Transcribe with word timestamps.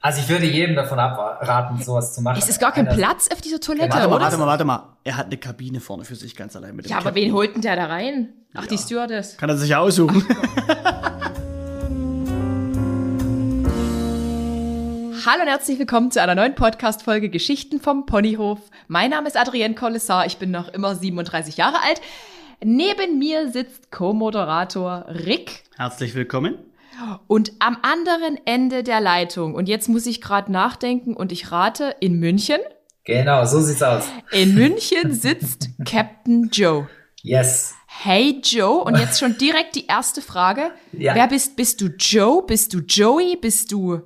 Also 0.00 0.20
ich 0.20 0.28
würde 0.28 0.46
jedem 0.46 0.76
davon 0.76 0.96
abraten, 1.00 1.82
sowas 1.82 2.14
zu 2.14 2.22
machen. 2.22 2.38
Es 2.38 2.48
ist 2.48 2.60
gar 2.60 2.70
kein 2.70 2.86
Platz 2.88 3.28
auf 3.32 3.40
dieser 3.40 3.58
Toilette, 3.58 3.90
Warte 3.92 4.06
mal, 4.08 4.14
oder? 4.14 4.24
warte 4.26 4.36
mal, 4.38 4.46
warte 4.46 4.64
mal. 4.64 4.96
Er 5.02 5.16
hat 5.16 5.26
eine 5.26 5.36
Kabine 5.38 5.80
vorne 5.80 6.04
für 6.04 6.14
sich 6.14 6.36
ganz 6.36 6.54
allein 6.54 6.76
mit 6.76 6.84
dem 6.86 6.90
Ja, 6.90 6.98
aber 6.98 7.06
Captain. 7.06 7.24
wen 7.24 7.32
holt 7.32 7.54
denn 7.56 7.62
der 7.62 7.74
da 7.74 7.86
rein? 7.86 8.28
Ach, 8.54 8.66
die 8.66 8.78
Stewardess. 8.78 9.36
Kann 9.36 9.48
er 9.50 9.56
sich 9.56 9.70
ja 9.70 9.80
aussuchen. 9.80 10.24
Hallo 15.26 15.42
und 15.42 15.48
herzlich 15.48 15.78
willkommen 15.78 16.10
zu 16.10 16.22
einer 16.22 16.34
neuen 16.36 16.54
Podcast-Folge 16.54 17.28
Geschichten 17.28 17.80
vom 17.80 18.06
Ponyhof. 18.06 18.60
Mein 18.86 19.10
Name 19.10 19.26
ist 19.28 19.36
Adrienne 19.36 19.74
Collessar, 19.74 20.24
ich 20.26 20.38
bin 20.38 20.50
noch 20.52 20.68
immer 20.68 20.94
37 20.94 21.56
Jahre 21.58 21.82
alt. 21.82 22.00
Neben 22.64 23.18
mir 23.18 23.50
sitzt 23.50 23.90
Co-Moderator 23.90 25.06
Rick 25.08 25.64
Herzlich 25.76 26.14
willkommen. 26.14 26.54
Und 27.26 27.52
am 27.58 27.78
anderen 27.82 28.38
Ende 28.44 28.82
der 28.82 29.00
Leitung, 29.00 29.54
und 29.54 29.68
jetzt 29.68 29.88
muss 29.88 30.06
ich 30.06 30.20
gerade 30.20 30.50
nachdenken 30.52 31.14
und 31.14 31.32
ich 31.32 31.52
rate, 31.52 31.94
in 32.00 32.18
München. 32.18 32.58
Genau, 33.04 33.44
so 33.46 33.60
sieht's 33.60 33.82
aus. 33.82 34.04
In 34.32 34.54
München 34.54 35.12
sitzt 35.12 35.70
Captain 35.84 36.50
Joe. 36.52 36.88
Yes. 37.22 37.74
Hey 37.86 38.40
Joe, 38.44 38.84
und 38.84 38.96
jetzt 38.96 39.18
schon 39.18 39.36
direkt 39.38 39.74
die 39.74 39.86
erste 39.86 40.22
Frage. 40.22 40.70
Ja. 40.92 41.14
Wer 41.14 41.26
bist, 41.26 41.56
bist 41.56 41.80
du 41.80 41.86
Joe? 41.98 42.44
Bist 42.46 42.72
du 42.72 42.78
Joey? 42.78 43.36
Bist 43.40 43.72
du 43.72 44.02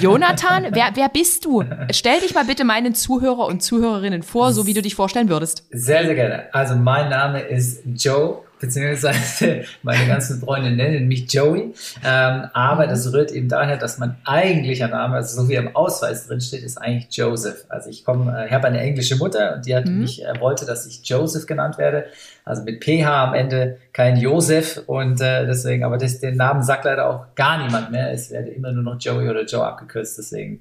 Jonathan? 0.00 0.68
wer, 0.70 0.90
wer 0.94 1.08
bist 1.08 1.44
du? 1.44 1.64
Stell 1.90 2.20
dich 2.20 2.34
mal 2.34 2.44
bitte 2.44 2.64
meinen 2.64 2.94
Zuhörer 2.94 3.46
und 3.46 3.62
Zuhörerinnen 3.62 4.22
vor, 4.22 4.52
so 4.52 4.66
wie 4.66 4.74
du 4.74 4.82
dich 4.82 4.94
vorstellen 4.94 5.28
würdest. 5.28 5.64
Sehr, 5.70 6.04
sehr 6.04 6.14
gerne. 6.14 6.54
Also 6.54 6.76
mein 6.76 7.08
Name 7.08 7.40
ist 7.40 7.82
Joe, 7.96 8.42
beziehungsweise 8.58 9.64
meine 9.82 10.06
ganzen 10.06 10.40
Freunde 10.40 10.70
nennen 10.70 11.08
mich 11.08 11.30
Joey. 11.32 11.74
Ähm, 12.04 12.44
aber 12.52 12.86
das 12.86 13.12
rührt 13.12 13.30
eben 13.32 13.48
daher, 13.48 13.76
dass 13.76 13.98
mein 13.98 14.16
eigentlicher 14.24 14.88
Name, 14.88 15.16
also 15.16 15.42
so 15.42 15.48
wie 15.48 15.54
er 15.54 15.62
im 15.62 15.76
Ausweis 15.76 16.26
drin 16.26 16.40
steht, 16.40 16.62
ist 16.62 16.78
eigentlich 16.78 17.14
Joseph. 17.16 17.64
Also 17.68 17.90
ich 17.90 18.04
komme, 18.04 18.34
äh, 18.42 18.46
ich 18.46 18.52
habe 18.52 18.66
eine 18.68 18.80
englische 18.80 19.16
Mutter 19.16 19.56
und 19.56 19.66
die 19.66 19.74
hat 19.74 19.86
Mhm. 19.86 20.00
mich, 20.00 20.24
äh, 20.24 20.40
wollte, 20.40 20.64
dass 20.66 20.86
ich 20.86 21.00
Joseph 21.04 21.46
genannt 21.46 21.78
werde. 21.78 22.06
Also 22.44 22.62
mit 22.62 22.82
PH 22.84 23.24
am 23.24 23.34
Ende, 23.34 23.78
kein 23.92 24.16
Joseph. 24.16 24.82
Und 24.86 25.20
äh, 25.20 25.46
deswegen, 25.46 25.84
aber 25.84 25.98
das, 25.98 26.20
den 26.20 26.36
Namen 26.36 26.62
sagt 26.62 26.84
leider 26.84 27.08
auch 27.10 27.34
gar 27.34 27.62
niemand 27.64 27.90
mehr. 27.90 28.12
Es 28.12 28.30
werde 28.30 28.50
immer 28.50 28.70
nur 28.72 28.84
noch 28.84 29.00
Joey 29.00 29.28
oder 29.28 29.44
Joe 29.44 29.64
abgekürzt. 29.66 30.16
Deswegen, 30.18 30.60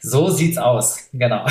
so 0.00 0.30
sieht's 0.30 0.56
aus. 0.58 1.08
Genau. 1.12 1.44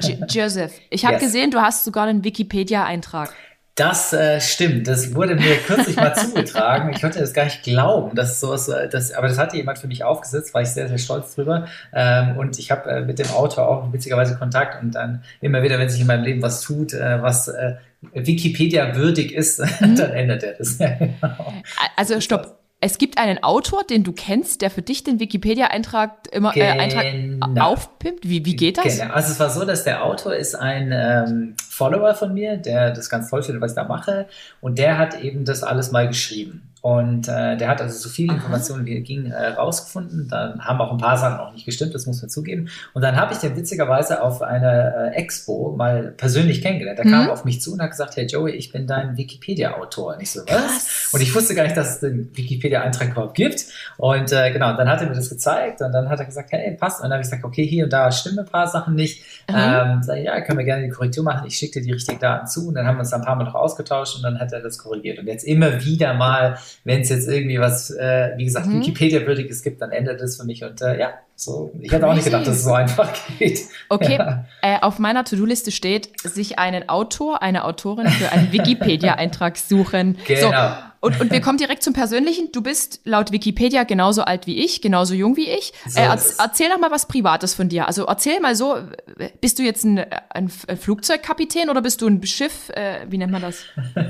J 0.00 0.18
Joseph, 0.28 0.72
ich 0.90 1.04
habe 1.04 1.14
Yes. 1.14 1.22
gesehen, 1.22 1.50
du 1.50 1.60
hast 1.60 1.84
sogar 1.84 2.06
einen 2.06 2.24
Wikipedia-Eintrag. 2.24 3.32
Das 3.74 4.12
äh, 4.12 4.38
stimmt. 4.40 4.86
Das 4.86 5.14
wurde 5.14 5.34
mir 5.34 5.56
kürzlich 5.56 5.96
mal 5.96 6.14
zugetragen. 6.14 6.92
Ich 6.92 7.00
konnte 7.00 7.20
das 7.20 7.32
gar 7.32 7.44
nicht 7.44 7.62
glauben, 7.62 8.14
dass 8.14 8.38
sowas, 8.38 8.68
äh, 8.68 8.88
das, 8.88 9.12
aber 9.12 9.28
das 9.28 9.38
hatte 9.38 9.56
jemand 9.56 9.78
für 9.78 9.86
mich 9.86 10.04
aufgesetzt, 10.04 10.52
war 10.52 10.60
ich 10.60 10.68
sehr, 10.68 10.88
sehr 10.88 10.98
stolz 10.98 11.34
drüber. 11.34 11.66
Ähm, 11.94 12.36
und 12.36 12.58
ich 12.58 12.70
habe 12.70 12.90
äh, 12.90 13.00
mit 13.00 13.18
dem 13.18 13.30
Autor 13.30 13.68
auch 13.68 13.92
witzigerweise 13.92 14.36
Kontakt 14.36 14.82
und 14.82 14.94
dann 14.94 15.22
immer 15.40 15.62
wieder, 15.62 15.78
wenn 15.78 15.88
sich 15.88 16.02
in 16.02 16.06
meinem 16.06 16.24
Leben 16.24 16.42
was 16.42 16.60
tut, 16.60 16.92
äh, 16.92 17.22
was 17.22 17.48
äh, 17.48 17.76
Wikipedia 18.12 18.94
würdig 18.94 19.32
ist, 19.32 19.58
dann 19.80 19.98
ändert 19.98 20.42
er 20.42 20.52
das. 20.54 20.78
Genau. 20.78 21.54
Also 21.96 22.20
stopp. 22.20 22.61
Es 22.84 22.98
gibt 22.98 23.16
einen 23.16 23.40
Autor, 23.44 23.84
den 23.84 24.02
du 24.02 24.10
kennst, 24.12 24.60
der 24.60 24.68
für 24.68 24.82
dich 24.82 25.04
den 25.04 25.20
Wikipedia-Eintrag 25.20 26.26
immer 26.32 26.56
äh, 26.56 26.64
Eintrag 26.64 27.04
Genau. 27.12 27.64
aufpimpt. 27.64 28.28
Wie, 28.28 28.44
wie 28.44 28.56
geht 28.56 28.76
das? 28.76 28.98
Genau. 28.98 29.14
Also 29.14 29.30
es 29.30 29.38
war 29.38 29.50
so, 29.50 29.64
dass 29.64 29.84
der 29.84 30.04
Autor 30.04 30.34
ist 30.34 30.56
ein 30.56 30.90
ähm, 30.92 31.54
Follower 31.68 32.12
von 32.16 32.34
mir, 32.34 32.56
der 32.56 32.90
das 32.90 33.08
ganz 33.08 33.30
toll 33.30 33.44
findet, 33.44 33.62
was 33.62 33.70
ich 33.70 33.76
da 33.76 33.84
mache. 33.84 34.26
Und 34.60 34.78
der 34.78 34.98
hat 34.98 35.20
eben 35.20 35.44
das 35.44 35.62
alles 35.62 35.92
mal 35.92 36.08
geschrieben. 36.08 36.71
Und 36.82 37.28
äh, 37.28 37.56
der 37.56 37.68
hat 37.68 37.80
also 37.80 37.96
so 37.96 38.08
viele 38.08 38.34
Informationen, 38.34 38.84
wie 38.86 38.94
er 38.96 39.02
ging, 39.02 39.30
äh, 39.30 39.50
rausgefunden. 39.50 40.26
Dann 40.28 40.60
haben 40.60 40.80
auch 40.80 40.90
ein 40.90 40.98
paar 40.98 41.16
Sachen 41.16 41.38
auch 41.38 41.52
nicht 41.52 41.64
gestimmt, 41.64 41.94
das 41.94 42.06
muss 42.06 42.20
man 42.20 42.28
zugeben. 42.28 42.68
Und 42.92 43.02
dann 43.02 43.14
habe 43.14 43.32
ich 43.32 43.38
den 43.38 43.56
witzigerweise 43.56 44.20
auf 44.20 44.42
einer 44.42 45.12
äh, 45.12 45.14
Expo 45.14 45.74
mal 45.76 46.12
persönlich 46.16 46.60
kennengelernt. 46.60 46.98
Der 46.98 47.04
kam 47.06 47.24
Mhm. 47.26 47.30
auf 47.30 47.44
mich 47.44 47.60
zu 47.62 47.72
und 47.72 47.80
hat 47.80 47.90
gesagt, 47.90 48.16
hey 48.16 48.26
Joey, 48.26 48.52
ich 48.52 48.72
bin 48.72 48.88
dein 48.88 49.16
Wikipedia-Autor. 49.16 50.14
Und 50.16 50.22
ich 50.22 50.32
so, 50.32 50.40
was? 50.40 50.48
Krass. 50.48 51.08
Und 51.12 51.20
ich 51.20 51.32
wusste 51.32 51.54
gar 51.54 51.62
nicht, 51.62 51.76
dass 51.76 51.90
es 51.94 52.00
den 52.00 52.36
Wikipedia-Eintrag 52.36 53.10
überhaupt 53.12 53.36
gibt. 53.36 53.64
Und 53.96 54.32
äh, 54.32 54.50
genau, 54.50 54.76
dann 54.76 54.88
hat 54.88 55.00
er 55.02 55.08
mir 55.08 55.14
das 55.14 55.30
gezeigt 55.30 55.80
und 55.82 55.92
dann 55.92 56.08
hat 56.08 56.18
er 56.18 56.24
gesagt, 56.26 56.50
hey, 56.50 56.76
passt. 56.76 56.98
Und 56.98 57.04
dann 57.04 57.12
habe 57.12 57.22
ich 57.22 57.28
gesagt, 57.28 57.44
okay, 57.44 57.64
hier 57.64 57.84
und 57.84 57.92
da 57.92 58.10
stimmen 58.10 58.40
ein 58.40 58.46
paar 58.46 58.66
Sachen 58.66 58.96
nicht. 58.96 59.22
Mhm. 59.48 59.54
Ähm, 59.56 60.02
sag 60.02 60.18
ja, 60.18 60.40
können 60.40 60.58
wir 60.58 60.64
gerne 60.64 60.82
die 60.82 60.90
Korrektur 60.90 61.22
machen. 61.22 61.46
Ich 61.46 61.56
schicke 61.56 61.78
dir 61.78 61.86
die 61.86 61.92
richtigen 61.92 62.18
Daten 62.18 62.48
zu. 62.48 62.66
Und 62.66 62.74
dann 62.74 62.88
haben 62.88 62.96
wir 62.96 63.00
uns 63.00 63.12
ein 63.12 63.22
paar 63.22 63.36
Mal 63.36 63.44
noch 63.44 63.54
ausgetauscht 63.54 64.16
und 64.16 64.24
dann 64.24 64.40
hat 64.40 64.52
er 64.52 64.60
das 64.60 64.78
korrigiert. 64.78 65.20
Und 65.20 65.28
jetzt 65.28 65.44
immer 65.44 65.84
wieder 65.84 66.14
mal, 66.14 66.58
wenn 66.84 67.00
es 67.02 67.08
jetzt 67.08 67.28
irgendwie 67.28 67.58
was, 67.58 67.90
äh, 67.90 68.30
wie 68.36 68.44
gesagt, 68.44 68.66
Mhm. 68.66 68.80
Wikipedia-würdiges 68.80 69.62
gibt, 69.62 69.80
dann 69.82 69.90
ändert 69.92 70.20
es 70.20 70.36
für 70.36 70.44
mich. 70.44 70.64
Und 70.64 70.80
äh, 70.82 70.98
ja, 70.98 71.14
so, 71.34 71.72
ich 71.80 71.90
hätte 71.90 72.06
auch 72.08 72.14
nicht 72.14 72.24
gedacht, 72.24 72.46
dass 72.46 72.56
es 72.56 72.64
so 72.64 72.72
einfach 72.72 73.10
geht. 73.38 73.60
Okay, 73.88 74.16
Ja. 74.18 74.44
äh, 74.62 74.78
auf 74.80 74.98
meiner 74.98 75.24
To-Do-Liste 75.24 75.72
steht, 75.72 76.10
sich 76.22 76.58
einen 76.58 76.88
Autor, 76.88 77.42
eine 77.42 77.64
Autorin 77.64 78.08
für 78.08 78.30
einen 78.30 78.52
Wikipedia-Eintrag 78.52 79.56
suchen. 79.56 80.18
So, 80.28 80.34
Genau. 80.34 80.72
und, 81.00 81.20
und 81.20 81.32
wir 81.32 81.40
kommen 81.40 81.58
direkt 81.58 81.82
zum 81.82 81.94
Persönlichen. 81.94 82.52
Du 82.52 82.62
bist 82.62 83.00
laut 83.04 83.32
Wikipedia 83.32 83.82
genauso 83.82 84.22
alt 84.22 84.46
wie 84.46 84.62
ich, 84.64 84.82
genauso 84.82 85.14
jung 85.14 85.36
wie 85.36 85.48
ich. 85.50 85.72
So 85.88 85.98
äh, 86.00 86.14
ist 86.14 86.38
erzähl 86.38 86.68
doch 86.70 86.78
mal 86.78 86.92
was 86.92 87.06
Privates 87.06 87.54
von 87.54 87.68
dir. 87.68 87.88
Also 87.88 88.04
erzähl 88.06 88.38
mal 88.38 88.54
so, 88.54 88.76
äh, 88.76 89.30
bist 89.40 89.58
du 89.58 89.62
jetzt 89.64 89.84
ein, 89.84 89.98
ein, 90.30 90.50
ein 90.68 90.76
Flugzeugkapitän 90.76 91.70
oder 91.70 91.82
bist 91.82 92.02
du 92.02 92.06
ein 92.06 92.24
Schiff, 92.24 92.68
äh, 92.70 92.98
wie 93.08 93.18
nennt 93.18 93.32
man 93.32 93.42
das? 93.42 93.64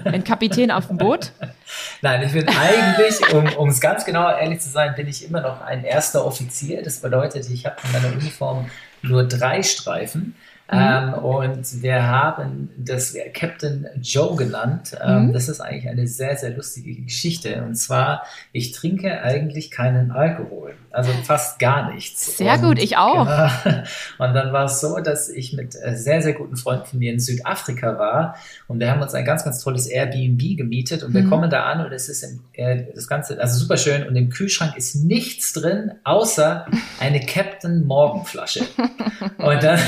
Ein 0.05 0.23
Kapitän 0.25 0.71
auf 0.71 0.89
dem 0.89 0.99
Boot? 0.99 1.33
Nein, 2.03 2.23
ich 2.27 2.33
bin 2.33 2.47
eigentlich, 2.49 3.57
um 3.57 3.71
es 3.71 3.81
ganz 3.81 4.05
genau 4.05 4.29
ehrlich 4.29 4.61
zu 4.61 4.69
sein, 4.69 4.95
bin 4.95 5.09
ich 5.09 5.25
immer 5.27 5.41
noch 5.41 5.63
ein 5.63 5.85
erster 5.85 6.27
Offizier. 6.27 6.83
Das 6.83 7.03
bedeutet, 7.13 7.51
ich 7.51 7.67
habe 7.67 7.77
in 7.85 7.93
meiner 7.93 8.17
Uniform 8.17 8.71
nur 9.03 9.25
drei 9.25 9.63
Streifen. 9.63 10.35
Ähm, 10.73 11.15
und 11.15 11.83
wir 11.83 12.07
haben 12.07 12.71
das 12.79 13.15
Captain 13.35 13.87
Joe 14.01 14.37
genannt. 14.37 14.97
Ähm, 15.03 15.13
Mhm. 15.29 15.33
Das 15.35 15.49
ist 15.49 15.61
eigentlich 15.61 15.89
eine 15.89 16.07
sehr, 16.07 16.37
sehr 16.37 16.51
lustige 16.51 16.95
Geschichte. 17.03 17.63
Und 17.63 17.75
zwar, 17.77 18.25
ich 18.53 18.73
trinke 18.73 19.23
eigentlich 19.23 19.71
keinen 19.71 20.11
Alkohol. 20.11 20.75
Also 20.91 21.11
fast 21.25 21.59
gar 21.59 21.91
nichts. 21.93 22.37
Sehr 22.37 22.55
und, 22.55 22.63
gut, 22.63 22.79
ich 22.79 22.97
auch. 22.99 23.25
Genau. 23.65 23.83
Und 24.19 24.35
dann 24.35 24.53
war 24.53 24.65
es 24.67 24.81
so, 24.81 24.99
dass 24.99 25.31
ich 25.31 25.55
mit 25.55 25.75
äh, 25.83 25.97
sehr, 25.97 26.21
sehr 26.21 26.35
guten 26.35 26.57
Freunden 26.57 26.85
von 26.85 26.99
mir 26.99 27.13
in 27.13 27.19
Südafrika 27.21 27.99
war. 27.99 28.37
Und 28.69 28.79
wir 28.79 28.91
haben 28.91 29.01
uns 29.01 29.15
ein 29.15 29.25
ganz, 29.25 29.43
ganz 29.43 29.61
tolles 29.63 29.87
Airbnb 29.87 30.57
gemietet. 30.57 31.03
Und 31.03 31.15
wir 31.15 31.23
Mhm. 31.23 31.31
kommen 31.31 31.51
da 31.51 31.65
an 31.65 31.85
und 31.87 31.93
es 31.93 32.09
ist 32.11 32.23
im, 32.25 32.41
äh, 32.53 32.85
das 32.95 33.09
Ganze, 33.09 33.41
also 33.41 33.59
super 33.59 33.77
schön. 33.79 34.07
Und 34.07 34.17
im 34.17 34.29
Kühlschrank 34.29 34.77
ist 34.77 34.95
nichts 34.97 35.53
drin, 35.55 35.93
außer 36.05 36.67
eine 37.01 37.21
Captain 37.21 37.85
Morgan 37.87 38.25
Flasche. 38.27 38.61
Und 39.39 39.63
dann, 39.63 39.79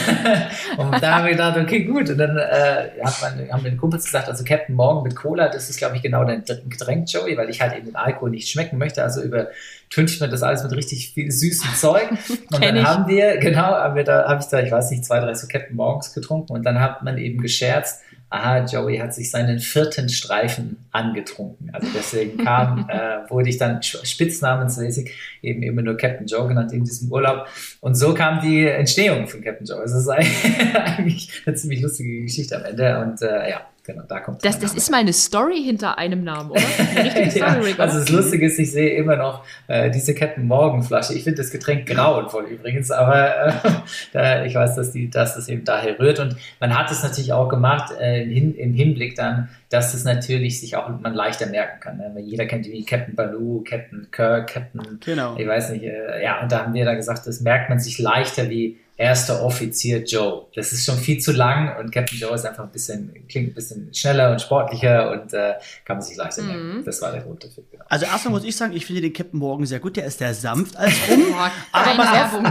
und 0.76 1.02
da 1.02 1.16
haben 1.16 1.24
wir 1.24 1.32
gedacht, 1.32 1.56
okay, 1.56 1.84
gut. 1.84 2.10
Und 2.10 2.18
dann 2.18 2.36
äh, 2.36 2.90
hat 3.02 3.20
man, 3.20 3.52
haben 3.52 3.64
den 3.64 3.76
Kumpels 3.76 4.04
gesagt, 4.04 4.28
also 4.28 4.44
Captain 4.44 4.74
Morgan 4.74 5.02
mit 5.02 5.16
Cola, 5.16 5.48
das 5.48 5.70
ist, 5.70 5.78
glaube 5.78 5.96
ich, 5.96 6.02
genau 6.02 6.24
dein 6.24 6.44
Getränk, 6.68 7.10
Joey, 7.10 7.36
weil 7.36 7.50
ich 7.50 7.60
halt 7.60 7.76
eben 7.76 7.86
den 7.86 7.96
Alkohol 7.96 8.30
nicht 8.30 8.48
schmecken 8.48 8.78
möchte. 8.78 9.02
Also 9.02 9.22
übertüncht 9.22 10.20
man 10.20 10.30
das 10.30 10.42
alles 10.42 10.62
mit 10.62 10.72
richtig 10.72 11.12
viel 11.12 11.30
süßem 11.30 11.74
Zeug. 11.74 12.10
Und 12.52 12.64
dann 12.64 12.76
ich. 12.76 12.84
haben 12.84 13.08
wir, 13.08 13.38
genau, 13.38 13.72
haben 13.72 13.96
wir 13.96 14.04
da, 14.04 14.28
habe 14.28 14.40
ich 14.40 14.46
da, 14.46 14.60
ich 14.60 14.70
weiß 14.70 14.90
nicht, 14.90 15.04
zwei, 15.04 15.20
drei 15.20 15.34
so 15.34 15.46
Captain 15.46 15.76
Morgans 15.76 16.14
getrunken. 16.14 16.52
Und 16.52 16.64
dann 16.64 16.80
hat 16.80 17.02
man 17.02 17.18
eben 17.18 17.41
gescherzt, 17.41 18.03
aha, 18.34 18.65
Joey 18.65 18.99
hat 18.99 19.15
sich 19.15 19.31
seinen 19.31 19.61
vierten 19.61 20.09
Streifen 20.09 20.84
angetrunken. 20.91 21.71
Also 21.72 21.89
deswegen 21.95 22.45
kam, 22.45 22.89
äh, 22.91 23.31
wurde 23.31 23.49
ich 23.49 23.59
dann 23.59 23.83
spitznamensmäßig 23.83 25.12
eben 25.43 25.62
immer 25.62 25.83
nur 25.83 25.97
Captain 25.97 26.27
Joe 26.27 26.49
genannt 26.49 26.72
in 26.72 26.84
diesem 26.84 27.11
Urlaub. 27.12 27.47
Und 27.81 27.95
so 27.95 28.12
kam 28.15 28.41
die 28.41 28.67
Entstehung 28.67 29.27
von 29.27 29.43
Captain 29.43 29.67
Joe. 29.67 29.83
Es 29.84 29.93
ist 29.93 30.09
eigentlich 30.09 30.75
eigentlich 30.75 31.43
eine 31.47 31.55
ziemlich 31.55 31.81
lustige 31.81 32.22
Geschichte 32.22 32.56
am 32.56 32.65
Ende. 32.65 32.99
Und 33.00 33.22
äh, 33.22 33.50
ja, 33.50 33.67
genau, 33.84 34.03
da 34.09 34.21
kommt 34.21 34.45
Das, 34.45 34.59
das 34.59 34.75
ist 34.75 34.91
mal 34.91 34.99
eine 34.99 35.12
Story 35.12 35.62
hinter 35.62 35.99
einem 35.99 36.25
Namen, 36.25 36.50
oder? 36.50 36.61
Eine 36.97 37.31
Story, 37.31 37.71
ja, 37.71 37.78
also 37.78 38.00
das 38.00 38.09
Lustige 38.09 38.47
ist, 38.47 38.59
ich 38.59 38.72
sehe 38.72 38.97
immer 38.97 39.17
noch 39.17 39.45
äh, 39.69 39.91
diese 39.91 40.15
Captain 40.15 40.47
Morgan 40.47 40.83
Flasche. 40.83 41.15
Ich 41.15 41.25
finde 41.25 41.39
das 41.39 41.50
Getränk 41.50 41.87
grauenvoll 41.87 42.45
übrigens, 42.45 42.91
aber 42.91 43.47
äh, 43.47 43.53
da, 44.13 44.45
ich 44.45 44.54
weiß, 44.54 44.75
dass, 44.75 44.92
die, 44.92 45.10
dass 45.10 45.36
das 45.36 45.48
eben 45.48 45.65
daher 45.65 45.98
rührt. 45.98 46.19
Und 46.19 46.36
man 46.60 46.77
hat 46.77 46.91
es 46.91 47.03
natürlich 47.03 47.33
auch 47.33 47.48
gemacht 47.48 47.92
äh, 48.01 48.22
im 48.22 48.75
Hinblick 48.75 49.16
dann, 49.16 49.48
dass 49.74 49.92
es 49.92 50.04
natürlich 50.04 50.60
sich 50.60 50.76
auch 50.76 50.88
man 51.00 51.15
leichter 51.15 51.47
merken 51.47 51.80
kann. 51.80 51.97
Ne? 51.97 52.12
Weil 52.15 52.22
Jeder 52.22 52.47
kennt 52.47 52.65
die 52.65 52.84
Captain 52.84 53.16
Baloo, 53.16 53.65
Captain 53.68 54.06
Kirk, 54.12 54.48
Captain 54.48 55.00
Genau. 55.04 55.36
ich 55.36 55.47
weiß 55.48 55.71
nicht, 55.71 55.82
äh, 55.82 56.22
ja, 56.22 56.41
und 56.41 56.53
da 56.53 56.60
haben 56.60 56.74
wir 56.74 56.84
dann 56.84 56.97
gesagt, 56.97 57.26
das 57.26 57.41
merkt 57.41 57.71
man 57.71 57.80
sich 57.80 57.98
leichter 57.98 58.48
wie 58.48 58.78
erster 58.97 59.42
Offizier 59.42 60.04
Joe. 60.04 60.47
Das 60.54 60.72
ist 60.72 60.84
schon 60.84 60.97
viel 60.97 61.18
zu 61.18 61.32
lang 61.32 61.76
und 61.78 61.91
Captain 61.91 62.18
Joe 62.18 62.34
ist 62.34 62.47
einfach 62.47 62.62
ein 62.65 62.71
bisschen, 62.71 63.12
klingt 63.28 63.50
ein 63.50 63.54
bisschen 63.54 63.92
schneller 63.92 64.30
und 64.30 64.41
sportlicher 64.41 65.10
und 65.10 65.32
äh, 65.32 65.54
kann 65.84 65.97
man 65.97 66.03
sich 66.03 66.16
leichter 66.16 66.42
merken. 66.42 66.78
Mhm. 66.78 66.84
Das 66.84 67.03
war 67.03 67.10
der 67.10 67.22
Grund 67.22 67.42
dafür. 67.42 67.65
Genau. 67.70 67.84
Also 67.88 68.06
erstmal 68.06 68.34
muss 68.34 68.44
ich 68.44 68.56
sagen, 68.56 68.72
ich 68.72 68.86
finde 68.86 69.00
den 69.00 69.12
Captain 69.12 69.41
Morgan 69.41 69.66
sehr 69.66 69.80
gut. 69.80 69.97
Der 69.97 70.04
ist 70.04 70.18
sehr 70.18 70.32
sanft 70.34 70.77
als 70.77 70.94
rum. 71.10 71.24
Aber 71.72 71.97
pass 71.97 72.34
auf. 72.34 72.42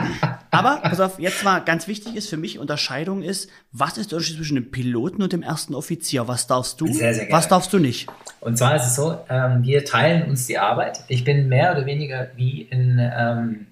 Aber 0.52 0.78
pass 0.84 1.00
auf, 1.00 1.20
jetzt 1.20 1.44
mal 1.44 1.60
ganz 1.60 1.88
wichtig 1.88 2.16
ist 2.16 2.30
für 2.30 2.38
mich 2.38 2.60
Unterscheidung 2.60 3.24
ist, 3.24 3.50
was 3.72 3.98
ist 3.98 4.12
der 4.12 4.18
Unterschied 4.18 4.38
zwischen 4.38 4.56
dem 4.56 4.70
Piloten 4.70 5.24
und 5.24 5.32
dem 5.32 5.44
ersten 5.44 5.74
Offizier? 5.74 6.28
Was 6.28 6.46
darfst 6.46 6.80
du? 6.82 6.88
Sehr, 6.94 7.13
sehr 7.14 7.26
gerne. 7.26 7.38
was 7.38 7.48
darfst 7.48 7.72
du 7.74 7.80
nicht? 7.80 8.10
Und 8.40 8.58
zwar 8.58 8.76
ist 8.76 8.86
es 8.86 8.96
so, 8.96 9.18
ähm, 9.30 9.64
wir 9.64 9.86
teilen 9.86 10.30
uns 10.30 10.48
die 10.48 10.58
Arbeit. 10.58 11.04
Ich 11.08 11.24
bin 11.24 11.48
mehr 11.48 11.72
oder 11.72 11.86
weniger 11.86 12.28
wie 12.36 12.64
in, 12.64 13.00
ähm, 13.00 13.68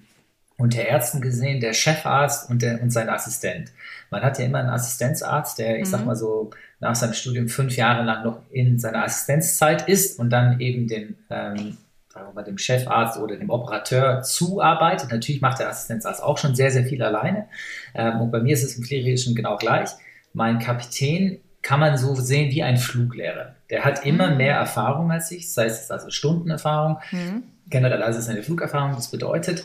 unter 0.56 0.82
Ärzten 0.82 1.20
gesehen, 1.20 1.60
der 1.60 1.74
Chefarzt 1.74 2.48
und, 2.48 2.62
der, 2.62 2.80
und 2.80 2.90
sein 2.90 3.08
Assistent. 3.08 3.70
Man 4.10 4.22
hat 4.22 4.38
ja 4.38 4.44
immer 4.44 4.58
einen 4.58 4.70
Assistenzarzt, 4.70 5.58
der, 5.58 5.76
ich 5.76 5.86
mhm. 5.86 5.90
sag 5.90 6.06
mal 6.06 6.16
so, 6.16 6.50
nach 6.80 6.94
seinem 6.94 7.14
Studium 7.14 7.48
fünf 7.48 7.76
Jahre 7.76 8.02
lang 8.02 8.24
noch 8.24 8.40
in 8.50 8.78
seiner 8.78 9.04
Assistenzzeit 9.04 9.88
ist 9.88 10.18
und 10.18 10.30
dann 10.30 10.58
eben 10.60 10.88
den, 10.88 11.16
ähm, 11.30 11.76
sagen 12.08 12.34
wir 12.34 12.42
dem 12.42 12.58
Chefarzt 12.58 13.18
oder 13.18 13.36
dem 13.36 13.50
Operateur 13.50 14.22
zuarbeitet. 14.22 15.10
Natürlich 15.10 15.40
macht 15.40 15.60
der 15.60 15.68
Assistenzarzt 15.68 16.22
auch 16.22 16.38
schon 16.38 16.54
sehr, 16.54 16.70
sehr 16.70 16.84
viel 16.84 17.02
alleine. 17.02 17.46
Ähm, 17.94 18.20
und 18.20 18.30
bei 18.30 18.40
mir 18.40 18.54
ist 18.54 18.64
es 18.64 18.76
im 18.76 18.84
Fliegerischen 18.84 19.34
genau 19.34 19.56
gleich. 19.56 19.90
Mein 20.32 20.58
Kapitän 20.58 21.40
kann 21.62 21.78
man 21.80 21.96
so 21.96 22.14
sehen 22.16 22.50
wie 22.50 22.62
ein 22.62 22.76
Fluglehrer. 22.76 23.54
Der 23.70 23.84
hat 23.84 24.04
immer 24.04 24.32
mhm. 24.32 24.36
mehr 24.38 24.56
Erfahrung 24.56 25.10
als 25.10 25.30
ich, 25.30 25.46
das 25.46 25.56
heißt, 25.56 25.76
es 25.76 25.84
ist 25.84 25.90
also 25.92 26.10
Stundenerfahrung. 26.10 26.98
Mhm. 27.12 27.44
Generell 27.70 28.02
also 28.02 28.18
ist 28.18 28.26
es 28.26 28.30
eine 28.30 28.42
Flugerfahrung. 28.42 28.94
Das 28.96 29.10
bedeutet, 29.10 29.64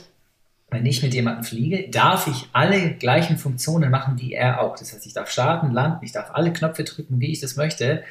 wenn 0.70 0.86
ich 0.86 1.02
mit 1.02 1.14
jemandem 1.14 1.44
fliege, 1.44 1.90
darf 1.90 2.28
ich 2.28 2.50
alle 2.54 2.94
gleichen 2.94 3.38
Funktionen 3.38 3.90
machen 3.90 4.20
wie 4.20 4.34
er 4.34 4.62
auch. 4.62 4.78
Das 4.78 4.94
heißt, 4.94 5.06
ich 5.06 5.14
darf 5.14 5.32
starten, 5.32 5.72
landen, 5.72 6.06
ich 6.06 6.12
darf 6.12 6.32
alle 6.34 6.54
Knöpfe 6.54 6.84
drücken, 6.84 7.20
wie 7.20 7.32
ich 7.32 7.40
das 7.40 7.56
möchte, 7.56 8.04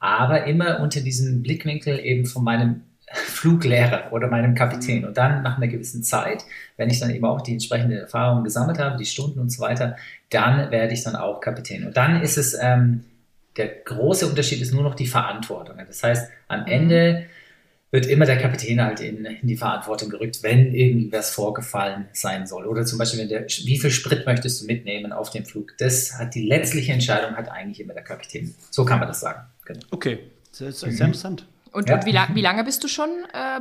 aber 0.00 0.44
immer 0.44 0.80
unter 0.80 1.00
diesem 1.00 1.42
Blickwinkel 1.42 1.98
eben 2.00 2.26
von 2.26 2.44
meinem 2.44 2.82
Fluglehrer 3.12 4.12
oder 4.12 4.28
meinem 4.28 4.54
Kapitän. 4.54 5.04
Und 5.04 5.16
dann 5.16 5.42
nach 5.42 5.56
einer 5.56 5.68
gewissen 5.68 6.02
Zeit, 6.02 6.44
wenn 6.76 6.90
ich 6.90 6.98
dann 6.98 7.10
eben 7.10 7.24
auch 7.24 7.40
die 7.40 7.52
entsprechende 7.52 8.00
Erfahrung 8.00 8.42
gesammelt 8.42 8.78
habe, 8.78 8.98
die 8.98 9.06
Stunden 9.06 9.38
und 9.38 9.50
so 9.50 9.62
weiter, 9.62 9.96
dann 10.28 10.70
werde 10.70 10.92
ich 10.92 11.04
dann 11.04 11.16
auch 11.16 11.40
Kapitän. 11.40 11.86
Und 11.86 11.96
dann 11.96 12.20
ist 12.20 12.36
es, 12.36 12.56
ähm, 12.60 13.04
der 13.58 13.68
große 13.68 14.26
Unterschied 14.26 14.62
ist 14.62 14.72
nur 14.72 14.82
noch 14.82 14.94
die 14.94 15.06
Verantwortung. 15.06 15.76
Das 15.86 16.02
heißt, 16.02 16.30
am 16.46 16.60
mhm. 16.60 16.66
Ende 16.66 17.26
wird 17.90 18.06
immer 18.06 18.26
der 18.26 18.38
Kapitän 18.38 18.82
halt 18.82 19.00
in, 19.00 19.24
in, 19.24 19.46
die 19.46 19.56
Verantwortung 19.56 20.10
gerückt, 20.10 20.42
wenn 20.42 20.74
irgendwas 20.74 21.30
vorgefallen 21.30 22.06
sein 22.12 22.46
soll. 22.46 22.66
Oder 22.66 22.84
zum 22.84 22.98
Beispiel, 22.98 23.20
wenn 23.20 23.28
der, 23.28 23.46
wie 23.46 23.78
viel 23.78 23.90
Sprit 23.90 24.26
möchtest 24.26 24.62
du 24.62 24.66
mitnehmen 24.66 25.12
auf 25.12 25.30
dem 25.30 25.46
Flug? 25.46 25.72
Das 25.78 26.18
hat 26.18 26.34
die 26.34 26.46
letztliche 26.46 26.92
Entscheidung 26.92 27.36
hat 27.36 27.50
eigentlich 27.50 27.80
immer 27.80 27.94
der 27.94 28.04
Kapitän. 28.04 28.54
So 28.70 28.84
kann 28.84 28.98
man 28.98 29.08
das 29.08 29.20
sagen. 29.20 29.40
Genau. 29.64 29.80
Okay, 29.90 30.18
sehr, 30.52 30.72
sehr, 30.72 30.90
sehr 30.90 31.06
mhm. 31.06 31.12
interessant. 31.12 31.46
Und, 31.72 31.88
ja. 31.88 31.96
und 31.96 32.06
wie, 32.06 32.12
lang, 32.12 32.34
wie, 32.34 32.42
lange 32.42 32.64
bist 32.64 32.84
du 32.84 32.88
schon 32.88 33.08
äh, 33.32 33.60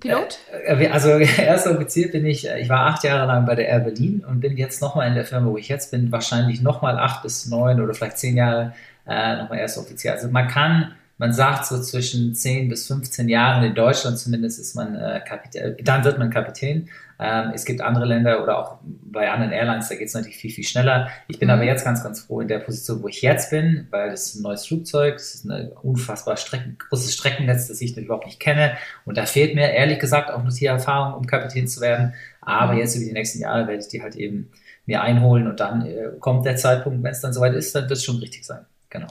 Pilot? 0.00 0.38
Äh, 0.66 0.84
äh 0.84 0.88
also 0.88 1.10
erster 1.38 1.72
Offizier 1.72 2.10
bin 2.10 2.26
ich, 2.26 2.48
äh, 2.48 2.60
ich 2.60 2.68
war 2.68 2.86
acht 2.86 3.04
Jahre 3.04 3.26
lang 3.26 3.46
bei 3.46 3.54
der 3.54 3.68
Air 3.68 3.80
Berlin 3.80 4.24
und 4.28 4.40
bin 4.40 4.56
jetzt 4.56 4.82
nochmal 4.82 5.06
in 5.08 5.14
der 5.14 5.24
Firma, 5.24 5.48
wo 5.48 5.56
ich 5.56 5.68
jetzt 5.68 5.92
bin, 5.92 6.10
wahrscheinlich 6.10 6.60
nochmal 6.60 6.98
acht 6.98 7.22
bis 7.22 7.46
neun 7.46 7.80
oder 7.80 7.94
vielleicht 7.94 8.18
zehn 8.18 8.36
Jahre 8.36 8.74
äh, 9.06 9.36
nochmal 9.36 9.58
erster 9.58 9.80
Offizier. 9.80 10.12
Also 10.12 10.28
man 10.28 10.48
kann 10.48 10.94
man 11.20 11.34
sagt 11.34 11.66
so 11.66 11.78
zwischen 11.82 12.34
10 12.34 12.70
bis 12.70 12.86
15 12.86 13.28
Jahren, 13.28 13.62
in 13.62 13.74
Deutschland 13.74 14.16
zumindest 14.18 14.58
ist 14.58 14.74
man 14.74 14.94
äh, 14.94 15.20
Kapitän, 15.22 15.76
dann 15.84 16.02
wird 16.02 16.18
man 16.18 16.30
Kapitän. 16.30 16.88
Ähm, 17.18 17.50
es 17.54 17.66
gibt 17.66 17.82
andere 17.82 18.06
Länder 18.06 18.42
oder 18.42 18.58
auch 18.58 18.78
bei 18.82 19.30
anderen 19.30 19.52
Airlines, 19.52 19.90
da 19.90 19.96
geht 19.96 20.08
es 20.08 20.14
natürlich 20.14 20.38
viel, 20.38 20.50
viel 20.50 20.64
schneller. 20.64 21.10
Ich 21.28 21.38
bin 21.38 21.48
mhm. 21.48 21.56
aber 21.56 21.64
jetzt 21.64 21.84
ganz, 21.84 22.02
ganz 22.02 22.20
froh 22.20 22.40
in 22.40 22.48
der 22.48 22.60
Position, 22.60 23.02
wo 23.02 23.08
ich 23.08 23.20
jetzt 23.20 23.50
bin, 23.50 23.86
weil 23.90 24.12
es 24.12 24.28
ist 24.28 24.36
ein 24.36 24.42
neues 24.44 24.64
Flugzeug, 24.64 25.16
es 25.16 25.34
ist 25.34 25.44
ein 25.44 25.70
unfassbar 25.82 26.38
Strecken, 26.38 26.78
großes 26.88 27.12
Streckennetz, 27.12 27.68
das 27.68 27.82
ich 27.82 27.94
überhaupt 27.98 28.24
nicht 28.24 28.40
kenne. 28.40 28.78
Und 29.04 29.18
da 29.18 29.26
fehlt 29.26 29.54
mir 29.54 29.70
ehrlich 29.70 29.98
gesagt 29.98 30.30
auch 30.30 30.42
nur 30.42 30.54
die 30.54 30.64
Erfahrung, 30.64 31.18
um 31.18 31.26
Kapitän 31.26 31.68
zu 31.68 31.82
werden. 31.82 32.14
Aber 32.40 32.72
mhm. 32.72 32.78
jetzt 32.78 32.96
über 32.96 33.04
die 33.04 33.12
nächsten 33.12 33.40
Jahre 33.40 33.68
werde 33.68 33.82
ich 33.82 33.88
die 33.88 34.00
halt 34.00 34.16
eben 34.16 34.50
mir 34.86 35.02
einholen 35.02 35.46
und 35.46 35.60
dann 35.60 35.84
äh, 35.84 36.12
kommt 36.18 36.46
der 36.46 36.56
Zeitpunkt, 36.56 37.02
wenn 37.02 37.12
es 37.12 37.20
dann 37.20 37.34
soweit 37.34 37.52
ist, 37.52 37.74
dann 37.74 37.82
wird 37.82 37.98
es 37.98 38.04
schon 38.04 38.16
richtig 38.16 38.46
sein. 38.46 38.64
Genau. 38.90 39.06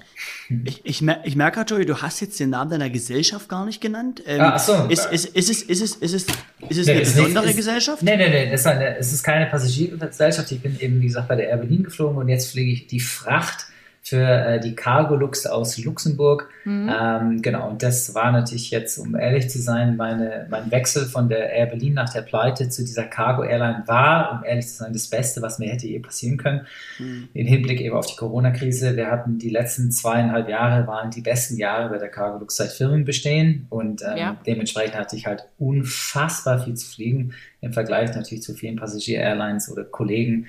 Ich, 0.65 0.81
ich, 0.83 1.01
mer 1.01 1.21
ich 1.23 1.37
merke, 1.37 1.61
Joey, 1.61 1.85
du 1.85 2.01
hast 2.01 2.19
jetzt 2.19 2.37
den 2.37 2.49
Namen 2.49 2.69
deiner 2.69 2.89
Gesellschaft 2.89 3.47
gar 3.47 3.65
nicht 3.65 3.79
genannt. 3.79 4.21
Ähm, 4.25 4.41
ah, 4.41 4.51
ach 4.55 4.59
so. 4.59 4.73
Ist, 4.89 5.05
ist, 5.05 5.25
ist, 5.27 5.49
es, 5.49 5.61
ist, 5.61 5.81
es, 5.81 5.91
ist, 5.93 6.13
es, 6.13 6.69
ist 6.69 6.77
es 6.79 6.85
nee, 6.85 6.91
eine 6.91 6.99
besondere 6.99 7.45
nicht, 7.45 7.55
Gesellschaft? 7.55 8.03
Nein, 8.03 8.19
nein, 8.19 8.31
nein. 8.31 8.47
Es 8.51 8.61
ist, 8.61 8.67
eine, 8.67 8.97
es 8.97 9.13
ist 9.13 9.23
keine 9.23 9.45
Passagiergesellschaft. 9.45 10.51
Ich 10.51 10.59
bin 10.61 10.77
eben, 10.81 10.99
wie 10.99 11.07
gesagt, 11.07 11.29
bei 11.29 11.37
der 11.37 11.47
Air 11.47 11.57
Berlin 11.57 11.83
geflogen 11.83 12.17
und 12.17 12.27
jetzt 12.27 12.51
fliege 12.51 12.73
ich 12.73 12.87
die 12.87 12.99
Fracht 12.99 13.67
für 14.01 14.25
äh, 14.25 14.59
die 14.59 14.75
Cargolux 14.75 15.45
aus 15.45 15.77
Luxemburg. 15.77 16.49
Mhm. 16.65 16.91
Ähm, 16.91 17.41
genau, 17.41 17.69
und 17.69 17.83
das 17.83 18.15
war 18.15 18.31
natürlich 18.31 18.71
jetzt, 18.71 18.97
um 18.97 19.15
ehrlich 19.15 19.49
zu 19.49 19.61
sein, 19.61 19.97
meine, 19.97 20.47
mein 20.49 20.71
Wechsel 20.71 21.05
von 21.05 21.29
der 21.29 21.51
Air 21.51 21.67
Berlin 21.67 21.93
nach 21.93 22.11
der 22.11 22.21
Pleite 22.21 22.69
zu 22.69 22.83
dieser 22.83 23.03
Cargo 23.03 23.43
Airline 23.43 23.83
war, 23.85 24.31
um 24.31 24.45
ehrlich 24.45 24.67
zu 24.67 24.77
sein, 24.77 24.93
das 24.93 25.07
Beste, 25.07 25.41
was 25.41 25.59
mir 25.59 25.69
hätte 25.69 25.87
je 25.87 25.99
passieren 25.99 26.37
können. 26.37 26.65
Mhm. 26.97 27.29
Im 27.33 27.47
Hinblick 27.47 27.81
eben 27.81 27.95
auf 27.95 28.07
die 28.07 28.15
Corona-Krise. 28.15 28.95
Wir 28.95 29.11
hatten 29.11 29.37
die 29.37 29.49
letzten 29.49 29.91
zweieinhalb 29.91 30.49
Jahre 30.49 30.87
waren 30.87 31.11
die 31.11 31.21
besten 31.21 31.57
Jahre 31.57 31.89
bei 31.89 31.97
der 31.97 32.09
Cargolux 32.09 32.55
seit 32.55 32.71
Firmenbestehen 32.71 33.67
und 33.69 34.01
ähm, 34.01 34.17
ja. 34.17 34.37
dementsprechend 34.45 34.95
hatte 34.97 35.15
ich 35.15 35.27
halt 35.27 35.45
unfassbar 35.57 36.63
viel 36.63 36.75
zu 36.75 36.87
fliegen 36.87 37.33
im 37.61 37.73
Vergleich 37.73 38.15
natürlich 38.15 38.43
zu 38.43 38.53
vielen 38.53 38.77
Passagier-Airlines 38.77 39.69
oder 39.71 39.83
Kollegen 39.83 40.47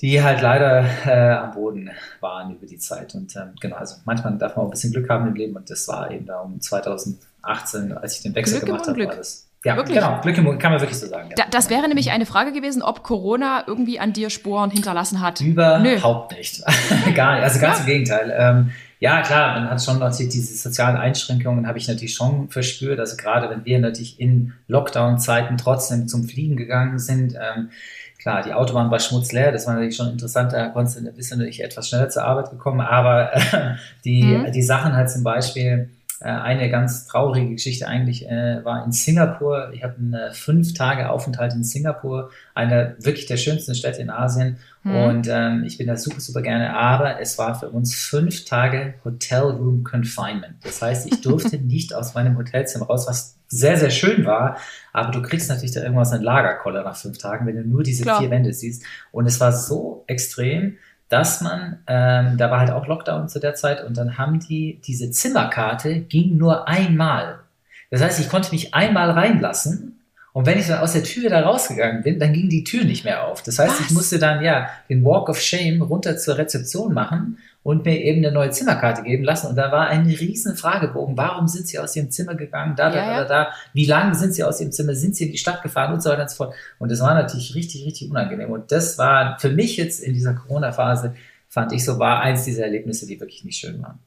die 0.00 0.22
halt 0.22 0.42
leider 0.42 0.84
äh, 1.06 1.36
am 1.36 1.52
Boden 1.52 1.90
waren 2.20 2.54
über 2.54 2.66
die 2.66 2.78
Zeit. 2.78 3.14
Und 3.14 3.34
ähm, 3.36 3.54
genau, 3.60 3.76
also 3.76 3.96
manchmal 4.04 4.36
darf 4.36 4.56
man 4.56 4.64
auch 4.64 4.68
ein 4.68 4.72
bisschen 4.72 4.92
Glück 4.92 5.08
haben 5.08 5.26
im 5.26 5.34
Leben 5.34 5.56
und 5.56 5.70
das 5.70 5.88
war 5.88 6.10
eben 6.10 6.26
da 6.26 6.40
um 6.40 6.60
2018, 6.60 7.92
als 7.92 8.16
ich 8.16 8.22
den 8.22 8.34
Wechsel 8.34 8.58
Glück 8.58 8.66
gemacht 8.66 8.88
habe, 8.88 9.06
war 9.06 9.16
das. 9.16 9.46
Ja, 9.64 9.76
wirklich? 9.76 9.96
genau, 9.96 10.20
Glück 10.20 10.38
im 10.38 10.58
kann 10.58 10.70
man 10.70 10.80
wirklich 10.80 10.98
so 10.98 11.08
sagen. 11.08 11.30
Ja. 11.30 11.44
Da, 11.44 11.50
das 11.50 11.70
wäre 11.70 11.88
nämlich 11.88 12.10
eine 12.10 12.24
Frage 12.26 12.52
gewesen, 12.52 12.82
ob 12.82 13.02
Corona 13.02 13.64
irgendwie 13.66 13.98
an 13.98 14.12
dir 14.12 14.30
Sporen 14.30 14.70
hinterlassen 14.70 15.20
hat. 15.20 15.40
Überhaupt 15.40 16.32
Nö. 16.32 16.38
nicht. 16.38 16.62
Gar 17.16 17.34
nicht. 17.34 17.44
Also 17.44 17.58
ganz 17.58 17.78
ja. 17.78 17.80
im 17.80 17.86
Gegenteil. 17.86 18.34
Ähm, 18.36 18.70
ja, 19.00 19.22
klar, 19.22 19.58
man 19.58 19.70
hat 19.70 19.82
schon 19.82 19.98
natürlich 19.98 20.32
diese 20.32 20.56
sozialen 20.56 20.96
Einschränkungen, 20.96 21.66
habe 21.66 21.78
ich 21.78 21.88
natürlich 21.88 22.14
schon 22.14 22.48
verspürt. 22.48 23.00
Also 23.00 23.16
gerade 23.16 23.50
wenn 23.50 23.64
wir 23.64 23.78
natürlich 23.78 24.20
in 24.20 24.54
Lockdown-Zeiten 24.68 25.58
trotzdem 25.58 26.06
zum 26.06 26.28
Fliegen 26.28 26.56
gegangen 26.56 26.98
sind, 26.98 27.34
ähm, 27.34 27.70
Klar, 28.26 28.42
die 28.42 28.54
Autobahn 28.54 28.90
war 28.90 28.98
schmutzleer, 28.98 29.52
das 29.52 29.68
war 29.68 29.74
natürlich 29.74 29.94
schon 29.94 30.10
interessant, 30.10 30.52
da 30.52 30.70
konntest 30.70 30.98
du 30.98 31.06
ein 31.06 31.14
bisschen 31.14 31.40
etwas 31.40 31.88
schneller 31.88 32.08
zur 32.08 32.24
Arbeit 32.24 32.50
gekommen, 32.50 32.80
aber 32.80 33.32
äh, 33.32 33.76
die, 34.04 34.24
mhm. 34.24 34.50
die 34.50 34.62
Sachen 34.62 34.96
halt 34.96 35.08
zum 35.08 35.22
Beispiel, 35.22 35.90
eine 36.24 36.70
ganz 36.70 37.06
traurige 37.06 37.50
Geschichte 37.50 37.86
eigentlich 37.86 38.26
äh, 38.26 38.64
war 38.64 38.84
in 38.84 38.92
Singapur. 38.92 39.70
Ich 39.74 39.82
hatte 39.82 39.98
einen 39.98 40.14
äh, 40.14 40.32
fünf 40.32 40.72
Tage 40.72 41.10
Aufenthalt 41.10 41.52
in 41.52 41.62
Singapur, 41.62 42.30
einer 42.54 42.94
wirklich 42.98 43.26
der 43.26 43.36
schönsten 43.36 43.74
Städte 43.74 44.00
in 44.00 44.08
Asien. 44.08 44.56
Mhm. 44.82 44.96
Und 44.96 45.28
ähm, 45.30 45.64
ich 45.66 45.76
bin 45.76 45.86
da 45.86 45.96
super, 45.96 46.20
super 46.20 46.40
gerne. 46.40 46.74
Aber 46.74 47.20
es 47.20 47.36
war 47.36 47.58
für 47.58 47.68
uns 47.68 47.94
fünf 47.94 48.46
Tage 48.46 48.94
Hotel 49.04 49.42
Room 49.42 49.84
Confinement. 49.84 50.54
Das 50.62 50.80
heißt, 50.80 51.06
ich 51.12 51.20
durfte 51.22 51.58
nicht 51.58 51.94
aus 51.94 52.14
meinem 52.14 52.38
Hotelzimmer 52.38 52.86
raus, 52.86 53.06
was 53.06 53.36
sehr, 53.48 53.76
sehr 53.76 53.90
schön 53.90 54.24
war. 54.24 54.56
Aber 54.92 55.10
du 55.10 55.20
kriegst 55.22 55.50
natürlich 55.50 55.72
da 55.72 55.82
irgendwas 55.82 56.12
in 56.12 56.22
Lagerkoller 56.22 56.82
nach 56.82 56.96
fünf 56.96 57.18
Tagen, 57.18 57.46
wenn 57.46 57.56
du 57.56 57.62
nur 57.62 57.82
diese 57.82 58.04
Klar. 58.04 58.20
vier 58.20 58.30
Wände 58.30 58.52
siehst. 58.52 58.84
Und 59.12 59.26
es 59.26 59.38
war 59.40 59.52
so 59.52 60.04
extrem, 60.06 60.78
dass 61.08 61.40
man, 61.40 61.82
ähm, 61.86 62.36
da 62.36 62.50
war 62.50 62.60
halt 62.60 62.70
auch 62.70 62.86
Lockdown 62.86 63.28
zu 63.28 63.38
der 63.38 63.54
Zeit 63.54 63.84
und 63.84 63.96
dann 63.96 64.18
haben 64.18 64.40
die, 64.40 64.80
diese 64.84 65.10
Zimmerkarte 65.10 66.00
ging 66.00 66.36
nur 66.36 66.66
einmal. 66.68 67.40
Das 67.90 68.02
heißt, 68.02 68.18
ich 68.20 68.28
konnte 68.28 68.50
mich 68.50 68.74
einmal 68.74 69.10
reinlassen 69.10 70.00
und 70.36 70.44
wenn 70.44 70.58
ich 70.58 70.66
dann 70.66 70.80
aus 70.80 70.92
der 70.92 71.02
Tür 71.02 71.24
wieder 71.24 71.42
rausgegangen 71.42 72.02
bin, 72.02 72.18
dann 72.18 72.34
ging 72.34 72.50
die 72.50 72.62
Tür 72.62 72.84
nicht 72.84 73.06
mehr 73.06 73.26
auf. 73.26 73.42
Das 73.42 73.58
heißt, 73.58 73.80
Was? 73.80 73.86
ich 73.86 73.90
musste 73.92 74.18
dann 74.18 74.44
ja 74.44 74.68
den 74.90 75.02
Walk 75.02 75.30
of 75.30 75.40
Shame 75.40 75.80
runter 75.80 76.18
zur 76.18 76.36
Rezeption 76.36 76.92
machen 76.92 77.38
und 77.62 77.86
mir 77.86 77.98
eben 77.98 78.22
eine 78.22 78.34
neue 78.34 78.50
Zimmerkarte 78.50 79.02
geben 79.02 79.24
lassen. 79.24 79.46
Und 79.46 79.56
da 79.56 79.72
war 79.72 79.86
ein 79.86 80.04
riesen 80.04 80.54
Fragebogen. 80.54 81.16
Warum 81.16 81.48
sind 81.48 81.68
Sie 81.68 81.78
aus 81.78 81.96
Ihrem 81.96 82.10
Zimmer 82.10 82.34
gegangen? 82.34 82.76
Da, 82.76 82.90
da, 82.90 82.96
ja, 82.96 83.12
ja. 83.12 83.24
da, 83.24 83.44
da. 83.44 83.52
Wie 83.72 83.86
lange 83.86 84.14
sind 84.14 84.34
Sie 84.34 84.44
aus 84.44 84.60
Ihrem 84.60 84.72
Zimmer? 84.72 84.94
Sind 84.94 85.16
Sie 85.16 85.24
in 85.24 85.32
die 85.32 85.38
Stadt 85.38 85.62
gefahren? 85.62 85.94
Und 85.94 86.02
so 86.02 86.10
weiter 86.10 86.20
und 86.20 86.30
so 86.30 86.36
fort. 86.36 86.54
Und 86.78 86.92
das 86.92 87.00
war 87.00 87.14
natürlich 87.14 87.54
richtig, 87.54 87.86
richtig 87.86 88.10
unangenehm. 88.10 88.50
Und 88.50 88.70
das 88.70 88.98
war 88.98 89.38
für 89.38 89.48
mich 89.48 89.78
jetzt 89.78 90.02
in 90.02 90.12
dieser 90.12 90.34
Corona-Phase, 90.34 91.14
fand 91.48 91.72
ich 91.72 91.82
so, 91.82 91.98
war 91.98 92.20
eins 92.20 92.44
dieser 92.44 92.64
Erlebnisse, 92.64 93.06
die 93.06 93.18
wirklich 93.18 93.42
nicht 93.42 93.58
schön 93.58 93.82
waren. 93.82 94.00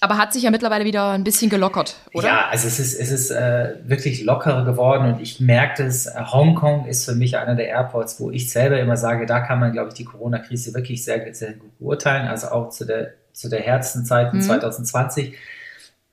Aber 0.00 0.18
hat 0.18 0.32
sich 0.32 0.42
ja 0.42 0.50
mittlerweile 0.50 0.84
wieder 0.84 1.10
ein 1.10 1.24
bisschen 1.24 1.50
gelockert, 1.50 1.96
oder? 2.12 2.26
Ja, 2.26 2.48
also 2.50 2.68
es 2.68 2.78
ist, 2.78 2.98
es 2.98 3.10
ist 3.10 3.30
äh, 3.30 3.74
wirklich 3.84 4.24
lockerer 4.24 4.64
geworden 4.64 5.14
und 5.14 5.20
ich 5.20 5.40
merke 5.40 5.84
es, 5.84 6.06
äh, 6.06 6.12
Hongkong 6.20 6.86
ist 6.86 7.04
für 7.04 7.14
mich 7.14 7.36
einer 7.36 7.54
der 7.54 7.68
Airports, 7.68 8.20
wo 8.20 8.30
ich 8.30 8.50
selber 8.50 8.78
immer 8.78 8.96
sage, 8.96 9.26
da 9.26 9.40
kann 9.40 9.60
man, 9.60 9.72
glaube 9.72 9.88
ich, 9.88 9.94
die 9.94 10.04
Corona-Krise 10.04 10.74
wirklich 10.74 11.04
sehr, 11.04 11.34
sehr 11.34 11.52
gut 11.52 11.78
beurteilen. 11.78 12.28
Also 12.28 12.48
auch 12.48 12.70
zu 12.70 12.84
der, 12.84 13.12
zu 13.32 13.48
der 13.48 13.60
Herzenzeit 13.60 14.32
mhm. 14.32 14.40
2020 14.40 15.34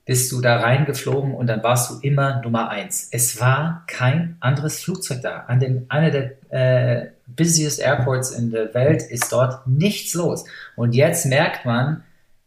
bist 0.06 0.30
du 0.32 0.40
da 0.40 0.60
reingeflogen 0.60 1.34
und 1.34 1.46
dann 1.46 1.62
warst 1.62 1.90
du 1.90 1.98
immer 2.06 2.42
Nummer 2.42 2.68
eins. 2.68 3.08
Es 3.10 3.40
war 3.40 3.84
kein 3.86 4.36
anderes 4.40 4.82
Flugzeug 4.82 5.22
da. 5.22 5.44
An 5.46 5.60
den, 5.60 5.86
einer 5.88 6.10
der 6.10 6.32
äh, 6.50 7.10
busiest 7.26 7.80
Airports 7.80 8.30
in 8.30 8.50
der 8.50 8.74
Welt 8.74 9.02
ist 9.02 9.32
dort 9.32 9.66
nichts 9.66 10.14
los. 10.14 10.44
Und 10.76 10.94
jetzt 10.94 11.24
merkt 11.26 11.64
man, 11.64 12.04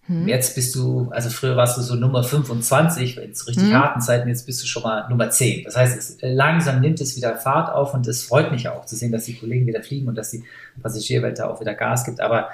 hm. 0.08 0.26
Jetzt 0.26 0.56
bist 0.56 0.74
du, 0.74 1.10
also 1.12 1.30
früher 1.30 1.58
warst 1.58 1.78
du 1.78 1.82
so 1.82 1.96
Nummer 1.96 2.24
25 2.24 3.18
in 3.18 3.36
so 3.36 3.46
richtig 3.46 3.66
hm. 3.66 3.74
harten 3.74 4.02
Zeiten, 4.02 4.30
jetzt 4.30 4.46
bist 4.46 4.64
du 4.64 4.68
schon 4.68 4.84
mal 4.84 5.08
Nummer 5.10 5.30
10. 5.30 5.66
Das 5.66 5.76
heißt, 5.76 5.98
es, 5.98 6.24
äh, 6.24 6.34
langsam 6.34 6.80
nimmt 6.80 7.02
es 7.02 7.18
wieder 7.18 7.36
Fahrt 7.36 7.74
auf 7.74 7.94
und 7.94 8.08
es 8.08 8.24
freut 8.24 8.52
mich 8.52 8.70
auch 8.70 8.86
zu 8.86 8.96
sehen, 8.96 9.12
dass 9.12 9.26
die 9.26 9.36
Kollegen 9.36 9.68
wieder 9.68 9.84
fliegen 9.84 10.08
und 10.08 10.16
dass 10.16 10.32
die 10.32 10.46
Passagierwelt 10.82 11.40
da 11.40 11.50
auch 11.50 11.60
wieder 11.60 11.74
Gas 11.74 12.06
gibt. 12.06 12.22
Aber 12.22 12.50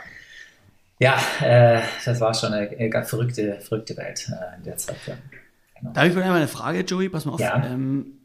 ja, 0.99 1.15
äh, 1.41 1.81
das 2.03 2.19
war 2.19 2.33
schon 2.33 2.53
eine, 2.53 2.69
eine 2.69 3.05
verrückte, 3.05 3.59
verrückte 3.61 3.95
Welt 3.97 4.27
äh, 4.29 4.57
in 4.57 4.63
der 4.63 4.77
Zeit. 4.77 4.97
Ja. 5.05 5.13
Genau. 5.79 5.93
Darf 5.93 6.05
ich 6.05 6.15
mal 6.15 6.31
eine 6.31 6.47
Frage, 6.47 6.79
Joey? 6.81 7.09
Pass 7.09 7.25
mal 7.25 7.33
auf. 7.33 7.39
Ja. 7.39 7.63
Ähm, 7.63 8.19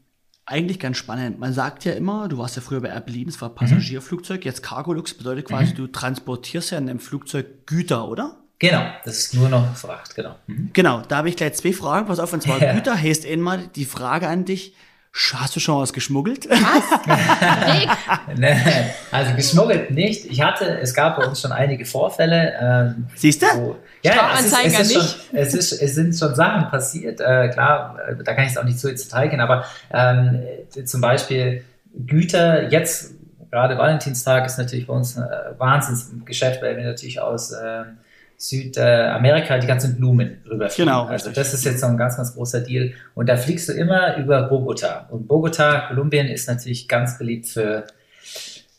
eigentlich 0.45 0.79
ganz 0.79 0.97
spannend. 0.97 1.37
Man 1.37 1.53
sagt 1.53 1.85
ja 1.85 1.91
immer, 1.91 2.27
du 2.27 2.39
warst 2.39 2.55
ja 2.55 2.63
früher 2.63 2.81
bei 2.81 2.89
Air 2.89 3.01
Berlin, 3.01 3.27
das 3.27 3.39
war 3.39 3.49
Passagierflugzeug, 3.49 4.43
jetzt 4.45 4.63
Cargolux 4.63 5.13
bedeutet 5.13 5.45
quasi, 5.45 5.73
mhm. 5.73 5.77
du 5.77 5.87
transportierst 5.87 6.71
ja 6.71 6.79
in 6.79 6.89
einem 6.89 6.99
Flugzeug 6.99 7.67
Güter, 7.67 8.07
oder? 8.07 8.38
Genau, 8.59 8.83
das 9.05 9.17
ist 9.17 9.33
nur 9.33 9.47
noch 9.47 9.75
Fracht, 9.75 10.15
genau. 10.15 10.35
Mhm. 10.47 10.71
Genau, 10.73 11.01
da 11.07 11.17
habe 11.17 11.29
ich 11.29 11.37
gleich 11.37 11.53
zwei 11.53 11.71
Fragen. 11.71 12.07
Pass 12.07 12.19
auf, 12.19 12.31
und 12.33 12.43
zwar 12.43 12.59
ja. 12.61 12.73
Güter 12.73 13.01
heißt 13.01 13.25
einmal 13.25 13.67
die 13.75 13.85
Frage 13.85 14.27
an 14.27 14.45
dich, 14.45 14.75
Hast 15.33 15.55
du 15.55 15.59
schon 15.59 15.81
was 15.81 15.91
geschmuggelt? 15.91 16.47
Was? 16.49 18.19
nee, 18.37 18.55
also 19.11 19.35
geschmuggelt 19.35 19.91
nicht. 19.91 20.25
Ich 20.25 20.41
hatte, 20.41 20.79
es 20.79 20.93
gab 20.93 21.17
bei 21.17 21.25
uns 21.25 21.41
schon 21.41 21.51
einige 21.51 21.83
Vorfälle. 21.83 22.53
Ähm, 22.61 23.07
Siehst 23.15 23.41
du? 23.41 23.75
ja, 24.03 24.31
es, 24.35 24.45
ist, 24.45 24.65
es, 24.65 24.79
ist 24.79 24.93
schon, 24.93 25.37
es, 25.37 25.53
ist, 25.55 25.71
es 25.81 25.95
sind 25.95 26.15
schon 26.15 26.35
Sachen 26.35 26.69
passiert. 26.69 27.19
Äh, 27.19 27.49
klar, 27.49 27.97
äh, 28.07 28.23
da 28.23 28.33
kann 28.33 28.45
ich 28.45 28.51
es 28.51 28.57
auch 28.57 28.63
nicht 28.63 28.79
so 28.79 28.87
ins 28.87 29.05
Detail 29.05 29.29
gehen, 29.29 29.41
aber 29.41 29.65
ähm, 29.91 30.43
zum 30.85 31.01
Beispiel 31.01 31.63
Güter, 32.05 32.69
jetzt 32.69 33.15
gerade 33.49 33.77
Valentinstag 33.79 34.45
ist 34.45 34.59
natürlich 34.59 34.85
bei 34.85 34.93
uns 34.93 35.17
ein 35.17 35.23
äh, 35.23 35.59
Wahnsinnsgeschäft, 35.59 36.61
weil 36.61 36.77
wir 36.77 36.83
natürlich 36.83 37.19
aus 37.19 37.51
äh, 37.51 37.83
Südamerika 38.41 39.57
die 39.57 39.67
ganzen 39.67 39.97
Blumen 39.97 40.41
rüberfliegen. 40.49 40.89
Genau. 40.89 41.05
Also 41.07 41.29
das 41.29 41.53
ist 41.53 41.65
jetzt 41.65 41.81
so 41.81 41.87
ein 41.87 41.97
ganz, 41.97 42.15
ganz 42.15 42.33
großer 42.33 42.61
Deal. 42.61 42.93
Und 43.13 43.27
da 43.27 43.35
fliegst 43.35 43.67
du 43.67 43.73
immer 43.73 44.15
über 44.15 44.43
Bogota. 44.43 45.09
Und 45.11 45.27
Bogota, 45.27 45.87
Kolumbien, 45.89 46.27
ist 46.27 46.47
natürlich 46.47 46.87
ganz 46.87 47.17
beliebt 47.17 47.47
für 47.47 47.83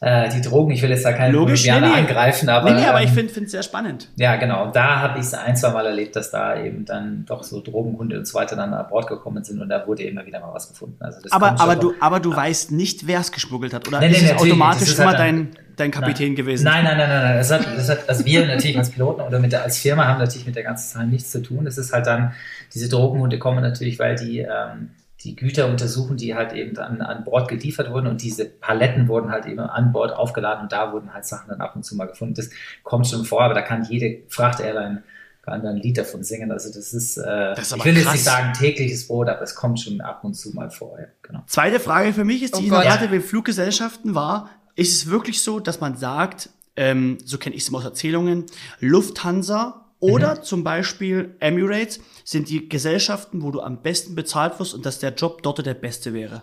äh, 0.01 0.31
die 0.31 0.41
Drogen. 0.41 0.73
Ich 0.73 0.81
will 0.83 0.91
jetzt 0.91 1.05
da 1.05 1.13
keine 1.13 1.33
Logisch, 1.33 1.63
Kolumbianer 1.63 1.95
nee, 1.95 2.03
nee. 2.03 2.09
angreifen, 2.09 2.49
aber. 2.49 2.71
Nee, 2.71 2.81
nee 2.81 2.87
aber 2.87 3.03
ich 3.03 3.11
ähm, 3.17 3.29
finde 3.29 3.45
es 3.45 3.51
sehr 3.51 3.63
spannend. 3.63 4.09
Ja, 4.17 4.37
genau. 4.37 4.65
Und 4.65 4.75
da 4.75 5.01
habe 5.01 5.19
ich 5.19 5.27
es 5.27 5.35
ein, 5.35 5.57
zwei 5.57 5.71
Mal 5.71 5.87
erlebt, 5.87 6.17
dass 6.17 6.31
da 6.31 6.59
eben 6.59 6.87
dann 6.87 7.25
doch 7.27 7.43
so 7.43 7.61
Drogenhunde 7.61 8.19
und 8.19 8.27
so 8.27 8.39
weiter 8.39 8.57
dann 8.57 8.73
an 8.73 8.89
Bord 8.89 9.09
gekommen 9.09 9.45
sind 9.45 9.61
und 9.61 9.69
da 9.69 9.87
wurde 9.87 10.05
immer 10.05 10.25
wieder 10.25 10.41
mal 10.41 10.55
was 10.55 10.69
gefunden. 10.69 10.97
Also 11.01 11.21
aber, 11.31 11.61
aber, 11.61 11.77
du, 11.77 11.93
aber 12.01 12.19
du 12.19 12.35
weißt 12.35 12.73
nicht, 12.73 13.07
wer 13.07 13.21
es 13.21 13.31
geschmuggelt 13.31 13.75
hat, 13.75 13.87
oder 13.87 14.01
nee, 14.01 14.09
ist 14.09 14.23
nee, 14.23 14.31
es 14.31 14.41
automatisch 14.41 14.97
immer 14.97 15.09
halt 15.09 15.19
dein, 15.19 15.51
dein 15.77 15.91
Kapitän 15.91 16.29
nein, 16.29 16.37
gewesen? 16.37 16.65
Nein, 16.65 16.85
nein, 16.85 16.97
nein, 16.97 17.09
nein. 17.09 17.23
nein. 17.23 17.37
Das 17.37 17.51
hat, 17.51 17.67
das 17.77 17.91
hat, 17.91 18.09
also 18.09 18.25
wir 18.25 18.47
natürlich 18.47 18.79
als 18.79 18.91
Piloten 18.91 19.21
oder 19.21 19.39
mit 19.39 19.53
der, 19.53 19.65
als 19.65 19.79
Firma 19.79 20.07
haben 20.07 20.19
natürlich 20.19 20.47
mit 20.47 20.57
der 20.57 20.63
ganzen 20.63 20.95
Sache 20.95 21.07
nichts 21.07 21.31
zu 21.31 21.43
tun. 21.43 21.67
Es 21.67 21.77
ist 21.77 21.93
halt 21.93 22.07
dann, 22.07 22.33
diese 22.73 22.89
Drogenhunde 22.89 23.39
kommen 23.39 23.63
natürlich, 23.63 23.99
weil 23.99 24.17
die 24.17 24.39
ähm, 24.39 24.91
die 25.23 25.37
Güter 25.37 25.69
untersuchen, 25.69 26.17
die 26.17 26.35
halt 26.35 26.53
eben 26.53 26.75
dann 26.75 27.03
an 27.03 27.25
Bord 27.25 27.49
geliefert 27.49 27.91
wurden 27.91 28.07
und 28.07 28.23
diese 28.23 28.47
Paletten 28.47 29.07
wurden 29.09 29.31
halt 29.31 29.47
eben 29.47 29.61
an 29.61 29.93
Bord 29.93 30.13
aufgeladen 30.13 30.63
und 30.63 30.73
da 30.73 30.93
wurden 30.93 31.13
halt 31.13 31.27
Sachen 31.27 31.49
dann 31.49 31.61
ab 31.61 31.77
und 31.77 31.85
zu 31.85 31.95
mal 31.95 32.07
gefunden. 32.07 32.35
Das 32.35 32.51
kommt 32.83 33.07
schon 33.07 33.25
vor, 33.25 33.43
aber 33.43 33.55
da 33.55 33.63
kann 33.63 33.85
jede 33.85 34.23
Fracht-Airline 34.29 35.03
kann 35.43 35.63
da 35.63 35.71
ein 35.71 35.77
Lied 35.77 35.99
davon 35.99 36.23
singen. 36.23 36.53
Also 36.53 36.73
das 36.73 36.93
ist, 36.93 37.17
äh, 37.17 37.55
das 37.55 37.73
ist 37.73 37.77
ich 37.77 37.85
will 37.85 37.95
krass. 37.95 38.05
jetzt 38.05 38.13
nicht 38.13 38.25
sagen 38.25 38.53
tägliches 38.53 39.09
Brot, 39.09 39.29
aber 39.29 39.43
es 39.43 39.55
kommt 39.55 39.81
schon 39.81 40.01
ab 40.01 40.23
und 40.23 40.35
zu 40.35 40.51
mal 40.55 40.71
vor. 40.71 40.99
Ja, 40.99 41.07
genau. 41.23 41.43
Zweite 41.47 41.81
Frage 41.81 42.13
für 42.13 42.25
mich 42.25 42.43
ist, 42.43 42.57
die 42.59 42.71
oh 42.71 42.81
Inhalte 42.81 43.13
ja. 43.13 43.21
Fluggesellschaften 43.21 44.15
war, 44.15 44.51
ist 44.77 44.93
es 44.93 45.11
wirklich 45.11 45.43
so, 45.43 45.61
dass 45.61 45.81
man 45.81 45.97
sagt, 45.97 46.51
ähm, 46.77 47.19
so 47.25 47.39
kenne 47.39 47.57
ich 47.57 47.67
es 47.67 47.75
aus 47.75 47.85
Erzählungen, 47.85 48.47
Lufthansa 48.81 49.80
oder 50.01 50.37
mhm. 50.37 50.43
zum 50.43 50.65
Beispiel 50.65 51.37
Emirates 51.41 52.01
sind 52.25 52.49
die 52.49 52.69
Gesellschaften, 52.69 53.43
wo 53.43 53.51
du 53.51 53.61
am 53.61 53.83
besten 53.83 54.15
bezahlt 54.15 54.59
wirst 54.59 54.75
und 54.75 54.85
dass 54.87 54.99
der 54.99 55.15
Job 55.15 55.43
dort 55.43 55.65
der 55.65 55.75
beste 55.75 56.15
wäre? 56.15 56.43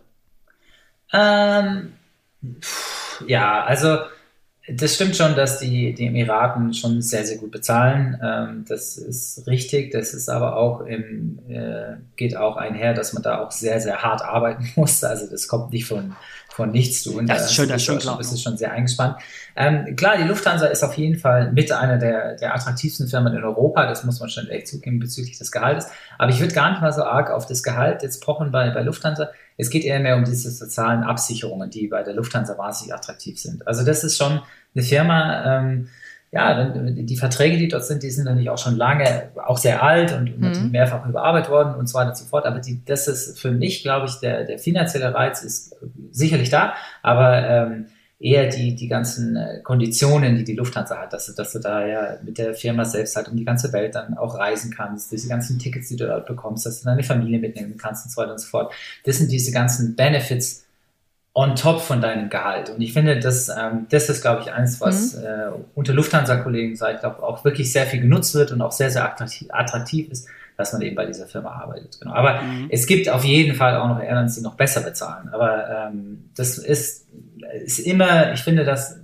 Ähm, 1.11 1.93
ja, 3.25 3.63
also 3.63 3.97
das 4.69 4.95
stimmt 4.95 5.15
schon, 5.15 5.33
dass 5.35 5.59
die, 5.59 5.93
die 5.93 6.07
Emiraten 6.07 6.73
schon 6.73 7.01
sehr, 7.01 7.25
sehr 7.25 7.37
gut 7.37 7.51
bezahlen. 7.51 8.19
Ähm, 8.21 8.65
das 8.67 8.97
ist 8.97 9.47
richtig. 9.47 9.91
Das 9.91 10.13
ist 10.13 10.27
aber 10.27 10.57
auch 10.57 10.81
im, 10.81 11.39
äh, 11.47 11.95
geht 12.17 12.35
auch 12.35 12.57
einher, 12.57 12.93
dass 12.93 13.13
man 13.13 13.23
da 13.23 13.39
auch 13.39 13.51
sehr, 13.51 13.79
sehr 13.79 14.03
hart 14.03 14.21
arbeiten 14.21 14.69
muss. 14.75 15.03
Also 15.03 15.29
das 15.29 15.47
kommt 15.47 15.71
nicht 15.71 15.85
von, 15.85 16.15
von 16.57 16.71
nichts 16.71 17.03
tun. 17.03 17.27
Das 17.27 17.45
ist 17.45 17.53
schon, 17.53 17.69
das 17.69 17.77
ist 17.77 17.85
schon 17.85 17.99
klar. 17.99 18.17
Das 18.17 18.31
ist 18.31 18.41
schon 18.41 18.57
sehr 18.57 18.71
eingespannt. 18.71 19.17
Ähm, 19.55 19.95
klar, 19.95 20.17
die 20.17 20.23
Lufthansa 20.23 20.65
ist 20.65 20.83
auf 20.83 20.95
jeden 20.97 21.19
Fall 21.19 21.51
mit 21.51 21.71
einer 21.71 21.99
der, 21.99 22.35
der 22.35 22.55
attraktivsten 22.55 23.07
Firmen 23.07 23.35
in 23.35 23.43
Europa. 23.43 23.85
Das 23.85 24.03
muss 24.03 24.19
man 24.19 24.27
schon 24.29 24.47
echt 24.47 24.67
zugeben 24.67 24.97
bezüglich 24.97 25.37
des 25.37 25.51
Gehaltes. 25.51 25.87
Aber 26.17 26.31
ich 26.31 26.39
würde 26.39 26.55
gar 26.55 26.71
nicht 26.71 26.81
mal 26.81 26.91
so 26.91 27.03
arg 27.03 27.29
auf 27.29 27.45
das 27.45 27.61
Gehalt 27.61 28.01
jetzt 28.01 28.23
pochen 28.23 28.51
bei, 28.51 28.71
bei 28.71 28.81
Lufthansa. 28.81 29.29
Es 29.55 29.69
geht 29.69 29.85
eher 29.85 29.99
mehr 29.99 30.17
um 30.17 30.23
diese 30.23 30.49
sozialen 30.49 31.03
Absicherungen, 31.03 31.69
die 31.69 31.87
bei 31.87 32.01
der 32.01 32.15
Lufthansa 32.15 32.57
wahnsinnig 32.57 32.91
attraktiv 32.91 33.39
sind. 33.39 33.67
Also 33.67 33.85
das 33.85 34.03
ist 34.03 34.17
schon 34.17 34.41
eine 34.73 34.83
Firma, 34.83 35.59
ähm, 35.59 35.89
ja, 36.31 36.65
die 36.65 37.15
Verträge, 37.15 37.57
die 37.57 37.69
dort 37.69 37.85
sind, 37.85 38.03
die 38.03 38.09
sind 38.09 38.25
natürlich 38.25 38.49
auch 38.49 38.57
schon 38.57 38.75
lange, 38.75 39.29
auch 39.45 39.57
sehr 39.57 39.81
alt 39.81 40.11
und 40.13 40.39
mhm. 40.39 40.71
mehrfach 40.71 41.07
überarbeitet 41.07 41.49
worden 41.49 41.75
und 41.75 41.87
so 41.87 41.97
weiter 41.97 42.09
und 42.09 42.17
so 42.17 42.25
fort. 42.25 42.45
Aber 42.45 42.59
die, 42.59 42.81
das 42.85 43.07
ist 43.07 43.39
für 43.39 43.51
mich, 43.51 43.81
glaube 43.81 44.07
ich, 44.07 44.15
der, 44.15 44.43
der 44.43 44.59
finanzielle 44.59 45.13
Reiz 45.13 45.41
ist 45.41 45.75
sicherlich 46.11 46.49
da, 46.49 46.73
aber 47.01 47.47
ähm, 47.47 47.85
eher 48.19 48.49
die, 48.49 48.75
die 48.75 48.87
ganzen 48.87 49.35
äh, 49.35 49.61
Konditionen, 49.63 50.35
die 50.35 50.43
die 50.43 50.55
Lufthansa 50.55 50.97
hat, 50.97 51.13
dass 51.13 51.27
du, 51.27 51.33
dass 51.33 51.53
du 51.53 51.59
da 51.59 51.85
ja 51.85 52.17
mit 52.23 52.37
der 52.37 52.55
Firma 52.55 52.83
selbst 52.83 53.15
halt 53.15 53.29
um 53.29 53.37
die 53.37 53.45
ganze 53.45 53.71
Welt 53.73 53.95
dann 53.95 54.17
auch 54.17 54.37
reisen 54.37 54.73
kannst, 54.75 55.11
diese 55.11 55.29
ganzen 55.29 55.59
Tickets, 55.59 55.89
die 55.89 55.95
du 55.95 56.07
dort 56.07 56.25
bekommst, 56.25 56.65
dass 56.65 56.81
du 56.81 56.85
deine 56.85 57.03
Familie 57.03 57.39
mitnehmen 57.39 57.77
kannst 57.77 58.05
und 58.05 58.11
so 58.11 58.21
weiter 58.21 58.31
und 58.31 58.39
so 58.39 58.47
fort. 58.47 58.73
Das 59.05 59.17
sind 59.17 59.31
diese 59.31 59.51
ganzen 59.51 59.95
Benefits, 59.95 60.65
on 61.37 61.55
top 61.55 61.81
von 61.81 62.01
deinem 62.01 62.29
Gehalt. 62.29 62.71
Und 62.71 62.81
ich 62.81 62.93
finde, 62.93 63.19
das, 63.19 63.47
ähm, 63.47 63.85
das 63.89 64.09
ist, 64.09 64.23
glaube 64.23 64.41
ich, 64.41 64.51
eins, 64.51 64.81
was 64.81 65.15
mhm. 65.15 65.23
äh, 65.23 65.49
unter 65.75 65.93
Lufthansa-Kollegen, 65.93 66.73
ich 66.73 66.79
glaube, 66.79 67.21
auch 67.21 67.45
wirklich 67.45 67.71
sehr 67.71 67.85
viel 67.85 68.01
genutzt 68.01 68.33
wird 68.33 68.51
und 68.51 68.59
auch 68.63 68.71
sehr, 68.71 68.89
sehr 68.89 69.05
attraktiv, 69.05 69.47
attraktiv 69.51 70.09
ist, 70.09 70.27
dass 70.57 70.73
man 70.73 70.81
eben 70.81 70.95
bei 70.95 71.05
dieser 71.05 71.27
Firma 71.27 71.51
arbeitet. 71.51 71.99
Genau. 72.01 72.15
Aber 72.15 72.41
mhm. 72.41 72.69
es 72.71 72.87
gibt 72.87 73.07
auf 73.07 73.23
jeden 73.23 73.53
Fall 73.55 73.77
auch 73.77 73.87
noch 73.87 74.01
Airlines, 74.01 74.33
die 74.33 74.41
noch 74.41 74.55
besser 74.55 74.81
bezahlen. 74.81 75.29
Aber 75.31 75.89
ähm, 75.91 76.31
das 76.35 76.57
ist, 76.57 77.05
ist 77.63 77.79
immer, 77.81 78.33
ich 78.33 78.39
finde, 78.39 78.65
das 78.65 78.99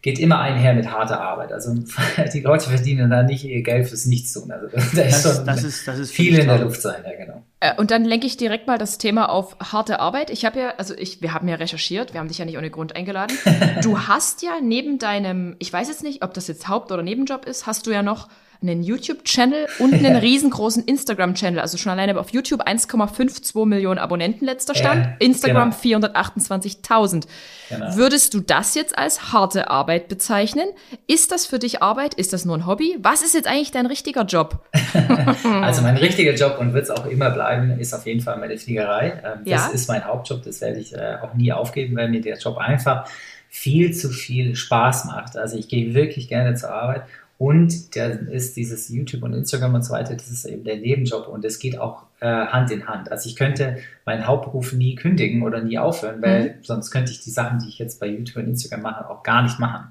geht 0.00 0.20
immer 0.20 0.38
einher 0.38 0.74
mit 0.74 0.88
harter 0.88 1.20
Arbeit. 1.20 1.52
Also 1.52 1.74
die 2.32 2.40
Leute 2.40 2.70
verdienen 2.70 3.10
da 3.10 3.24
nicht 3.24 3.42
ihr 3.42 3.64
Geld 3.64 3.88
fürs 3.88 4.06
Nichtstun. 4.06 4.52
Also 4.52 4.68
da 4.94 5.02
ist 5.02 5.22
schon 5.24 5.44
das 5.44 5.64
ist, 5.64 5.88
das 5.88 5.98
ist 5.98 6.12
viel 6.12 6.38
in 6.38 6.46
der 6.46 6.58
Luft 6.58 6.80
sein, 6.80 7.02
ja 7.04 7.16
genau. 7.16 7.43
Äh, 7.64 7.74
und 7.76 7.90
dann 7.90 8.04
lenke 8.04 8.26
ich 8.26 8.36
direkt 8.36 8.66
mal 8.66 8.76
das 8.76 8.98
Thema 8.98 9.30
auf 9.30 9.56
harte 9.58 9.98
Arbeit. 9.98 10.28
Ich 10.28 10.44
habe 10.44 10.60
ja, 10.60 10.74
also 10.76 10.94
ich, 10.94 11.22
wir 11.22 11.32
haben 11.32 11.48
ja 11.48 11.54
recherchiert, 11.56 12.12
wir 12.12 12.20
haben 12.20 12.28
dich 12.28 12.38
ja 12.38 12.44
nicht 12.44 12.58
ohne 12.58 12.70
Grund 12.70 12.94
eingeladen. 12.94 13.38
du 13.82 14.00
hast 14.00 14.42
ja 14.42 14.52
neben 14.60 14.98
deinem, 14.98 15.56
ich 15.58 15.72
weiß 15.72 15.88
jetzt 15.88 16.02
nicht, 16.02 16.22
ob 16.22 16.34
das 16.34 16.46
jetzt 16.46 16.68
Haupt- 16.68 16.92
oder 16.92 17.02
Nebenjob 17.02 17.46
ist, 17.46 17.66
hast 17.66 17.86
du 17.86 17.90
ja 17.90 18.02
noch 18.02 18.28
einen 18.62 18.82
YouTube-Channel 18.82 19.66
und 19.78 19.94
einen 19.94 20.16
riesengroßen 20.16 20.84
Instagram-Channel. 20.84 21.60
Also 21.60 21.78
schon 21.78 21.92
alleine 21.92 22.18
auf 22.18 22.30
YouTube 22.30 22.66
1,52 22.66 23.66
Millionen 23.66 23.98
Abonnenten 23.98 24.44
letzter 24.44 24.74
Stand, 24.74 25.06
ja, 25.06 25.16
Instagram 25.18 25.74
genau. 25.82 26.08
428.000. 26.08 27.26
Genau. 27.68 27.96
Würdest 27.96 28.34
du 28.34 28.40
das 28.40 28.74
jetzt 28.74 28.96
als 28.98 29.32
harte 29.32 29.70
Arbeit 29.70 30.08
bezeichnen? 30.08 30.66
Ist 31.06 31.32
das 31.32 31.46
für 31.46 31.58
dich 31.58 31.82
Arbeit? 31.82 32.14
Ist 32.14 32.32
das 32.32 32.44
nur 32.44 32.56
ein 32.56 32.66
Hobby? 32.66 32.96
Was 33.00 33.22
ist 33.22 33.34
jetzt 33.34 33.48
eigentlich 33.48 33.70
dein 33.70 33.86
richtiger 33.86 34.22
Job? 34.22 34.64
also 35.62 35.82
mein 35.82 35.96
richtiger 35.96 36.34
Job 36.34 36.58
und 36.58 36.72
wird 36.72 36.84
es 36.84 36.90
auch 36.90 37.06
immer 37.06 37.30
bleiben, 37.30 37.78
ist 37.78 37.94
auf 37.94 38.06
jeden 38.06 38.20
Fall 38.20 38.38
meine 38.38 38.56
Fliegerei. 38.58 39.22
Ähm, 39.24 39.40
das 39.44 39.66
ja? 39.66 39.68
ist 39.68 39.88
mein 39.88 40.04
Hauptjob, 40.04 40.42
das 40.42 40.60
werde 40.60 40.78
ich 40.78 40.94
äh, 40.94 41.16
auch 41.22 41.34
nie 41.34 41.52
aufgeben, 41.52 41.96
weil 41.96 42.08
mir 42.08 42.20
der 42.20 42.38
Job 42.38 42.58
einfach 42.58 43.08
viel 43.48 43.94
zu 43.94 44.10
viel 44.10 44.56
Spaß 44.56 45.04
macht. 45.04 45.36
Also 45.36 45.56
ich 45.56 45.68
gehe 45.68 45.94
wirklich 45.94 46.26
gerne 46.28 46.56
zur 46.56 46.70
Arbeit 46.70 47.04
und 47.36 47.96
der 47.96 48.28
ist 48.28 48.56
dieses 48.56 48.88
YouTube 48.88 49.22
und 49.24 49.34
Instagram 49.34 49.74
und 49.74 49.84
so 49.84 49.92
weiter, 49.92 50.14
das 50.14 50.30
ist 50.30 50.44
eben 50.44 50.62
der 50.64 50.76
Nebenjob 50.76 51.26
und 51.26 51.44
es 51.44 51.58
geht 51.58 51.78
auch 51.78 52.04
äh, 52.20 52.26
Hand 52.26 52.70
in 52.70 52.86
Hand. 52.86 53.10
Also 53.10 53.28
ich 53.28 53.34
könnte 53.34 53.78
meinen 54.04 54.26
Hauptberuf 54.26 54.72
nie 54.72 54.94
kündigen 54.94 55.42
oder 55.42 55.60
nie 55.60 55.78
aufhören, 55.78 56.22
weil 56.22 56.44
mhm. 56.44 56.62
sonst 56.62 56.90
könnte 56.92 57.10
ich 57.10 57.20
die 57.20 57.30
Sachen, 57.30 57.58
die 57.58 57.68
ich 57.68 57.78
jetzt 57.78 57.98
bei 57.98 58.06
YouTube 58.06 58.36
und 58.36 58.50
Instagram 58.50 58.82
mache, 58.82 59.10
auch 59.10 59.24
gar 59.24 59.42
nicht 59.42 59.58
machen. 59.58 59.88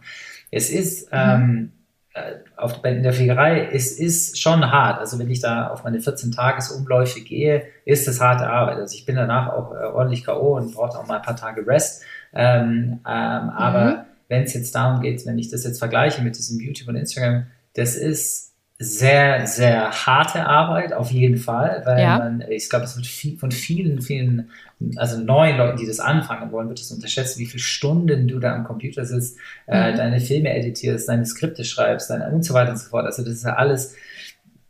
Es 0.52 0.70
ist 0.70 1.12
mhm. 1.12 1.18
ähm, 1.20 1.72
äh, 2.14 2.36
auf, 2.56 2.84
in 2.86 3.04
der 3.04 3.12
Fliegerei, 3.12 3.70
es 3.74 4.00
ist 4.00 4.40
schon 4.40 4.72
hart. 4.72 5.00
Also 5.00 5.20
wenn 5.20 5.30
ich 5.30 5.42
da 5.42 5.68
auf 5.68 5.84
meine 5.84 6.00
14-Tages-Umläufe 6.00 7.22
gehe, 7.22 7.64
ist 7.84 8.08
es 8.08 8.22
harte 8.22 8.48
Arbeit. 8.48 8.78
Also 8.78 8.96
ich 8.96 9.06
bin 9.06 9.18
danach 9.18 9.50
auch 9.50 9.74
äh, 9.74 9.84
ordentlich 9.84 10.24
K.O. 10.24 10.56
und 10.56 10.74
brauche 10.74 10.98
auch 10.98 11.08
mal 11.08 11.18
ein 11.18 11.22
paar 11.22 11.36
Tage 11.36 11.68
Rest. 11.68 12.04
Ähm, 12.34 13.00
ähm, 13.06 13.50
aber 13.50 13.86
mhm 13.86 14.13
wenn 14.34 14.44
es 14.44 14.54
jetzt 14.56 14.74
darum 14.74 15.02
geht, 15.02 15.26
wenn 15.28 15.38
ich 15.38 15.50
das 15.50 15.64
jetzt 15.64 15.78
vergleiche 15.78 16.24
mit 16.24 16.36
diesem 16.36 16.60
YouTube 16.60 16.90
und 16.90 16.96
Instagram, 16.96 17.46
das 17.76 17.96
ist 17.96 18.52
sehr, 18.80 19.46
sehr 19.46 19.92
harte 19.92 20.46
Arbeit, 20.48 20.92
auf 20.92 21.12
jeden 21.12 21.38
Fall, 21.38 21.84
weil 21.86 22.02
ja. 22.02 22.18
man, 22.18 22.44
ich 22.50 22.68
glaube, 22.68 22.86
es 22.86 22.96
wird 22.96 23.06
viel, 23.06 23.38
von 23.38 23.52
vielen, 23.52 24.02
vielen, 24.02 24.50
also 24.96 25.20
neuen 25.20 25.58
Leuten, 25.58 25.78
die 25.78 25.86
das 25.86 26.00
anfangen 26.00 26.52
wollen, 26.52 26.68
wird 26.68 26.80
es 26.80 26.92
unterschätzt, 26.92 27.38
wie 27.38 27.46
viele 27.46 27.62
Stunden 27.62 28.28
du 28.28 28.40
da 28.40 28.56
am 28.56 28.64
Computer 28.64 29.06
sitzt, 29.06 29.38
äh, 29.68 29.78
mhm. 29.78 29.94
äh, 29.94 29.98
deine 29.98 30.20
Filme 30.20 30.54
editierst, 30.54 31.08
deine 31.08 31.26
Skripte 31.26 31.64
schreibst, 31.64 32.10
deine, 32.10 32.30
und 32.32 32.44
so 32.44 32.56
weiter 32.56 32.72
und 32.72 32.80
so 32.80 32.90
fort. 32.90 33.06
Also 33.06 33.24
das 33.24 33.34
ist 33.36 33.44
ja 33.44 33.54
alles, 33.54 33.96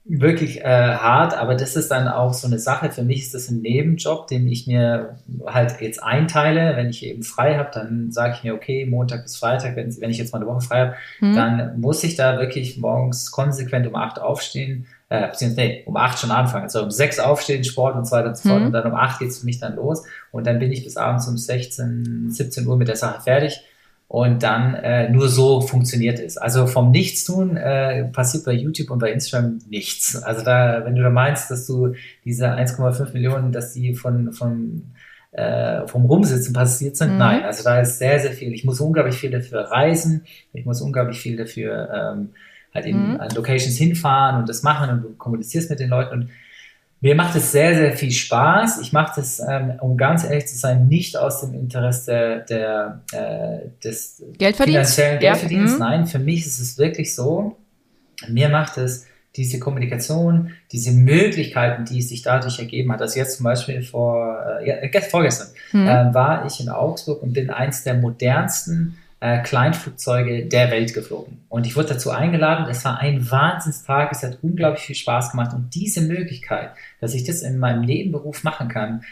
wirklich 0.06 0.62
äh, 0.62 0.66
hart, 0.66 1.34
aber 1.34 1.56
das 1.56 1.78
ist 1.78 1.90
dann 1.90 2.10
auch 2.10 2.34
so 2.34 2.48
eine 2.48 2.60
Sache. 2.60 2.92
Für 2.92 3.04
mich 3.04 3.22
ist 3.22 3.34
das 3.34 3.50
ein 3.50 3.62
Nebenjob, 3.62 4.28
den 4.28 4.48
ich 4.50 4.68
mir 4.68 5.16
halt 5.46 5.80
jetzt 5.80 6.04
einteile. 6.04 6.76
Wenn 6.76 6.90
ich 6.90 7.06
eben 7.06 7.24
frei 7.24 7.58
habe, 7.58 7.70
dann 7.74 8.12
sage 8.12 8.34
ich 8.36 8.44
mir, 8.44 8.54
okay, 8.54 8.86
Montag 8.86 9.24
bis 9.24 9.38
Freitag, 9.38 9.78
wenn, 9.78 9.96
wenn 10.02 10.10
ich 10.10 10.18
jetzt 10.18 10.34
mal 10.34 10.40
eine 10.40 10.48
Woche 10.48 10.62
frei 10.62 10.80
habe, 10.80 10.96
mhm. 11.22 11.36
dann 11.36 11.80
muss 11.80 12.04
ich 12.04 12.16
da 12.16 12.38
wirklich 12.38 12.78
morgens 12.78 13.32
konsequent 13.32 13.88
um 13.88 13.96
acht 13.96 14.20
aufstehen, 14.20 14.88
äh, 15.08 15.30
beziehungsweise 15.30 15.68
nee, 15.68 15.84
um 15.86 15.96
acht 15.96 16.20
schon 16.20 16.32
anfangen. 16.32 16.64
Also 16.64 16.84
um 16.84 16.92
sechs 16.92 17.20
aufstehen, 17.20 17.64
Sport 17.64 17.96
und 17.96 18.06
so 18.06 18.12
weiter 18.12 18.28
und 18.28 18.38
so 18.38 18.50
fort. 18.50 18.60
Mhm. 18.60 18.66
Und 18.68 18.72
dann 18.74 18.86
um 18.86 18.96
acht 18.96 19.20
geht 19.20 19.30
es 19.30 19.40
für 19.40 19.46
mich 19.46 19.60
dann 19.60 19.78
los. 19.78 20.04
Und 20.32 20.46
dann 20.48 20.60
bin 20.60 20.72
ich 20.74 20.84
bis 20.84 20.98
abends 20.98 21.30
um 21.30 21.38
16, 21.38 22.30
17 22.30 22.68
Uhr 22.68 22.76
mit 22.76 22.90
der 22.90 22.98
Sache 22.98 23.22
fertig 23.22 23.64
und 24.08 24.44
dann 24.44 24.76
äh, 24.76 25.10
nur 25.10 25.28
so 25.28 25.62
funktioniert 25.62 26.20
es. 26.20 26.38
Also 26.38 26.68
vom 26.68 26.92
Nichtstun 26.92 27.58
äh, 27.58 28.06
passiert 28.06 28.46
bei 28.46 28.54
YouTube 28.54 28.92
und 28.92 29.00
bei 29.00 29.12
Instagram 29.12 29.60
nichts. 29.70 30.16
Also 30.22 30.44
da, 30.44 30.86
wenn 30.86 30.96
du 30.96 31.02
da 31.02 31.10
meinst, 31.10 31.50
dass 31.50 31.66
du 31.66 31.94
diese 32.24 32.48
1,5 32.48 33.14
Millionen, 33.14 33.52
dass 33.52 33.74
die 33.74 33.96
von, 33.96 34.32
von 34.34 34.84
äh, 35.32 35.88
vom 35.88 36.06
Rumsitzen 36.06 36.54
passiert 36.54 36.96
sind, 36.96 37.14
mhm. 37.14 37.18
nein. 37.18 37.44
Also 37.44 37.64
da 37.64 37.80
ist 37.80 37.98
sehr, 37.98 38.20
sehr 38.20 38.34
viel. 38.34 38.54
Ich 38.54 38.64
muss 38.64 38.80
unglaublich 38.80 39.16
viel 39.16 39.32
dafür 39.32 39.62
reisen. 39.62 40.26
Ich 40.54 40.66
muss 40.66 40.80
unglaublich 40.82 41.20
viel 41.20 41.36
dafür 41.36 41.90
ähm, 41.92 42.30
halt 42.74 42.86
in, 42.86 43.14
mhm. 43.14 43.20
an 43.20 43.30
Locations 43.36 43.78
hinfahren 43.78 44.40
und 44.40 44.50
das 44.50 44.64
machen 44.64 44.90
und 44.90 45.02
du 45.02 45.10
kommunizierst 45.16 45.70
mit 45.70 45.80
den 45.80 45.90
Leuten 45.90 46.14
und 46.14 46.30
mir 47.04 47.16
macht 47.16 47.36
es 47.36 47.52
sehr, 47.52 47.76
sehr 47.76 47.98
viel 47.98 48.12
Spaß. 48.12 48.80
Ich 48.80 48.94
mache 48.94 49.20
das, 49.20 49.42
ähm, 49.46 49.74
um 49.82 49.98
ganz 49.98 50.24
ehrlich 50.24 50.48
zu 50.48 50.56
sein, 50.56 50.88
nicht 50.88 51.18
aus 51.18 51.42
dem 51.42 51.54
Interesse 51.54 52.46
der, 52.50 53.02
äh, 53.12 53.68
des 53.84 54.24
Geldverdienst? 54.38 54.96
finanziellen 54.96 55.20
Geldverdienst. 55.20 55.80
Ja. 55.80 55.86
Mhm. 55.86 55.92
Nein, 55.92 56.08
für 56.08 56.20
mich 56.20 56.46
ist 56.46 56.60
es 56.60 56.78
wirklich 56.78 57.14
so, 57.14 57.58
mir 58.30 58.48
macht 58.48 58.78
es 58.78 59.06
diese 59.36 59.60
Kommunikation, 59.60 60.52
diese 60.72 60.92
Möglichkeiten, 60.92 61.84
die 61.84 62.00
es 62.00 62.08
sich 62.08 62.22
dadurch 62.22 62.60
ergeben 62.60 62.94
hat. 62.94 63.02
Also 63.02 63.20
jetzt 63.20 63.36
zum 63.36 63.44
Beispiel 63.44 63.84
vor, 63.84 64.62
äh, 64.62 64.70
ja, 64.70 65.02
vorgestern 65.02 65.50
mhm. 65.74 65.86
äh, 65.86 66.14
war 66.14 66.46
ich 66.46 66.62
in 66.62 66.70
Augsburg 66.70 67.22
und 67.22 67.34
bin 67.34 67.50
eins 67.50 67.84
der 67.84 67.96
modernsten 67.96 68.98
äh, 69.24 69.42
Kleinflugzeuge 69.42 70.48
der 70.48 70.70
Welt 70.70 70.94
geflogen. 70.94 71.46
Und 71.48 71.66
ich 71.66 71.78
wurde 71.78 71.94
dazu 71.94 72.12
eingeladen. 72.12 72.66
Es 72.70 72.84
war 72.84 73.00
ein 73.00 73.32
Wahnsinnstag. 73.32 74.12
Es 74.12 74.22
hat 74.22 74.40
unglaublich 74.42 74.84
viel 74.84 74.98
Spaß 74.98 75.32
gemacht. 75.32 75.54
Und 75.54 75.74
diese 75.74 76.02
Möglichkeit, 76.02 76.72
dass 77.00 77.14
ich 77.14 77.24
das 77.24 77.42
in 77.42 77.58
meinem 77.58 77.86
Nebenberuf 77.86 78.44
machen 78.44 78.68
kann, 78.68 79.06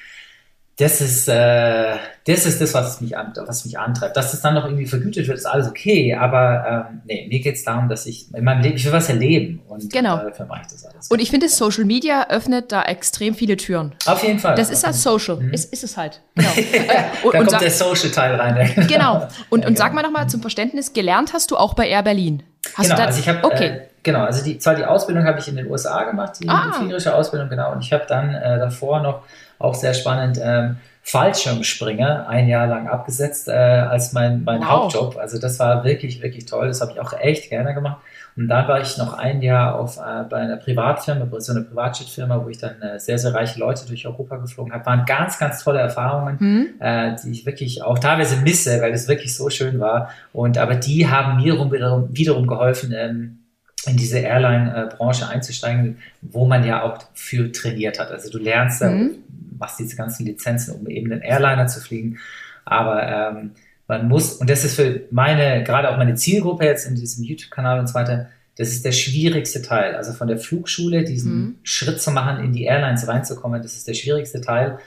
das 0.78 1.02
ist, 1.02 1.28
äh, 1.28 1.98
das 2.26 2.46
ist 2.46 2.62
das, 2.62 2.74
was 2.74 3.02
mich, 3.02 3.16
an, 3.16 3.34
was 3.46 3.66
mich 3.66 3.78
antreibt. 3.78 4.16
Dass 4.16 4.34
es 4.34 4.42
dann 4.42 4.54
noch 4.54 4.66
irgendwie 4.66 4.86
vergütet 4.86 5.28
wird, 5.28 5.38
ist 5.38 5.46
alles 5.46 5.68
okay, 5.68 6.16
aber 6.16 6.88
ähm, 6.90 7.02
nee, 7.06 7.28
mir 7.30 7.40
geht 7.40 7.56
es 7.56 7.64
darum, 7.64 7.90
dass 7.90 8.06
ich 8.06 8.34
in 8.34 8.44
meinem 8.44 8.62
Leben, 8.62 8.78
ich 8.78 8.86
will 8.86 8.94
was 8.94 9.10
erleben 9.10 9.62
und 9.68 9.92
genau. 9.92 10.20
äh, 10.20 10.26
dafür 10.26 10.46
mache 10.46 10.62
ich 10.64 10.72
das 10.72 10.86
alles. 10.86 11.08
Und 11.10 11.22
ich 11.22 11.30
finde, 11.30 11.50
Social 11.50 11.86
Media 11.86 12.28
öffnet 12.30 12.72
da 12.72 12.84
extrem 12.84 13.36
viele 13.36 13.58
Türen. 13.58 13.94
Auf 14.06 14.24
jeden 14.24 14.40
Fall. 14.40 14.56
Das 14.56 14.70
ist 14.70 14.84
ja 14.84 14.94
Social, 14.94 15.38
mhm. 15.38 15.54
ist, 15.54 15.72
ist 15.72 15.84
es 15.84 15.98
halt. 15.98 16.22
Genau. 16.36 16.50
ja, 16.56 17.06
und, 17.24 17.34
da 17.34 17.44
kommt 17.44 17.62
der 17.62 17.72
Social-Teil 17.72 18.36
rein. 18.36 18.86
genau. 18.88 19.28
Und, 19.50 19.66
und 19.66 19.78
sag 19.78 19.94
mal 19.94 20.02
nochmal 20.02 20.30
zum 20.30 20.42
Verständnis, 20.42 20.94
gelernt 20.94 21.34
hast 21.34 21.52
du 21.52 21.58
auch 21.58 21.74
bei 21.74 21.88
Air 21.88 22.04
Berlin? 22.04 22.44
Hast 22.76 22.86
genau, 22.86 22.96
du 22.96 23.02
da, 23.02 23.08
also 23.08 23.20
ich 23.20 23.28
habe 23.28 23.44
okay. 23.44 23.68
Äh, 23.68 23.82
genau, 24.04 24.24
also 24.24 24.44
die, 24.44 24.58
zwar 24.58 24.76
die 24.76 24.86
Ausbildung 24.86 25.26
habe 25.26 25.40
ich 25.40 25.48
in 25.48 25.58
den 25.58 25.70
USA 25.70 26.04
gemacht, 26.04 26.34
die, 26.42 26.48
ah. 26.48 26.72
die 26.80 27.10
Ausbildung, 27.10 27.50
genau, 27.50 27.72
und 27.72 27.84
ich 27.84 27.92
habe 27.92 28.06
dann 28.08 28.34
äh, 28.34 28.58
davor 28.58 29.02
noch 29.02 29.24
auch 29.64 29.76
sehr 29.76 29.94
spannend 29.94 30.40
ähm, 30.42 30.78
Fallschirmspringer 31.04 32.28
ein 32.28 32.48
Jahr 32.48 32.68
lang 32.68 32.88
abgesetzt 32.88 33.48
äh, 33.48 33.52
als 33.52 34.14
mein, 34.14 34.44
mein 34.44 34.62
wow. 34.62 34.70
Hauptjob. 34.70 35.18
Also 35.18 35.40
das 35.40 35.60
war 35.60 35.84
wirklich, 35.84 36.22
wirklich 36.22 36.46
toll. 36.46 36.68
Das 36.68 36.82
habe 36.82 36.92
ich 36.92 37.00
auch 37.00 37.14
echt 37.14 37.50
gerne 37.50 37.74
gemacht. 37.74 38.02
Und 38.38 38.48
dann 38.48 38.68
war 38.68 38.80
ich 38.80 38.98
noch 38.98 39.14
ein 39.14 39.42
Jahr 39.42 39.78
auf, 39.78 39.98
äh, 39.98 40.24
bei 40.30 40.38
einer 40.38 40.56
Privatfirma, 40.56 41.28
so 41.40 41.52
eine 41.52 41.64
Privatjetfirma, 41.64 42.44
wo 42.44 42.50
ich 42.50 42.60
dann 42.60 42.82
äh, 42.82 42.98
sehr, 42.98 43.18
sehr 43.18 43.34
reiche 43.34 43.60
Leute 43.60 43.86
durch 43.88 44.08
Europa 44.08 44.38
geflogen 44.38 44.74
habe. 44.74 44.86
Waren 44.86 45.06
ganz, 45.06 45.38
ganz 45.38 45.64
tolle 45.64 45.80
Erfahrungen, 45.80 46.38
mhm. 46.40 46.68
äh, 46.80 47.16
die 47.22 47.32
ich 47.32 47.46
wirklich 47.46 47.84
auch 47.84 48.00
teilweise 48.00 48.38
misse, 48.38 48.82
weil 48.82 48.94
es 48.94 49.08
wirklich 49.08 49.36
so 49.36 49.50
schön 49.50 49.80
war. 49.80 50.10
Und 50.32 50.58
aber 50.58 50.76
die 50.76 51.10
haben 51.10 51.38
mir 51.38 51.56
wiederum, 51.72 52.08
wiederum 52.12 52.48
geholfen, 52.48 52.94
ähm, 52.96 53.41
in 53.88 53.98
diese 53.98 54.20
Airline-Branche 54.20 55.28
einzusteigen, 55.28 55.98
wo 56.22 56.46
man 56.46 56.66
ja 56.66 56.84
auch 56.84 57.00
für 57.14 57.52
trainiert 57.52 58.00
hat. 58.00 58.12
Also 58.12 58.30
du 58.30 58.38
lernst 58.38 58.82
da, 58.82 58.92
mhm. 58.92 59.16
machst 59.58 59.80
diese 59.80 59.96
ganzen 59.96 60.26
Lizenzen, 60.26 60.76
um 60.76 60.88
eben 60.88 61.10
den 61.10 61.22
Airliner 61.22 61.68
zu 61.68 61.80
fliegen. 61.80 62.20
Aber 62.64 63.08
ähm, 63.08 63.52
man 63.88 64.08
muss, 64.08 64.34
und 64.34 64.50
das 64.50 64.64
ist 64.64 64.76
für 64.76 65.02
meine, 65.10 65.64
gerade 65.64 65.90
auch 65.90 65.98
meine 65.98 66.16
Zielgruppe 66.16 66.66
jetzt 66.66 66.88
in 66.88 66.96
diesem 66.96 67.24
YouTube-Kanal 67.24 67.80
und 67.80 67.88
so 67.88 67.96
weiter, 67.96 68.30
das 68.58 68.70
ist 68.70 68.86
der 68.86 68.92
schwierigste 68.92 69.62
Teil. 69.62 69.96
Also 69.96 70.14
von 70.14 70.28
der 70.28 70.38
Flugschule, 70.38 71.04
diesen 71.04 71.34
mhm. 71.34 71.56
Schritt 71.64 72.00
zu 72.02 72.12
machen, 72.12 72.44
in 72.44 72.54
die 72.54 72.66
Airlines 72.66 73.08
reinzukommen, 73.08 73.62
das 73.62 73.76
ist 73.76 73.88
der 73.88 73.96
schwierigste 73.96 74.42
Teil 74.42 74.78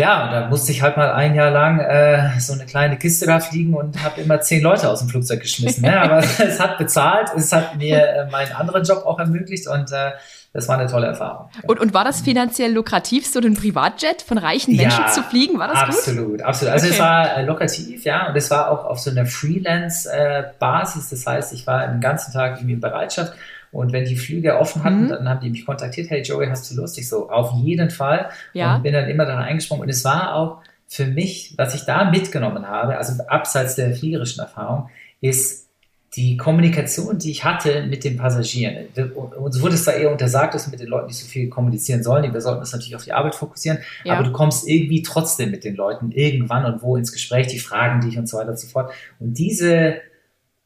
ja, 0.00 0.30
da 0.30 0.48
musste 0.48 0.72
ich 0.72 0.80
halt 0.82 0.96
mal 0.96 1.12
ein 1.12 1.34
Jahr 1.34 1.50
lang 1.50 1.78
äh, 1.78 2.40
so 2.40 2.54
eine 2.54 2.64
kleine 2.64 2.96
Kiste 2.96 3.26
da 3.26 3.38
fliegen 3.38 3.74
und 3.74 4.02
habe 4.02 4.22
immer 4.22 4.40
zehn 4.40 4.62
Leute 4.62 4.88
aus 4.88 5.00
dem 5.00 5.08
Flugzeug 5.08 5.40
geschmissen. 5.40 5.82
Ne? 5.82 6.00
Aber 6.00 6.18
es 6.38 6.58
hat 6.58 6.78
bezahlt, 6.78 7.28
es 7.36 7.52
hat 7.52 7.76
mir 7.76 7.98
äh, 7.98 8.30
meinen 8.30 8.52
anderen 8.52 8.82
Job 8.82 9.04
auch 9.04 9.18
ermöglicht 9.18 9.68
und 9.68 9.92
äh, 9.92 10.12
das 10.52 10.66
war 10.68 10.78
eine 10.78 10.90
tolle 10.90 11.06
Erfahrung. 11.06 11.50
Und, 11.66 11.78
und 11.78 11.94
war 11.94 12.02
das 12.02 12.22
finanziell 12.22 12.72
lukrativ, 12.72 13.26
so 13.26 13.40
den 13.40 13.54
Privatjet 13.54 14.22
von 14.22 14.38
reichen 14.38 14.74
Menschen 14.74 15.02
ja, 15.02 15.12
zu 15.12 15.22
fliegen? 15.22 15.58
War 15.58 15.68
das 15.68 15.78
absolut, 15.78 16.30
gut? 16.30 16.42
Absolut, 16.42 16.72
absolut. 16.72 16.72
Also 16.72 16.86
okay. 16.86 16.94
es 16.94 17.00
war 17.00 17.36
äh, 17.36 17.44
lukrativ, 17.44 18.04
ja, 18.04 18.28
und 18.28 18.36
es 18.36 18.50
war 18.50 18.70
auch 18.70 18.86
auf 18.86 18.98
so 18.98 19.10
einer 19.10 19.26
Freelance-Basis. 19.26 21.06
Äh, 21.06 21.10
das 21.10 21.26
heißt, 21.26 21.52
ich 21.52 21.66
war 21.66 21.86
den 21.86 22.00
ganzen 22.00 22.32
Tag 22.32 22.56
irgendwie 22.56 22.74
in 22.74 22.80
Bereitschaft 22.80 23.34
und 23.72 23.92
wenn 23.92 24.04
die 24.04 24.16
Flüge 24.16 24.58
offen 24.58 24.82
hatten, 24.82 25.04
mhm. 25.04 25.08
dann 25.08 25.28
haben 25.28 25.40
die 25.40 25.50
mich 25.50 25.64
kontaktiert, 25.64 26.10
hey 26.10 26.22
Joey, 26.22 26.48
hast 26.48 26.70
du 26.70 26.76
Lust? 26.76 26.98
Ich 26.98 27.08
so, 27.08 27.30
auf 27.30 27.52
jeden 27.62 27.90
Fall. 27.90 28.30
Ja. 28.52 28.76
Und 28.76 28.82
bin 28.82 28.92
dann 28.92 29.08
immer 29.08 29.26
daran 29.26 29.44
eingesprungen. 29.44 29.82
Und 29.82 29.88
es 29.88 30.04
war 30.04 30.34
auch 30.34 30.62
für 30.88 31.06
mich, 31.06 31.54
was 31.56 31.74
ich 31.74 31.84
da 31.84 32.10
mitgenommen 32.10 32.66
habe, 32.66 32.98
also 32.98 33.22
abseits 33.24 33.76
der 33.76 33.94
fliegerischen 33.94 34.40
Erfahrung, 34.42 34.88
ist 35.20 35.68
die 36.16 36.36
Kommunikation, 36.36 37.18
die 37.18 37.30
ich 37.30 37.44
hatte 37.44 37.86
mit 37.86 38.02
den 38.02 38.16
Passagieren. 38.16 38.86
Uns 39.14 39.60
wurde 39.62 39.74
es 39.74 39.84
da 39.84 39.92
eher 39.92 40.10
untersagt, 40.10 40.54
dass 40.54 40.66
wir 40.66 40.72
mit 40.72 40.80
den 40.80 40.88
Leuten 40.88 41.06
nicht 41.06 41.18
so 41.18 41.28
viel 41.28 41.48
kommunizieren 41.48 42.02
sollen. 42.02 42.32
Wir 42.32 42.40
sollten 42.40 42.58
uns 42.58 42.72
natürlich 42.72 42.96
auf 42.96 43.04
die 43.04 43.12
Arbeit 43.12 43.36
fokussieren. 43.36 43.78
Ja. 44.02 44.14
Aber 44.14 44.24
du 44.24 44.32
kommst 44.32 44.68
irgendwie 44.68 45.02
trotzdem 45.02 45.52
mit 45.52 45.62
den 45.62 45.76
Leuten 45.76 46.10
irgendwann 46.10 46.64
und 46.64 46.82
wo 46.82 46.96
ins 46.96 47.12
Gespräch, 47.12 47.46
die 47.46 47.60
fragen 47.60 48.00
dich 48.00 48.18
und 48.18 48.28
so 48.28 48.38
weiter 48.38 48.50
und 48.50 48.58
so 48.58 48.66
fort. 48.66 48.92
Und 49.20 49.38
diese 49.38 50.00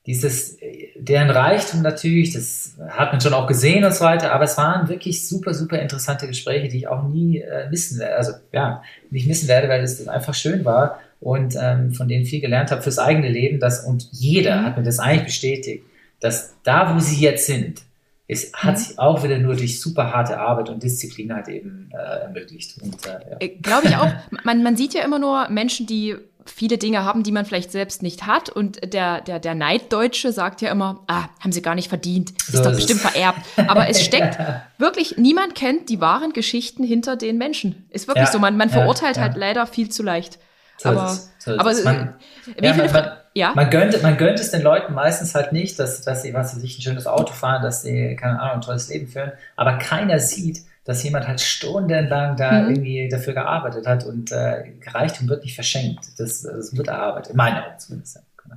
dieses, 0.07 0.59
deren 0.97 1.31
Reichtum 1.31 1.81
natürlich, 1.81 2.35
das 2.35 2.75
hat 2.89 3.13
man 3.13 3.21
schon 3.21 3.33
auch 3.33 3.47
gesehen 3.47 3.85
und 3.85 3.95
so 3.95 4.05
weiter, 4.05 4.33
aber 4.33 4.45
es 4.45 4.59
waren 4.59 4.89
wirklich 4.89 5.27
super, 5.27 5.55
super 5.55 5.81
interessante 5.81 6.27
Gespräche, 6.27 6.69
die 6.69 6.79
ich 6.79 6.89
auch 6.89 7.09
nie 7.09 7.39
äh, 7.39 7.71
missen 7.71 7.99
werde, 7.99 8.17
also 8.17 8.33
ja, 8.53 8.83
nicht 9.11 9.27
missen 9.27 9.49
werde, 9.49 9.69
weil 9.69 9.83
es 9.83 10.07
einfach 10.07 10.35
schön 10.35 10.65
war 10.65 11.01
und 11.21 11.57
ähm, 11.59 11.95
von 11.95 12.07
denen 12.07 12.27
viel 12.27 12.43
gelernt 12.43 12.71
habe 12.71 12.83
fürs 12.83 12.99
eigene 12.99 13.31
Leben, 13.31 13.61
dass, 13.61 13.85
und 13.85 14.07
jeder 14.13 14.63
hat 14.63 14.77
mir 14.77 14.83
das 14.83 14.99
eigentlich 14.99 15.25
bestätigt, 15.25 15.85
dass 16.21 16.55
da, 16.65 16.95
wo 16.95 17.01
sie 17.01 17.21
jetzt 17.21 17.47
sind, 17.47 17.81
es 18.27 18.53
hat 18.55 18.75
mhm. 18.75 18.79
sich 18.79 18.99
auch 18.99 19.23
wieder 19.23 19.39
nur 19.39 19.55
durch 19.55 19.81
super 19.81 20.13
harte 20.13 20.39
Arbeit 20.39 20.71
und 20.71 20.83
Disziplin 20.83 21.35
halt 21.35 21.49
eben 21.49 21.91
äh, 21.93 22.23
ermöglicht. 22.23 22.77
äh, 22.79 23.09
ja. 23.09 23.37
Äh, 23.39 23.49
Glaube 23.61 23.89
ich 23.89 23.97
auch. 23.97 24.11
Man, 24.45 24.63
man 24.63 24.77
sieht 24.77 24.95
ja 24.95 25.05
immer 25.05 25.19
nur 25.19 25.49
Menschen, 25.49 25.87
die 25.87 26.17
viele 26.47 26.79
Dinge 26.79 27.05
haben, 27.05 27.23
die 27.23 27.33
man 27.33 27.45
vielleicht 27.45 27.73
selbst 27.73 28.03
nicht 28.03 28.27
hat. 28.27 28.49
Und 28.49 28.93
der, 28.93 29.21
der, 29.21 29.39
der 29.39 29.55
Neiddeutsche 29.55 30.33
sagt 30.33 30.61
ja 30.61 30.71
immer, 30.71 31.03
ah, 31.07 31.25
haben 31.41 31.53
sie 31.53 31.63
gar 31.63 31.75
nicht 31.75 31.89
verdient, 31.89 32.31
ist 32.31 32.53
so 32.53 32.63
doch 32.63 32.71
ist 32.71 32.77
bestimmt 32.77 33.05
es. 33.05 33.11
vererbt. 33.11 33.41
Aber 33.69 33.89
es 33.89 34.03
steckt 34.03 34.39
wirklich, 34.79 35.17
niemand 35.17 35.55
kennt 35.55 35.89
die 35.89 36.01
wahren 36.01 36.33
Geschichten 36.33 36.85
hinter 36.85 37.17
den 37.17 37.39
Menschen. 37.39 37.87
Ist 37.91 38.09
wirklich 38.09 38.27
ja, 38.27 38.33
so, 38.33 38.39
man, 38.39 38.57
man 38.57 38.71
verurteilt 38.71 39.17
ja, 39.17 39.23
halt 39.23 39.37
leider 39.37 39.67
viel 39.67 39.89
zu 39.89 40.03
leicht. 40.03 40.39
So 40.79 40.89
aber, 40.89 41.19
so 41.39 41.53
aber 41.53 41.73
man, 41.85 42.15
wie 42.47 42.69
viele 42.69 42.93
man, 42.93 43.13
ja? 43.35 43.53
man, 43.55 43.71
gönnt, 43.71 44.03
man 44.03 44.17
gönnt 44.17 44.41
es 44.41 44.51
den 44.51 44.63
Leuten 44.63 44.93
meistens 44.93 45.35
halt 45.35 45.53
nicht, 45.53 45.79
dass, 45.79 46.03
dass 46.03 46.23
sie, 46.23 46.35
was 46.35 46.53
sie 46.53 46.61
sich 46.61 46.79
ein 46.79 46.83
schönes 46.83 47.07
Auto 47.07 47.33
fahren, 47.33 47.63
dass 47.63 47.83
sie, 47.83 48.17
keine 48.17 48.41
Ahnung, 48.41 48.57
ein 48.57 48.61
tolles 48.61 48.89
Leben 48.89 49.07
führen. 49.07 49.33
Aber 49.57 49.79
keiner 49.79 50.19
sieht, 50.19 50.63
dass 50.85 51.03
jemand 51.03 51.27
halt 51.27 51.41
stundenlang 51.41 52.37
da 52.37 52.53
mhm. 52.53 52.71
irgendwie 52.71 53.09
dafür 53.09 53.33
gearbeitet 53.33 53.87
hat 53.87 54.05
und 54.05 54.31
äh, 54.33 54.65
Reichtum 54.87 55.29
wird 55.29 55.43
nicht 55.45 55.55
verschenkt. 55.55 56.07
Das, 56.19 56.43
das 56.43 56.77
wird 56.77 56.89
erarbeitet, 56.89 57.31
in 57.31 57.37
meinen 57.37 57.57
Augen 57.57 57.79
zumindest. 57.79 58.21
Genau. 58.43 58.57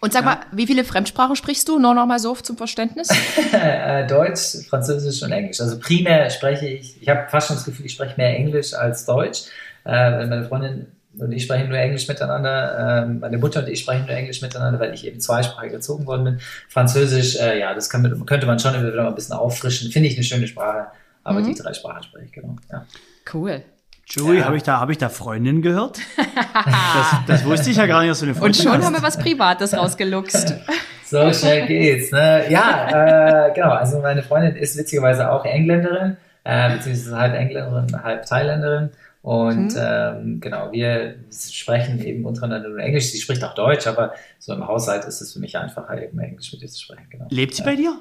Und 0.00 0.12
sag 0.12 0.24
ja. 0.24 0.26
mal, 0.26 0.38
wie 0.52 0.66
viele 0.66 0.84
Fremdsprachen 0.84 1.34
sprichst 1.34 1.68
du? 1.68 1.78
Nur 1.78 1.94
noch 1.94 2.06
mal 2.06 2.18
so 2.18 2.34
zum 2.34 2.56
Verständnis? 2.56 3.08
Äh, 3.52 4.06
Deutsch, 4.06 4.66
Französisch 4.68 5.22
und 5.22 5.30
Englisch. 5.30 5.60
Also 5.60 5.78
primär 5.78 6.28
spreche 6.30 6.66
ich, 6.66 7.00
ich 7.00 7.08
habe 7.08 7.26
fast 7.28 7.46
schon 7.46 7.56
das 7.56 7.64
Gefühl, 7.64 7.86
ich 7.86 7.92
spreche 7.92 8.14
mehr 8.16 8.36
Englisch 8.36 8.74
als 8.74 9.06
Deutsch. 9.06 9.44
Äh, 9.84 10.26
meine 10.26 10.44
Freundin 10.44 10.88
und 11.18 11.32
ich 11.32 11.44
spreche 11.44 11.66
nur 11.66 11.78
Englisch 11.78 12.08
miteinander. 12.08 13.04
Ähm, 13.04 13.20
meine 13.20 13.38
Mutter 13.38 13.60
und 13.60 13.68
ich 13.68 13.80
sprechen 13.80 14.06
nur 14.06 14.16
Englisch 14.16 14.42
miteinander, 14.42 14.80
weil 14.80 14.92
ich 14.92 15.06
eben 15.06 15.20
zweisprachig 15.20 15.72
erzogen 15.72 16.06
worden 16.06 16.24
bin. 16.24 16.40
Französisch, 16.68 17.36
äh, 17.36 17.60
ja, 17.60 17.74
das 17.74 17.88
kann, 17.88 18.26
könnte 18.26 18.46
man 18.46 18.58
schon 18.58 18.74
wieder 18.74 19.02
mal 19.02 19.08
ein 19.08 19.14
bisschen 19.14 19.36
auffrischen. 19.36 19.90
Finde 19.90 20.08
ich 20.08 20.16
eine 20.16 20.24
schöne 20.24 20.48
Sprache. 20.48 20.88
Aber 21.24 21.40
mhm. 21.40 21.46
die 21.46 21.54
drei 21.54 21.72
Sprachen 21.72 22.02
spreche 22.02 22.26
ich, 22.26 22.32
genau. 22.32 22.56
Ja. 22.70 22.86
Cool. 23.32 23.62
Joey, 24.06 24.38
ja. 24.38 24.44
habe 24.44 24.56
ich, 24.56 24.62
da, 24.62 24.80
hab 24.80 24.90
ich 24.90 24.98
da 24.98 25.08
Freundin 25.08 25.62
gehört? 25.62 25.98
das, 26.54 27.16
das, 27.26 27.44
wusste 27.46 27.70
ich 27.70 27.78
ja 27.78 27.86
gar 27.86 28.02
nicht, 28.02 28.10
dass 28.10 28.20
du 28.20 28.26
eine 28.26 28.34
Freundin 28.34 28.60
Und 28.60 28.62
schon 28.62 28.78
hast. 28.78 28.84
haben 28.84 28.94
wir 28.94 29.02
was 29.02 29.18
Privates 29.18 29.74
rausgeluchst. 29.74 30.54
so 31.06 31.32
schnell 31.32 31.66
geht's. 31.66 32.12
Ne? 32.12 32.44
Ja, 32.50 33.48
äh, 33.48 33.54
genau. 33.54 33.70
Also 33.70 34.00
meine 34.00 34.22
Freundin 34.22 34.56
ist 34.56 34.76
witzigerweise 34.76 35.30
auch 35.32 35.46
Engländerin, 35.46 36.18
äh, 36.44 36.76
beziehungsweise 36.76 37.16
halb 37.16 37.34
Engländerin, 37.34 38.02
halb 38.02 38.26
Thailänderin. 38.26 38.90
Und 39.22 39.74
mhm. 39.74 39.80
ähm, 39.80 40.40
genau, 40.40 40.70
wir 40.70 41.14
sprechen 41.32 41.98
eben 42.04 42.26
untereinander 42.26 42.68
nur 42.68 42.80
Englisch. 42.80 43.10
Sie 43.10 43.18
spricht 43.18 43.42
auch 43.42 43.54
Deutsch, 43.54 43.86
aber 43.86 44.12
so 44.38 44.52
im 44.52 44.66
Haushalt 44.68 45.06
ist 45.06 45.22
es 45.22 45.32
für 45.32 45.40
mich 45.40 45.56
einfacher, 45.56 46.00
eben 46.02 46.18
Englisch 46.18 46.52
mit 46.52 46.60
ihr 46.60 46.68
zu 46.68 46.78
sprechen. 46.78 47.06
Genau. 47.08 47.26
Lebt 47.30 47.54
sie 47.54 47.62
bei 47.62 47.74
dir? 47.74 47.96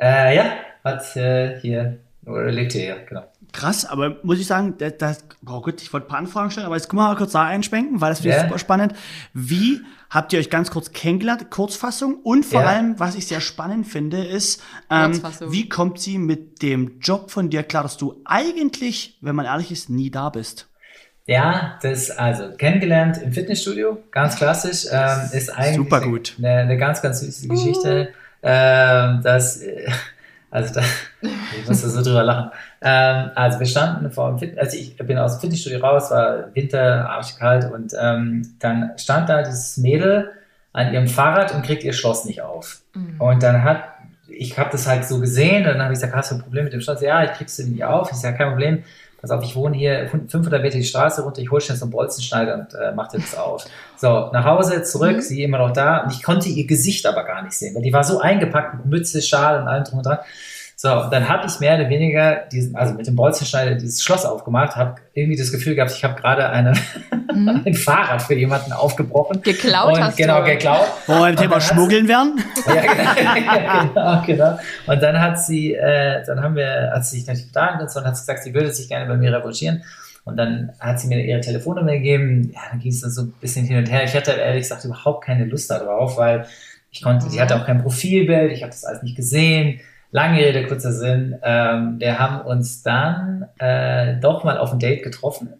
Äh, 0.00 0.34
ja, 0.34 0.52
hat 0.82 1.16
äh, 1.16 1.60
hier, 1.60 1.98
oder 2.28 2.50
hier, 2.50 2.96
genau. 3.08 3.24
Krass, 3.52 3.84
aber 3.84 4.16
muss 4.22 4.38
ich 4.38 4.46
sagen, 4.46 4.74
das, 4.78 4.98
das 4.98 5.24
oh 5.46 5.60
gut, 5.62 5.80
ich 5.80 5.92
wollte 5.92 6.06
ein 6.06 6.08
paar 6.08 6.18
Anfragen 6.18 6.50
stellen, 6.50 6.66
aber 6.66 6.76
jetzt 6.76 6.88
können 6.88 7.00
wir 7.00 7.08
mal 7.08 7.16
kurz 7.16 7.32
da 7.32 7.44
einschwenken, 7.44 8.00
weil 8.00 8.10
das 8.10 8.20
finde 8.20 8.36
ich 8.36 8.40
yeah. 8.40 8.48
super 8.48 8.58
spannend. 8.58 8.94
Wie 9.32 9.80
habt 10.10 10.32
ihr 10.32 10.38
euch 10.38 10.50
ganz 10.50 10.70
kurz 10.70 10.92
kennengelernt, 10.92 11.50
Kurzfassung? 11.50 12.16
Und 12.22 12.44
vor 12.44 12.60
yeah. 12.60 12.70
allem, 12.70 13.00
was 13.00 13.14
ich 13.14 13.26
sehr 13.26 13.40
spannend 13.40 13.86
finde, 13.86 14.22
ist, 14.22 14.62
ähm, 14.90 15.20
wie 15.48 15.68
kommt 15.68 15.98
sie 16.00 16.18
mit 16.18 16.62
dem 16.62 17.00
Job 17.00 17.30
von 17.30 17.48
dir 17.48 17.62
klar, 17.62 17.82
dass 17.82 17.96
du 17.96 18.20
eigentlich, 18.24 19.18
wenn 19.22 19.34
man 19.34 19.46
ehrlich 19.46 19.72
ist, 19.72 19.88
nie 19.88 20.10
da 20.10 20.28
bist? 20.28 20.68
Ja, 21.26 21.78
das 21.82 22.10
also 22.10 22.56
kennengelernt 22.56 23.18
im 23.18 23.32
Fitnessstudio, 23.32 23.98
ganz 24.10 24.36
klassisch, 24.36 24.86
ähm, 24.90 25.28
ist 25.32 25.50
eigentlich 25.50 25.76
super 25.76 26.00
gut. 26.00 26.34
Eine, 26.38 26.60
eine 26.60 26.76
ganz, 26.78 27.02
ganz 27.02 27.20
süße 27.20 27.48
Geschichte. 27.48 28.08
Uh. 28.10 28.14
Ähm, 28.42 29.20
das 29.22 29.60
äh, 29.62 29.90
also 30.50 30.74
da, 30.74 30.80
ich 31.22 31.68
muss 31.68 31.82
da 31.82 31.88
so 31.88 32.02
drüber 32.02 32.22
lachen. 32.22 32.50
Ähm, 32.80 33.30
also 33.34 33.58
wir 33.58 33.66
standen 33.66 34.10
vor 34.10 34.30
dem 34.30 34.38
Fitness, 34.38 34.58
also 34.58 34.76
ich 34.76 34.96
bin 34.96 35.18
aus 35.18 35.36
dem 35.36 35.40
Fitnessstudio 35.42 35.80
raus, 35.80 36.10
war 36.10 36.54
Winter, 36.54 37.08
arschkalt 37.08 37.70
und 37.72 37.92
ähm, 38.00 38.54
dann 38.58 38.92
stand 38.96 39.28
da 39.28 39.42
dieses 39.42 39.76
Mädel 39.76 40.30
an 40.72 40.92
ihrem 40.92 41.08
Fahrrad 41.08 41.54
und 41.54 41.64
kriegt 41.64 41.84
ihr 41.84 41.92
Schloss 41.92 42.24
nicht 42.24 42.42
auf. 42.42 42.80
Mhm. 42.94 43.20
Und 43.20 43.42
dann 43.42 43.64
hat, 43.64 43.84
ich 44.28 44.58
habe 44.58 44.70
das 44.70 44.86
halt 44.86 45.06
so 45.06 45.20
gesehen, 45.20 45.64
dann 45.64 45.82
habe 45.82 45.92
ich 45.92 45.98
gesagt, 45.98 46.14
hast 46.14 46.30
du 46.30 46.36
ein 46.36 46.42
Problem 46.42 46.64
mit 46.64 46.72
dem 46.72 46.80
Schloss? 46.80 47.00
Ja, 47.00 47.24
ich 47.24 47.32
krieg's 47.32 47.58
nicht 47.58 47.84
auf. 47.84 48.10
Ich 48.10 48.18
sage, 48.18 48.36
kein 48.36 48.50
Problem 48.50 48.84
pass 49.20 49.30
auf, 49.30 49.42
ich 49.42 49.56
wohne 49.56 49.76
hier 49.76 50.08
500 50.08 50.62
Meter 50.62 50.78
die 50.78 50.84
Straße 50.84 51.22
runter, 51.22 51.42
ich 51.42 51.50
hole 51.50 51.60
schnell 51.60 51.76
so 51.76 51.84
einen 51.84 51.92
Bolzenschneider 51.92 52.54
und 52.54 52.74
äh, 52.74 52.92
mach 52.94 53.08
das 53.10 53.36
auf. 53.36 53.64
So, 53.96 54.30
nach 54.32 54.44
Hause, 54.44 54.82
zurück, 54.84 55.16
mhm. 55.16 55.20
sie 55.20 55.42
immer 55.42 55.58
noch 55.58 55.72
da 55.72 56.04
und 56.04 56.12
ich 56.12 56.22
konnte 56.22 56.48
ihr 56.48 56.66
Gesicht 56.66 57.04
aber 57.06 57.24
gar 57.24 57.42
nicht 57.42 57.54
sehen, 57.54 57.74
weil 57.74 57.82
die 57.82 57.92
war 57.92 58.04
so 58.04 58.20
eingepackt 58.20 58.76
mit 58.76 58.86
Mütze, 58.86 59.20
Schal 59.20 59.60
und 59.60 59.68
allem 59.68 59.84
drum 59.84 59.98
und 59.98 60.06
dran. 60.06 60.18
So, 60.80 60.88
dann 61.10 61.28
habe 61.28 61.44
ich 61.48 61.58
mehr 61.58 61.74
oder 61.74 61.88
weniger 61.88 62.46
diesen, 62.52 62.76
also 62.76 62.94
mit 62.94 63.04
dem 63.04 63.16
Bolzenschneider 63.16 63.74
dieses 63.74 64.00
Schloss 64.00 64.24
aufgemacht, 64.24 64.76
habe 64.76 64.94
irgendwie 65.12 65.36
das 65.36 65.50
Gefühl 65.50 65.74
gehabt, 65.74 65.90
ich 65.90 66.04
habe 66.04 66.14
gerade 66.14 66.50
eine, 66.50 66.72
mhm. 67.34 67.62
ein 67.66 67.74
Fahrrad 67.74 68.22
für 68.22 68.36
jemanden 68.36 68.72
aufgebrochen. 68.72 69.42
Geklaut 69.42 69.94
und, 69.94 70.04
hast 70.04 70.16
genau, 70.16 70.38
du. 70.38 70.44
Genau, 70.44 70.54
geklaut. 70.54 70.86
Wo 71.08 71.14
wir 71.14 71.30
im 71.30 71.36
Thema 71.36 71.60
Schmuggeln 71.60 72.06
werden? 72.06 72.40
ja, 72.68 74.22
genau, 74.22 74.22
genau. 74.24 74.58
Und 74.86 75.02
dann 75.02 75.20
hat 75.20 75.42
sie, 75.42 75.74
äh, 75.74 76.24
dann 76.24 76.40
haben 76.40 76.54
wir, 76.54 76.92
hat 76.94 77.04
sie 77.04 77.18
sich 77.18 77.26
natürlich 77.26 77.48
bedankt 77.48 77.82
und 77.82 77.90
so 77.90 77.98
und 77.98 78.06
hat 78.06 78.14
gesagt, 78.14 78.44
sie 78.44 78.54
würde 78.54 78.70
sich 78.70 78.88
gerne 78.88 79.06
bei 79.06 79.16
mir 79.16 79.32
revanchieren. 79.32 79.82
Und 80.24 80.36
dann 80.36 80.70
hat 80.78 81.00
sie 81.00 81.08
mir 81.08 81.24
ihre 81.24 81.40
Telefonnummer 81.40 81.90
gegeben. 81.90 82.52
Ja, 82.54 82.60
dann 82.70 82.78
ging 82.78 82.92
es 82.92 83.00
dann 83.00 83.10
so 83.10 83.22
ein 83.22 83.32
bisschen 83.40 83.66
hin 83.66 83.78
und 83.78 83.90
her. 83.90 84.04
Ich 84.04 84.14
hatte 84.14 84.30
ehrlich 84.30 84.62
gesagt 84.62 84.84
überhaupt 84.84 85.24
keine 85.24 85.44
Lust 85.46 85.72
darauf, 85.72 86.16
weil 86.16 86.46
ich 86.92 87.02
konnte, 87.02 87.26
mhm. 87.26 87.30
sie 87.30 87.40
hatte 87.40 87.56
auch 87.56 87.66
kein 87.66 87.82
Profilbild, 87.82 88.52
ich 88.52 88.62
habe 88.62 88.70
das 88.70 88.84
alles 88.84 89.02
nicht 89.02 89.16
gesehen. 89.16 89.80
Lange 90.10 90.38
Rede, 90.38 90.66
kurzer 90.66 90.92
Sinn. 90.92 91.36
Ähm, 91.42 91.96
wir 91.98 92.18
haben 92.18 92.46
uns 92.46 92.82
dann 92.82 93.46
äh, 93.58 94.18
doch 94.20 94.42
mal 94.42 94.56
auf 94.56 94.72
ein 94.72 94.78
Date 94.78 95.02
getroffen. 95.02 95.54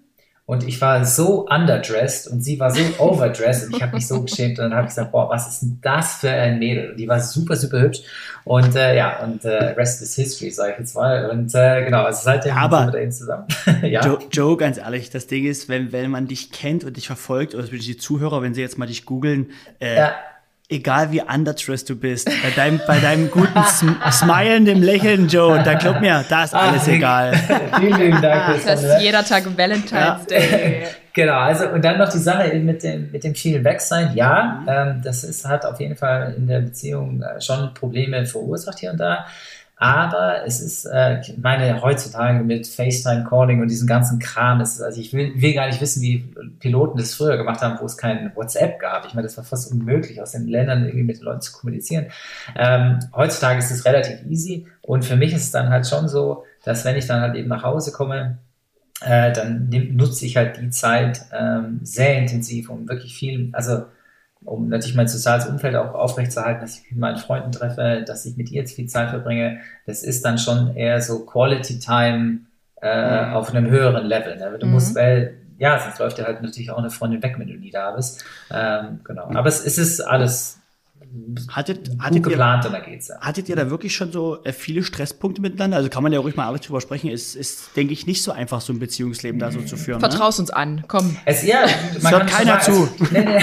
Und 0.47 0.67
ich 0.67 0.81
war 0.81 1.05
so 1.05 1.47
underdressed 1.47 2.27
und 2.29 2.41
sie 2.41 2.59
war 2.59 2.71
so 2.71 2.81
overdressed 2.99 3.67
und 3.67 3.77
ich 3.77 3.83
habe 3.83 3.97
mich 3.97 4.07
so 4.07 4.23
geschämt. 4.23 4.59
Und 4.59 4.71
dann 4.71 4.75
habe 4.75 4.85
ich 4.85 4.95
gesagt, 4.95 5.13
boah, 5.13 5.29
was 5.29 5.47
ist 5.47 5.61
denn 5.61 5.79
das 5.83 6.21
für 6.21 6.31
ein 6.31 6.59
Mädel? 6.59 6.93
Und 6.93 6.97
die 6.97 7.07
war 7.07 7.21
super, 7.21 7.55
super 7.55 7.83
hübsch. 7.83 7.99
Und 8.45 8.75
äh, 8.75 8.97
ja, 8.97 9.23
und 9.23 9.45
äh, 9.45 9.73
Rest 9.73 10.01
is 10.01 10.15
History, 10.15 10.51
sage 10.51 10.73
ich 10.73 10.79
jetzt 10.79 10.95
mal. 10.95 11.29
Und 11.29 11.55
äh, 11.55 11.85
genau, 11.85 12.05
also 12.05 12.23
seitdem 12.25 12.57
Aber 12.57 12.85
sind 12.85 12.95
wir 12.95 13.05
da 13.05 13.11
zusammen. 13.11 13.47
ja? 13.83 14.01
Joe, 14.01 14.19
Joe, 14.33 14.57
ganz 14.57 14.79
ehrlich, 14.79 15.11
das 15.11 15.27
Ding 15.27 15.45
ist, 15.45 15.69
wenn, 15.69 15.93
wenn 15.93 16.11
man 16.11 16.27
dich 16.27 16.51
kennt 16.51 16.83
und 16.85 16.97
dich 16.97 17.07
verfolgt, 17.07 17.55
oder 17.55 17.65
die 17.65 17.99
Zuhörer, 17.99 18.41
wenn 18.41 18.55
sie 18.55 18.63
jetzt 18.63 18.79
mal 18.79 18.87
dich 18.87 19.05
googeln, 19.05 19.51
äh, 19.81 19.97
ja 19.97 20.15
egal 20.69 21.11
wie 21.13 21.23
underdressed 21.23 21.89
du 21.89 21.97
bist, 21.97 22.27
bei 22.27 22.51
deinem, 22.51 22.81
bei 22.87 23.01
deinem 23.01 23.31
guten, 23.31 23.63
sm 23.65 23.91
smilenden 24.11 24.83
Lächeln, 24.83 25.29
Joe, 25.29 25.63
da 25.63 25.75
glaub 25.75 26.01
mir, 26.01 26.25
da 26.29 26.45
ist 26.45 26.55
alles 26.55 26.83
Ach, 26.85 26.89
egal. 26.89 27.33
Vielen 27.79 27.99
lieben 27.99 28.23
Dank. 28.23 28.63
Das 28.65 28.83
ist 28.83 29.01
jeder 29.01 29.25
Tag 29.25 29.45
Valentine's 29.57 29.93
ja. 29.93 30.21
Day. 30.29 30.87
genau, 31.15 31.39
also 31.39 31.69
und 31.71 31.83
dann 31.83 31.99
noch 31.99 32.11
die 32.11 32.19
Sache 32.19 32.55
mit 32.57 32.83
dem, 32.83 33.11
mit 33.11 33.25
dem 33.25 33.35
vielen 33.35 33.65
Wegsein. 33.65 34.13
Ja, 34.15 34.61
mhm. 34.61 34.69
ähm, 34.69 35.01
das 35.03 35.25
ist, 35.25 35.47
hat 35.47 35.65
auf 35.65 35.81
jeden 35.81 35.97
Fall 35.97 36.35
in 36.37 36.47
der 36.47 36.61
Beziehung 36.61 37.23
äh, 37.23 37.41
schon 37.41 37.73
Probleme 37.73 38.27
verursacht 38.27 38.79
hier 38.79 38.91
und 38.91 38.99
da. 38.99 39.25
Aber 39.81 40.45
es 40.45 40.61
ist, 40.61 40.87
äh, 40.87 41.21
meine, 41.41 41.81
heutzutage 41.83 42.43
mit 42.43 42.67
FaceTime-Calling 42.67 43.63
und 43.63 43.69
diesem 43.69 43.87
ganzen 43.87 44.19
Kram, 44.19 44.61
ist, 44.61 44.83
also 44.83 45.01
ich 45.01 45.13
will, 45.13 45.41
will 45.41 45.55
gar 45.55 45.69
nicht 45.69 45.81
wissen, 45.81 46.03
wie 46.03 46.35
Piloten 46.59 46.99
das 46.99 47.15
früher 47.15 47.37
gemacht 47.37 47.61
haben, 47.61 47.79
wo 47.81 47.87
es 47.87 47.97
kein 47.97 48.35
WhatsApp 48.35 48.81
gab. 48.81 49.07
Ich 49.07 49.15
meine, 49.15 49.27
das 49.27 49.37
war 49.37 49.45
fast 49.45 49.71
unmöglich, 49.71 50.21
aus 50.21 50.33
den 50.33 50.49
Ländern 50.49 50.85
irgendwie 50.85 51.05
mit 51.05 51.19
den 51.19 51.25
Leuten 51.25 51.43
zu 51.43 51.53
kommunizieren. 51.53 52.07
Ähm, 52.57 52.99
heutzutage 53.15 53.61
ist 53.61 53.71
es 53.71 53.85
relativ 53.85 54.27
easy 54.29 54.67
und 54.83 55.05
für 55.05 55.17
mich 55.17 55.33
ist 55.33 55.43
es 55.43 55.51
dann 55.53 55.69
halt 55.69 55.87
schon 55.87 56.09
so, 56.09 56.45
dass 56.65 56.85
wenn 56.85 56.97
ich 56.97 57.07
dann 57.07 57.21
halt 57.21 57.37
eben 57.37 57.49
nach 57.49 57.63
Hause 57.63 57.93
komme, 57.93 58.39
äh, 59.01 59.33
dann 59.33 59.69
nutze 59.93 60.27
ich 60.27 60.37
halt 60.37 60.59
die 60.61 60.71
Zeit 60.71 61.21
ähm, 61.33 61.79
sehr 61.85 62.19
intensiv, 62.19 62.69
um 62.69 62.89
wirklich 62.89 63.15
viel, 63.15 63.51
also 63.53 63.85
um 64.45 64.69
natürlich 64.69 64.97
mein 64.97 65.09
soziales 65.09 65.47
Umfeld 65.47 65.77
auch 65.77 65.95
aufrechtzuerhalten, 65.95 66.61
dass 66.61 66.77
ich 66.77 66.83
mich 66.83 66.93
mit 66.93 67.01
meinen 67.01 67.17
Freunden 67.17 67.53
treffe, 67.53 68.05
dass 68.07 68.25
ich 68.25 68.37
mit 68.37 68.51
ihr 68.51 68.61
jetzt 68.61 68.75
viel 68.75 68.87
Zeit 68.87 69.11
verbringe. 69.11 69.61
Das 69.87 70.03
ist 70.03 70.25
dann 70.25 70.39
schon 70.39 70.77
eher 70.77 71.01
so 71.01 71.25
Quality 71.25 71.79
Time 71.81 72.41
äh, 72.81 73.27
mhm. 73.27 73.33
auf 73.35 73.51
einem 73.51 73.69
höheren 73.69 74.07
Level. 74.07 74.37
Ne? 74.37 74.57
Du 74.59 74.67
mhm. 74.67 74.73
musst, 74.73 74.95
weil, 74.95 75.35
ja, 75.59 75.79
sonst 75.79 75.99
läuft 75.99 76.19
dir 76.19 76.25
halt 76.25 76.43
natürlich 76.43 76.71
auch 76.71 76.79
eine 76.79 76.91
Freundin 76.91 77.23
weg, 77.23 77.35
wenn 77.39 77.49
du 77.49 77.55
nie 77.55 77.71
da 77.71 77.91
bist. 77.91 78.25
Ähm, 78.51 79.01
genau. 79.05 79.29
Aber 79.35 79.49
es, 79.49 79.65
es 79.65 79.79
ist 79.79 80.01
alles 80.01 80.61
Hattet, 81.51 81.91
hattet, 81.99 82.23
geplant 82.23 82.65
ihr, 82.65 82.69
und 82.69 82.73
da 82.75 82.81
geht's 82.81 83.09
ja. 83.09 83.19
hattet 83.21 83.49
ihr 83.49 83.57
da 83.57 83.71
wirklich 83.71 83.95
schon 83.95 84.13
so 84.13 84.43
äh, 84.45 84.53
viele 84.53 84.83
Stresspunkte 84.83 85.41
miteinander? 85.41 85.77
Also 85.77 85.89
kann 85.89 86.03
man 86.03 86.13
ja 86.13 86.21
ruhig 86.21 86.37
mal 86.37 86.47
alles 86.47 86.63
drüber 86.63 86.81
sprechen. 86.81 87.11
Ist, 87.11 87.35
ist 87.35 87.77
denke 87.77 87.93
ich, 87.93 88.07
nicht 88.07 88.23
so 88.23 88.33
einfach, 88.33 88.61
so 88.61 88.73
ein 88.73 88.79
Beziehungsleben 88.79 89.41
da 89.41 89.51
so 89.51 89.61
zu 89.63 89.77
führen. 89.77 90.01
Vertraust 90.01 90.39
ne? 90.39 90.43
uns 90.43 90.51
an, 90.51 90.85
komm. 90.87 91.17
Es, 91.25 91.47
ja, 91.47 91.67
man 92.03 92.13
hört 92.13 92.31
keiner 92.31 92.61
zu. 92.61 92.89
nee, 93.11 93.21
nee, 93.21 93.39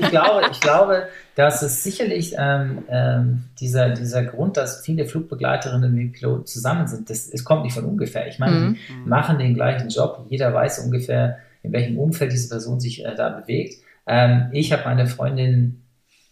ich, 0.00 0.10
glaube, 0.10 0.42
ich 0.50 0.60
glaube, 0.60 1.08
dass 1.34 1.62
es 1.62 1.82
sicherlich 1.82 2.34
ähm, 2.38 2.84
ähm, 2.88 3.44
dieser, 3.58 3.90
dieser 3.90 4.24
Grund, 4.24 4.56
dass 4.56 4.84
viele 4.84 5.06
Flugbegleiterinnen 5.06 5.96
wie 5.96 6.08
Piloten 6.08 6.46
zusammen 6.46 6.86
sind, 6.86 7.08
das, 7.08 7.28
es 7.28 7.44
kommt 7.44 7.62
nicht 7.62 7.74
von 7.74 7.84
ungefähr. 7.84 8.28
Ich 8.28 8.38
meine, 8.38 8.56
mhm. 8.56 8.76
die 9.04 9.08
machen 9.08 9.38
den 9.38 9.54
gleichen 9.54 9.88
Job. 9.88 10.26
Jeder 10.28 10.52
weiß 10.52 10.80
ungefähr, 10.80 11.38
in 11.62 11.72
welchem 11.72 11.98
Umfeld 11.98 12.32
diese 12.32 12.48
Person 12.48 12.80
sich 12.80 13.04
äh, 13.04 13.14
da 13.14 13.30
bewegt. 13.30 13.82
Ähm, 14.06 14.48
ich 14.52 14.72
habe 14.72 14.82
meine 14.84 15.06
Freundin 15.06 15.82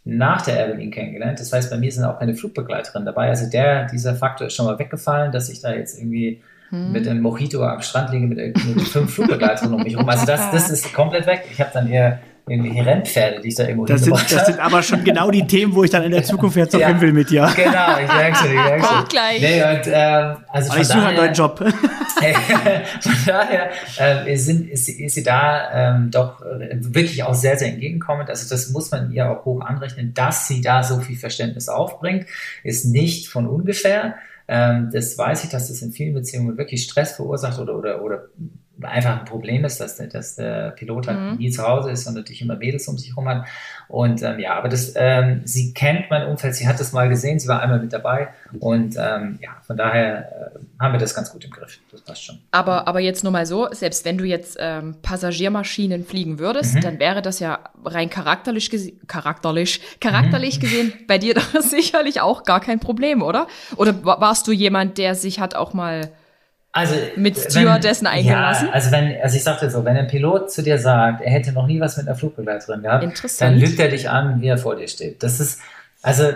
nach 0.05 0.43
der 0.43 0.57
Airline 0.57 0.91
kennengelernt. 0.91 1.39
Das 1.41 1.53
heißt, 1.53 1.71
bei 1.71 1.77
mir 1.77 1.93
sind 1.93 2.05
auch 2.05 2.19
keine 2.19 2.35
Flugbegleiterinnen 2.35 3.07
dabei. 3.07 3.29
Also 3.29 3.51
der, 3.51 3.87
dieser 3.87 4.15
Faktor 4.15 4.47
ist 4.47 4.55
schon 4.55 4.67
mal 4.67 4.79
weggefallen, 4.79 5.33
dass 5.33 5.51
ich 5.51 5.61
da 5.61 5.73
jetzt 5.73 5.99
irgendwie 5.99 6.43
hm. 6.71 6.93
mit 6.93 7.07
einem 7.07 7.21
Mojito 7.21 7.63
am 7.65 7.83
Strand 7.83 8.11
liege 8.13 8.27
mit, 8.27 8.39
mit 8.39 8.89
fünf 8.89 9.13
Flugbegleiterinnen 9.15 9.75
um 9.75 9.83
mich 9.83 9.95
herum. 9.95 10.09
Also 10.09 10.27
das, 10.27 10.51
das 10.51 10.71
ist 10.71 10.95
komplett 10.95 11.27
weg. 11.27 11.45
Ich 11.51 11.61
habe 11.61 11.71
dann 11.73 11.89
eher 11.89 12.21
irgendwie 12.49 12.81
Rennpferde, 12.81 13.41
die 13.41 13.49
ich 13.49 13.55
da 13.55 13.65
irgendwo 13.65 13.87
das 13.87 14.03
sind, 14.03 14.15
das 14.15 14.47
sind 14.47 14.59
aber 14.59 14.83
schon 14.83 15.05
genau 15.05 15.31
die 15.31 15.47
Themen, 15.47 15.75
wo 15.75 15.85
ich 15.85 15.91
dann 15.91 16.03
in 16.03 16.13
der 16.13 16.25
Zukunft 16.25 16.57
jetzt 16.57 16.73
noch 16.73 16.81
ja, 16.81 16.89
hin 16.89 17.01
will 17.01 17.13
mit 17.13 17.31
dir. 17.31 17.51
Genau, 17.55 17.99
ich 18.03 18.13
merke 18.13 18.37
schon, 18.37 18.49
ich 18.49 18.55
merke 18.55 18.85
schon. 18.85 18.97
Kommt 18.97 19.09
gleich. 19.09 19.41
Nee, 19.41 19.63
und, 19.63 19.81
ähm, 19.87 20.37
also 20.49 20.71
aber 20.71 20.81
ich 20.81 20.89
suche 20.89 21.07
einen 21.07 21.17
neuen 21.17 21.35
Job. 21.35 21.59
von 23.01 23.13
daher 23.27 23.71
äh, 23.99 24.37
sind, 24.37 24.69
ist, 24.69 24.89
ist 24.89 25.15
sie 25.15 25.23
da 25.23 25.95
ähm, 25.95 26.11
doch 26.11 26.43
äh, 26.43 26.77
wirklich 26.81 27.23
auch 27.23 27.35
sehr, 27.35 27.57
sehr 27.57 27.69
entgegenkommend. 27.69 28.31
Also 28.31 28.49
das 28.49 28.71
muss 28.71 28.91
man 28.91 29.13
ihr 29.13 29.31
auch 29.31 29.45
hoch 29.45 29.61
anrechnen, 29.61 30.15
dass 30.15 30.49
sie 30.49 30.61
da 30.61 30.83
so 30.83 31.01
viel 31.01 31.17
Verständnis 31.17 31.69
aufbringt, 31.69 32.27
ist 32.65 32.87
nicht 32.87 33.29
von 33.29 33.47
ungefähr. 33.47 34.17
Ähm, 34.49 34.91
das 34.93 35.17
weiß 35.17 35.45
ich, 35.45 35.51
dass 35.51 35.69
das 35.69 35.83
in 35.83 35.93
vielen 35.93 36.15
Beziehungen 36.15 36.57
wirklich 36.57 36.83
Stress 36.85 37.13
verursacht 37.17 37.59
oder, 37.59 37.77
oder, 37.77 38.03
oder 38.03 38.25
einfach 38.83 39.21
ein 39.21 39.25
Problem 39.25 39.65
ist, 39.65 39.81
dass, 39.81 39.97
der, 39.97 40.07
dass 40.07 40.37
der 40.37 40.71
Pilot 40.71 41.09
halt 41.09 41.19
mhm. 41.19 41.37
nie 41.37 41.51
zu 41.51 41.67
Hause 41.67 41.91
ist 41.91 42.07
und 42.07 42.15
natürlich 42.15 42.43
immer 42.43 42.57
Mädels 42.57 42.87
um 42.89 42.97
sich 42.97 43.11
herum 43.11 43.29
hat. 43.29 43.47
Und 43.89 44.23
ähm, 44.23 44.39
ja, 44.39 44.55
aber 44.55 44.69
das, 44.69 44.93
ähm, 44.97 45.43
sie 45.45 45.73
kennt 45.73 46.11
mein 46.11 46.27
Umfeld, 46.27 46.55
sie 46.55 46.69
hat 46.69 46.79
das 46.79 46.93
mal 46.93 47.09
gesehen, 47.09 47.39
sie 47.39 47.49
war 47.49 47.63
einmal 47.63 47.81
mit 47.81 47.93
dabei 47.93 48.29
und 48.61 48.97
ähm, 48.99 49.39
ja, 49.41 49.57
von 49.67 49.79
daher 49.79 50.53
äh, 50.55 50.59
haben 50.79 50.93
wir 50.93 50.99
das 50.99 51.15
ganz 51.15 51.33
gut 51.33 51.45
im 51.45 51.51
Griff. 51.51 51.79
Das 51.91 52.03
passt 52.03 52.25
schon. 52.25 52.39
Aber, 52.51 52.87
aber 52.87 53.01
jetzt 53.01 53.25
nur 53.25 53.33
mal 53.33 53.47
so, 53.47 53.69
selbst 53.73 54.05
wenn 54.05 54.19
du 54.19 54.25
jetzt 54.25 54.59
ähm, 54.61 54.97
Passagiermaschinen 55.01 56.05
fliegen 56.05 56.39
würdest, 56.39 56.75
mhm. 56.75 56.81
dann 56.83 56.99
wäre 56.99 57.23
das 57.23 57.41
ja 57.41 57.61
rein 57.85 58.11
charakterlich, 58.11 58.71
charakterlich, 59.07 59.81
charakterlich 60.01 60.59
mhm. 60.59 60.61
gesehen 60.61 60.93
bei 61.07 61.17
dir 61.17 61.35
doch 61.53 61.61
sicherlich 61.61 62.21
auch 62.21 62.45
gar 62.45 62.61
kein 62.61 62.81
Problem, 62.81 63.23
oder? 63.23 63.47
Oder 63.77 64.05
warst 64.05 64.47
du 64.47 64.53
jemand, 64.53 64.99
der 64.99 65.15
sich 65.15 65.41
hat 65.41 65.55
auch 65.55 65.73
mal 65.73 66.13
also, 66.73 66.95
mit 67.17 67.37
Stewardessen 67.39 68.07
eingelassen? 68.07 68.69
Ja, 68.69 68.73
also 68.73 68.91
wenn, 68.93 69.21
also 69.23 69.37
ich 69.37 69.43
sagte 69.43 69.71
so, 69.71 69.85
wenn 69.85 69.97
ein 69.97 70.07
Pilot 70.07 70.51
zu 70.53 70.63
dir 70.63 70.79
sagt, 70.79 71.23
er 71.23 71.31
hätte 71.31 71.53
noch 71.53 71.67
nie 71.67 71.81
was 71.81 71.97
mit 71.97 72.07
einer 72.07 72.17
Flugbegleiterin 72.17 72.83
gehabt, 72.83 73.41
dann 73.41 73.59
lügt 73.59 73.79
er 73.81 73.89
dich 73.89 74.09
an, 74.09 74.41
wie 74.41 74.49
er 74.49 74.59
vor 74.59 74.77
dir 74.77 74.87
steht. 74.87 75.23
Das 75.23 75.41
ist, 75.41 75.61
Also 76.03 76.33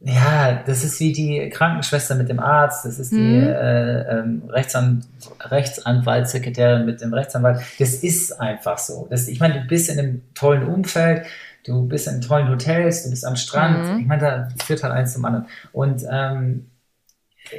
ja, 0.00 0.62
das 0.64 0.84
ist 0.84 1.00
wie 1.00 1.12
die 1.12 1.50
Krankenschwester 1.50 2.14
mit 2.14 2.28
dem 2.28 2.40
Arzt, 2.40 2.84
das 2.84 2.98
ist 2.98 3.12
die 3.12 3.16
mhm. 3.16 3.48
äh, 3.48 4.18
ähm, 4.18 4.42
Rechtsan 4.48 5.04
Rechtsanwaltssekretärin 5.40 6.86
mit 6.86 7.00
dem 7.00 7.12
Rechtsanwalt. 7.12 7.60
Das 7.78 7.94
ist 7.94 8.40
einfach 8.40 8.78
so. 8.78 9.06
Das, 9.10 9.28
ich 9.28 9.40
meine, 9.40 9.60
du 9.60 9.66
bist 9.66 9.90
in 9.90 9.98
einem 9.98 10.22
tollen 10.34 10.66
Umfeld, 10.66 11.26
du 11.66 11.86
bist 11.86 12.06
in 12.06 12.20
tollen 12.20 12.48
Hotels, 12.48 13.04
du 13.04 13.10
bist 13.10 13.26
am 13.26 13.36
Strand. 13.36 13.92
Mhm. 13.92 14.00
Ich 14.00 14.06
meine, 14.06 14.22
da 14.22 14.48
führt 14.64 14.82
halt 14.82 14.94
eins 14.94 15.12
zum 15.12 15.24
anderen. 15.24 15.46
Und 15.72 16.04
ähm, 16.10 16.66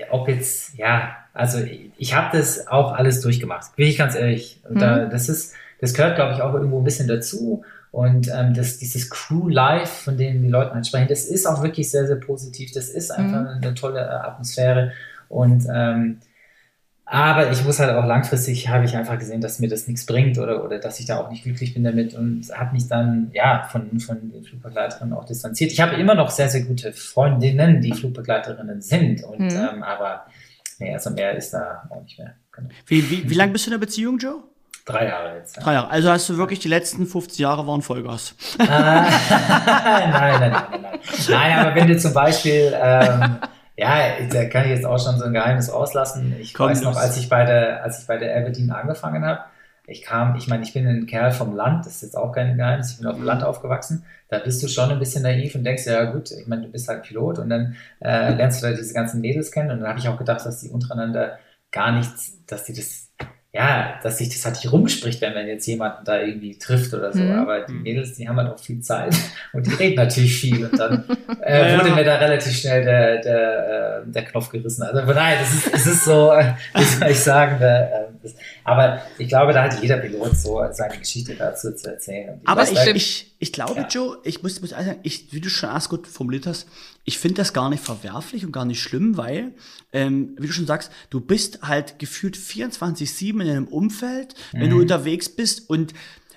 ob 0.10 0.28
jetzt, 0.28 0.78
ja, 0.78 1.16
also 1.34 1.60
ich, 1.60 1.92
ich 1.98 2.16
habe 2.16 2.38
das 2.38 2.68
auch 2.68 2.94
alles 2.94 3.22
durchgemacht, 3.22 3.76
bin 3.76 3.88
ich 3.88 3.98
ganz 3.98 4.16
ehrlich. 4.16 4.62
Mhm. 4.70 4.80
Da, 4.80 5.06
das 5.06 5.30
ist, 5.30 5.54
das 5.80 5.94
gehört, 5.94 6.16
glaube 6.16 6.34
ich, 6.34 6.42
auch 6.42 6.54
irgendwo 6.54 6.80
ein 6.80 6.84
bisschen 6.84 7.08
dazu. 7.08 7.64
Und 7.92 8.30
ähm, 8.34 8.54
das, 8.54 8.78
dieses 8.78 9.10
Crew 9.10 9.50
Life, 9.50 10.04
von 10.04 10.18
dem 10.18 10.44
die 10.44 10.50
Leute 10.50 10.74
halt 10.74 10.86
sprechen, 10.86 11.08
das 11.08 11.26
ist 11.26 11.48
auch 11.48 11.64
wirklich 11.64 11.90
sehr, 11.90 12.06
sehr 12.06 12.18
positiv. 12.18 12.72
Das 12.72 12.90
ist 12.90 13.12
einfach 13.12 13.42
mhm. 13.42 13.64
eine 13.64 13.74
tolle 13.74 14.24
Atmosphäre. 14.24 14.92
Und 15.28 15.66
ähm, 15.74 16.20
aber 17.12 17.50
ich 17.52 17.64
muss 17.64 17.80
halt 17.80 17.90
auch 17.92 18.06
langfristig, 18.06 18.70
habe 18.70 18.86
ich 18.86 18.96
einfach 18.96 19.18
gesehen, 19.18 19.42
dass 19.42 19.58
mir 19.58 19.68
das 19.68 19.88
nichts 19.88 20.06
bringt 20.06 20.38
oder, 20.38 20.64
oder 20.64 20.78
dass 20.78 21.00
ich 21.00 21.08
da 21.08 21.20
auch 21.20 21.32
nicht 21.32 21.44
glücklich 21.44 21.74
bin 21.74 21.84
damit 21.84 22.14
und 22.14 22.46
habe 22.56 22.74
mich 22.74 22.88
dann 22.88 23.32
ja 23.34 23.68
von, 23.72 24.00
von 24.00 24.32
den 24.32 24.44
Flugbegleiterinnen 24.44 25.18
auch 25.18 25.26
distanziert. 25.26 25.72
Ich 25.72 25.82
habe 25.82 25.96
immer 25.96 26.14
noch 26.14 26.30
sehr, 26.30 26.50
sehr 26.50 26.62
gute 26.62 26.94
Freundinnen, 26.94 27.82
die 27.82 27.94
Flugbegleiterinnen 27.94 28.82
sind. 28.82 29.24
Und, 29.24 29.40
mhm. 29.40 29.50
ähm, 29.50 29.84
aber 29.84 30.26
nee, 30.78 30.94
also 30.94 31.10
mehr 31.10 31.36
ist 31.36 31.52
da 31.52 31.90
auch 31.90 32.04
nicht 32.04 32.20
mehr. 32.20 32.36
Genau. 32.52 32.70
Wie, 32.86 33.10
wie, 33.10 33.28
wie 33.28 33.34
lange 33.34 33.54
bist 33.54 33.66
du 33.66 33.72
in 33.72 33.80
der 33.80 33.86
Beziehung, 33.86 34.20
Joe? 34.20 34.44
Drei 34.86 35.08
Jahre 35.08 35.38
jetzt. 35.38 35.58
Ja. 35.58 35.64
Drei 35.64 35.74
Jahre. 35.74 35.90
Also 35.90 36.12
hast 36.12 36.30
du 36.30 36.38
wirklich 36.38 36.60
die 36.60 36.68
letzten 36.68 37.08
50 37.08 37.40
Jahre 37.40 37.66
waren 37.66 37.82
Vollgas. 37.82 38.36
Ah, 38.60 38.66
nein, 38.68 40.12
nein, 40.12 40.40
nein, 40.40 40.52
nein, 40.52 40.82
nein. 40.82 41.00
Nein, 41.28 41.58
aber 41.58 41.76
wenn 41.76 41.88
du 41.88 41.98
zum 41.98 42.14
Beispiel 42.14 42.72
ähm, 42.80 43.38
ja, 43.80 44.26
da 44.30 44.46
kann 44.46 44.66
ich 44.66 44.72
jetzt 44.72 44.86
auch 44.86 45.00
schon 45.00 45.18
so 45.18 45.26
ein 45.26 45.34
Geheimnis 45.34 45.70
auslassen. 45.70 46.36
Ich 46.40 46.54
Komm, 46.54 46.68
weiß 46.68 46.82
noch, 46.82 46.96
als 46.98 47.18
ich 47.18 47.30
bei 47.30 47.46
der, 47.46 47.84
als 47.84 48.02
ich 48.02 48.08
bei 48.08 48.18
der 48.18 48.36
Aberdeen 48.38 48.72
angefangen 48.72 49.26
habe, 49.26 49.44
ich 49.88 50.04
kam, 50.04 50.36
ich 50.36 50.48
meine, 50.48 50.64
ich 50.64 50.74
bin 50.74 50.88
ein 50.88 51.08
Kerl 51.08 51.32
vom 51.32 51.56
Land, 51.56 51.86
das 51.86 51.96
ist 51.96 52.02
jetzt 52.04 52.18
auch 52.18 52.32
kein 52.32 52.58
Geheimnis, 52.58 52.92
ich 52.92 52.98
bin 53.00 53.08
auf 53.08 53.16
dem 53.16 53.24
Land 53.26 53.44
aufgewachsen. 53.44 54.06
Da 54.28 54.40
bist 54.40 54.62
du 54.62 54.68
schon 54.68 54.92
ein 54.92 55.00
bisschen 55.00 55.24
naiv 55.24 55.56
und 55.56 55.64
denkst, 55.64 55.86
ja 55.88 56.06
gut, 56.12 56.32
ich 56.32 56.46
meine, 56.48 56.64
du 56.64 56.70
bist 56.72 56.88
halt 56.88 57.04
Pilot 57.04 57.40
und 57.40 57.50
dann 57.50 57.76
äh, 58.00 58.34
lernst 58.36 58.62
du 58.62 58.68
da 58.68 58.74
diese 58.74 58.94
ganzen 58.94 59.22
Mädels 59.22 59.52
kennen 59.52 59.72
und 59.72 59.80
dann 59.80 59.90
habe 59.90 60.00
ich 60.00 60.08
auch 60.08 60.18
gedacht, 60.18 60.46
dass 60.46 60.60
die 60.62 60.70
untereinander 60.70 61.40
gar 61.72 61.92
nichts, 61.92 62.38
dass 62.46 62.66
die 62.66 62.74
das 62.74 63.09
ja, 63.52 64.00
dass 64.04 64.20
sich 64.20 64.30
das 64.30 64.46
halt 64.46 64.56
nicht 64.56 64.72
rumspricht, 64.72 65.22
wenn 65.22 65.34
man 65.34 65.48
jetzt 65.48 65.66
jemanden 65.66 66.06
da 66.06 66.22
irgendwie 66.22 66.58
trifft 66.60 66.94
oder 66.94 67.12
so. 67.12 67.20
Mhm. 67.20 67.32
Aber 67.32 67.62
die 67.62 67.74
Mädels, 67.74 68.14
die 68.14 68.30
haben 68.30 68.38
halt 68.38 68.54
auch 68.54 68.60
viel 68.60 68.80
Zeit 68.82 69.16
und 69.54 69.66
die 69.66 69.74
reden 69.74 69.96
natürlich 69.96 70.40
viel. 70.40 70.66
Und 70.66 70.80
dann 70.80 71.04
äh, 71.42 71.76
wurde 71.76 71.90
ja. 71.90 71.96
mir 71.96 72.04
da 72.04 72.18
relativ 72.18 72.56
schnell 72.56 72.84
der, 72.84 73.22
der, 73.22 74.04
äh, 74.06 74.12
der 74.12 74.26
Knopf 74.26 74.50
gerissen. 74.50 74.84
Also 74.84 75.04
von 75.04 75.16
daher, 75.16 75.40
das 75.40 75.54
ist, 75.54 75.74
das 75.74 75.88
ist 75.88 76.06
so, 76.06 76.32
wie 76.76 76.84
soll 76.84 77.10
ich 77.10 77.20
sagen, 77.20 77.58
der, 77.60 77.99
das, 78.22 78.36
aber 78.64 79.02
ich 79.18 79.28
glaube, 79.28 79.54
da 79.54 79.64
hat 79.64 79.82
jeder 79.82 79.98
Pilot 79.98 80.36
so 80.36 80.62
seine 80.72 80.98
Geschichte 80.98 81.36
dazu 81.36 81.74
zu 81.76 81.90
erzählen. 81.90 82.42
aber 82.46 82.64
ich, 82.64 82.78
ich, 82.96 83.36
ich 83.40 83.54
glaube, 83.54 83.82
ja. 83.82 83.88
Joe, 83.88 84.18
ich 84.24 84.44
muss, 84.44 84.60
muss 84.62 84.72
sagen, 84.72 84.96
ich, 85.04 85.32
wie 85.32 85.42
du 85.42 85.50
schon 85.50 85.70
erst 85.70 85.90
gut 85.90 86.08
formuliert 86.08 86.48
hast, 86.48 86.68
ich 87.06 87.18
finde 87.18 87.36
das 87.36 87.54
gar 87.54 87.70
nicht 87.70 87.84
verwerflich 87.84 88.46
und 88.46 88.52
gar 88.52 88.66
nicht 88.66 88.82
schlimm, 88.82 89.18
weil, 89.18 89.54
ähm, 89.94 90.36
wie 90.38 90.48
du 90.48 90.54
schon 90.54 90.68
sagst, 90.68 90.92
du 91.10 91.20
bist 91.20 91.62
halt 91.64 92.00
gefühlt 92.00 92.36
24-7 92.36 93.42
in 93.42 93.50
einem 93.50 93.68
Umfeld, 93.68 94.36
wenn 94.52 94.68
mhm. 94.68 94.70
du 94.72 94.82
unterwegs 94.82 95.30
bist 95.30 95.70
und 95.70 95.94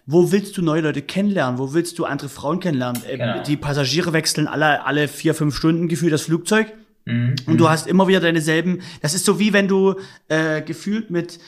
wo 0.06 0.32
willst 0.32 0.56
du 0.56 0.62
neue 0.62 0.80
Leute 0.80 1.02
kennenlernen? 1.02 1.58
Wo 1.58 1.74
willst 1.74 1.98
du 1.98 2.04
andere 2.04 2.28
Frauen 2.28 2.60
kennenlernen? 2.60 3.02
Ähm, 3.08 3.18
genau. 3.18 3.42
Die 3.42 3.56
Passagiere 3.56 4.12
wechseln 4.12 4.48
alle, 4.48 4.84
alle 4.84 5.08
vier, 5.08 5.34
fünf 5.34 5.56
Stunden 5.56 5.88
gefühlt 5.88 6.12
das 6.12 6.22
Flugzeug. 6.22 6.72
Mhm. 7.04 7.36
Und 7.46 7.58
du 7.58 7.68
hast 7.68 7.86
immer 7.86 8.08
wieder 8.08 8.20
deine 8.20 8.40
selben. 8.40 8.80
Das 9.00 9.14
ist 9.14 9.24
so 9.24 9.38
wie 9.38 9.52
wenn 9.52 9.68
du 9.68 9.94
äh, 10.28 10.62
gefühlt 10.62 11.10
mit 11.10 11.38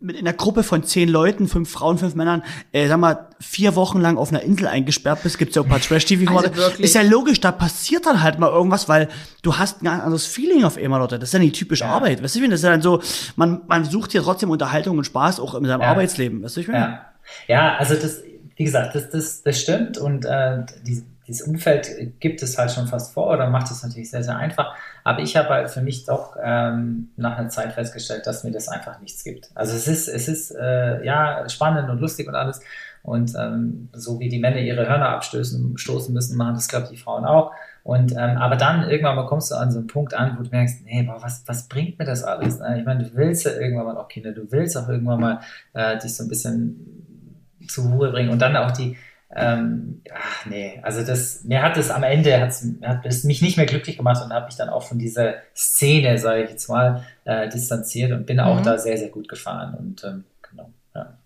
mit 0.00 0.16
in 0.16 0.26
einer 0.26 0.36
Gruppe 0.36 0.62
von 0.62 0.84
zehn 0.84 1.08
Leuten, 1.08 1.48
fünf 1.48 1.70
Frauen, 1.70 1.98
fünf 1.98 2.14
Männern, 2.14 2.44
äh, 2.70 2.86
sag 2.86 2.98
mal, 2.98 3.28
vier 3.40 3.74
Wochen 3.74 4.00
lang 4.00 4.16
auf 4.16 4.30
einer 4.30 4.42
Insel 4.42 4.68
eingesperrt 4.68 5.24
bist, 5.24 5.36
gibt's 5.36 5.56
ja 5.56 5.62
auch 5.62 5.66
ein 5.66 5.70
paar 5.70 5.80
Trash-TV-Formate. 5.80 6.52
Also 6.52 6.80
ist 6.80 6.94
ja 6.94 7.02
logisch, 7.02 7.40
da 7.40 7.50
passiert 7.50 8.06
dann 8.06 8.22
halt 8.22 8.38
mal 8.38 8.50
irgendwas, 8.50 8.88
weil 8.88 9.08
du 9.42 9.58
hast 9.58 9.82
ein 9.82 9.86
ganz 9.86 10.02
anderes 10.02 10.26
Feeling 10.26 10.62
auf 10.64 10.76
einmal 10.76 11.00
dort. 11.00 11.12
Das 11.12 11.30
ist 11.30 11.32
ja 11.32 11.40
nicht 11.40 11.56
typisch 11.56 11.80
ja. 11.80 11.88
Arbeit. 11.88 12.22
Weißt 12.22 12.36
du, 12.36 12.48
das 12.48 12.60
ist 12.60 12.64
ja 12.64 12.70
dann 12.70 12.82
so, 12.82 13.02
man, 13.34 13.62
man 13.66 13.84
sucht 13.84 14.12
hier 14.12 14.22
trotzdem 14.22 14.50
Unterhaltung 14.50 14.96
und 14.96 15.04
Spaß 15.04 15.40
auch 15.40 15.56
in 15.56 15.64
seinem 15.64 15.80
ja. 15.80 15.88
Arbeitsleben. 15.88 16.42
Weißt 16.42 16.56
du, 16.56 16.60
ich 16.60 16.68
meine? 16.68 16.78
Ja. 16.78 17.12
ja, 17.48 17.76
also 17.78 17.94
das, 17.94 18.22
wie 18.54 18.64
gesagt, 18.64 18.94
das, 18.94 19.10
das, 19.10 19.42
das 19.42 19.60
stimmt 19.60 19.98
und 19.98 20.24
äh, 20.24 20.64
die, 20.86 21.02
dieses 21.26 21.46
Umfeld 21.46 21.88
gibt 22.20 22.42
es 22.42 22.56
halt 22.56 22.70
schon 22.70 22.86
fast 22.86 23.12
vor 23.12 23.28
oder 23.28 23.50
macht 23.50 23.70
es 23.70 23.82
natürlich 23.82 24.10
sehr, 24.10 24.22
sehr 24.22 24.36
einfach. 24.36 24.74
Aber 25.08 25.20
ich 25.20 25.38
habe 25.38 25.48
halt 25.48 25.70
für 25.70 25.80
mich 25.80 26.04
doch 26.04 26.36
ähm, 26.38 27.08
nach 27.16 27.38
einer 27.38 27.48
Zeit 27.48 27.72
festgestellt, 27.72 28.26
dass 28.26 28.44
mir 28.44 28.50
das 28.50 28.68
einfach 28.68 29.00
nichts 29.00 29.24
gibt. 29.24 29.50
Also 29.54 29.74
es 29.74 29.88
ist, 29.88 30.06
es 30.06 30.28
ist 30.28 30.50
äh, 30.50 31.02
ja 31.02 31.48
spannend 31.48 31.88
und 31.88 31.98
lustig 31.98 32.28
und 32.28 32.34
alles. 32.34 32.60
Und 33.02 33.32
ähm, 33.40 33.88
so 33.94 34.20
wie 34.20 34.28
die 34.28 34.38
Männer 34.38 34.58
ihre 34.58 34.86
Hörner 34.86 35.08
abstoßen 35.08 35.78
stoßen 35.78 36.12
müssen, 36.12 36.36
machen 36.36 36.56
das, 36.56 36.68
glaube 36.68 36.84
ich, 36.84 36.90
die 36.90 36.96
Frauen 36.98 37.24
auch. 37.24 37.52
Und 37.84 38.12
ähm, 38.12 38.36
aber 38.36 38.56
dann 38.56 38.90
irgendwann 38.90 39.16
mal 39.16 39.24
kommst 39.24 39.50
du 39.50 39.54
an 39.54 39.72
so 39.72 39.78
einen 39.78 39.86
Punkt 39.86 40.12
an, 40.12 40.36
wo 40.38 40.42
du 40.42 40.50
merkst, 40.50 40.84
nee, 40.84 41.04
boah, 41.04 41.22
was, 41.22 41.42
was 41.46 41.68
bringt 41.68 41.98
mir 41.98 42.04
das 42.04 42.22
alles? 42.22 42.60
Ich 42.76 42.84
meine, 42.84 43.04
du 43.04 43.14
willst 43.14 43.46
ja 43.46 43.52
irgendwann 43.52 43.86
mal 43.86 43.96
auch 43.96 44.08
Kinder, 44.08 44.32
du 44.32 44.52
willst 44.52 44.76
auch 44.76 44.90
irgendwann 44.90 45.20
mal 45.20 45.40
äh, 45.72 45.96
dich 45.96 46.14
so 46.14 46.24
ein 46.24 46.28
bisschen 46.28 47.56
zur 47.66 47.86
Ruhe 47.92 48.10
bringen 48.10 48.28
und 48.28 48.42
dann 48.42 48.54
auch 48.56 48.72
die, 48.72 48.98
ähm, 49.34 50.00
ach 50.12 50.46
nee, 50.46 50.80
also 50.82 51.04
das, 51.04 51.44
mir 51.44 51.62
hat 51.62 51.76
es 51.76 51.90
am 51.90 52.02
Ende, 52.02 52.40
hat's, 52.40 52.66
hat 52.82 53.04
es 53.04 53.24
mich 53.24 53.42
nicht 53.42 53.58
mehr 53.58 53.66
glücklich 53.66 53.98
gemacht 53.98 54.22
und 54.24 54.32
habe 54.32 54.46
mich 54.46 54.56
dann 54.56 54.70
auch 54.70 54.84
von 54.84 54.98
dieser 54.98 55.34
Szene, 55.54 56.18
sage 56.18 56.44
ich 56.44 56.50
jetzt 56.50 56.68
mal, 56.68 57.04
äh, 57.24 57.48
distanziert 57.48 58.12
und 58.12 58.24
bin 58.24 58.38
mhm. 58.38 58.44
auch 58.44 58.62
da 58.62 58.78
sehr, 58.78 58.96
sehr 58.96 59.10
gut 59.10 59.28
gefahren 59.28 59.74
und 59.74 60.02
ähm, 60.04 60.24
genau, 60.48 60.70
ja. 60.94 61.18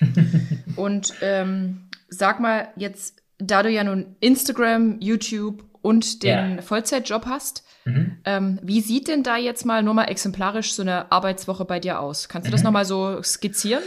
und 0.76 1.14
ähm, 1.22 1.88
sag 2.08 2.40
mal 2.40 2.68
jetzt, 2.76 3.22
da 3.38 3.62
du 3.62 3.70
ja 3.70 3.84
nun 3.84 4.16
Instagram, 4.18 4.98
YouTube 5.00 5.64
und 5.82 6.24
den 6.24 6.56
ja. 6.56 6.62
Vollzeitjob 6.62 7.26
hast, 7.26 7.62
mhm. 7.84 8.18
ähm, 8.24 8.58
wie 8.62 8.80
sieht 8.80 9.06
denn 9.06 9.22
da 9.22 9.36
jetzt 9.36 9.64
mal 9.64 9.84
nur 9.84 9.94
mal 9.94 10.06
exemplarisch 10.06 10.74
so 10.74 10.82
eine 10.82 11.12
Arbeitswoche 11.12 11.64
bei 11.64 11.78
dir 11.78 12.00
aus? 12.00 12.28
Kannst 12.28 12.48
du 12.48 12.52
das 12.52 12.62
mhm. 12.62 12.66
nochmal 12.66 12.84
so 12.84 13.22
skizzieren? 13.22 13.84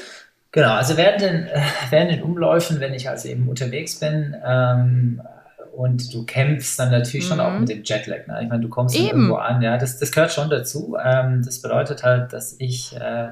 Genau, 0.52 0.74
also 0.74 0.98
während 0.98 1.22
den, 1.22 1.46
äh, 1.46 1.62
während 1.90 2.12
den 2.12 2.24
Umläufen, 2.24 2.80
wenn 2.80 2.94
ich 2.94 3.08
also 3.08 3.28
eben 3.28 3.48
unterwegs 3.48 4.00
bin 4.00 4.36
ähm, 4.44 5.22
und 5.76 6.12
du 6.12 6.26
kämpfst 6.26 6.80
dann 6.80 6.90
natürlich 6.90 7.26
mhm. 7.28 7.30
schon 7.30 7.40
auch 7.40 7.54
mhm. 7.54 7.60
mit 7.60 7.70
dem 7.70 7.84
Jetlag. 7.84 8.26
Ne? 8.26 8.40
Ich 8.42 8.50
meine, 8.50 8.64
du 8.64 8.68
kommst 8.68 9.00
irgendwo 9.00 9.36
an, 9.36 9.62
ja, 9.62 9.78
das, 9.78 10.00
das 10.00 10.12
gehört 10.12 10.32
schon 10.32 10.50
dazu. 10.50 10.98
Ähm, 11.02 11.44
das 11.46 11.62
bedeutet 11.62 12.04
halt, 12.04 12.34
dass 12.34 12.56
ich, 12.58 12.96
äh, 12.96 13.30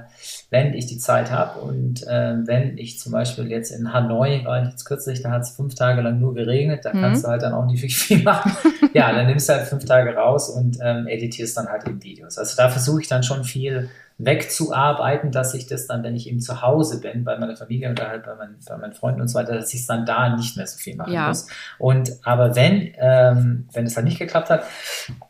wenn 0.52 0.76
ich 0.76 0.86
die 0.86 1.00
Zeit 1.00 1.32
habe 1.32 1.60
und 1.60 2.04
äh, 2.04 2.36
wenn 2.46 2.78
ich 2.78 3.00
zum 3.00 3.14
Beispiel 3.14 3.50
jetzt 3.50 3.72
in 3.72 3.92
Hanoi 3.92 4.46
war 4.46 4.62
ich 4.62 4.70
jetzt 4.70 4.86
kürzlich, 4.86 5.24
da 5.24 5.32
hat 5.32 5.42
es 5.42 5.50
fünf 5.50 5.74
Tage 5.74 6.02
lang 6.02 6.20
nur 6.20 6.36
geregnet, 6.36 6.86
da 6.86 6.94
mhm. 6.94 7.02
kannst 7.02 7.26
du 7.26 7.30
halt 7.30 7.42
dann 7.42 7.54
auch 7.54 7.66
nicht 7.66 7.82
wirklich 7.82 7.98
viel 7.98 8.22
machen. 8.22 8.56
ja, 8.94 9.12
dann 9.12 9.26
nimmst 9.26 9.50
du 9.50 9.54
halt 9.54 9.68
fünf 9.68 9.86
Tage 9.86 10.14
raus 10.16 10.50
und 10.50 10.78
ähm, 10.84 11.08
editierst 11.08 11.58
dann 11.58 11.68
halt 11.68 11.88
eben 11.88 12.04
Videos. 12.04 12.38
Also 12.38 12.56
da 12.56 12.70
versuche 12.70 13.02
ich 13.02 13.08
dann 13.08 13.24
schon 13.24 13.44
viel 13.44 13.90
wegzuarbeiten, 14.20 15.32
dass 15.32 15.54
ich 15.54 15.68
das 15.68 15.86
dann, 15.86 16.04
wenn 16.04 16.16
ich 16.16 16.28
eben 16.28 16.40
zu 16.40 16.62
Hause 16.62 17.00
bin, 17.02 17.24
bei 17.24 17.38
meiner 17.38 17.56
Familie 17.56 17.92
oder 17.92 18.10
halt 18.10 18.26
bei 18.26 18.36
meinen, 18.36 18.58
bei 18.68 18.78
meinen 18.78 18.94
Freunden 18.94 19.22
und 19.22 19.28
so 19.28 19.38
weiter, 19.38 19.54
dass 19.54 19.74
ich 19.74 19.82
es 19.82 19.88
dann 19.88 20.06
da 20.06 20.36
nicht 20.36 20.58
mehr 20.58 20.66
so 20.66 20.78
viel 20.78 20.96
machen 20.96 21.14
ja. 21.14 21.28
muss. 21.28 21.48
Und 21.78 22.12
aber 22.24 22.56
wenn, 22.56 22.94
ähm, 22.98 23.68
wenn 23.74 23.86
es 23.86 23.94
dann 23.94 24.06
nicht 24.06 24.18
geklappt 24.18 24.50
hat, 24.50 24.64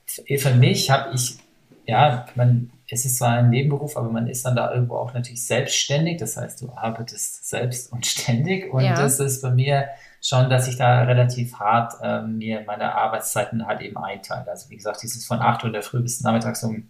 für 0.05 0.53
mich 0.55 0.89
habe 0.89 1.13
ich, 1.13 1.37
ja, 1.85 2.25
man, 2.35 2.71
es 2.89 3.03
ist 3.03 3.17
zwar 3.17 3.31
ein 3.31 3.49
Nebenberuf, 3.49 3.97
aber 3.97 4.09
man 4.09 4.27
ist 4.27 4.45
dann 4.45 4.55
da 4.55 4.73
irgendwo 4.73 4.95
auch 4.95 5.13
natürlich 5.13 5.45
selbstständig. 5.45 6.17
Das 6.17 6.37
heißt, 6.37 6.61
du 6.61 6.71
arbeitest 6.73 7.49
selbst 7.49 7.91
und 7.91 8.05
ständig. 8.05 8.73
Und 8.73 8.85
ja. 8.85 8.95
das 8.95 9.19
ist 9.19 9.41
bei 9.41 9.51
mir 9.51 9.89
schon, 10.21 10.49
dass 10.49 10.69
ich 10.69 10.77
da 10.77 11.03
relativ 11.03 11.59
hart 11.59 11.93
ähm, 12.01 12.37
mir 12.37 12.61
meine 12.65 12.95
Arbeitszeiten 12.95 13.67
halt 13.67 13.81
eben 13.81 13.97
einteile. 13.97 14.49
Also 14.49 14.69
wie 14.69 14.77
gesagt, 14.77 15.03
dieses 15.03 15.25
von 15.25 15.39
8 15.39 15.63
Uhr 15.63 15.67
in 15.67 15.73
der 15.73 15.83
Früh 15.83 16.01
bis 16.01 16.21
nachmittags 16.21 16.63
um 16.63 16.87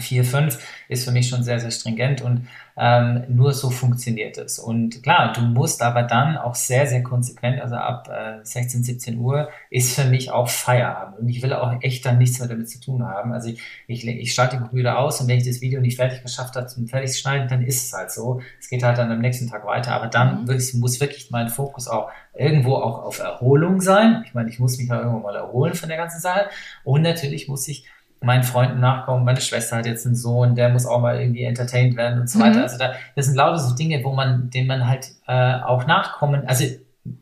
4, 0.00 0.24
5 0.24 0.58
ist 0.88 1.04
für 1.04 1.12
mich 1.12 1.28
schon 1.28 1.42
sehr, 1.42 1.60
sehr 1.60 1.70
stringent 1.70 2.22
und 2.22 2.46
ähm, 2.78 3.24
nur 3.28 3.54
so 3.54 3.70
funktioniert 3.70 4.36
es. 4.36 4.58
Und 4.58 5.02
klar, 5.02 5.32
du 5.32 5.40
musst 5.40 5.80
aber 5.82 6.02
dann 6.02 6.36
auch 6.36 6.54
sehr, 6.54 6.86
sehr 6.86 7.02
konsequent, 7.02 7.60
also 7.60 7.76
ab 7.76 8.10
äh, 8.10 8.44
16, 8.44 8.84
17 8.84 9.18
Uhr 9.18 9.48
ist 9.70 9.94
für 9.94 10.04
mich 10.04 10.30
auch 10.30 10.48
Feierabend 10.48 11.18
und 11.18 11.28
ich 11.28 11.42
will 11.42 11.54
auch 11.54 11.80
echt 11.80 12.04
dann 12.04 12.18
nichts 12.18 12.38
mehr 12.38 12.48
damit 12.48 12.68
zu 12.68 12.78
tun 12.78 13.02
haben. 13.06 13.32
Also 13.32 13.48
ich, 13.48 13.62
ich, 13.86 14.06
ich 14.06 14.34
schalte 14.34 14.56
die 14.56 14.62
Computer 14.62 14.98
aus 14.98 15.20
und 15.20 15.28
wenn 15.28 15.38
ich 15.38 15.46
das 15.46 15.62
Video 15.62 15.80
nicht 15.80 15.96
fertig 15.96 16.22
geschafft 16.22 16.54
habe 16.56 16.66
zum 16.66 16.86
fertig 16.86 17.16
schneiden, 17.16 17.48
dann 17.48 17.62
ist 17.62 17.86
es 17.86 17.92
halt 17.94 18.10
so. 18.10 18.42
Es 18.60 18.68
geht 18.68 18.82
halt 18.82 18.98
dann 18.98 19.10
am 19.10 19.20
nächsten 19.20 19.48
Tag 19.48 19.64
weiter, 19.64 19.92
aber 19.92 20.08
dann 20.08 20.42
mhm. 20.42 20.48
wirklich, 20.48 20.74
muss 20.74 21.00
wirklich 21.00 21.30
mein 21.30 21.48
Fokus 21.48 21.88
auch 21.88 22.10
irgendwo 22.34 22.74
auch 22.74 23.02
auf 23.02 23.20
Erholung 23.20 23.80
sein. 23.80 24.22
Ich 24.26 24.34
meine, 24.34 24.50
ich 24.50 24.58
muss 24.58 24.76
mich 24.76 24.88
ja 24.88 24.98
irgendwo 24.98 25.20
mal 25.20 25.34
erholen 25.34 25.72
von 25.72 25.88
der 25.88 25.96
ganzen 25.96 26.20
Sache 26.20 26.50
und 26.84 27.00
natürlich 27.00 27.48
muss 27.48 27.66
ich 27.68 27.86
meinen 28.20 28.42
Freunden 28.42 28.80
nachkommen. 28.80 29.24
Meine 29.24 29.40
Schwester 29.40 29.76
hat 29.76 29.86
jetzt 29.86 30.06
einen 30.06 30.16
Sohn, 30.16 30.54
der 30.54 30.68
muss 30.70 30.86
auch 30.86 31.00
mal 31.00 31.20
irgendwie 31.20 31.44
entertained 31.44 31.96
werden 31.96 32.20
und 32.20 32.30
so 32.30 32.38
weiter. 32.38 32.58
Mhm. 32.58 32.62
Also 32.62 32.78
da, 32.78 32.94
das 33.14 33.26
sind 33.26 33.36
lauter 33.36 33.58
so 33.58 33.74
Dinge, 33.74 34.02
wo 34.04 34.12
man, 34.12 34.50
denen 34.50 34.66
man 34.66 34.86
halt 34.88 35.12
äh, 35.26 35.60
auch 35.60 35.86
nachkommen. 35.86 36.46
Also 36.46 36.64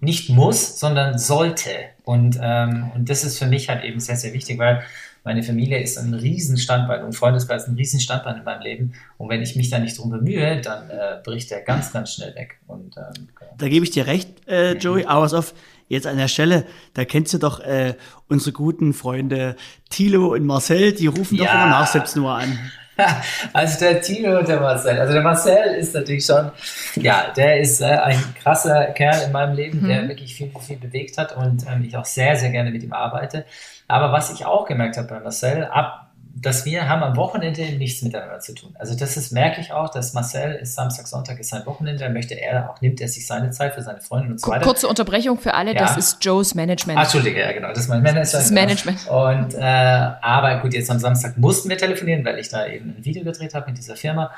nicht 0.00 0.30
muss, 0.30 0.78
sondern 0.78 1.18
sollte. 1.18 1.70
Und, 2.04 2.38
ähm, 2.40 2.90
und 2.94 3.10
das 3.10 3.24
ist 3.24 3.38
für 3.38 3.46
mich 3.46 3.68
halt 3.68 3.84
eben 3.84 4.00
sehr, 4.00 4.16
sehr 4.16 4.32
wichtig, 4.32 4.58
weil 4.58 4.82
meine 5.24 5.42
Familie 5.42 5.80
ist 5.80 5.96
ein 5.98 6.12
Riesenstandbein 6.12 7.02
und 7.02 7.14
Freundeskreis 7.14 7.66
ein 7.66 7.76
Riesenstandbein 7.76 8.36
in 8.36 8.44
meinem 8.44 8.60
Leben. 8.60 8.92
Und 9.16 9.30
wenn 9.30 9.40
ich 9.40 9.56
mich 9.56 9.70
da 9.70 9.78
nicht 9.78 9.98
drum 9.98 10.10
bemühe, 10.10 10.60
dann 10.60 10.90
äh, 10.90 11.18
bricht 11.24 11.50
der 11.50 11.62
ganz, 11.62 11.92
ganz 11.92 12.12
schnell 12.12 12.34
weg. 12.34 12.58
Und, 12.66 12.96
ähm. 12.98 13.28
Da 13.56 13.68
gebe 13.68 13.84
ich 13.84 13.90
dir 13.90 14.06
recht, 14.06 14.46
äh, 14.46 14.74
Joey. 14.74 15.06
Aber 15.06 15.24
auf 15.24 15.54
jetzt 15.88 16.06
an 16.06 16.16
der 16.16 16.28
Stelle, 16.28 16.64
da 16.94 17.04
kennst 17.04 17.34
du 17.34 17.38
doch 17.38 17.60
äh, 17.60 17.94
unsere 18.28 18.52
guten 18.52 18.92
Freunde 18.92 19.56
Thilo 19.90 20.34
und 20.34 20.44
Marcel, 20.44 20.92
die 20.92 21.06
rufen 21.06 21.36
ja. 21.36 21.44
doch 21.44 21.52
immer 21.54 21.66
nach 21.66 21.86
17 21.86 22.22
Uhr 22.22 22.32
an. 22.32 22.58
Also 23.52 23.80
der 23.80 24.00
Tino 24.00 24.38
und 24.38 24.46
der 24.46 24.60
Marcel. 24.60 24.98
Also 25.00 25.14
der 25.14 25.22
Marcel 25.22 25.74
ist 25.74 25.94
natürlich 25.94 26.24
schon, 26.24 26.52
ja, 26.94 27.32
der 27.36 27.58
ist 27.58 27.80
äh, 27.80 27.86
ein 27.86 28.22
krasser 28.40 28.86
Kerl 28.92 29.26
in 29.26 29.32
meinem 29.32 29.56
Leben, 29.56 29.82
mhm. 29.82 29.88
der 29.88 30.08
wirklich 30.08 30.34
viel, 30.34 30.52
viel 30.60 30.76
bewegt 30.76 31.18
hat 31.18 31.36
und 31.36 31.64
ähm, 31.68 31.82
ich 31.84 31.96
auch 31.96 32.04
sehr, 32.04 32.36
sehr 32.36 32.50
gerne 32.50 32.70
mit 32.70 32.84
ihm 32.84 32.92
arbeite. 32.92 33.46
Aber 33.88 34.12
was 34.12 34.32
ich 34.32 34.46
auch 34.46 34.64
gemerkt 34.64 34.96
habe 34.96 35.08
bei 35.08 35.18
Marcel, 35.18 35.64
ab 35.64 36.13
dass 36.36 36.64
wir 36.64 36.88
haben 36.88 37.02
am 37.02 37.16
Wochenende 37.16 37.62
nichts 37.76 38.02
miteinander 38.02 38.40
zu 38.40 38.54
tun. 38.54 38.74
Also 38.78 38.96
das 38.96 39.16
ist, 39.16 39.32
merke 39.32 39.60
ich 39.60 39.72
auch, 39.72 39.88
dass 39.90 40.14
Marcel 40.14 40.54
ist 40.54 40.74
Samstag, 40.74 41.06
Sonntag 41.06 41.38
ist 41.38 41.50
sein 41.50 41.64
Wochenende, 41.64 42.08
möchte 42.10 42.34
er 42.34 42.70
auch, 42.70 42.80
nimmt 42.80 43.00
er 43.00 43.08
sich 43.08 43.26
seine 43.26 43.50
Zeit 43.50 43.74
für 43.74 43.82
seine 43.82 44.00
Freundin 44.00 44.32
und 44.32 44.40
so 44.40 44.50
weiter. 44.50 44.64
Kurze 44.64 44.88
Unterbrechung 44.88 45.38
für 45.38 45.54
alle, 45.54 45.74
ja. 45.74 45.78
das 45.78 45.96
ist 45.96 46.24
Joes 46.24 46.54
Management. 46.54 46.98
Ah, 46.98 47.02
Entschuldige, 47.02 47.40
ja 47.40 47.52
genau, 47.52 47.68
das 47.68 47.80
ist 47.80 47.88
mein 47.88 48.02
Management. 48.02 48.34
Das 48.34 48.44
ist 48.44 48.50
Management. 48.50 49.08
Und, 49.08 49.54
äh, 49.54 49.60
aber 49.60 50.60
gut, 50.60 50.74
jetzt 50.74 50.90
am 50.90 50.98
Samstag 50.98 51.38
mussten 51.38 51.68
wir 51.68 51.78
telefonieren, 51.78 52.24
weil 52.24 52.38
ich 52.38 52.48
da 52.48 52.66
eben 52.66 52.96
ein 52.98 53.04
Video 53.04 53.22
gedreht 53.22 53.54
habe 53.54 53.66
mit 53.66 53.78
dieser 53.78 53.96
Firma. 53.96 54.32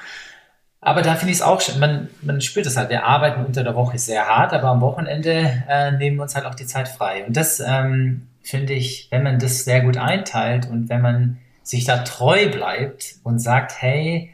Aber 0.82 1.02
da 1.02 1.14
finde 1.16 1.32
ich 1.32 1.38
es 1.38 1.42
auch 1.42 1.60
schon, 1.60 1.80
man, 1.80 2.08
man 2.20 2.40
spürt 2.40 2.66
es 2.66 2.76
halt, 2.76 2.90
wir 2.90 3.04
arbeiten 3.04 3.44
unter 3.44 3.64
der 3.64 3.74
Woche 3.74 3.98
sehr 3.98 4.26
hart, 4.26 4.52
aber 4.52 4.68
am 4.68 4.80
Wochenende 4.82 5.64
äh, 5.68 5.92
nehmen 5.92 6.16
wir 6.16 6.24
uns 6.24 6.34
halt 6.34 6.44
auch 6.44 6.54
die 6.54 6.66
Zeit 6.66 6.88
frei. 6.88 7.24
Und 7.26 7.36
das 7.36 7.58
ähm, 7.58 8.28
finde 8.42 8.74
ich, 8.74 9.08
wenn 9.10 9.22
man 9.22 9.38
das 9.38 9.64
sehr 9.64 9.80
gut 9.80 9.96
einteilt 9.96 10.68
und 10.70 10.88
wenn 10.88 11.00
man 11.00 11.38
sich 11.66 11.84
da 11.84 11.98
treu 11.98 12.48
bleibt 12.48 13.16
und 13.24 13.40
sagt, 13.40 13.82
hey, 13.82 14.30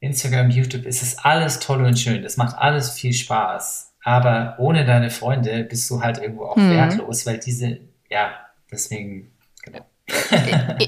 Instagram, 0.00 0.50
YouTube, 0.50 0.86
es 0.86 1.02
ist 1.02 1.24
alles 1.24 1.60
toll 1.60 1.84
und 1.84 1.96
schön, 1.98 2.22
das 2.22 2.36
macht 2.36 2.58
alles 2.58 2.90
viel 2.90 3.12
Spaß, 3.12 3.94
aber 4.02 4.56
ohne 4.58 4.84
deine 4.84 5.10
Freunde 5.10 5.62
bist 5.62 5.88
du 5.88 6.02
halt 6.02 6.18
irgendwo 6.18 6.46
auch 6.46 6.56
mhm. 6.56 6.70
wertlos, 6.70 7.26
weil 7.26 7.38
diese, 7.38 7.78
ja, 8.10 8.32
deswegen, 8.70 9.30
genau. 9.62 9.86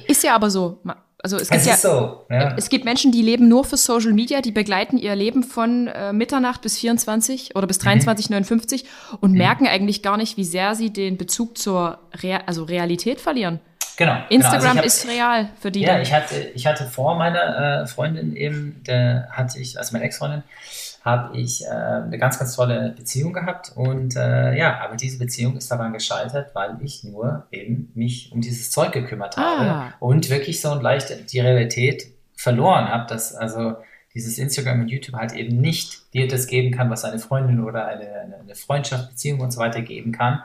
Ist 0.08 0.24
ja 0.24 0.34
aber 0.34 0.50
so. 0.50 0.80
Also 1.22 1.36
es 1.36 1.50
gibt 1.50 1.66
ja, 1.66 1.76
so, 1.76 2.24
ja, 2.30 2.54
es 2.56 2.70
gibt 2.70 2.86
Menschen, 2.86 3.12
die 3.12 3.20
leben 3.20 3.46
nur 3.46 3.64
für 3.64 3.76
Social 3.76 4.14
Media, 4.14 4.40
die 4.40 4.52
begleiten 4.52 4.96
ihr 4.96 5.14
Leben 5.14 5.42
von 5.42 5.86
äh, 5.86 6.12
Mitternacht 6.14 6.62
bis 6.62 6.78
24 6.78 7.54
oder 7.54 7.66
bis 7.66 7.78
23:59 7.78 8.84
mhm. 8.84 9.18
und 9.20 9.32
mhm. 9.32 9.38
merken 9.38 9.66
eigentlich 9.66 10.02
gar 10.02 10.16
nicht, 10.16 10.36
wie 10.36 10.44
sehr 10.44 10.74
sie 10.74 10.90
den 10.92 11.18
Bezug 11.18 11.58
zur 11.58 12.00
Re 12.22 12.40
also 12.48 12.64
Realität 12.64 13.20
verlieren. 13.20 13.60
Genau. 14.00 14.16
Instagram 14.30 14.60
genau. 14.60 14.82
Also 14.82 14.86
ist 14.86 15.08
real 15.08 15.50
für 15.60 15.70
die. 15.70 15.82
Ja, 15.82 16.00
ich 16.00 16.10
hatte, 16.10 16.34
ich 16.54 16.66
hatte 16.66 16.86
vor 16.86 17.16
meiner 17.16 17.82
äh, 17.82 17.86
Freundin 17.86 18.34
eben, 18.34 18.82
der 18.86 19.28
hatte 19.30 19.60
ich, 19.60 19.78
also 19.78 19.92
meine 19.92 20.06
Ex-Freundin, 20.06 20.42
habe 21.04 21.36
ich 21.36 21.66
äh, 21.66 21.68
eine 21.68 22.16
ganz, 22.16 22.38
ganz 22.38 22.56
tolle 22.56 22.94
Beziehung 22.96 23.34
gehabt. 23.34 23.72
Und 23.74 24.16
äh, 24.16 24.56
ja, 24.56 24.80
aber 24.80 24.96
diese 24.96 25.18
Beziehung 25.18 25.54
ist 25.58 25.70
daran 25.70 25.92
gescheitert, 25.92 26.54
weil 26.54 26.78
ich 26.80 27.04
nur 27.04 27.46
eben 27.52 27.92
mich 27.94 28.32
um 28.32 28.40
dieses 28.40 28.70
Zeug 28.70 28.92
gekümmert 28.92 29.36
habe 29.36 29.70
ah. 29.70 29.92
und 30.00 30.30
wirklich 30.30 30.62
so 30.62 30.72
leicht 30.76 31.30
die 31.30 31.40
Realität 31.40 32.06
verloren 32.34 32.88
habe, 32.88 33.06
dass 33.06 33.34
also 33.34 33.76
dieses 34.14 34.38
Instagram 34.38 34.80
und 34.80 34.88
YouTube 34.88 35.16
halt 35.16 35.34
eben 35.34 35.60
nicht 35.60 36.14
dir 36.14 36.26
das 36.26 36.46
geben 36.46 36.74
kann, 36.74 36.88
was 36.88 37.04
eine 37.04 37.18
Freundin 37.18 37.62
oder 37.62 37.86
eine, 37.86 38.38
eine 38.42 38.54
Freundschaft, 38.54 39.10
Beziehung 39.10 39.40
und 39.40 39.50
so 39.50 39.60
weiter 39.60 39.82
geben 39.82 40.12
kann. 40.12 40.42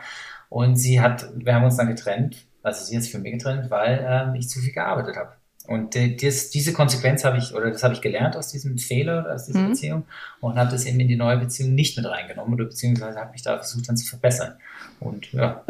Und 0.50 0.76
sie 0.76 1.00
hat, 1.00 1.30
wir 1.36 1.56
haben 1.56 1.64
uns 1.64 1.78
dann 1.78 1.88
getrennt, 1.88 2.46
also 2.66 2.84
sie 2.84 2.96
hat 2.96 3.04
sich 3.04 3.12
für 3.12 3.20
mich 3.20 3.34
getrennt, 3.34 3.70
weil 3.70 4.06
ähm, 4.08 4.36
ich 4.36 4.50
zu 4.50 4.60
viel 4.60 4.74
gearbeitet 4.74 5.16
habe. 5.16 5.34
Und 5.68 5.96
äh, 5.96 6.16
das, 6.16 6.50
diese 6.50 6.74
Konsequenz 6.74 7.24
habe 7.24 7.38
ich, 7.38 7.54
oder 7.54 7.72
das 7.72 7.84
habe 7.84 7.94
ich 7.94 8.02
gelernt 8.02 8.36
aus 8.36 8.50
diesem 8.50 8.78
Fehler, 8.78 9.28
aus 9.34 9.46
dieser 9.46 9.60
mhm. 9.60 9.70
Beziehung 9.70 10.04
und 10.42 10.58
habe 10.58 10.72
das 10.72 10.86
eben 10.86 11.00
in 11.00 11.08
die 11.08 11.16
neue 11.16 11.38
Beziehung 11.38 11.74
nicht 11.76 11.98
mit 11.98 12.06
reingenommen 12.06 12.54
oder 12.54 12.66
beziehungsweise 12.66 13.20
habe 13.20 13.32
mich 13.32 13.42
da 13.42 13.58
versucht 13.58 13.88
dann 13.90 13.98
zu 13.98 14.06
verbessern. 14.06 14.56
Und 15.00 15.32
ja, 15.32 15.64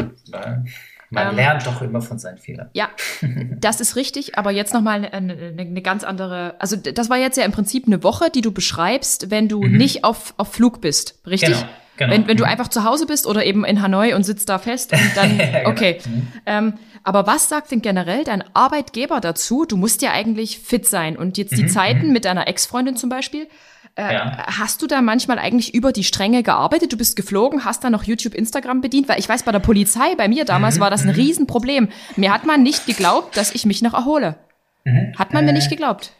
man 1.09 1.29
ähm, 1.29 1.35
lernt 1.35 1.65
doch 1.65 1.81
immer 1.81 2.01
von 2.01 2.19
seinen 2.19 2.37
Fehlern. 2.37 2.69
Ja, 2.73 2.89
das 3.59 3.79
ist 3.79 3.95
richtig, 3.95 4.37
aber 4.37 4.51
jetzt 4.51 4.73
nochmal 4.73 5.05
eine, 5.05 5.13
eine, 5.13 5.61
eine 5.61 5.81
ganz 5.81 6.03
andere, 6.03 6.55
also 6.59 6.75
das 6.75 7.09
war 7.09 7.17
jetzt 7.17 7.37
ja 7.37 7.43
im 7.43 7.51
Prinzip 7.51 7.87
eine 7.87 8.03
Woche, 8.03 8.29
die 8.29 8.41
du 8.41 8.51
beschreibst, 8.51 9.31
wenn 9.31 9.47
du 9.47 9.61
mhm. 9.61 9.77
nicht 9.77 10.03
auf, 10.03 10.33
auf 10.37 10.53
Flug 10.53 10.81
bist, 10.81 11.19
richtig? 11.25 11.59
Genau. 11.59 11.69
Genau. 11.97 12.13
Wenn, 12.13 12.27
wenn 12.27 12.37
du 12.37 12.43
mhm. 12.43 12.49
einfach 12.49 12.67
zu 12.67 12.83
Hause 12.83 13.05
bist 13.05 13.25
oder 13.25 13.45
eben 13.45 13.63
in 13.63 13.81
Hanoi 13.81 14.13
und 14.13 14.23
sitzt 14.23 14.49
da 14.49 14.57
fest 14.57 14.91
und 14.91 15.11
dann, 15.15 15.37
genau. 15.37 15.69
okay. 15.69 15.99
Mhm. 16.05 16.27
Ähm, 16.45 16.73
aber 17.03 17.27
was 17.27 17.49
sagt 17.49 17.71
denn 17.71 17.81
generell 17.81 18.23
dein 18.23 18.43
Arbeitgeber 18.53 19.21
dazu? 19.21 19.65
Du 19.65 19.77
musst 19.77 20.01
ja 20.01 20.11
eigentlich 20.11 20.59
fit 20.59 20.87
sein 20.87 21.15
und 21.17 21.37
jetzt 21.37 21.55
die 21.55 21.63
mhm. 21.63 21.69
Zeiten 21.69 22.07
mhm. 22.07 22.13
mit 22.13 22.25
deiner 22.25 22.47
Ex-Freundin 22.47 22.97
zum 22.97 23.09
Beispiel. 23.09 23.47
Äh, 23.95 24.13
ja. 24.13 24.45
Hast 24.59 24.81
du 24.81 24.87
da 24.87 25.01
manchmal 25.01 25.39
eigentlich 25.39 25.73
über 25.73 25.93
die 25.93 26.03
Stränge 26.03 26.43
gearbeitet? 26.43 26.91
Du 26.91 26.97
bist 26.97 27.15
geflogen, 27.15 27.63
hast 27.63 27.83
dann 27.83 27.93
noch 27.93 28.03
YouTube, 28.03 28.33
Instagram 28.33 28.81
bedient? 28.81 29.07
Weil 29.07 29.19
ich 29.19 29.29
weiß, 29.29 29.43
bei 29.43 29.51
der 29.51 29.59
Polizei, 29.59 30.15
bei 30.17 30.27
mir 30.27 30.43
damals 30.43 30.77
mhm. 30.77 30.81
war 30.81 30.89
das 30.89 31.03
ein 31.03 31.09
Riesenproblem. 31.09 31.89
Mir 32.17 32.33
hat 32.33 32.45
man 32.45 32.61
nicht 32.61 32.87
geglaubt, 32.87 33.37
dass 33.37 33.55
ich 33.55 33.65
mich 33.65 33.81
noch 33.81 33.93
erhole. 33.93 34.35
Mhm. 34.83 35.13
Hat 35.17 35.33
man 35.33 35.43
äh, 35.43 35.47
mir 35.47 35.53
nicht 35.53 35.69
geglaubt. 35.69 36.11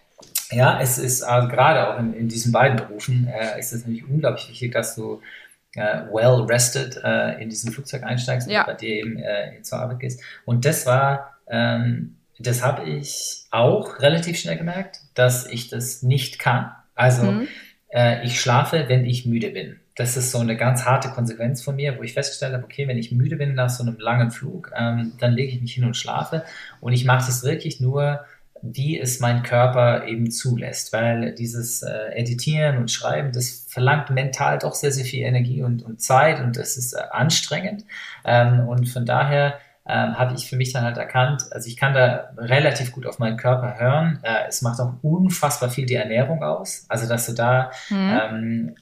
Ja, 0.52 0.80
es 0.80 0.98
ist 0.98 1.24
also 1.24 1.48
gerade 1.48 1.90
auch 1.90 2.00
in, 2.00 2.14
in 2.14 2.30
diesen 2.30 2.52
beiden 2.52 2.78
Berufen 2.78 3.28
äh, 3.28 3.60
ist 3.60 3.74
es 3.74 3.82
natürlich 3.82 4.08
unglaublich 4.08 4.50
wichtig, 4.50 4.72
dass 4.72 4.96
du 4.96 5.16
äh, 5.16 5.20
well 5.76 6.46
rested 6.48 7.00
äh, 7.04 7.42
in 7.42 7.50
diesem 7.50 7.72
Flugzeug 7.72 8.04
einsteigst 8.04 8.50
ja. 8.50 8.62
und 8.62 8.68
bei 8.68 8.74
dir 8.74 8.96
eben 8.96 9.18
äh, 9.18 9.62
zur 9.62 9.80
Arbeit 9.80 10.00
gehst. 10.00 10.22
Und 10.46 10.66
das 10.66 10.86
war, 10.86 11.38
ähm, 11.48 12.18
das 12.40 12.64
habe 12.64 12.84
ich 12.90 13.46
auch 13.52 14.00
relativ 14.00 14.38
schnell 14.38 14.58
gemerkt, 14.58 15.00
dass 15.14 15.48
ich 15.48 15.70
das 15.70 16.04
nicht 16.04 16.40
kann. 16.40 16.72
Also 16.96 17.24
mhm. 17.24 17.48
äh, 17.90 18.26
ich 18.26 18.40
schlafe, 18.40 18.86
wenn 18.88 19.06
ich 19.06 19.26
müde 19.26 19.52
bin. 19.52 19.80
Das 19.98 20.18
ist 20.18 20.32
so 20.32 20.40
eine 20.40 20.58
ganz 20.58 20.84
harte 20.84 21.10
Konsequenz 21.10 21.64
von 21.64 21.78
mir, 21.78 21.98
wo 21.98 22.04
ich 22.04 22.14
festgestellt 22.14 22.54
habe, 22.54 22.66
okay, 22.66 22.86
wenn 22.88 22.98
ich 22.98 23.14
müde 23.14 23.38
bin 23.38 23.56
nach 23.56 23.70
so 23.70 23.82
einem 23.82 23.98
langen 23.98 24.30
Flug, 24.30 24.72
ähm, 24.78 25.14
dann 25.20 25.34
lege 25.34 25.54
ich 25.54 25.62
mich 25.62 25.74
hin 25.74 25.86
und 25.86 25.96
schlafe. 25.96 26.44
Und 26.82 26.92
ich 26.92 27.06
mache 27.06 27.26
das 27.26 27.44
wirklich 27.44 27.80
nur 27.80 28.26
wie 28.62 29.00
es 29.00 29.20
mein 29.20 29.44
Körper 29.44 30.06
eben 30.08 30.32
zulässt, 30.32 30.94
weil 30.94 31.34
dieses 31.36 31.84
äh, 31.84 32.12
Editieren 32.16 32.78
und 32.78 32.92
Schreiben, 32.92 33.32
das 33.32 33.66
verlangt 33.70 34.10
mental 34.10 34.58
doch 34.58 34.74
sehr, 34.74 34.92
sehr 34.92 35.06
viel 35.06 35.24
Energie 35.24 35.62
und, 35.62 35.84
und 35.84 36.02
Zeit 36.02 36.40
und 36.40 36.58
das 36.58 36.78
ist 36.78 36.94
äh, 36.94 37.02
anstrengend. 37.12 37.86
Ähm, 38.24 38.68
und 38.68 38.88
von 38.88 39.06
daher 39.06 39.60
ähm, 39.88 40.18
habe 40.18 40.34
ich 40.36 40.50
für 40.50 40.56
mich 40.56 40.74
dann 40.74 40.84
halt 40.84 40.98
erkannt, 40.98 41.44
also 41.52 41.68
ich 41.68 41.78
kann 41.78 41.94
da 41.94 42.32
relativ 42.38 42.92
gut 42.92 43.06
auf 43.06 43.20
meinen 43.20 43.38
Körper 43.38 43.80
hören. 43.80 44.20
Äh, 44.24 44.48
es 44.48 44.62
macht 44.64 44.80
auch 44.80 44.94
unfassbar 45.04 45.70
viel 45.70 45.86
die 45.86 45.96
Ernährung 45.96 46.42
aus. 46.44 46.86
Also 46.90 47.08
dass 47.08 47.28
du 47.28 47.34
da 47.34 47.72
mhm. 47.90 48.20
ähm, 48.22 48.76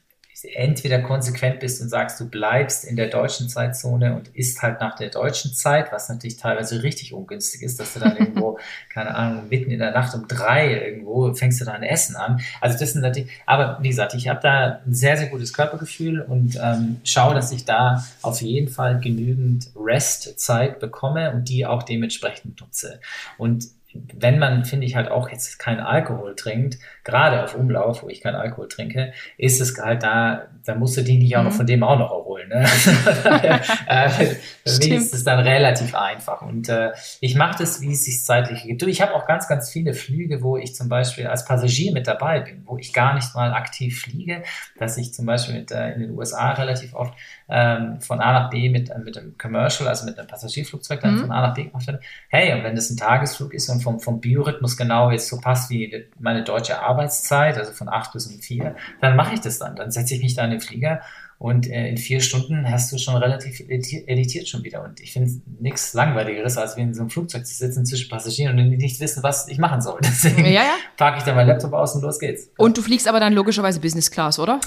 entweder 0.44 1.02
konsequent 1.02 1.60
bist 1.60 1.82
und 1.82 1.90
sagst, 1.90 2.20
du 2.20 2.28
bleibst 2.28 2.86
in 2.86 2.96
der 2.96 3.08
deutschen 3.08 3.50
Zeitzone 3.50 4.16
und 4.16 4.30
isst 4.36 4.62
halt 4.62 4.80
nach 4.82 4.96
der 4.96 5.10
deutschen 5.10 5.54
Zeit, 5.54 5.92
was 5.92 6.10
natürlich 6.10 6.38
teilweise 6.38 6.84
richtig 6.84 7.14
ungünstig 7.14 7.62
ist, 7.62 7.80
dass 7.80 7.94
du 7.94 8.00
dann 8.00 8.18
irgendwo, 8.18 8.60
keine 8.90 9.16
Ahnung, 9.16 9.50
mitten 9.50 9.72
in 9.72 9.80
der 9.80 9.92
Nacht 9.92 10.14
um 10.16 10.28
drei 10.28 10.74
irgendwo 10.74 11.34
fängst 11.34 11.62
du 11.62 11.66
dann 11.66 11.84
Essen 11.84 12.16
an. 12.16 12.42
Also 12.62 12.78
das 12.78 12.94
sind 12.94 13.02
natürlich, 13.02 13.30
aber 13.46 13.80
wie 13.82 13.90
gesagt, 13.90 14.14
ich 14.14 14.28
habe 14.28 14.40
da 14.42 14.82
ein 14.86 14.94
sehr, 14.94 15.18
sehr 15.18 15.28
gutes 15.28 15.54
Körpergefühl 15.54 16.22
und 16.22 16.60
ähm, 16.62 16.98
schaue, 17.04 17.34
dass 17.34 17.52
ich 17.52 17.66
da 17.66 18.04
auf 18.22 18.42
jeden 18.42 18.68
Fall 18.68 19.00
genügend 19.00 19.70
Restzeit 19.76 20.80
bekomme 20.80 21.32
und 21.32 21.50
die 21.50 21.66
auch 21.66 21.84
dementsprechend 21.84 22.60
nutze. 22.60 23.00
Und 23.38 23.68
wenn 23.94 24.40
man, 24.40 24.66
finde 24.66 24.86
ich, 24.86 24.96
halt 24.96 25.10
auch 25.10 25.30
jetzt 25.30 25.60
keinen 25.60 25.80
Alkohol 25.80 26.36
trinkt, 26.36 26.80
gerade 27.04 27.44
auf 27.44 27.56
Umlauf, 27.56 28.04
wo 28.04 28.10
ich 28.10 28.22
keinen 28.22 28.36
Alkohol 28.36 28.68
trinke, 28.68 29.14
ist 29.38 29.62
es 29.62 29.78
halt 29.80 30.04
da, 30.04 30.48
da 30.66 30.76
musst 30.76 30.98
du 30.98 31.02
die 31.02 31.18
nicht 31.18 31.36
auch 31.38 31.44
noch 31.44 31.52
mhm. 31.52 31.58
von 31.58 31.68
dem 31.68 31.84
auch 31.84 32.00
noch 32.00 32.12
erholen. 32.12 32.50
Ne? 32.50 32.64
äh, 33.88 34.10
für 34.10 34.78
mich 34.80 34.92
ist 34.92 35.14
es 35.14 35.24
dann 35.24 35.40
relativ 35.40 35.96
einfach. 35.96 36.42
Und 36.42 36.70
äh, 36.70 36.92
ich 37.20 37.36
mache 37.36 37.60
das, 37.60 37.82
wie 37.82 37.92
es 37.92 38.06
sich 38.06 38.24
zeitlich 38.24 38.64
gibt. 38.64 38.82
Ich 38.84 39.02
habe 39.02 39.14
auch 39.14 39.28
ganz, 39.28 39.48
ganz 39.48 39.70
viele 39.70 39.94
Flüge, 39.94 40.42
wo 40.42 40.58
ich 40.58 40.74
zum 40.76 40.90
Beispiel 40.90 41.28
als 41.28 41.46
Passagier 41.46 41.92
mit 41.92 42.08
dabei 42.08 42.40
bin, 42.40 42.64
wo 42.66 42.78
ich 42.78 42.94
gar 42.94 43.14
nicht 43.14 43.34
mal 43.36 43.54
aktiv 43.54 44.02
fliege, 44.02 44.44
dass 44.78 44.98
ich 44.98 45.14
zum 45.14 45.26
Beispiel 45.26 45.56
mit, 45.56 45.72
äh, 45.72 45.92
in 45.94 46.02
den 46.02 46.12
USA 46.12 46.54
relativ 46.54 46.94
oft 46.96 47.14
ähm, 47.56 48.02
von 48.02 48.20
A 48.20 48.34
nach 48.34 48.50
B 48.50 48.68
mit, 48.70 48.90
äh, 48.90 48.98
mit 48.98 49.16
einem 49.16 49.38
Commercial, 49.38 49.88
also 49.88 50.06
mit 50.06 50.18
einem 50.18 50.28
Passagierflugzeug 50.28 51.02
dann 51.02 51.16
mhm. 51.16 51.22
von 51.22 51.32
A 51.32 51.48
nach 51.48 51.54
B 51.54 51.66
gemacht 51.66 51.86
werde. 51.86 52.02
Hey, 52.30 52.52
und 52.52 52.64
wenn 52.64 52.76
das 52.76 52.90
ein 52.90 52.98
Tagesflug 52.98 53.54
ist 53.54 53.70
und 53.70 53.82
vom, 53.82 54.00
vom 54.00 54.20
Biorhythmus 54.20 54.76
genau 54.76 55.12
jetzt 55.12 55.30
so 55.30 55.40
passt 55.40 55.70
wie 55.70 56.06
meine 56.20 56.44
deutsche 56.44 56.82
Arbeitszeit, 56.82 57.56
also 57.60 57.72
von 57.72 57.90
acht 57.90 58.12
bis 58.12 58.26
um 58.26 58.40
vier, 58.40 58.76
dann 59.02 59.16
mache 59.16 59.36
ich 59.36 59.40
das 59.40 59.60
dann. 59.60 59.76
Dann 59.76 59.92
setze 59.92 60.16
ich 60.16 60.24
mich 60.24 60.34
da 60.34 60.44
in 60.46 60.50
den 60.50 60.62
Flieger 60.62 61.02
und 61.38 61.70
äh, 61.70 61.90
in 61.90 61.98
vier 61.98 62.22
Stunden 62.22 62.68
hast 62.72 62.92
du 62.92 62.98
schon 62.98 63.18
relativ 63.18 63.60
editiert, 63.60 64.48
schon 64.48 64.64
wieder. 64.64 64.84
Und 64.84 65.00
ich 65.00 65.14
finde 65.14 65.32
nichts 65.60 65.94
langweiligeres, 65.94 66.58
als 66.58 66.76
wie 66.76 66.82
in 66.82 66.96
so 66.96 67.02
einem 67.02 67.12
Flugzeug 67.12 67.46
zu 67.46 67.54
sitzen 67.54 67.86
zwischen 67.86 68.10
Passagieren 68.10 68.58
und 68.58 68.70
nicht 68.70 69.00
wissen, 69.00 69.22
was 69.22 69.48
ich 69.48 69.60
machen 69.60 69.82
soll. 69.82 70.00
Deswegen 70.04 70.46
ja, 70.46 70.64
ja. 70.64 70.76
packe 70.98 71.20
ich 71.20 71.24
dann 71.24 71.36
meinen 71.36 71.50
Laptop 71.50 71.74
aus 71.74 71.94
und 71.94 72.02
los 72.02 72.18
geht's. 72.18 72.50
Und 72.58 72.78
du 72.78 72.82
fliegst 72.82 73.08
aber 73.08 73.20
dann 73.20 73.34
logischerweise 73.34 73.80
Business 73.80 74.10
Class, 74.10 74.40
oder? 74.40 74.60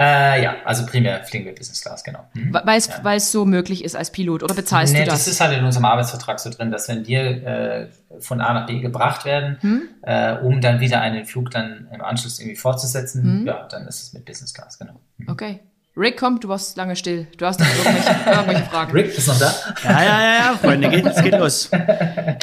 Äh, 0.00 0.42
ja, 0.42 0.56
also 0.64 0.86
primär 0.86 1.22
fliegen 1.24 1.44
wir 1.44 1.54
Business 1.54 1.82
Class, 1.82 2.02
genau. 2.02 2.24
Mhm. 2.32 2.54
Weil 2.64 2.78
es 2.78 2.88
ja. 2.88 3.18
so 3.20 3.44
möglich 3.44 3.84
ist 3.84 3.94
als 3.94 4.10
Pilot 4.10 4.42
oder 4.42 4.54
bezahlst 4.54 4.94
nee, 4.94 5.00
du 5.00 5.10
das? 5.10 5.24
Das 5.24 5.28
ist 5.28 5.40
halt 5.42 5.58
in 5.58 5.62
unserem 5.62 5.84
Arbeitsvertrag 5.84 6.40
so 6.40 6.48
drin, 6.48 6.70
dass 6.70 6.88
wenn 6.88 7.06
wir 7.06 7.22
äh, 7.22 7.88
von 8.18 8.40
A 8.40 8.54
nach 8.54 8.66
B 8.66 8.80
gebracht 8.80 9.26
werden, 9.26 9.58
hm? 9.60 9.82
äh, 10.00 10.38
um 10.38 10.62
dann 10.62 10.80
wieder 10.80 11.02
einen 11.02 11.26
Flug 11.26 11.50
dann 11.50 11.86
im 11.92 12.00
Anschluss 12.00 12.40
irgendwie 12.40 12.56
fortzusetzen, 12.56 13.22
hm? 13.22 13.46
ja, 13.46 13.68
dann 13.68 13.86
ist 13.86 14.02
es 14.02 14.12
mit 14.14 14.24
Business 14.24 14.54
Class, 14.54 14.78
genau. 14.78 14.94
Mhm. 15.18 15.28
Okay. 15.28 15.60
Rick, 15.96 16.18
komm, 16.18 16.38
du 16.38 16.48
warst 16.48 16.76
lange 16.76 16.94
still. 16.94 17.26
Du 17.36 17.44
hast 17.44 17.58
noch 17.58 17.66
irgendwelche, 17.66 18.30
irgendwelche 18.30 18.64
Fragen. 18.70 18.92
Rick, 18.92 19.18
ist 19.18 19.26
noch 19.26 19.38
da? 19.40 19.52
Ja, 19.82 20.02
ja, 20.02 20.22
ja, 20.22 20.34
ja, 20.34 20.56
Freunde, 20.56 20.88
geht, 20.88 21.04
es 21.04 21.20
geht 21.20 21.36
los. 21.36 21.68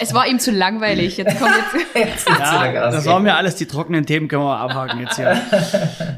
Es 0.01 0.13
war 0.13 0.27
ihm 0.27 0.37
zu 0.39 0.51
langweilig. 0.51 1.15
Jetzt 1.15 1.39
kommt 1.39 1.53
jetzt. 1.55 1.95
jetzt 1.95 2.27
ja, 2.27 2.91
das 2.91 3.05
waren 3.05 3.23
mir 3.23 3.35
alles 3.35 3.55
die 3.55 3.65
trockenen 3.65 4.05
Themen, 4.05 4.27
können 4.27 4.43
wir 4.43 4.57
abhaken 4.57 4.99
jetzt 4.99 5.15
hier. 5.15 5.41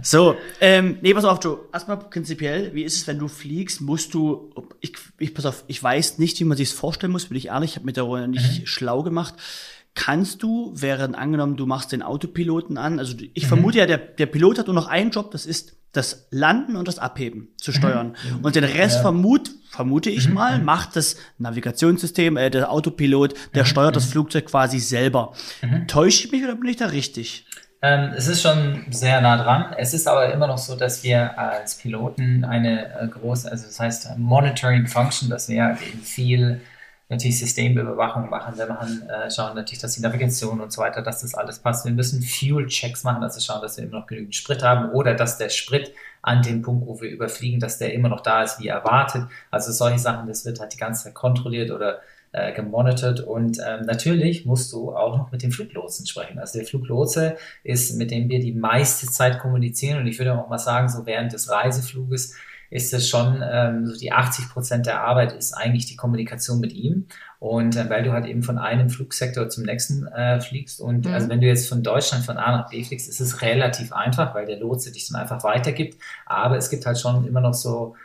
So, 0.02 0.38
ähm, 0.60 0.98
nee, 1.02 1.14
pass 1.14 1.24
auf, 1.24 1.40
Joe. 1.44 1.60
Erstmal 1.72 1.98
prinzipiell, 1.98 2.74
wie 2.74 2.84
ist 2.84 2.96
es, 2.96 3.08
wenn 3.08 3.20
du 3.20 3.28
fliegst, 3.28 3.80
musst 3.80 4.16
du, 4.16 4.52
ich, 4.82 4.94
ich 5.20 5.36
pass 5.36 5.46
auf, 5.46 5.64
ich 5.68 5.82
weiß 5.82 6.18
nicht, 6.18 6.40
wie 6.40 6.46
man 6.46 6.58
sich 6.58 6.74
vorstellen 6.74 7.12
muss, 7.12 7.28
bin 7.28 7.38
ich 7.38 7.48
ehrlich, 7.48 7.72
ich 7.72 7.76
habe 7.76 7.86
mit 7.86 7.96
der 7.96 8.06
Rolle 8.06 8.28
nicht 8.28 8.62
mhm. 8.62 8.66
schlau 8.66 9.04
gemacht 9.04 9.36
kannst 10.00 10.44
du, 10.44 10.72
während 10.74 11.18
angenommen, 11.18 11.58
du 11.58 11.66
machst 11.66 11.92
den 11.92 12.02
Autopiloten 12.02 12.78
an, 12.78 13.00
also 13.00 13.16
ich 13.34 13.44
mhm. 13.44 13.48
vermute 13.48 13.80
ja, 13.80 13.86
der, 13.86 13.98
der 13.98 14.28
Pilot 14.28 14.58
hat 14.58 14.68
nur 14.68 14.74
noch 14.74 14.88
einen 14.88 15.12
Job, 15.12 15.30
das 15.32 15.46
ist 15.46 15.76
das 15.92 16.28
Landen 16.32 16.78
und 16.78 16.88
das 16.88 17.00
Abheben 17.00 17.50
zu 17.58 17.74
steuern. 17.74 18.16
Mhm. 18.38 18.46
Und 18.46 18.56
den 18.56 18.64
Rest 18.64 18.98
ja. 18.98 19.02
vermut, 19.02 19.52
vermute 19.70 20.10
ich 20.10 20.30
mhm. 20.30 20.36
mal, 20.36 20.60
macht 20.60 20.96
das 20.96 21.18
Navigationssystem, 21.38 22.38
äh, 22.38 22.50
der 22.50 22.72
Autopilot, 22.72 23.34
der 23.56 23.64
mhm. 23.64 23.68
steuert 23.68 23.96
das 23.98 24.08
mhm. 24.08 24.12
Flugzeug 24.12 24.46
quasi 24.46 24.80
selber. 24.80 25.34
Mhm. 25.62 25.88
Täusche 25.88 26.28
ich 26.28 26.32
mich 26.32 26.46
oder 26.46 26.56
bin 26.56 26.70
ich 26.70 26.78
da 26.78 26.86
richtig? 26.86 27.46
Ähm, 27.82 28.14
es 28.16 28.28
ist 28.30 28.42
schon 28.42 28.86
sehr 28.92 29.20
nah 29.20 29.36
dran. 29.36 29.74
Es 29.78 29.94
ist 29.94 30.08
aber 30.08 30.32
immer 30.32 30.48
noch 30.48 30.60
so, 30.60 30.78
dass 30.78 31.04
wir 31.04 31.38
als 31.38 31.78
Piloten 31.78 32.46
eine 32.46 33.02
äh, 33.02 33.08
große, 33.08 33.52
also 33.52 33.66
das 33.66 33.80
heißt 33.82 34.18
Monitoring 34.18 34.88
Function, 34.88 35.30
dass 35.30 35.50
wir 35.50 35.78
eben 35.86 36.00
viel 36.00 36.62
natürlich 37.10 37.40
Systemüberwachung 37.40 38.30
machen, 38.30 38.58
wir 38.58 38.68
machen, 38.68 39.10
äh, 39.10 39.32
schauen 39.32 39.56
natürlich, 39.56 39.80
dass 39.80 39.96
die 39.96 40.02
Navigation 40.02 40.62
und 40.62 40.72
so 40.72 40.82
weiter, 40.82 41.02
dass 41.02 41.22
das 41.22 41.34
alles 41.34 41.60
passt. 41.60 41.86
Wir 41.86 41.92
müssen 41.92 42.22
Fuel-Checks 42.22 43.04
machen, 43.04 43.24
also 43.24 43.40
schauen, 43.42 43.62
dass 43.62 43.78
wir 43.78 43.84
immer 43.84 44.00
noch 44.00 44.08
genügend 44.08 44.36
Sprit 44.36 44.62
haben 44.62 44.92
oder 44.92 45.16
dass 45.16 45.40
der 45.40 45.50
Sprit 45.50 45.92
an 46.22 46.44
dem 46.44 46.62
Punkt, 46.62 46.88
wo 46.88 47.02
wir 47.02 47.10
überfliegen, 47.10 47.60
dass 47.60 47.80
der 47.80 47.94
immer 47.94 48.10
noch 48.10 48.22
da 48.22 48.44
ist, 48.44 48.60
wie 48.60 48.68
erwartet. 48.68 49.24
Also 49.50 49.72
solche 49.72 50.00
Sachen, 50.00 50.28
das 50.28 50.46
wird 50.46 50.60
halt 50.60 50.74
die 50.74 50.78
ganze 50.78 51.06
Zeit 51.06 51.16
kontrolliert 51.16 51.72
oder 51.72 52.00
äh, 52.32 52.54
gemonitort 52.54 53.22
und 53.22 53.58
ähm, 53.66 53.86
natürlich 53.86 54.46
musst 54.46 54.72
du 54.72 54.96
auch 54.96 55.18
noch 55.18 55.32
mit 55.32 55.42
dem 55.42 55.52
Fluglotsen 55.52 56.06
sprechen. 56.06 56.38
Also 56.38 56.60
der 56.60 56.68
Fluglotse 56.68 57.38
ist, 57.64 57.98
mit 57.98 58.12
dem 58.12 58.30
wir 58.30 58.40
die 58.40 58.52
meiste 58.52 59.08
Zeit 59.08 59.40
kommunizieren 59.40 59.98
und 60.00 60.06
ich 60.06 60.20
würde 60.20 60.38
auch 60.38 60.48
mal 60.48 60.60
sagen, 60.60 60.90
so 60.90 61.08
während 61.08 61.34
des 61.34 61.50
Reisefluges 61.50 62.36
ist 62.70 62.94
es 62.94 63.10
schon, 63.10 63.44
ähm, 63.44 63.88
so 63.88 63.98
die 63.98 64.12
80 64.12 64.50
Prozent 64.50 64.86
der 64.86 65.02
Arbeit 65.02 65.34
ist 65.34 65.54
eigentlich 65.54 65.86
die 65.88 65.96
Kommunikation 65.96 66.60
mit 66.60 66.74
ihm. 66.74 67.08
Und 67.40 67.76
äh, 67.76 67.90
weil 67.90 68.04
du 68.04 68.12
halt 68.12 68.26
eben 68.26 68.44
von 68.44 68.58
einem 68.58 68.90
Flugsektor 68.90 69.50
zum 69.50 69.64
nächsten 69.64 70.06
äh, 70.08 70.42
fliegst 70.42 70.82
und 70.82 71.06
mhm. 71.06 71.14
also 71.14 71.30
wenn 71.30 71.40
du 71.40 71.48
jetzt 71.48 71.70
von 71.70 71.84
Deutschland 71.84 72.26
von 72.26 72.38
A 72.38 72.52
nach 72.52 72.70
B 72.70 72.84
fliegst, 72.84 73.08
ist 73.08 73.22
es 73.22 73.42
relativ 73.42 73.94
einfach, 73.94 74.36
weil 74.36 74.46
der 74.46 74.60
Lotse 74.60 74.92
dich 74.92 75.08
dann 75.08 75.22
einfach 75.22 75.44
weitergibt. 75.44 75.98
Aber 76.26 76.58
es 76.58 76.70
gibt 76.70 76.86
halt 76.86 77.00
schon 77.00 77.26
immer 77.26 77.42
noch 77.42 77.54
so 77.54 77.96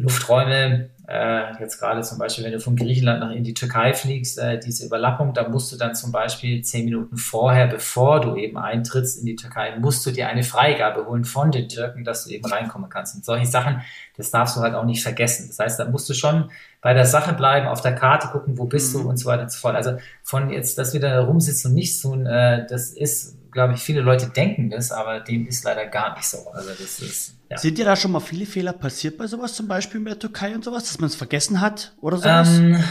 Lufträume, 0.00 0.90
äh, 1.06 1.60
jetzt 1.60 1.80
gerade 1.80 2.02
zum 2.02 2.18
Beispiel, 2.18 2.44
wenn 2.44 2.52
du 2.52 2.60
von 2.60 2.76
Griechenland 2.76 3.20
nach 3.20 3.32
in 3.32 3.42
die 3.42 3.52
Türkei 3.52 3.94
fliegst, 3.94 4.38
äh, 4.38 4.60
diese 4.60 4.86
Überlappung, 4.86 5.34
da 5.34 5.48
musst 5.48 5.72
du 5.72 5.76
dann 5.76 5.94
zum 5.94 6.12
Beispiel 6.12 6.62
zehn 6.62 6.84
Minuten 6.84 7.16
vorher, 7.16 7.66
bevor 7.66 8.20
du 8.20 8.36
eben 8.36 8.56
eintrittst 8.56 9.18
in 9.18 9.26
die 9.26 9.34
Türkei, 9.34 9.76
musst 9.78 10.06
du 10.06 10.12
dir 10.12 10.28
eine 10.28 10.44
Freigabe 10.44 11.06
holen 11.06 11.24
von 11.24 11.50
den 11.50 11.68
Türken, 11.68 12.04
dass 12.04 12.24
du 12.24 12.30
eben 12.30 12.46
reinkommen 12.46 12.88
kannst. 12.88 13.16
Und 13.16 13.24
solche 13.24 13.46
Sachen, 13.46 13.82
das 14.16 14.30
darfst 14.30 14.56
du 14.56 14.60
halt 14.60 14.74
auch 14.74 14.84
nicht 14.84 15.02
vergessen. 15.02 15.48
Das 15.48 15.58
heißt, 15.58 15.80
da 15.80 15.84
musst 15.86 16.08
du 16.08 16.14
schon 16.14 16.50
bei 16.80 16.94
der 16.94 17.06
Sache 17.06 17.34
bleiben, 17.34 17.66
auf 17.66 17.80
der 17.80 17.96
Karte 17.96 18.28
gucken, 18.28 18.56
wo 18.56 18.66
bist 18.66 18.94
mhm. 18.94 19.02
du 19.02 19.08
und 19.08 19.16
so 19.16 19.26
weiter 19.26 19.42
und 19.42 19.52
so 19.52 19.58
fort. 19.58 19.74
Also 19.74 19.98
von 20.22 20.50
jetzt, 20.50 20.78
dass 20.78 20.92
wir 20.92 21.00
da 21.00 21.20
rumsitzen 21.20 21.70
und 21.70 21.74
nichts 21.74 22.00
tun, 22.00 22.24
äh, 22.24 22.66
das 22.68 22.90
ist 22.90 23.36
glaube 23.50 23.74
ich, 23.74 23.80
viele 23.80 24.00
Leute 24.00 24.28
denken 24.28 24.70
das, 24.70 24.92
aber 24.92 25.20
dem 25.20 25.46
ist 25.46 25.64
leider 25.64 25.86
gar 25.86 26.16
nicht 26.16 26.26
so. 26.26 26.48
Also 26.52 26.70
das 26.70 27.00
ist, 27.00 27.34
ja. 27.50 27.58
Sind 27.58 27.78
dir 27.78 27.84
da 27.84 27.96
schon 27.96 28.12
mal 28.12 28.20
viele 28.20 28.46
Fehler 28.46 28.72
passiert 28.72 29.18
bei 29.18 29.26
sowas, 29.26 29.54
zum 29.54 29.66
Beispiel 29.66 29.98
in 29.98 30.04
der 30.04 30.20
Türkei 30.20 30.54
und 30.54 30.62
sowas, 30.62 30.84
dass 30.84 31.00
man 31.00 31.08
es 31.08 31.16
vergessen 31.16 31.60
hat 31.60 31.96
oder 32.00 32.18
sowas? 32.18 32.48
Ähm, 32.48 32.84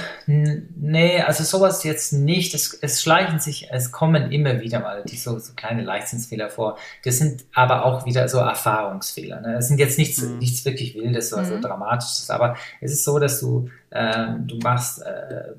nee, 0.75 1.21
also 1.21 1.45
sowas 1.45 1.85
jetzt 1.85 2.11
nicht. 2.11 2.53
Es, 2.53 2.73
es 2.73 3.01
schleichen 3.01 3.39
sich, 3.39 3.69
es 3.71 3.93
kommen 3.93 4.33
immer 4.33 4.59
wieder 4.59 4.81
mal 4.81 5.01
die 5.07 5.15
so, 5.15 5.39
so 5.39 5.53
kleine 5.55 5.83
Leichtsinnsfehler 5.83 6.49
vor. 6.49 6.77
Das 7.05 7.19
sind 7.19 7.45
aber 7.53 7.85
auch 7.85 8.05
wieder 8.05 8.27
so 8.27 8.39
Erfahrungsfehler. 8.39 9.39
Ne? 9.39 9.55
Es 9.59 9.69
sind 9.69 9.79
jetzt 9.79 9.97
nichts, 9.97 10.21
mhm. 10.21 10.39
nichts 10.39 10.65
wirklich 10.65 10.93
Wildes 10.93 11.31
oder 11.31 11.43
mhm. 11.43 11.47
so 11.47 11.61
Dramatisches, 11.61 12.29
aber 12.29 12.57
es 12.81 12.91
ist 12.91 13.05
so, 13.05 13.17
dass 13.17 13.39
du, 13.39 13.69
ähm, 13.91 14.45
du 14.45 14.57
machst 14.57 15.01
äh, 15.03 15.53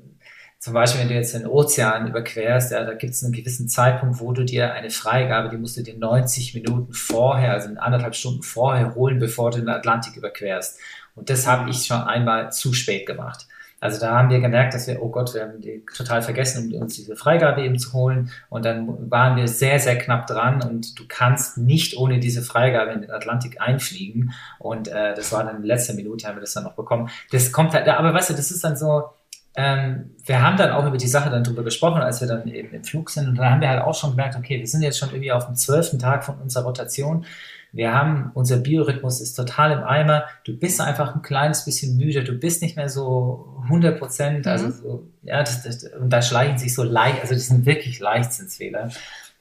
zum 0.61 0.75
Beispiel, 0.75 1.01
wenn 1.01 1.07
du 1.07 1.15
jetzt 1.15 1.33
den 1.33 1.47
Ozean 1.47 2.07
überquerst, 2.07 2.71
ja, 2.71 2.83
da 2.83 2.93
gibt 2.93 3.13
es 3.13 3.23
einen 3.23 3.33
gewissen 3.33 3.67
Zeitpunkt, 3.67 4.19
wo 4.19 4.31
du 4.31 4.45
dir 4.45 4.73
eine 4.73 4.91
Freigabe, 4.91 5.49
die 5.49 5.57
musst 5.57 5.75
du 5.75 5.81
dir 5.81 5.97
90 5.97 6.53
Minuten 6.53 6.93
vorher, 6.93 7.53
also 7.53 7.67
in 7.67 7.79
anderthalb 7.79 8.13
Stunden 8.13 8.43
vorher 8.43 8.93
holen, 8.93 9.17
bevor 9.17 9.49
du 9.49 9.57
den 9.57 9.69
Atlantik 9.69 10.17
überquerst. 10.17 10.79
Und 11.15 11.31
das 11.31 11.47
habe 11.47 11.71
ich 11.71 11.87
schon 11.87 12.03
einmal 12.03 12.51
zu 12.51 12.73
spät 12.73 13.07
gemacht. 13.07 13.47
Also 13.79 13.99
da 13.99 14.11
haben 14.11 14.29
wir 14.29 14.39
gemerkt, 14.39 14.75
dass 14.75 14.85
wir, 14.85 15.01
oh 15.01 15.09
Gott, 15.09 15.33
wir 15.33 15.41
haben 15.41 15.61
die 15.61 15.83
total 15.97 16.21
vergessen, 16.21 16.71
um 16.71 16.81
uns 16.83 16.93
diese 16.95 17.15
Freigabe 17.15 17.63
eben 17.63 17.79
zu 17.79 17.93
holen. 17.93 18.29
Und 18.51 18.63
dann 18.63 19.09
waren 19.09 19.37
wir 19.37 19.47
sehr, 19.47 19.79
sehr 19.79 19.97
knapp 19.97 20.27
dran 20.27 20.61
und 20.61 20.99
du 20.99 21.05
kannst 21.07 21.57
nicht 21.57 21.97
ohne 21.97 22.19
diese 22.19 22.43
Freigabe 22.43 22.91
in 22.91 23.01
den 23.01 23.09
Atlantik 23.09 23.59
einfliegen. 23.59 24.33
Und 24.59 24.89
äh, 24.89 25.15
das 25.15 25.31
war 25.31 25.43
dann 25.43 25.55
in 25.55 25.63
letzter 25.63 25.95
Minute, 25.95 26.27
haben 26.27 26.35
wir 26.35 26.41
das 26.41 26.53
dann 26.53 26.65
noch 26.65 26.75
bekommen. 26.75 27.09
Das 27.31 27.51
kommt 27.51 27.73
halt, 27.73 27.87
aber 27.87 28.13
weißt 28.13 28.29
du, 28.29 28.35
das 28.35 28.51
ist 28.51 28.63
dann 28.63 28.77
so, 28.77 29.09
ähm, 29.55 30.11
wir 30.25 30.41
haben 30.41 30.55
dann 30.55 30.71
auch 30.71 30.85
über 30.85 30.97
die 30.97 31.07
Sache 31.07 31.29
dann 31.29 31.43
drüber 31.43 31.63
gesprochen, 31.63 32.01
als 32.01 32.21
wir 32.21 32.27
dann 32.27 32.47
eben 32.47 32.73
im 32.73 32.83
Flug 32.83 33.09
sind. 33.09 33.27
Und 33.27 33.35
dann 33.37 33.49
haben 33.49 33.61
wir 33.61 33.69
halt 33.69 33.81
auch 33.81 33.95
schon 33.95 34.11
gemerkt, 34.11 34.35
okay, 34.37 34.59
wir 34.59 34.67
sind 34.67 34.81
jetzt 34.81 34.97
schon 34.97 35.09
irgendwie 35.09 35.31
auf 35.31 35.45
dem 35.45 35.55
zwölften 35.55 35.99
Tag 35.99 36.23
von 36.23 36.35
unserer 36.35 36.63
Rotation. 36.63 37.25
Wir 37.73 37.93
haben, 37.93 38.31
unser 38.33 38.57
Biorhythmus 38.57 39.21
ist 39.21 39.33
total 39.33 39.71
im 39.71 39.83
Eimer. 39.83 40.25
Du 40.43 40.57
bist 40.57 40.79
einfach 40.81 41.15
ein 41.15 41.21
kleines 41.21 41.65
bisschen 41.65 41.97
müde. 41.97 42.23
Du 42.23 42.33
bist 42.33 42.61
nicht 42.61 42.75
mehr 42.75 42.89
so 42.89 43.57
100 43.63 43.97
Prozent. 43.97 44.47
Also 44.47 44.67
mhm. 44.67 44.71
so, 44.71 45.07
ja, 45.23 45.39
das, 45.39 45.63
das, 45.63 45.83
und 45.83 46.09
da 46.09 46.21
schleichen 46.21 46.57
sich 46.57 46.73
so 46.73 46.83
leicht, 46.83 47.21
also 47.21 47.33
das 47.33 47.47
sind 47.47 47.65
wirklich 47.65 47.99
Leichtsinnsfehler. 47.99 48.89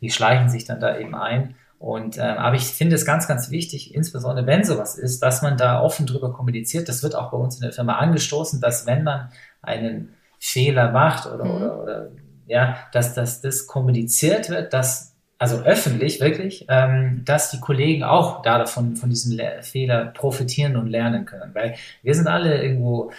Die 0.01 0.11
schleichen 0.11 0.49
sich 0.49 0.65
dann 0.65 0.81
da 0.81 0.99
eben 0.99 1.15
ein. 1.15 1.55
Und 1.81 2.19
ähm, 2.19 2.37
aber 2.37 2.57
ich 2.57 2.65
finde 2.65 2.95
es 2.95 3.07
ganz, 3.07 3.27
ganz 3.27 3.51
wichtig, 3.51 3.95
insbesondere 3.95 4.47
wenn 4.47 4.65
sowas 4.65 4.99
ist, 4.99 5.23
dass 5.23 5.41
man 5.41 5.57
da 5.57 5.81
offen 5.81 6.05
drüber 6.05 6.31
kommuniziert. 6.31 6.91
Das 6.91 7.03
wird 7.03 7.15
auch 7.15 7.31
bei 7.31 7.39
uns 7.39 7.57
in 7.57 7.63
der 7.63 7.73
Firma 7.73 7.97
angestoßen, 7.97 8.61
dass 8.61 8.87
wenn 8.87 9.03
man 9.03 9.31
einen 9.63 10.15
Fehler 10.39 10.93
macht 10.93 11.25
oder, 11.27 11.45
mhm. 11.47 11.51
oder, 11.51 11.83
oder 11.83 12.09
ja, 12.47 12.77
dass, 12.93 13.15
dass 13.15 13.41
das 13.41 13.67
kommuniziert 13.67 14.51
wird, 14.51 14.75
dass 14.75 15.17
also 15.39 15.63
öffentlich 15.63 16.21
wirklich, 16.21 16.67
ähm, 16.69 17.23
dass 17.25 17.51
die 17.51 17.61
Kollegen 17.61 18.03
auch 18.03 18.43
da 18.43 18.59
davon 18.59 18.97
von 18.97 19.09
diesem 19.09 19.39
Le 19.39 19.63
Fehler 19.63 20.05
profitieren 20.05 20.77
und 20.77 20.87
lernen 20.87 21.25
können, 21.25 21.55
weil 21.55 21.77
wir 22.03 22.15
sind 22.15 22.27
alle 22.27 22.63
irgendwo 22.63 23.11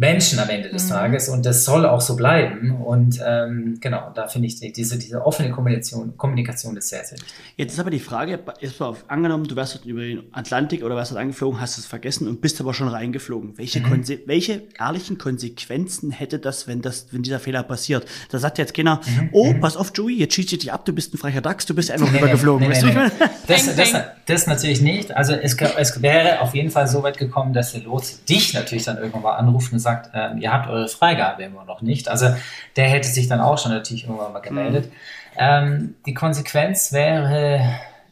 Menschen 0.00 0.38
am 0.38 0.48
Ende 0.48 0.70
des 0.70 0.86
mhm. 0.86 0.94
Tages 0.94 1.28
und 1.28 1.44
das 1.44 1.62
soll 1.62 1.84
auch 1.84 2.00
so 2.00 2.16
bleiben. 2.16 2.70
Und 2.70 3.20
ähm, 3.22 3.76
genau, 3.82 4.10
da 4.14 4.28
finde 4.28 4.48
ich 4.48 4.58
diese, 4.58 4.98
diese 4.98 5.26
offene 5.26 5.50
Kommunikation, 5.50 6.16
Kommunikation 6.16 6.74
ist 6.78 6.88
sehr, 6.88 7.04
sehr 7.04 7.18
wichtig. 7.18 7.34
Jetzt 7.58 7.74
ist 7.74 7.80
aber 7.80 7.90
die 7.90 8.00
Frage, 8.00 8.40
ist 8.60 8.80
mal 8.80 8.96
angenommen, 9.08 9.44
du 9.46 9.56
wärst 9.56 9.84
über 9.84 10.00
den 10.00 10.22
Atlantik 10.32 10.82
oder 10.84 10.96
wärst 10.96 11.10
dort 11.10 11.20
angeflogen, 11.20 11.60
hast 11.60 11.76
es 11.76 11.84
vergessen 11.84 12.28
und 12.28 12.40
bist 12.40 12.58
aber 12.62 12.72
schon 12.72 12.88
reingeflogen. 12.88 13.58
Welche, 13.58 13.80
mhm. 13.80 14.02
welche 14.24 14.62
ehrlichen 14.78 15.18
Konsequenzen 15.18 16.12
hätte 16.12 16.38
das, 16.38 16.66
wenn 16.66 16.80
das, 16.80 17.08
wenn 17.10 17.22
dieser 17.22 17.38
Fehler 17.38 17.62
passiert? 17.62 18.06
Da 18.30 18.38
sagt 18.38 18.56
jetzt 18.56 18.72
keiner, 18.72 19.02
mhm. 19.06 19.28
oh, 19.32 19.52
mhm. 19.52 19.60
pass 19.60 19.76
auf, 19.76 19.92
Joey, 19.94 20.16
jetzt 20.16 20.32
schießt 20.32 20.52
dich 20.52 20.72
ab, 20.72 20.86
du 20.86 20.94
bist 20.94 21.12
ein 21.12 21.18
frecher 21.18 21.42
Dachs, 21.42 21.66
du 21.66 21.74
bist 21.74 21.90
einfach 21.90 22.10
nee, 22.10 22.16
rübergeflogen. 22.16 22.66
Nee, 22.66 22.82
nee, 22.82 22.94
nee, 22.94 23.10
das, 23.46 23.76
das, 23.76 23.92
das, 24.24 24.46
natürlich 24.46 24.80
nicht. 24.80 25.14
Also 25.14 25.34
es, 25.34 25.54
es 25.60 26.00
wäre 26.00 26.40
auf 26.40 26.54
jeden 26.54 26.70
Fall 26.70 26.88
so 26.88 27.02
weit 27.02 27.18
gekommen, 27.18 27.52
dass 27.52 27.72
der 27.72 27.82
Los 27.82 28.24
dich 28.24 28.54
natürlich 28.54 28.84
dann 28.84 28.96
irgendwann 28.96 29.22
mal 29.22 29.36
anruft 29.36 29.74
und 29.74 29.78
sagt, 29.78 29.89
sagt, 29.90 30.10
ähm, 30.14 30.38
ihr 30.38 30.52
habt 30.52 30.68
eure 30.68 30.88
Freigabe 30.88 31.42
immer 31.42 31.64
noch 31.64 31.82
nicht. 31.82 32.08
Also 32.08 32.34
der 32.76 32.88
hätte 32.88 33.08
sich 33.08 33.28
dann 33.28 33.40
auch 33.40 33.58
schon 33.58 33.72
natürlich 33.72 34.04
irgendwann 34.04 34.32
mal 34.32 34.40
gemeldet. 34.40 34.86
Mhm. 34.86 34.92
Ähm, 35.36 35.94
die 36.06 36.14
Konsequenz 36.14 36.92
wäre 36.92 37.60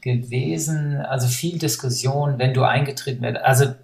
gewesen, 0.01 1.01
also 1.01 1.27
viel 1.27 1.59
Diskussion, 1.59 2.39
wenn 2.39 2.55
du 2.55 2.63
eingetreten 2.63 3.23
wärst. 3.23 3.43
Also 3.43 3.75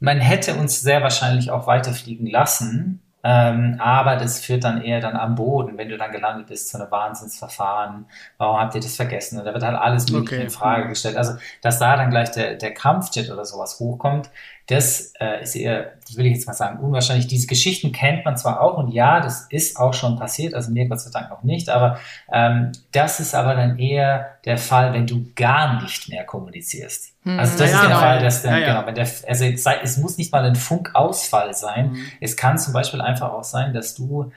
man 0.00 0.18
hätte 0.18 0.54
uns 0.54 0.80
sehr 0.80 1.02
wahrscheinlich 1.02 1.50
auch 1.50 1.66
weiterfliegen 1.66 2.26
lassen, 2.26 3.02
ähm, 3.28 3.80
aber 3.80 4.14
das 4.14 4.38
führt 4.38 4.62
dann 4.62 4.82
eher 4.82 5.00
dann 5.00 5.16
am 5.16 5.34
Boden, 5.34 5.76
wenn 5.78 5.88
du 5.88 5.98
dann 5.98 6.12
gelandet 6.12 6.46
bist, 6.46 6.68
zu 6.68 6.78
einem 6.78 6.92
Wahnsinnsverfahren. 6.92 8.06
Warum 8.38 8.60
habt 8.60 8.76
ihr 8.76 8.80
das 8.80 8.94
vergessen? 8.94 9.40
Und 9.40 9.46
da 9.46 9.52
wird 9.52 9.64
halt 9.64 9.76
alles 9.76 10.08
mögliche 10.12 10.36
okay. 10.36 10.44
in 10.44 10.50
Frage 10.50 10.88
gestellt. 10.88 11.16
Also, 11.16 11.34
dass 11.60 11.80
da 11.80 11.96
dann 11.96 12.10
gleich 12.10 12.30
der, 12.30 12.54
der 12.54 12.72
Kampfjet 12.72 13.28
oder 13.30 13.44
sowas 13.44 13.80
hochkommt, 13.80 14.30
das 14.66 15.12
äh, 15.20 15.42
ist 15.42 15.54
eher, 15.54 15.92
das 16.06 16.16
will 16.16 16.26
ich 16.26 16.34
jetzt 16.34 16.46
mal 16.46 16.52
sagen, 16.52 16.80
unwahrscheinlich. 16.80 17.28
Diese 17.28 17.46
Geschichten 17.46 17.92
kennt 17.92 18.24
man 18.24 18.36
zwar 18.36 18.60
auch 18.60 18.78
und 18.78 18.92
ja, 18.92 19.20
das 19.20 19.46
ist 19.48 19.76
auch 19.76 19.94
schon 19.94 20.18
passiert, 20.18 20.54
also 20.54 20.72
mir 20.72 20.88
Gott 20.88 21.00
sei 21.00 21.10
Dank 21.12 21.30
noch 21.30 21.44
nicht, 21.44 21.68
aber 21.68 21.98
ähm, 22.32 22.72
das 22.90 23.20
ist 23.20 23.34
aber 23.34 23.54
dann 23.54 23.78
eher 23.78 24.38
der 24.44 24.58
Fall, 24.58 24.92
wenn 24.92 25.06
du 25.06 25.26
gar 25.36 25.80
nicht 25.82 26.08
mehr 26.08 26.24
kommunizierst. 26.24 27.14
Hm. 27.22 27.38
Also 27.38 27.58
das 27.58 27.70
ja, 27.70 27.82
ist 27.82 27.88
der 27.88 27.96
Fall, 27.96 28.18
dass 28.18 28.42
dann, 28.42 28.52
ja, 28.52 28.58
ja. 28.58 28.66
genau, 28.74 28.86
wenn 28.86 28.94
der, 28.96 29.08
also 29.28 29.44
es 29.44 29.96
muss 29.98 30.18
nicht 30.18 30.32
mal 30.32 30.44
ein 30.44 30.56
Funkausfall 30.56 31.54
sein. 31.54 31.92
Mhm. 31.92 32.06
Es 32.20 32.36
kann 32.36 32.58
zum 32.58 32.72
Beispiel 32.72 33.00
einfach 33.00 33.32
auch 33.32 33.44
sein, 33.44 33.72
dass 33.72 33.94
du 33.94 34.32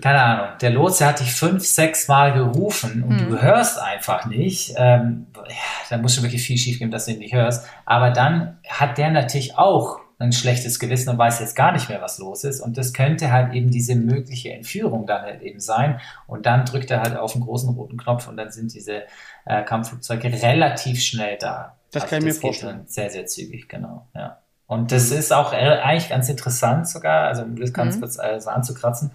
keine 0.00 0.22
Ahnung, 0.22 0.58
der 0.60 0.70
Lotse 0.70 1.06
hat 1.06 1.20
dich 1.20 1.32
fünf, 1.32 1.64
sechs 1.64 2.08
Mal 2.08 2.34
gerufen 2.34 3.02
und 3.02 3.20
hm. 3.20 3.30
du 3.30 3.42
hörst 3.42 3.80
einfach 3.80 4.26
nicht, 4.26 4.74
ähm, 4.76 5.26
ja, 5.34 5.54
da 5.88 5.96
muss 5.96 6.14
schon 6.14 6.24
wirklich 6.24 6.42
viel 6.42 6.58
schief 6.58 6.78
gehen, 6.78 6.90
dass 6.90 7.06
du 7.06 7.12
ihn 7.12 7.20
nicht 7.20 7.34
hörst. 7.34 7.66
Aber 7.86 8.10
dann 8.10 8.58
hat 8.68 8.98
der 8.98 9.10
natürlich 9.10 9.56
auch 9.56 9.98
ein 10.18 10.32
schlechtes 10.32 10.78
Gewissen 10.78 11.10
und 11.10 11.18
weiß 11.18 11.40
jetzt 11.40 11.54
gar 11.54 11.72
nicht 11.72 11.88
mehr, 11.88 12.02
was 12.02 12.18
los 12.18 12.44
ist. 12.44 12.60
Und 12.60 12.76
das 12.76 12.92
könnte 12.92 13.32
halt 13.32 13.54
eben 13.54 13.70
diese 13.70 13.94
mögliche 13.94 14.52
Entführung 14.52 15.06
dann 15.06 15.22
halt 15.22 15.42
eben 15.42 15.60
sein. 15.60 16.00
Und 16.26 16.44
dann 16.44 16.64
drückt 16.64 16.90
er 16.90 17.00
halt 17.00 17.16
auf 17.16 17.32
den 17.32 17.42
großen 17.42 17.70
roten 17.70 17.96
Knopf 17.96 18.28
und 18.28 18.36
dann 18.36 18.50
sind 18.50 18.74
diese 18.74 19.04
äh, 19.46 19.62
Kampfflugzeuge 19.62 20.30
relativ 20.42 21.00
schnell 21.00 21.38
da. 21.38 21.76
Das 21.92 22.02
also 22.02 22.10
kann 22.10 22.26
ich 22.26 22.34
mir 22.34 22.40
vorstellen. 22.40 22.82
Sehr, 22.86 23.10
sehr 23.10 23.26
zügig, 23.26 23.68
genau. 23.68 24.08
Ja. 24.14 24.38
Und 24.66 24.92
das 24.92 25.12
ist 25.12 25.32
auch 25.32 25.54
äh, 25.54 25.56
eigentlich 25.56 26.10
ganz 26.10 26.28
interessant 26.28 26.88
sogar, 26.88 27.28
also 27.28 27.42
um 27.42 27.56
das 27.56 27.72
ganz 27.72 27.96
mhm. 27.96 28.00
kurz 28.00 28.18
äh, 28.18 28.38
so 28.38 28.50
anzukratzen 28.50 29.12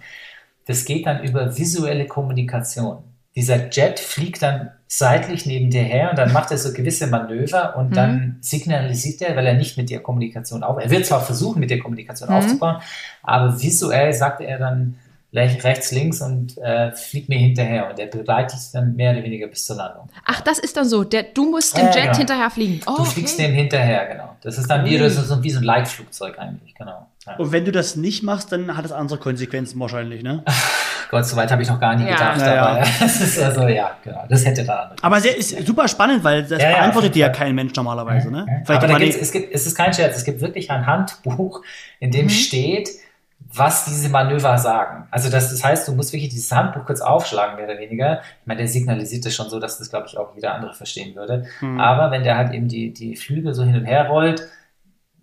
das 0.66 0.84
geht 0.84 1.06
dann 1.06 1.22
über 1.22 1.56
visuelle 1.56 2.06
Kommunikation. 2.06 2.98
Dieser 3.36 3.68
Jet 3.70 3.98
fliegt 3.98 4.42
dann 4.42 4.70
seitlich 4.86 5.44
neben 5.44 5.68
dir 5.68 5.82
her 5.82 6.10
und 6.10 6.18
dann 6.18 6.32
macht 6.32 6.52
er 6.52 6.58
so 6.58 6.72
gewisse 6.72 7.08
Manöver 7.08 7.76
und 7.76 7.90
mhm. 7.90 7.94
dann 7.94 8.36
signalisiert 8.40 9.22
er, 9.22 9.34
weil 9.34 9.46
er 9.46 9.54
nicht 9.54 9.76
mit 9.76 9.90
dir 9.90 10.00
Kommunikation 10.00 10.62
auf. 10.62 10.80
Er 10.80 10.90
wird 10.90 11.04
zwar 11.04 11.20
versuchen, 11.20 11.58
mit 11.58 11.70
dir 11.70 11.80
Kommunikation 11.80 12.28
mhm. 12.28 12.36
aufzubauen, 12.36 12.76
aber 13.22 13.60
visuell 13.60 14.12
sagt 14.12 14.40
er 14.40 14.58
dann 14.58 14.96
rechts, 15.34 15.90
links 15.90 16.20
und 16.20 16.56
äh, 16.58 16.92
fliegt 16.92 17.28
mir 17.28 17.38
hinterher 17.38 17.90
und 17.90 17.98
er 17.98 18.06
begleitet 18.06 18.58
dich 18.58 18.70
dann 18.72 18.94
mehr 18.94 19.12
oder 19.12 19.24
weniger 19.24 19.48
bis 19.48 19.66
zur 19.66 19.76
Landung. 19.76 20.08
Ach, 20.24 20.40
das 20.40 20.58
ist 20.58 20.76
dann 20.76 20.88
so. 20.88 21.02
Der, 21.04 21.24
du 21.24 21.50
musst 21.50 21.76
dem 21.76 21.86
Jet 21.86 21.94
genau. 21.94 22.16
hinterher 22.16 22.50
fliegen. 22.50 22.80
Oh, 22.86 22.94
du 22.96 23.02
okay. 23.02 23.10
fliegst 23.10 23.38
dem 23.38 23.52
hinterher, 23.52 24.06
genau. 24.06 24.36
Das 24.42 24.58
ist 24.58 24.70
dann 24.70 24.84
wie, 24.84 24.96
das 24.96 25.16
ist 25.16 25.28
so, 25.28 25.42
wie 25.42 25.50
so 25.50 25.58
ein 25.58 25.64
Leitflugzeug 25.64 26.38
eigentlich, 26.38 26.74
genau. 26.74 27.08
Ja. 27.26 27.36
Und 27.36 27.52
wenn 27.52 27.64
du 27.64 27.72
das 27.72 27.96
nicht 27.96 28.22
machst, 28.22 28.52
dann 28.52 28.76
hat 28.76 28.84
das 28.84 28.92
andere 28.92 29.18
Konsequenzen 29.18 29.80
wahrscheinlich, 29.80 30.22
ne? 30.22 30.44
Gott, 31.10 31.26
so 31.26 31.36
weit 31.36 31.50
habe 31.50 31.62
ich 31.62 31.68
noch 31.68 31.80
gar 31.80 31.96
nicht 31.96 32.08
ja. 32.08 32.14
gedacht. 32.14 32.40
Ja, 32.40 32.66
aber 32.66 32.78
ja. 32.78 32.86
das 33.00 33.20
ist 33.20 33.38
also, 33.40 33.66
ja, 33.66 33.96
genau. 34.02 34.24
Das 34.28 34.44
hätte 34.44 34.64
da 34.64 34.82
andere. 34.82 35.02
Aber 35.02 35.16
es 35.18 35.24
ist 35.24 35.66
super 35.66 35.88
spannend, 35.88 36.22
weil 36.22 36.42
das 36.42 36.58
beantwortet 36.58 37.14
dir 37.14 37.20
ja 37.20 37.28
kein 37.30 37.54
Mensch 37.54 37.74
normalerweise, 37.74 38.30
ne? 38.30 38.46
aber 38.66 38.86
da 38.86 38.98
gibt's, 38.98 39.16
es, 39.16 39.32
gibt, 39.32 39.52
es 39.52 39.66
ist 39.66 39.76
kein 39.76 39.92
Scherz, 39.92 40.16
es 40.16 40.24
gibt 40.24 40.40
wirklich 40.40 40.70
ein 40.70 40.86
Handbuch, 40.86 41.62
in 41.98 42.10
dem 42.10 42.26
mhm. 42.26 42.30
steht, 42.30 42.90
was 43.56 43.84
diese 43.84 44.08
Manöver 44.08 44.58
sagen. 44.58 45.06
Also 45.10 45.30
das, 45.30 45.50
das 45.50 45.62
heißt, 45.62 45.86
du 45.86 45.92
musst 45.92 46.12
wirklich 46.12 46.30
dieses 46.30 46.50
Handbuch 46.50 46.84
kurz 46.84 47.00
aufschlagen, 47.00 47.56
mehr 47.56 47.66
oder 47.66 47.78
weniger. 47.78 48.20
Ich 48.40 48.46
meine, 48.46 48.58
der 48.58 48.68
signalisiert 48.68 49.24
das 49.24 49.34
schon 49.34 49.48
so, 49.48 49.60
dass 49.60 49.78
das, 49.78 49.90
glaube 49.90 50.06
ich, 50.08 50.18
auch 50.18 50.34
jeder 50.34 50.54
andere 50.54 50.74
verstehen 50.74 51.14
würde. 51.14 51.46
Mhm. 51.60 51.80
Aber 51.80 52.10
wenn 52.10 52.24
der 52.24 52.36
halt 52.36 52.52
eben 52.52 52.68
die, 52.68 52.92
die 52.92 53.16
Flügel 53.16 53.54
so 53.54 53.62
hin 53.62 53.76
und 53.76 53.84
her 53.84 54.08
rollt, 54.08 54.48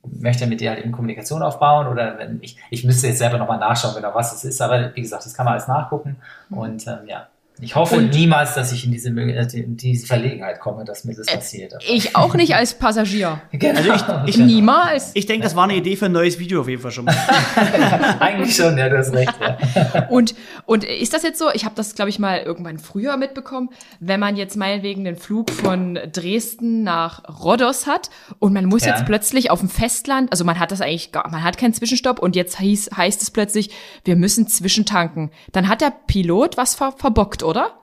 möchte 0.04 0.48
mit 0.48 0.62
dir 0.62 0.72
halt 0.72 0.80
eben 0.80 0.92
Kommunikation 0.92 1.44
aufbauen 1.44 1.88
oder 1.88 2.18
wenn 2.18 2.40
ich, 2.42 2.58
ich 2.70 2.84
müsste 2.84 3.08
jetzt 3.08 3.20
selber 3.20 3.38
nochmal 3.38 3.60
nachschauen, 3.60 3.96
genau 3.96 4.16
was 4.16 4.34
es 4.34 4.44
ist, 4.44 4.62
aber 4.62 4.96
wie 4.96 5.02
gesagt, 5.02 5.26
das 5.26 5.34
kann 5.34 5.46
man 5.46 5.54
alles 5.54 5.68
nachgucken 5.68 6.18
und 6.50 6.88
ähm, 6.88 7.00
ja. 7.08 7.28
Ich 7.62 7.76
hoffe 7.76 7.96
und 7.96 8.10
niemals, 8.14 8.56
dass 8.56 8.72
ich 8.72 8.86
in 8.86 8.92
diese, 8.92 9.10
äh, 9.10 9.60
in 9.60 9.78
diese 9.78 10.08
Verlegenheit 10.08 10.60
komme, 10.60 10.84
dass 10.84 11.06
mir 11.06 11.16
das 11.16 11.28
äh, 11.28 11.36
passiert. 11.36 11.76
Ich 11.88 12.16
auch 12.16 12.34
nicht 12.34 12.56
als 12.56 12.74
Passagier. 12.74 13.42
Genau. 13.62 13.78
Also 13.78 13.94
ich, 13.94 14.30
ich 14.30 14.36
genau. 14.36 14.48
niemals. 14.48 15.12
Ich 15.14 15.28
denke, 15.28 15.44
das 15.44 15.56
war 15.56 15.66
eine 15.66 15.76
Idee 15.76 15.96
für 15.96 16.06
ein 16.06 16.12
neues 16.14 16.40
Video 16.40 16.62
auf 16.62 16.68
jeden 16.68 16.82
Fall 16.82 16.90
schon 16.90 17.06
mal. 17.06 17.16
Eigentlich 18.20 18.56
schon, 18.56 18.76
ja, 18.76 18.90
du 18.90 18.98
hast 18.98 19.14
recht. 19.14 19.34
Ja. 19.40 20.08
Und, 20.10 20.34
und 20.66 20.84
ist 20.84 21.14
das 21.14 21.22
jetzt 21.24 21.38
so, 21.38 21.52
ich 21.54 21.64
habe 21.64 21.76
das, 21.76 21.94
glaube 21.94 22.10
ich, 22.10 22.18
mal 22.18 22.40
irgendwann 22.40 22.80
früher 22.80 23.18
mitbekommen, 23.18 23.70
wenn 24.00 24.20
man 24.20 24.36
jetzt 24.36 24.58
meinetwegen 24.58 25.04
den 25.04 25.16
Flug 25.16 25.52
von 25.52 26.00
Dresden 26.12 26.84
nach 26.84 27.44
Rhodos 27.44 27.86
hat 27.88 28.10
und 28.40 28.54
man 28.54 28.66
muss 28.66 28.86
ja. 28.86 28.92
jetzt 28.92 29.06
plötzlich 29.06 29.52
auf 29.52 29.60
dem 29.60 29.70
Festland, 29.70 30.32
also 30.32 30.44
man 30.44 30.60
hat 30.60 30.72
das 30.72 30.82
eigentlich 30.82 31.12
gar, 31.12 31.30
man 31.30 31.44
hat 31.44 31.58
keinen 31.58 31.74
Zwischenstopp 31.74 32.20
und 32.20 32.36
jetzt 32.36 32.60
hieß, 32.60 32.92
heißt 32.96 33.22
es 33.22 33.32
plötzlich, 33.32 33.70
wir 34.04 34.16
müssen 34.16 34.48
zwischentanken. 34.48 35.32
Dann 35.52 35.68
hat 35.68 35.82
der 35.82 35.94
Pilot 36.08 36.58
was 36.58 36.76
ver 36.76 36.94
verbockt, 36.98 37.44
oder? 37.44 37.51
Oder? 37.52 37.82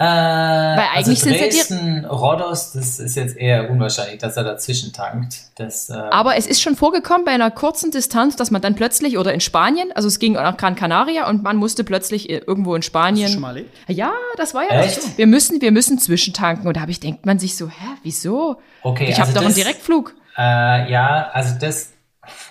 Äh, 0.00 0.04
Weil 0.04 0.86
eigentlich 0.94 1.22
also 1.22 1.28
Dresden, 1.28 1.78
sind 1.78 2.02
ja 2.04 2.08
Rhodos, 2.08 2.72
das 2.72 2.98
ist 3.00 3.16
jetzt 3.16 3.36
eher 3.36 3.70
unwahrscheinlich, 3.70 4.16
dass 4.16 4.34
er 4.34 4.44
dazwischen 4.44 4.94
tankt. 4.94 5.36
Das, 5.56 5.90
äh, 5.90 5.92
Aber 5.92 6.36
es 6.36 6.46
ist 6.46 6.62
schon 6.62 6.74
vorgekommen 6.74 7.26
bei 7.26 7.32
einer 7.32 7.50
kurzen 7.50 7.90
Distanz, 7.90 8.34
dass 8.34 8.50
man 8.50 8.62
dann 8.62 8.74
plötzlich, 8.76 9.18
oder 9.18 9.34
in 9.34 9.40
Spanien, 9.40 9.92
also 9.94 10.08
es 10.08 10.18
ging 10.18 10.32
nach 10.32 10.56
Gran 10.56 10.74
Canaria 10.74 11.28
und 11.28 11.42
man 11.42 11.58
musste 11.58 11.84
plötzlich 11.84 12.30
irgendwo 12.30 12.74
in 12.74 12.80
Spanien. 12.80 13.24
Hast 13.24 13.32
du 13.32 13.34
schon 13.34 13.42
mal 13.42 13.48
erlebt? 13.48 13.76
Ja, 13.88 14.12
das 14.38 14.54
war 14.54 14.62
ja 14.62 14.80
Echt? 14.80 14.96
Das. 14.96 15.18
Wir 15.18 15.26
müssen, 15.26 15.60
wir 15.60 15.70
müssen 15.70 15.98
zwischentanken. 15.98 16.66
Und 16.66 16.78
da 16.78 16.80
habe 16.80 16.92
ich, 16.92 17.00
denkt 17.00 17.26
man 17.26 17.38
sich 17.38 17.58
so, 17.58 17.68
hä, 17.68 17.88
wieso? 18.02 18.56
Okay, 18.82 19.04
ich 19.04 19.10
also 19.10 19.22
habe 19.22 19.32
doch 19.34 19.44
einen 19.44 19.54
Direktflug. 19.54 20.14
Äh, 20.38 20.90
ja, 20.90 21.28
also 21.34 21.56
das, 21.60 21.90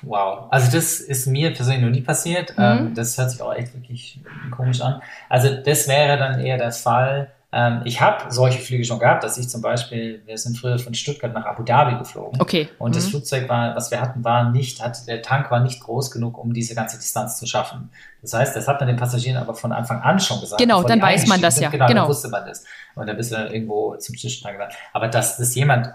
Wow, 0.01 0.47
also 0.49 0.71
das 0.71 0.99
ist 0.99 1.27
mir 1.27 1.53
persönlich 1.53 1.84
noch 1.84 1.89
nie 1.89 2.01
passiert. 2.01 2.57
Mhm. 2.57 2.63
Ähm, 2.63 2.93
das 2.95 3.17
hört 3.17 3.32
sich 3.32 3.41
auch 3.41 3.53
echt 3.53 3.73
wirklich 3.73 4.19
komisch 4.51 4.82
an. 4.82 5.01
Also 5.30 5.55
das 5.55 5.88
wäre 5.88 6.17
dann 6.17 6.39
eher 6.39 6.57
der 6.57 6.71
Fall. 6.71 7.32
Ähm, 7.51 7.82
ich 7.84 7.99
habe 7.99 8.32
solche 8.32 8.59
Flüge 8.59 8.86
schon 8.86 8.99
gehabt, 8.99 9.23
dass 9.23 9.38
ich 9.39 9.49
zum 9.49 9.61
Beispiel, 9.61 10.21
wir 10.25 10.38
sind 10.38 10.55
früher 10.57 10.77
von 10.77 10.93
Stuttgart 10.93 11.34
nach 11.34 11.45
Abu 11.45 11.63
Dhabi 11.63 11.97
geflogen. 11.97 12.39
Okay. 12.39 12.69
Und 12.77 12.91
mhm. 12.91 12.95
das 12.95 13.07
Flugzeug 13.07 13.49
war, 13.49 13.75
was 13.75 13.89
wir 13.89 13.99
hatten, 13.99 14.23
war 14.23 14.51
nicht, 14.51 14.84
hat, 14.84 15.07
der 15.07 15.23
Tank 15.23 15.49
war 15.49 15.59
nicht 15.59 15.82
groß 15.82 16.11
genug, 16.11 16.38
um 16.38 16.53
diese 16.53 16.75
ganze 16.75 16.97
Distanz 16.97 17.39
zu 17.39 17.47
schaffen. 17.47 17.89
Das 18.21 18.34
heißt, 18.34 18.55
das 18.55 18.67
hat 18.67 18.80
man 18.80 18.88
den 18.88 18.97
Passagieren 18.97 19.38
aber 19.38 19.55
von 19.55 19.71
Anfang 19.71 19.99
an 20.01 20.19
schon 20.19 20.39
gesagt. 20.41 20.61
Genau, 20.61 20.84
dann 20.84 21.01
weiß 21.01 21.25
man 21.25 21.41
das 21.41 21.59
ja. 21.59 21.69
Genau, 21.69 21.88
genau. 21.88 22.01
dann 22.01 22.09
wusste 22.09 22.30
man 22.30 22.45
das. 22.45 22.63
Und 22.93 23.07
dann 23.07 23.17
bist 23.17 23.32
du 23.32 23.36
dann 23.36 23.51
irgendwo 23.51 23.95
zum 23.95 24.15
Zwischentank 24.15 24.55
gegangen. 24.55 24.73
Aber 24.93 25.07
dass 25.07 25.38
das 25.38 25.55
jemand 25.55 25.89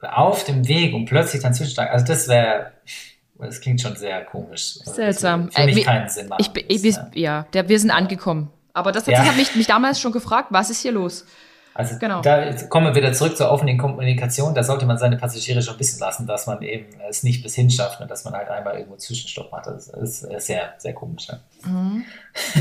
auf 0.00 0.44
dem 0.44 0.66
Weg 0.66 0.94
und 0.94 1.04
plötzlich 1.04 1.42
dann 1.42 1.52
Zwischentank, 1.52 1.90
also 1.90 2.06
das 2.06 2.26
wäre, 2.28 2.72
das 3.38 3.60
klingt 3.60 3.80
schon 3.80 3.96
sehr 3.96 4.24
komisch. 4.24 4.78
Also 4.80 4.92
Seltsam. 4.92 5.50
Für 5.50 5.64
mich 5.64 5.78
äh, 5.78 5.82
keinen 5.82 6.08
Sinn 6.08 6.28
machen. 6.28 6.40
Ich, 6.40 6.68
ich, 6.68 6.82
wir, 6.82 7.10
ja, 7.14 7.46
der, 7.52 7.68
wir 7.68 7.78
sind 7.78 7.90
angekommen. 7.90 8.50
Aber 8.72 8.92
das, 8.92 9.06
ja. 9.06 9.18
hat 9.18 9.36
mich, 9.36 9.56
mich 9.56 9.66
damals 9.66 10.00
schon 10.00 10.12
gefragt, 10.12 10.48
was 10.50 10.70
ist 10.70 10.82
hier 10.82 10.92
los? 10.92 11.24
Also 11.76 11.98
genau. 11.98 12.22
da 12.22 12.54
kommen 12.70 12.86
wir 12.86 12.94
wieder 12.94 13.12
zurück 13.12 13.36
zur 13.36 13.50
offenen 13.50 13.76
Kommunikation. 13.76 14.54
Da 14.54 14.62
sollte 14.62 14.86
man 14.86 14.96
seine 14.96 15.18
Passagiere 15.18 15.60
schon 15.60 15.78
wissen 15.78 16.00
lassen, 16.00 16.26
dass 16.26 16.46
man 16.46 16.62
eben 16.62 16.86
es 17.06 17.22
nicht 17.22 17.42
bis 17.42 17.54
hin 17.54 17.68
schafft 17.68 18.00
und 18.00 18.10
dass 18.10 18.24
man 18.24 18.32
halt 18.32 18.48
einmal 18.48 18.76
irgendwo 18.76 18.96
Zwischenstopp 18.96 19.52
macht. 19.52 19.66
Das 19.66 19.88
ist 19.88 20.20
sehr, 20.20 20.72
sehr 20.78 20.94
komisch. 20.94 21.28
Ja. 21.28 21.38
Mhm. 21.70 22.04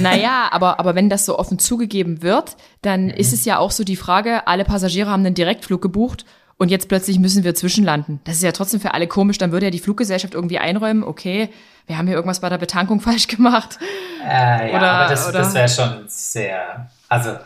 Naja, 0.02 0.48
aber, 0.52 0.82
aber 0.82 0.96
wenn 0.96 1.10
das 1.10 1.26
so 1.26 1.40
offen 1.40 1.60
zugegeben 1.60 2.24
wird, 2.24 2.58
dann 2.82 3.06
mhm. 3.06 3.12
ist 3.12 3.32
es 3.32 3.46
ja 3.46 3.58
auch 3.58 3.72
so 3.72 3.86
die 3.86 3.96
Frage, 3.96 4.48
alle 4.48 4.66
Passagiere 4.66 5.10
haben 5.10 5.26
einen 5.26 5.36
Direktflug 5.36 5.82
gebucht 5.82 6.26
und 6.58 6.72
jetzt 6.72 6.88
plötzlich 6.88 7.20
müssen 7.20 7.44
wir 7.44 7.54
zwischenlanden. 7.54 8.22
Das 8.24 8.36
ist 8.36 8.44
ja 8.44 8.52
trotzdem 8.52 8.80
für 8.80 8.94
alle 8.94 9.08
komisch. 9.08 9.38
Dann 9.38 9.52
würde 9.52 9.66
ja 9.66 9.72
die 9.72 9.80
Fluggesellschaft 9.80 10.34
irgendwie 10.34 10.58
einräumen, 10.58 11.04
okay, 11.04 11.50
wir 11.88 11.98
haben 11.98 12.08
hier 12.08 12.16
irgendwas 12.16 12.40
bei 12.40 12.50
der 12.50 12.58
Betankung 12.58 13.02
falsch 13.02 13.28
gemacht. 13.28 13.78
Äh, 14.24 14.72
ja, 14.72 14.78
oder, 14.78 14.92
aber 14.92 15.10
das, 15.10 15.32
das 15.32 15.54
wäre 15.54 15.70
schon 15.70 16.06
sehr, 16.08 16.90
also 17.10 17.38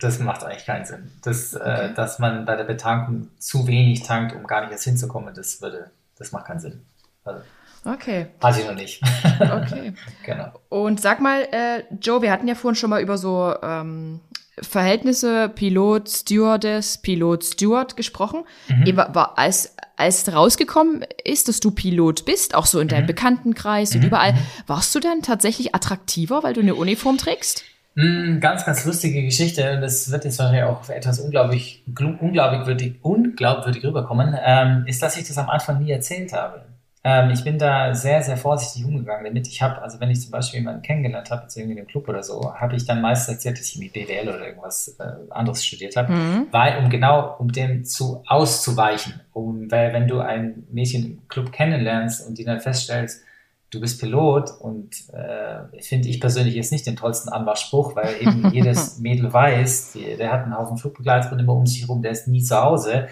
das 0.00 0.18
macht 0.18 0.44
eigentlich 0.44 0.66
keinen 0.66 0.84
Sinn. 0.84 1.10
Das, 1.22 1.54
äh, 1.54 1.58
okay. 1.58 1.86
äh, 1.86 1.94
dass 1.94 2.18
man 2.18 2.44
bei 2.44 2.56
der 2.56 2.64
Betankung 2.64 3.28
zu 3.38 3.66
wenig 3.66 4.02
tankt, 4.02 4.34
um 4.34 4.46
gar 4.46 4.62
nicht 4.62 4.72
erst 4.72 4.84
hinzukommen, 4.84 5.34
das 5.34 5.60
würde, 5.60 5.90
das 6.18 6.32
macht 6.32 6.46
keinen 6.46 6.60
Sinn. 6.60 6.84
Also, 7.24 7.40
Okay. 7.84 8.26
Weiß 8.40 8.58
ich 8.58 8.66
noch 8.66 8.74
nicht. 8.74 9.00
okay. 9.40 9.94
genau. 10.26 10.50
Und 10.68 11.00
sag 11.00 11.20
mal, 11.20 11.42
äh, 11.52 11.84
Joe, 12.00 12.20
wir 12.22 12.32
hatten 12.32 12.48
ja 12.48 12.54
vorhin 12.54 12.74
schon 12.74 12.90
mal 12.90 13.00
über 13.00 13.16
so 13.16 13.54
ähm, 13.62 14.20
Verhältnisse 14.62 15.48
Pilot, 15.48 16.08
Stewardess, 16.08 16.98
Pilot, 16.98 17.44
Steward 17.44 17.96
gesprochen. 17.96 18.44
Mhm. 18.68 18.96
War, 18.96 19.38
als, 19.38 19.74
als 19.96 20.32
rausgekommen 20.32 21.04
ist, 21.24 21.48
dass 21.48 21.60
du 21.60 21.70
Pilot 21.70 22.24
bist, 22.24 22.54
auch 22.54 22.66
so 22.66 22.80
in 22.80 22.88
deinem 22.88 23.04
mhm. 23.04 23.08
Bekanntenkreis 23.08 23.94
mhm. 23.94 24.00
und 24.00 24.06
überall, 24.06 24.32
mhm. 24.32 24.38
warst 24.66 24.94
du 24.94 25.00
dann 25.00 25.22
tatsächlich 25.22 25.74
attraktiver, 25.74 26.42
weil 26.42 26.54
du 26.54 26.60
eine 26.60 26.74
Uniform 26.74 27.18
trägst? 27.18 27.64
Mhm, 27.94 28.38
ganz, 28.38 28.64
ganz 28.64 28.84
lustige 28.84 29.24
Geschichte 29.24 29.72
und 29.72 29.80
das 29.80 30.08
wird 30.12 30.24
jetzt 30.24 30.38
wahrscheinlich 30.38 30.62
auch 30.62 30.88
etwas 30.88 31.18
unglaublich, 31.18 31.82
unglaubwürdig, 31.98 32.94
unglaubwürdig 33.02 33.84
rüberkommen, 33.84 34.36
ähm, 34.40 34.84
ist, 34.86 35.02
dass 35.02 35.16
ich 35.16 35.26
das 35.26 35.36
am 35.36 35.48
Anfang 35.48 35.82
nie 35.82 35.90
erzählt 35.90 36.32
habe. 36.32 36.64
Ähm, 37.04 37.30
ich 37.30 37.44
bin 37.44 37.58
da 37.58 37.94
sehr, 37.94 38.22
sehr 38.22 38.36
vorsichtig 38.36 38.84
umgegangen 38.84 39.24
damit. 39.24 39.46
Ich 39.46 39.62
habe, 39.62 39.80
also 39.82 40.00
wenn 40.00 40.10
ich 40.10 40.20
zum 40.20 40.32
Beispiel 40.32 40.60
jemanden 40.60 40.82
kennengelernt 40.82 41.30
habe, 41.30 41.42
jetzt 41.42 41.56
irgendwie 41.56 41.74
in 41.74 41.78
einem 41.78 41.86
Club 41.86 42.08
oder 42.08 42.22
so, 42.22 42.54
habe 42.54 42.76
ich 42.76 42.86
dann 42.86 43.00
meistens 43.00 43.36
erzählt, 43.36 43.58
dass 43.58 43.68
ich 43.68 43.78
mit 43.78 43.92
BWL 43.92 44.28
oder 44.28 44.46
irgendwas 44.46 44.96
äh, 44.98 45.04
anderes 45.30 45.64
studiert 45.64 45.96
habe, 45.96 46.12
mhm. 46.12 46.46
weil 46.50 46.78
um 46.78 46.90
genau, 46.90 47.36
um 47.38 47.52
dem 47.52 47.84
zu 47.84 48.22
auszuweichen, 48.26 49.20
um, 49.32 49.70
weil 49.70 49.92
wenn 49.92 50.08
du 50.08 50.20
ein 50.20 50.66
Mädchen 50.70 51.04
im 51.04 51.28
Club 51.28 51.52
kennenlernst 51.52 52.26
und 52.26 52.36
die 52.36 52.44
dann 52.44 52.60
feststellst, 52.60 53.22
du 53.70 53.80
bist 53.80 54.00
Pilot 54.00 54.50
und 54.60 54.90
äh, 55.12 55.80
finde 55.82 56.08
ich 56.08 56.20
persönlich 56.20 56.54
jetzt 56.54 56.72
nicht 56.72 56.86
den 56.86 56.96
tollsten 56.96 57.28
Anmachspruch, 57.28 57.94
weil 57.94 58.16
eben 58.20 58.50
jedes 58.52 58.98
Mädel 58.98 59.32
weiß, 59.32 59.92
die, 59.92 60.16
der 60.16 60.32
hat 60.32 60.44
einen 60.44 60.56
Haufen 60.56 60.78
Flugbegleiter 60.78 61.38
immer 61.38 61.54
um 61.54 61.66
sich 61.66 61.82
herum, 61.82 62.02
der 62.02 62.12
ist 62.12 62.26
nie 62.26 62.42
zu 62.42 62.60
Hause 62.60 63.08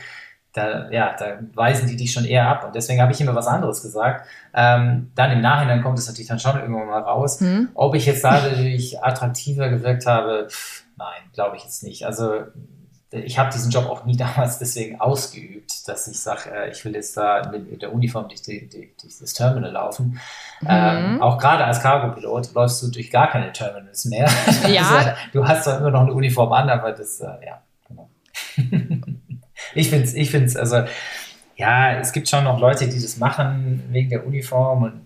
da, 0.57 0.91
ja, 0.91 1.15
da 1.19 1.39
weisen 1.55 1.89
die 1.89 1.97
dich 1.97 2.13
schon 2.13 2.25
eher 2.25 2.49
ab. 2.49 2.65
Und 2.65 2.75
deswegen 2.75 3.01
habe 3.01 3.13
ich 3.13 3.21
immer 3.21 3.35
was 3.35 3.47
anderes 3.47 3.83
gesagt. 3.83 4.27
Ähm, 4.55 5.11
dann 5.15 5.33
im 5.33 5.41
Nachhinein 5.41 5.83
kommt 5.83 5.99
es 5.99 6.07
natürlich 6.07 6.29
dann 6.29 6.39
schon 6.39 6.59
irgendwann 6.59 6.87
mal 6.87 7.03
raus. 7.03 7.41
Mhm. 7.41 7.69
Ob 7.75 7.95
ich 7.95 8.07
jetzt 8.07 8.25
dadurch 8.25 9.03
attraktiver 9.03 9.69
gewirkt 9.69 10.07
habe, 10.07 10.49
pff, 10.49 10.85
nein, 10.97 11.31
glaube 11.33 11.57
ich 11.57 11.65
jetzt 11.65 11.83
nicht. 11.83 12.07
Also 12.07 12.45
ich 13.11 13.39
habe 13.39 13.51
diesen 13.51 13.71
Job 13.71 13.87
auch 13.87 14.05
nie 14.05 14.17
damals 14.17 14.59
deswegen 14.59 15.01
ausgeübt, 15.01 15.87
dass 15.89 16.09
ich 16.09 16.19
sage, 16.19 16.51
äh, 16.51 16.71
ich 16.71 16.85
will 16.85 16.95
jetzt 16.95 17.17
da 17.17 17.51
mit 17.51 17.83
der 17.83 17.93
Uniform 17.93 18.29
durch, 18.29 18.43
die, 18.43 18.69
durch 18.69 19.19
das 19.21 19.35
Terminal 19.35 19.73
laufen. 19.73 20.19
Mhm. 20.61 20.69
Ähm, 20.69 21.23
auch 21.23 21.39
gerade 21.39 21.65
als 21.65 21.81
Cargo-Pilot 21.83 22.55
läufst 22.55 22.83
du 22.83 22.91
durch 22.91 23.11
gar 23.11 23.29
keine 23.29 23.53
Terminals 23.53 24.07
mehr. 24.07 24.29
Ja. 24.69 24.89
also, 24.97 25.11
du 25.33 25.47
hast 25.47 25.65
zwar 25.65 25.79
immer 25.79 25.91
noch 25.91 26.01
eine 26.01 26.15
Uniform 26.15 26.53
an, 26.53 26.71
aber 26.71 26.93
das, 26.93 27.21
äh, 27.21 27.27
ja, 27.45 27.63
genau. 27.87 28.09
ich 29.77 29.91
finde 29.91 30.05
es, 30.05 30.15
ich 30.15 30.31
find's, 30.31 30.57
also, 30.57 30.85
ja, 31.57 31.99
es 31.99 32.13
gibt 32.13 32.29
schon 32.29 32.45
noch 32.45 32.61
Leute, 32.61 32.89
die 32.89 33.01
das 33.01 33.17
machen 33.17 33.83
wegen 33.91 34.11
der 34.11 34.27
Uniform 34.27 34.83
und 34.83 35.05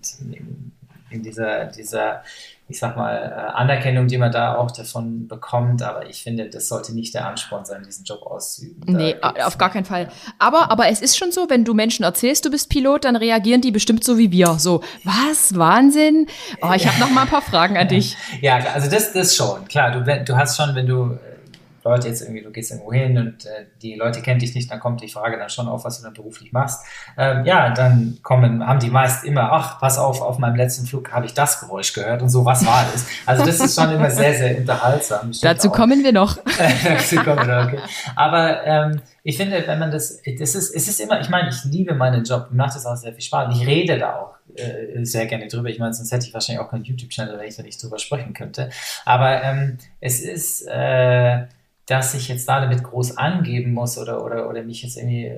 in, 1.10 1.22
dieser, 1.22 1.66
dieser 1.66 2.22
ich 2.70 2.78
sag 2.78 2.96
mal, 2.96 3.16
äh, 3.16 3.58
Anerkennung, 3.58 4.06
die 4.06 4.16
man 4.16 4.30
da 4.30 4.54
auch 4.54 4.70
davon 4.70 5.26
bekommt. 5.26 5.82
Aber 5.82 6.08
ich 6.08 6.22
finde, 6.22 6.48
das 6.48 6.68
sollte 6.68 6.94
nicht 6.94 7.12
der 7.14 7.26
Ansporn 7.26 7.64
sein, 7.64 7.82
diesen 7.84 8.04
Job 8.04 8.22
auszuüben. 8.22 8.82
Nee, 8.86 9.16
auf 9.20 9.58
gar 9.58 9.70
keinen 9.70 9.84
Fall. 9.84 10.08
Aber, 10.38 10.70
aber 10.70 10.88
es 10.88 11.02
ist 11.02 11.18
schon 11.18 11.32
so, 11.32 11.50
wenn 11.50 11.64
du 11.64 11.74
Menschen 11.74 12.04
erzählst, 12.04 12.44
du 12.44 12.50
bist 12.50 12.70
Pilot, 12.70 13.04
dann 13.04 13.16
reagieren 13.16 13.60
die 13.60 13.72
bestimmt 13.72 14.04
so 14.04 14.18
wie 14.18 14.30
wir. 14.30 14.58
So, 14.58 14.82
was? 15.04 15.56
Wahnsinn? 15.56 16.26
Oh, 16.62 16.72
ich 16.74 16.86
habe 16.86 17.00
noch 17.00 17.10
mal 17.10 17.22
ein 17.22 17.28
paar 17.28 17.42
Fragen 17.42 17.76
an 17.76 17.88
dich. 17.88 18.16
Ja, 18.40 18.58
also 18.74 18.88
das, 18.88 19.12
das 19.12 19.34
schon. 19.34 19.66
Klar, 19.66 19.90
du, 19.90 20.24
du 20.24 20.36
hast 20.36 20.56
schon, 20.56 20.74
wenn 20.74 20.86
du 20.86 21.18
Leute 21.82 22.08
jetzt 22.08 22.22
irgendwie, 22.22 22.42
du 22.42 22.50
gehst 22.50 22.70
irgendwo 22.70 22.92
hin 22.92 23.16
und 23.18 23.46
äh, 23.46 23.66
die 23.80 23.94
Leute 23.94 24.20
kennen 24.20 24.40
dich 24.40 24.54
nicht, 24.54 24.70
dann 24.70 24.80
kommt 24.80 25.00
die 25.02 25.08
Frage 25.08 25.38
dann 25.38 25.48
schon 25.48 25.68
auf, 25.68 25.84
was 25.84 25.98
du 25.98 26.04
dann 26.04 26.14
beruflich 26.14 26.52
machst. 26.52 26.84
Ähm, 27.16 27.44
ja, 27.44 27.70
dann 27.70 28.18
kommen, 28.22 28.66
haben 28.66 28.80
die 28.80 28.90
meist 28.90 29.24
immer, 29.24 29.52
ach, 29.52 29.80
pass 29.80 29.98
auf, 29.98 30.20
auf 30.20 30.38
meinem 30.38 30.56
letzten 30.56 30.86
Flug 30.86 31.12
habe 31.12 31.26
ich 31.26 31.34
das 31.34 31.60
Geräusch 31.60 31.92
gehört 31.92 32.22
und 32.22 32.28
so, 32.28 32.44
was 32.44 32.64
war 32.66 32.84
das? 32.92 33.06
Also 33.26 33.44
das 33.44 33.60
ist 33.60 33.74
schon 33.74 33.92
immer 33.92 34.10
sehr, 34.10 34.34
sehr 34.34 34.58
unterhaltsam. 34.58 35.30
Dazu 35.40 35.68
auch. 35.68 35.72
kommen 35.72 36.04
wir 36.04 36.12
noch. 36.12 36.36
Dazu 36.84 37.16
kommen 37.16 37.46
wir 37.46 37.46
noch, 37.46 37.66
okay. 37.66 37.78
Aber 38.16 38.64
ähm, 38.64 39.00
ich 39.22 39.36
finde, 39.36 39.62
wenn 39.66 39.78
man 39.78 39.90
das, 39.90 40.20
das 40.38 40.54
ist, 40.54 40.74
es 40.74 40.88
ist 40.88 41.00
immer, 41.00 41.20
ich 41.20 41.28
meine, 41.28 41.48
ich 41.48 41.64
liebe 41.64 41.94
meinen 41.94 42.24
Job, 42.24 42.48
mir 42.50 42.56
macht 42.56 42.74
das 42.74 42.86
auch 42.86 42.96
sehr 42.96 43.12
viel 43.12 43.22
Spaß. 43.22 43.54
Ich 43.56 43.66
rede 43.66 43.98
da 43.98 44.16
auch 44.16 44.34
äh, 44.56 45.04
sehr 45.04 45.26
gerne 45.26 45.48
drüber. 45.48 45.68
Ich 45.68 45.78
meine, 45.78 45.92
sonst 45.92 46.12
hätte 46.12 46.26
ich 46.26 46.34
wahrscheinlich 46.34 46.64
auch 46.64 46.70
keinen 46.70 46.84
YouTube-Channel, 46.84 47.38
wenn 47.38 47.48
ich 47.48 47.56
da 47.56 47.62
nicht 47.62 47.82
drüber 47.82 47.98
sprechen 47.98 48.32
könnte. 48.32 48.70
Aber 49.04 49.42
ähm, 49.42 49.78
es 50.00 50.20
ist, 50.20 50.66
äh, 50.66 51.46
dass 51.90 52.14
ich 52.14 52.28
jetzt 52.28 52.48
da 52.48 52.60
damit 52.60 52.84
groß 52.84 53.18
angeben 53.18 53.74
muss 53.74 53.98
oder, 53.98 54.24
oder, 54.24 54.48
oder 54.48 54.62
mich 54.62 54.82
jetzt 54.82 54.96
irgendwie 54.96 55.32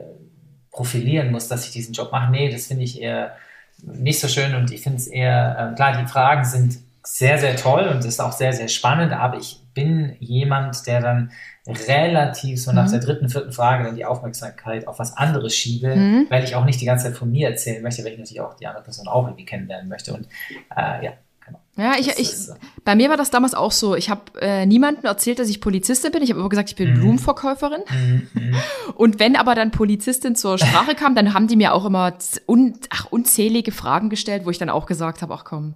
profilieren 0.70 1.32
muss, 1.32 1.48
dass 1.48 1.64
ich 1.64 1.72
diesen 1.72 1.94
Job 1.94 2.12
mache. 2.12 2.30
Nee, 2.30 2.50
das 2.50 2.66
finde 2.66 2.84
ich 2.84 3.00
eher 3.00 3.36
nicht 3.82 4.20
so 4.20 4.28
schön 4.28 4.54
und 4.54 4.70
ich 4.70 4.82
finde 4.82 4.98
es 4.98 5.06
eher, 5.06 5.72
äh, 5.72 5.74
klar, 5.74 6.00
die 6.00 6.06
Fragen 6.06 6.44
sind 6.44 6.78
sehr, 7.04 7.38
sehr 7.38 7.56
toll 7.56 7.88
und 7.88 8.04
ist 8.04 8.20
auch 8.20 8.32
sehr, 8.32 8.52
sehr 8.52 8.68
spannend, 8.68 9.12
aber 9.12 9.38
ich 9.38 9.60
bin 9.74 10.14
jemand, 10.20 10.86
der 10.86 11.00
dann 11.00 11.32
relativ 11.66 12.62
so 12.62 12.72
nach 12.72 12.86
mhm. 12.86 12.92
der 12.92 13.00
dritten, 13.00 13.28
vierten 13.28 13.52
Frage 13.52 13.84
dann 13.84 13.96
die 13.96 14.04
Aufmerksamkeit 14.04 14.86
auf 14.86 14.98
was 14.98 15.16
anderes 15.16 15.54
schiebe, 15.54 15.96
mhm. 15.96 16.26
weil 16.28 16.44
ich 16.44 16.54
auch 16.54 16.64
nicht 16.64 16.80
die 16.80 16.84
ganze 16.84 17.06
Zeit 17.06 17.16
von 17.16 17.30
mir 17.30 17.48
erzählen 17.48 17.82
möchte, 17.82 18.04
weil 18.04 18.12
ich 18.12 18.18
natürlich 18.18 18.40
auch 18.40 18.54
die 18.54 18.66
andere 18.66 18.84
Person 18.84 19.08
auch 19.08 19.26
irgendwie 19.26 19.46
kennenlernen 19.46 19.88
möchte 19.88 20.12
und 20.12 20.28
äh, 20.76 21.04
ja, 21.04 21.12
ja, 21.76 21.94
ich, 21.98 22.08
ich, 22.18 22.30
bei 22.84 22.94
mir 22.94 23.08
war 23.08 23.16
das 23.16 23.30
damals 23.30 23.54
auch 23.54 23.72
so. 23.72 23.96
Ich 23.96 24.10
habe 24.10 24.20
äh, 24.40 24.66
niemandem 24.66 25.04
erzählt, 25.04 25.38
dass 25.38 25.48
ich 25.48 25.60
Polizistin 25.60 26.12
bin. 26.12 26.22
Ich 26.22 26.30
habe 26.30 26.40
immer 26.40 26.50
gesagt, 26.50 26.68
ich 26.68 26.76
bin 26.76 26.90
mhm. 26.90 26.94
Blumenverkäuferin. 26.94 27.82
Mhm. 27.90 28.28
mhm. 28.34 28.56
Und 28.94 29.18
wenn 29.18 29.36
aber 29.36 29.54
dann 29.54 29.70
Polizistin 29.70 30.36
zur 30.36 30.58
Sprache 30.58 30.94
kam, 30.94 31.14
dann 31.14 31.32
haben 31.32 31.48
die 31.48 31.56
mir 31.56 31.72
auch 31.72 31.86
immer 31.86 32.12
un, 32.46 32.74
ach, 32.90 33.06
unzählige 33.06 33.72
Fragen 33.72 34.10
gestellt, 34.10 34.44
wo 34.44 34.50
ich 34.50 34.58
dann 34.58 34.68
auch 34.68 34.86
gesagt 34.86 35.22
habe, 35.22 35.32
ach 35.32 35.44
komm, 35.44 35.74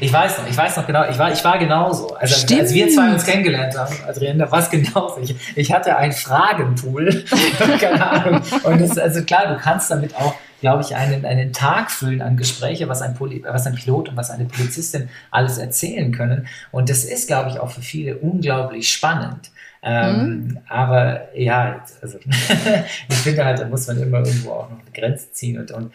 ich 0.00 0.12
weiß 0.12 0.38
noch, 0.38 0.48
ich 0.48 0.56
weiß 0.56 0.76
noch 0.78 0.86
genau, 0.86 1.08
ich 1.08 1.18
war, 1.18 1.32
ich 1.32 1.44
war 1.44 1.58
genauso. 1.58 2.14
Also, 2.16 2.34
Stimmt. 2.34 2.62
als 2.62 2.74
wir 2.74 2.88
zwei 2.88 3.12
uns 3.12 3.24
kennengelernt 3.24 3.78
haben, 3.78 3.94
Adrienne, 4.06 4.44
da 4.44 4.50
war 4.50 4.58
es 4.58 4.68
genauso. 4.68 5.20
Ich, 5.20 5.36
ich 5.54 5.72
hatte 5.72 5.96
einen 5.96 6.12
Fragenpool, 6.12 7.24
keine 7.80 8.10
Ahnung. 8.10 8.42
Und 8.64 8.80
das, 8.80 8.98
also 8.98 9.22
klar, 9.22 9.54
du 9.54 9.60
kannst 9.60 9.90
damit 9.90 10.14
auch, 10.16 10.34
glaube 10.60 10.82
ich, 10.82 10.96
einen, 10.96 11.24
einen 11.24 11.52
Tag 11.52 11.90
füllen 11.90 12.22
an 12.22 12.36
Gespräche, 12.36 12.88
was 12.88 13.02
ein, 13.02 13.14
Poli, 13.14 13.42
was 13.44 13.66
ein 13.66 13.74
Pilot 13.74 14.08
und 14.08 14.16
was 14.16 14.30
eine 14.30 14.46
Polizistin 14.46 15.08
alles 15.30 15.58
erzählen 15.58 16.12
können. 16.12 16.48
Und 16.72 16.88
das 16.88 17.04
ist, 17.04 17.26
glaube 17.26 17.50
ich, 17.50 17.60
auch 17.60 17.70
für 17.70 17.82
viele 17.82 18.16
unglaublich 18.16 18.90
spannend. 18.90 19.50
Ähm, 19.82 20.16
mhm. 20.16 20.58
Aber 20.68 21.28
ja, 21.38 21.84
also 22.02 22.18
ich 23.08 23.16
finde 23.16 23.44
halt, 23.44 23.60
da 23.60 23.68
muss 23.68 23.86
man 23.86 24.02
immer 24.02 24.18
irgendwo 24.18 24.50
auch 24.50 24.70
noch 24.70 24.80
eine 24.80 24.90
Grenze 24.92 25.30
ziehen 25.32 25.60
und, 25.60 25.70
und 25.70 25.92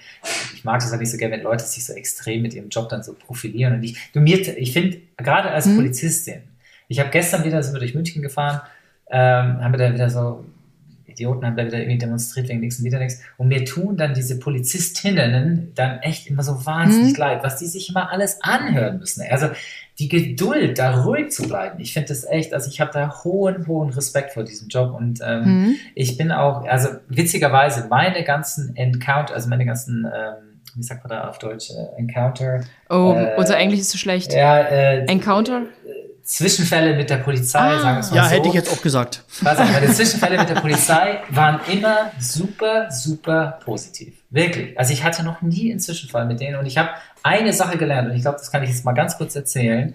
ich 0.53 0.63
mag 0.63 0.79
das 0.79 0.91
halt 0.91 1.01
nicht 1.01 1.11
so 1.11 1.17
gerne, 1.17 1.35
wenn 1.35 1.43
Leute 1.43 1.65
sich 1.65 1.85
so 1.85 1.93
extrem 1.93 2.41
mit 2.41 2.53
ihrem 2.53 2.69
Job 2.69 2.87
dann 2.87 3.03
so 3.03 3.13
profilieren. 3.13 3.73
Und 3.73 3.83
ich, 3.83 3.97
du 4.13 4.21
mir, 4.21 4.39
ich 4.57 4.71
finde, 4.71 4.97
gerade 5.17 5.51
als 5.51 5.65
mhm. 5.65 5.77
Polizistin, 5.77 6.43
ich 6.87 6.99
habe 6.99 7.09
gestern 7.09 7.43
wieder, 7.43 7.61
sind 7.63 7.73
wir 7.73 7.79
durch 7.79 7.95
München 7.95 8.21
gefahren, 8.21 8.61
ähm, 9.09 9.61
haben 9.61 9.73
wir 9.73 9.77
da 9.77 9.93
wieder 9.93 10.09
so 10.09 10.45
Idioten 11.21 11.45
haben 11.45 11.55
da 11.55 11.65
wieder 11.65 11.77
irgendwie 11.77 11.99
demonstriert 11.99 12.49
wegen 12.49 12.59
nichts 12.61 12.79
und 12.79 12.85
wieder 12.85 12.99
nichts. 12.99 13.21
Und 13.37 13.47
mir 13.47 13.63
tun 13.63 13.95
dann 13.95 14.13
diese 14.13 14.39
Polizistinnen 14.39 15.71
dann 15.75 15.99
echt 15.99 16.27
immer 16.27 16.43
so 16.43 16.65
wahnsinnig 16.65 17.13
mhm. 17.13 17.19
leid, 17.19 17.43
was 17.43 17.57
die 17.57 17.67
sich 17.67 17.89
immer 17.89 18.11
alles 18.11 18.41
anhören 18.41 18.99
müssen. 18.99 19.23
Also 19.29 19.49
die 19.99 20.09
Geduld, 20.09 20.79
da 20.79 21.03
ruhig 21.03 21.31
zu 21.31 21.43
bleiben. 21.43 21.79
Ich 21.79 21.93
finde 21.93 22.09
das 22.09 22.25
echt, 22.25 22.53
also 22.53 22.69
ich 22.69 22.81
habe 22.81 22.91
da 22.91 23.23
hohen, 23.23 23.67
hohen 23.67 23.91
Respekt 23.91 24.33
vor 24.33 24.43
diesem 24.43 24.67
Job 24.67 24.95
und 24.95 25.19
ähm, 25.23 25.43
mhm. 25.43 25.75
ich 25.93 26.17
bin 26.17 26.31
auch, 26.31 26.65
also 26.65 26.89
witzigerweise, 27.07 27.87
meine 27.87 28.23
ganzen 28.23 28.75
Encounter, 28.75 29.35
also 29.35 29.47
meine 29.49 29.65
ganzen, 29.65 30.05
ähm, 30.05 30.59
wie 30.75 30.83
sagt 30.83 31.03
man 31.03 31.09
da 31.09 31.27
auf 31.29 31.37
Deutsch, 31.37 31.69
äh, 31.69 31.99
Encounter. 31.99 32.61
Oh, 32.89 33.13
äh, 33.15 33.35
unser 33.37 33.57
Englisch 33.57 33.81
ist 33.81 33.91
so 33.91 33.97
schlecht. 33.99 34.33
Ja, 34.33 34.59
äh, 34.59 35.05
Encounter? 35.05 35.63
Zwischenfälle 36.31 36.95
mit 36.95 37.09
der 37.09 37.17
Polizei, 37.17 37.59
ah. 37.59 37.79
sagen 37.81 37.95
wir 37.97 37.99
es 37.99 38.09
mal 38.09 38.15
ja, 38.15 38.23
so. 38.23 38.29
Ja, 38.29 38.37
hätte 38.37 38.47
ich 38.47 38.53
jetzt 38.53 38.71
auch 38.71 38.81
gesagt. 38.81 39.21
Also, 39.43 39.63
meine 39.63 39.91
Zwischenfälle 39.91 40.37
mit 40.37 40.47
der 40.47 40.61
Polizei 40.61 41.19
waren 41.29 41.59
immer 41.69 42.11
super, 42.19 42.89
super 42.89 43.59
positiv. 43.65 44.13
Wirklich. 44.29 44.79
Also 44.79 44.93
ich 44.93 45.03
hatte 45.03 45.23
noch 45.23 45.41
nie 45.41 45.71
einen 45.71 45.81
Zwischenfall 45.81 46.25
mit 46.25 46.39
denen 46.39 46.55
und 46.55 46.65
ich 46.65 46.77
habe 46.77 46.91
eine 47.21 47.51
Sache 47.51 47.77
gelernt 47.77 48.09
und 48.09 48.15
ich 48.15 48.21
glaube, 48.21 48.37
das 48.37 48.49
kann 48.49 48.63
ich 48.63 48.69
jetzt 48.69 48.85
mal 48.85 48.93
ganz 48.93 49.17
kurz 49.17 49.35
erzählen. 49.35 49.93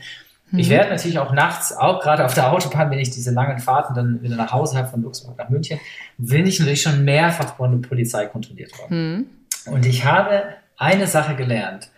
Mhm. 0.51 0.59
Ich 0.59 0.69
werde 0.69 0.91
natürlich 0.91 1.19
auch 1.19 1.33
nachts, 1.33 1.73
auch 1.73 2.03
gerade 2.03 2.23
auf 2.23 2.35
der 2.35 2.53
Autobahn, 2.53 2.91
wenn 2.91 2.99
ich 2.99 3.09
diese 3.09 3.31
langen 3.31 3.59
Fahrten 3.59 3.95
dann 3.95 4.23
wieder 4.23 4.37
nach 4.37 4.53
Hause 4.53 4.77
habe 4.77 4.89
von 4.89 5.03
Luxemburg 5.03 5.39
nach 5.39 5.49
München, 5.49 5.81
bin 6.19 6.47
ich 6.47 6.59
natürlich 6.59 6.83
schon 6.83 7.03
mehrfach 7.03 7.57
von 7.57 7.81
der 7.81 7.89
Polizei 7.89 8.27
kontrolliert 8.27 8.79
worden. 8.79 9.29
Mhm. 9.65 9.73
Und 9.73 9.87
ich 9.87 10.05
habe 10.05 10.43
eine 10.77 11.07
Sache 11.07 11.35
gelernt. 11.35 11.89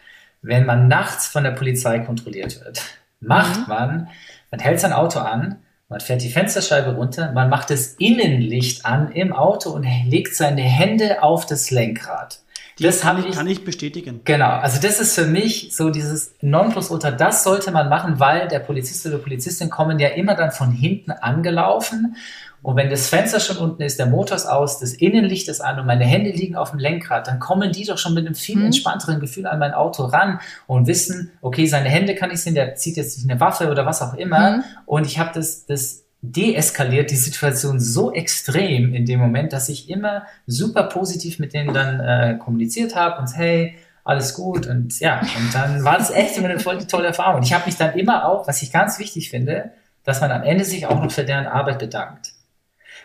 Wenn 0.42 0.64
man 0.64 0.86
nachts 0.86 1.26
von 1.26 1.42
der 1.42 1.50
Polizei 1.50 1.98
kontrolliert 1.98 2.64
wird, 2.64 2.80
macht 3.20 3.60
mhm. 3.60 3.64
man, 3.68 4.08
man 4.50 4.60
hält 4.60 4.80
sein 4.80 4.92
Auto 4.92 5.18
an, 5.20 5.56
man 5.88 6.00
fährt 6.00 6.22
die 6.22 6.28
Fensterscheibe 6.28 6.94
runter, 6.94 7.32
man 7.32 7.48
macht 7.48 7.70
das 7.70 7.94
Innenlicht 7.94 8.84
an 8.84 9.10
im 9.12 9.32
Auto 9.32 9.70
und 9.70 9.86
legt 10.06 10.34
seine 10.34 10.62
Hände 10.62 11.22
auf 11.22 11.46
das 11.46 11.70
Lenkrad. 11.70 12.40
Die 12.78 12.84
das 12.84 13.00
kann 13.00 13.24
ich, 13.26 13.34
kann 13.34 13.48
ich 13.48 13.64
bestätigen. 13.64 14.20
Genau, 14.24 14.50
also 14.50 14.80
das 14.80 15.00
ist 15.00 15.14
für 15.14 15.24
mich 15.24 15.74
so 15.74 15.90
dieses 15.90 16.34
Nonplusultra, 16.42 17.10
das 17.10 17.42
sollte 17.42 17.72
man 17.72 17.88
machen, 17.88 18.20
weil 18.20 18.46
der 18.46 18.60
Polizist 18.60 19.04
oder 19.06 19.18
Polizistin 19.18 19.68
kommen 19.68 19.98
ja 19.98 20.08
immer 20.08 20.34
dann 20.34 20.52
von 20.52 20.70
hinten 20.70 21.10
angelaufen 21.10 22.16
und 22.62 22.76
wenn 22.76 22.90
das 22.90 23.08
Fenster 23.08 23.40
schon 23.40 23.56
unten 23.58 23.82
ist, 23.82 23.98
der 23.98 24.06
Motor 24.06 24.36
ist 24.36 24.46
aus, 24.46 24.80
das 24.80 24.92
Innenlicht 24.92 25.48
ist 25.48 25.60
an 25.60 25.78
und 25.78 25.86
meine 25.86 26.04
Hände 26.04 26.30
liegen 26.30 26.56
auf 26.56 26.70
dem 26.70 26.80
Lenkrad, 26.80 27.26
dann 27.26 27.38
kommen 27.38 27.72
die 27.72 27.84
doch 27.84 27.98
schon 27.98 28.14
mit 28.14 28.26
einem 28.26 28.34
viel 28.34 28.56
mhm. 28.56 28.66
entspannteren 28.66 29.20
Gefühl 29.20 29.46
an 29.46 29.58
mein 29.58 29.74
Auto 29.74 30.04
ran 30.04 30.40
und 30.66 30.86
wissen, 30.86 31.30
okay, 31.40 31.66
seine 31.66 31.88
Hände 31.88 32.14
kann 32.14 32.30
ich 32.30 32.40
sehen, 32.40 32.54
der 32.54 32.74
zieht 32.74 32.96
jetzt 32.96 33.16
nicht 33.16 33.30
eine 33.30 33.40
Waffe 33.40 33.70
oder 33.70 33.86
was 33.86 34.02
auch 34.02 34.14
immer. 34.14 34.58
Mhm. 34.58 34.64
Und 34.86 35.06
ich 35.06 35.18
habe 35.18 35.30
das, 35.34 35.66
das 35.66 36.04
deeskaliert 36.20 37.10
die 37.10 37.16
Situation 37.16 37.78
so 37.78 38.12
extrem 38.12 38.92
in 38.92 39.06
dem 39.06 39.20
Moment, 39.20 39.52
dass 39.52 39.68
ich 39.68 39.88
immer 39.88 40.24
super 40.46 40.84
positiv 40.84 41.38
mit 41.38 41.54
denen 41.54 41.72
dann 41.72 42.00
äh, 42.00 42.38
kommuniziert 42.38 42.96
habe 42.96 43.20
und 43.20 43.36
hey, 43.36 43.76
alles 44.02 44.34
gut 44.34 44.66
und 44.66 44.98
ja, 45.00 45.20
und 45.20 45.54
dann 45.54 45.84
war 45.84 45.98
das 45.98 46.10
echt 46.10 46.38
immer 46.38 46.48
eine 46.48 46.58
voll 46.58 46.78
tolle 46.86 47.08
Erfahrung. 47.08 47.36
Und 47.36 47.42
ich 47.42 47.52
habe 47.52 47.66
mich 47.66 47.76
dann 47.76 47.92
immer 47.96 48.24
auch, 48.26 48.48
was 48.48 48.62
ich 48.62 48.72
ganz 48.72 48.98
wichtig 48.98 49.28
finde, 49.28 49.70
dass 50.02 50.22
man 50.22 50.32
am 50.32 50.42
Ende 50.42 50.64
sich 50.64 50.86
auch 50.86 51.02
noch 51.02 51.12
für 51.12 51.24
deren 51.24 51.46
Arbeit 51.46 51.78
bedankt. 51.78 52.32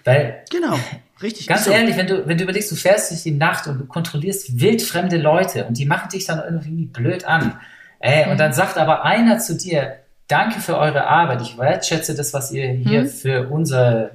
Weil, 0.04 0.44
genau, 0.50 0.78
richtig. 1.22 1.48
Ganz 1.48 1.66
so. 1.66 1.72
ehrlich, 1.72 1.98
wenn 1.98 2.08
du, 2.08 2.28
wenn 2.28 2.38
du 2.38 2.44
überlegst, 2.44 2.72
du 2.72 2.76
fährst 2.76 3.12
durch 3.12 3.24
die 3.24 3.32
Nacht 3.32 3.68
und 3.68 3.80
du 3.80 3.86
kontrollierst 3.86 4.60
wildfremde 4.60 5.18
Leute 5.18 5.66
und 5.66 5.78
die 5.78 5.86
machen 5.86 6.10
dich 6.10 6.26
dann 6.26 6.42
irgendwie 6.44 6.86
blöd 6.86 7.26
an. 7.26 7.60
Ey, 8.00 8.26
mhm. 8.26 8.32
Und 8.32 8.40
dann 8.40 8.54
sagt 8.54 8.78
aber 8.78 9.06
einer 9.06 9.40
zu 9.40 9.56
dir, 9.56 10.00
danke 10.28 10.60
für 10.60 10.78
eure 10.78 11.08
Arbeit, 11.08 11.42
ich 11.42 11.58
wertschätze 11.58 12.16
das, 12.16 12.34
was 12.34 12.52
ihr 12.52 12.68
hier 12.70 13.04
mhm. 13.04 13.10
für 13.10 13.48
unser, 13.50 14.12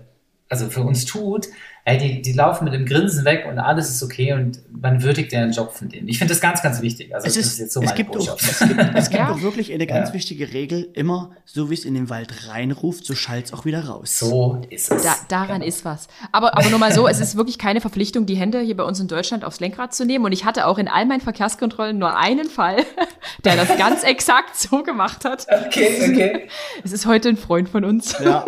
also 0.49 0.69
für 0.69 0.83
uns 0.83 1.05
tut. 1.05 1.47
Ey, 1.89 1.99
die, 1.99 2.23
die 2.23 2.33
laufen 2.33 2.65
mit 2.65 2.75
dem 2.75 2.85
Grinsen 2.85 3.25
weg 3.25 3.47
und 3.51 3.59
alles 3.59 3.89
ist 3.89 4.03
okay 4.03 4.33
und 4.35 4.61
man 4.81 5.03
würdigt 5.03 5.33
den 5.33 5.51
Job 5.53 5.73
von 5.73 5.89
denen. 5.89 6.07
Ich 6.09 6.19
finde 6.19 6.33
das 6.35 6.41
ganz, 6.41 6.63
ganz 6.63 6.83
wichtig. 6.83 7.15
Also 7.15 7.27
es, 7.27 7.37
ist, 7.37 7.47
das 7.47 7.53
ist 7.55 7.59
jetzt 7.61 7.73
so 7.73 7.81
es 7.81 7.87
meine 7.87 7.97
gibt 7.97 8.11
auch, 8.11 8.15
Botschaft. 8.19 8.43
es 8.43 8.59
gibt, 8.59 8.81
es 8.95 9.11
gibt 9.11 9.21
Ja. 9.23 9.31
auch 9.33 9.41
wirklich 9.43 9.73
eine 9.73 9.87
ganz 9.87 10.09
Ja. 10.11 10.15
wichtige 10.15 10.53
Regel, 10.53 10.89
immer 10.95 11.31
so 11.47 11.71
wie 11.71 11.75
es 11.75 11.85
in 11.85 11.95
den 11.95 12.11
Wald 12.11 12.49
reinruft, 12.49 13.05
so 13.07 13.15
schallt 13.15 13.53
auch 13.55 13.65
wieder 13.65 13.87
raus. 13.87 14.19
So 14.19 14.61
ist 14.71 14.93
es. 14.93 15.03
Da, 15.03 15.17
daran 15.29 15.57
Genau. 15.61 15.67
ist 15.67 15.85
was. 15.85 16.09
Aber, 16.33 16.57
aber 16.57 16.69
nur 16.71 16.79
mal 16.79 16.93
so, 16.93 17.09
es 17.09 17.21
ist 17.21 17.37
wirklich 17.37 17.59
keine 17.59 17.81
Verpflichtung, 17.81 18.27
die 18.27 18.37
Hände 18.37 18.61
hier 18.61 18.77
bei 18.77 18.85
uns 18.85 19.01
in 19.01 19.09
Deutschland 19.09 19.45
aufs 19.45 19.59
Lenkrad 19.61 19.95
zu 19.95 20.05
nehmen. 20.05 20.25
Und 20.25 20.33
ich 20.33 20.45
hatte 20.45 20.67
auch 20.67 20.79
in 20.79 20.89
all 20.89 21.07
meinen 21.07 21.21
Verkehrskontrollen 21.23 21.99
nur 21.99 22.17
einen 22.17 22.49
Fall, 22.51 22.77
der 23.45 23.57
das 23.57 23.77
ganz 23.79 24.03
exakt 24.05 24.57
so 24.57 24.83
gemacht 24.83 25.25
hat. 25.25 25.47
Okay, 25.67 25.89
okay. 26.13 26.49
Es 26.85 26.93
ist 26.93 27.07
heute 27.07 27.31
ein 27.31 27.37
Freund 27.37 27.69
von 27.69 27.85
uns. 27.85 28.15
Ja. 28.23 28.45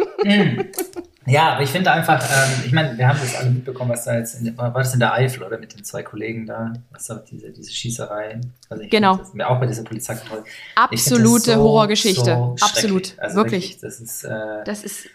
Ja, 1.26 1.52
aber 1.52 1.62
ich 1.62 1.68
finde 1.70 1.92
einfach, 1.92 2.22
ähm, 2.22 2.62
ich 2.64 2.72
meine, 2.72 2.96
wir 2.96 3.06
haben 3.06 3.18
das 3.20 3.34
alle 3.36 3.50
mitbekommen, 3.50 3.90
was 3.90 4.04
da 4.04 4.16
jetzt, 4.16 4.40
in, 4.40 4.56
war 4.56 4.72
das 4.72 4.94
in 4.94 5.00
der 5.00 5.12
Eifel 5.12 5.42
oder 5.42 5.58
mit 5.58 5.74
den 5.76 5.84
zwei 5.84 6.02
Kollegen 6.02 6.46
da, 6.46 6.72
was 6.90 7.06
da 7.08 7.22
diese, 7.30 7.50
diese 7.50 7.70
Schießerei, 7.70 8.40
also 8.70 8.82
ich 8.82 8.90
Genau. 8.90 9.16
Das, 9.16 9.30
auch 9.46 9.60
bei 9.60 9.66
dieser 9.66 9.84
Polizeikontrolle. 9.84 10.44
Absolute 10.76 11.52
so- 11.52 11.56
Horrorgeschichte. 11.62 12.24
so 12.24 12.56
Absolut. 12.60 13.14
Also 13.18 13.36
wirklich. 13.36 13.78
Das 13.80 14.00
ist, 14.00 14.24
äh, 14.24 14.64
Das 14.64 14.82
ist 14.82 15.08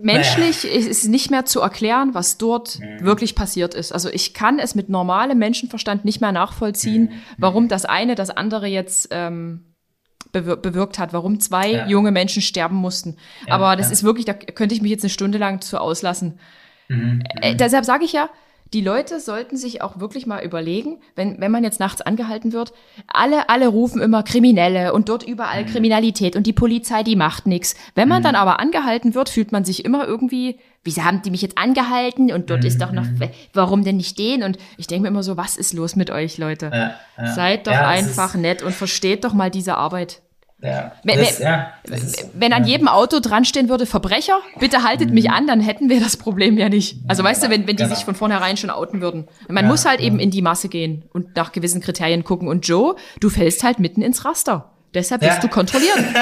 menschlich, 0.00 0.64
es 0.64 0.86
ist 0.86 1.04
nicht 1.08 1.30
mehr 1.30 1.44
zu 1.44 1.60
erklären, 1.60 2.14
was 2.14 2.38
dort 2.38 2.78
Mhm. 2.80 3.04
wirklich 3.04 3.34
passiert 3.34 3.74
ist. 3.74 3.92
Also 3.92 4.08
ich 4.10 4.34
kann 4.34 4.58
es 4.58 4.74
mit 4.74 4.88
normalem 4.88 5.38
Menschenverstand 5.38 6.04
nicht 6.04 6.20
mehr 6.20 6.30
Mhm. 6.30 6.34
nachvollziehen, 6.34 7.12
warum 7.38 7.68
das 7.68 7.84
eine 7.84 8.14
das 8.14 8.30
andere 8.30 8.66
jetzt 8.66 9.08
ähm, 9.10 9.64
bewir 10.34 10.56
bewirkt 10.56 10.98
hat, 10.98 11.14
warum 11.14 11.40
zwei 11.40 11.70
Ja. 11.70 11.86
junge 11.88 12.10
Menschen 12.10 12.42
sterben 12.42 12.76
mussten. 12.76 13.16
Ja, 13.48 13.54
Aber 13.54 13.76
das 13.76 13.86
ja. 13.86 13.92
ist 13.92 14.02
wirklich, 14.04 14.26
da 14.26 14.34
könnte 14.34 14.74
ich 14.74 14.82
mich 14.82 14.90
jetzt 14.90 15.04
eine 15.04 15.10
Stunde 15.10 15.38
lang 15.38 15.62
zu 15.62 15.80
auslassen. 15.80 16.38
mhm, 16.88 17.22
Äh, 17.40 17.54
deshalb 17.56 17.86
sage 17.86 18.04
ich 18.04 18.12
ja, 18.12 18.28
die 18.72 18.80
Leute 18.80 19.20
sollten 19.20 19.56
sich 19.56 19.82
auch 19.82 20.00
wirklich 20.00 20.26
mal 20.26 20.42
überlegen, 20.44 20.98
wenn, 21.14 21.40
wenn 21.40 21.52
man 21.52 21.62
jetzt 21.62 21.78
nachts 21.78 22.02
angehalten 22.02 22.52
wird, 22.52 22.72
alle, 23.06 23.48
alle 23.48 23.68
rufen 23.68 24.02
immer 24.02 24.22
Kriminelle 24.24 24.92
und 24.92 25.08
dort 25.08 25.22
überall 25.22 25.62
Mhm. 25.62 25.66
Kriminalität 25.68 26.34
und 26.34 26.46
die 26.46 26.52
Polizei, 26.52 27.02
die 27.04 27.14
macht 27.16 27.46
nichts. 27.46 27.76
Wenn 27.94 28.08
man 28.08 28.22
dann 28.22 28.34
aber 28.34 28.58
angehalten 28.60 29.14
wird, 29.14 29.28
fühlt 29.28 29.52
man 29.52 29.64
sich 29.64 29.84
immer 29.84 30.06
irgendwie, 30.08 30.58
wieso 30.84 31.02
haben 31.04 31.22
die 31.22 31.30
mich 31.30 31.42
jetzt 31.42 31.58
angehalten 31.58 32.30
und 32.32 32.50
dort 32.50 32.64
ist 32.64 32.80
doch 32.80 32.92
noch, 32.92 33.04
Mhm. 33.04 33.30
warum 33.52 33.84
denn 33.84 33.96
nicht 33.96 34.18
den? 34.18 34.42
Und 34.42 34.58
ich 34.76 34.86
denke 34.86 35.02
mir 35.02 35.08
immer 35.08 35.22
so, 35.22 35.36
was 35.36 35.56
ist 35.56 35.72
los 35.72 35.96
mit 35.96 36.10
euch, 36.10 36.38
Leute? 36.38 36.70
ja, 36.72 36.94
ja. 37.24 37.32
Seid 37.34 37.66
doch 37.66 37.72
Ja, 37.72 37.88
einfach 37.88 38.34
nett 38.34 38.62
und 38.62 38.74
versteht 38.74 39.24
doch 39.24 39.32
mal 39.32 39.50
diese 39.50 39.76
Arbeit. 39.76 40.20
Wenn- 41.02 41.18
das, 41.18 41.40
wenn- 41.40 41.92
ist. 41.98 42.30
Wenn 42.32 42.54
an 42.54 42.64
jedem 42.64 42.88
Auto 42.88 43.20
dran 43.20 43.44
stehen 43.44 43.68
würde, 43.68 43.84
Verbrecher, 43.84 44.38
bitte 44.58 44.82
haltet 44.82 45.10
mich 45.10 45.30
an, 45.30 45.46
dann 45.46 45.60
hätten 45.60 45.90
wir 45.90 46.00
das 46.00 46.16
Problem 46.16 46.56
ja 46.56 46.70
nicht. 46.70 46.96
Also 47.06 47.22
weißt 47.22 47.42
du, 47.44 47.50
wenn, 47.50 47.66
wenn 47.66 47.76
die 47.76 47.82
Genau. 47.82 47.94
sich 47.94 48.04
von 48.06 48.14
vornherein 48.14 48.56
schon 48.56 48.70
outen 48.70 49.02
würden. 49.02 49.28
Man 49.48 49.66
muss 49.66 49.84
halt 49.84 50.00
eben 50.00 50.18
in 50.18 50.30
die 50.30 50.40
Masse 50.40 50.70
gehen 50.70 51.04
und 51.12 51.36
nach 51.36 51.52
gewissen 51.52 51.82
Kriterien 51.82 52.24
gucken. 52.24 52.48
Und 52.48 52.66
Joe, 52.66 52.96
du 53.20 53.28
fällst 53.28 53.62
halt 53.62 53.78
mitten 53.78 54.00
ins 54.00 54.24
Raster. 54.24 54.70
Deshalb 54.94 55.22
Ja. 55.22 55.30
bist 55.30 55.42
du 55.42 55.48
kontrolliert. 55.48 55.98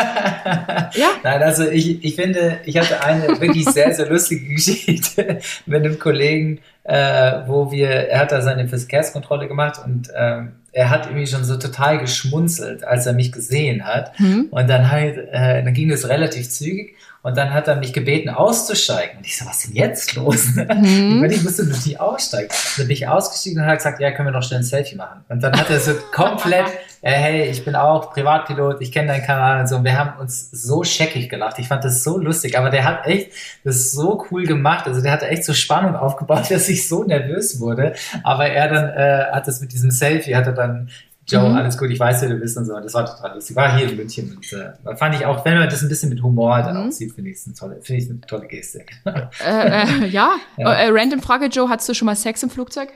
ja, 0.95 1.11
Nein, 1.23 1.43
also 1.43 1.69
ich, 1.69 2.03
ich 2.03 2.17
finde, 2.17 2.59
ich 2.65 2.79
hatte 2.79 3.05
eine 3.05 3.41
wirklich 3.41 3.67
sehr, 3.67 3.95
sehr 3.95 4.09
lustige 4.09 4.47
Geschichte 4.55 5.41
mit 5.67 5.85
einem 5.85 5.99
Kollegen, 5.99 6.61
äh, 6.85 7.41
wo 7.47 7.71
wir, 7.71 7.89
er 7.89 8.21
hat 8.21 8.33
da 8.33 8.41
seine 8.41 8.67
Verkehrskontrolle 8.67 9.47
gemacht 9.47 9.81
und 9.85 10.09
ähm, 10.17 10.53
er 10.73 10.89
hat 10.89 11.07
irgendwie 11.07 11.27
schon 11.27 11.45
so 11.45 11.59
total 11.59 11.99
geschmunzelt, 11.99 12.83
als 12.85 13.05
er 13.07 13.13
mich 13.13 13.31
gesehen 13.31 13.85
hat. 13.85 14.19
Hm. 14.19 14.49
Und 14.51 14.69
dann 14.69 14.91
halt, 14.91 15.19
äh, 15.31 15.63
dann 15.63 15.75
ging 15.75 15.91
das 15.91 16.09
relativ 16.09 16.49
zügig 16.49 16.97
und 17.25 17.37
dann 17.37 17.55
hat 17.55 17.69
er 17.69 17.77
mich 17.77 17.93
gebeten 17.93 18.31
auszusteigen. 18.31 19.19
Und 19.19 19.27
ich 19.27 19.39
so, 19.39 19.47
was 19.47 19.59
ist 19.59 19.69
denn 19.69 19.77
jetzt 19.77 20.15
los? 20.17 20.49
Ich, 20.83 21.21
meine, 21.21 21.35
ich 21.35 21.45
musste 21.45 21.65
nicht 21.65 22.01
aussteigen. 22.01 22.49
Dann 22.77 22.87
bin 22.89 22.95
ich 22.95 23.07
ausgestiegen 23.07 23.63
und 23.63 23.69
hat 23.69 23.79
gesagt, 23.79 24.01
ja, 24.01 24.11
können 24.11 24.29
wir 24.29 24.33
doch 24.33 24.43
schnell 24.43 24.61
ein 24.61 24.65
Selfie 24.65 24.97
machen. 24.97 25.25
Und 25.29 25.43
dann 25.43 25.59
hat 25.59 25.71
er 25.71 25.79
so 25.79 25.93
komplett, 26.13 26.67
äh, 27.03 27.13
hey, 27.13 27.43
ich 27.49 27.65
bin 27.65 27.77
auch 27.77 28.13
Privatpilot, 28.13 28.81
ich 28.81 28.91
kenne 28.91 29.09
deinen 29.09 29.25
Kanal 29.25 29.61
und 29.61 29.69
so. 29.69 29.77
Und 29.77 29.85
wir 29.85 29.97
haben 29.97 30.19
uns 30.19 30.51
so 30.51 30.83
scheckig 30.83 31.29
gelacht. 31.29 31.59
Ich 31.59 31.69
fand 31.69 31.85
das 31.85 32.03
so 32.03 32.19
lustig. 32.19 32.59
Aber 32.59 32.71
der 32.71 32.85
hat 32.85 33.07
echt 33.07 33.33
das 33.63 33.93
so 33.93 34.25
cool 34.31 34.45
gemacht. 34.45 34.87
Also 34.87 35.01
der 35.01 35.13
hatte 35.13 35.29
echt 35.29 35.45
so 35.45 35.55
Spannung 35.55 35.95
aufgebaut, 35.95 36.47
dass 36.51 36.69
ich 36.69 36.89
so 36.89 37.05
nervös 37.05 37.61
wurde. 37.61 37.95
Aber 38.25 38.47
er 38.47 38.69
dann 38.69 38.89
äh, 38.89 39.33
hat 39.33 39.47
das 39.47 39.61
mit 39.61 39.73
diesem 39.73 39.93
Selfie, 39.93 40.35
hat 40.35 40.47
er 40.47 40.55
dann 40.55 40.89
Joe, 41.29 41.49
Mhm. 41.51 41.57
alles 41.57 41.79
gut, 41.79 41.89
ich 41.91 42.01
weiß, 42.01 42.23
wer 42.23 42.31
du 42.31 42.37
bist 42.37 42.57
und 42.57 42.65
so. 42.65 42.75
Das 42.81 42.93
war 42.95 43.07
total 43.07 43.35
lustig. 43.35 43.55
War 43.55 43.77
hier 43.77 43.89
in 43.89 43.97
München. 43.97 44.37
Und, 44.37 44.53
äh, 44.53 44.97
fand 44.97 45.15
ich 45.15 45.25
auch, 45.25 45.45
wenn 45.45 45.57
man 45.57 45.69
das 45.69 45.81
ein 45.83 45.89
bisschen 45.89 46.09
mit 46.09 46.23
Humor 46.23 46.63
dann 46.63 46.77
Mhm. 46.83 46.89
auch 46.89 46.93
sieht, 46.93 47.13
finde 47.13 47.31
ich 47.31 47.37
es 47.37 47.47
eine 47.47 47.55
tolle, 47.55 47.81
finde 47.81 48.03
ich 48.03 48.11
eine 48.11 48.21
tolle 48.23 48.47
Geste. 48.49 48.85
äh, 49.05 49.83
äh, 49.85 50.07
ja. 50.09 50.31
Ja. 50.59 50.73
Äh, 50.73 50.89
random 50.91 51.23
Frage, 51.23 51.47
Joe, 51.47 51.69
hattest 51.69 51.89
du 51.89 51.95
schon 51.95 52.07
mal 52.07 52.17
Sex 52.17 52.43
im 52.43 52.51
Flugzeug? 52.51 52.89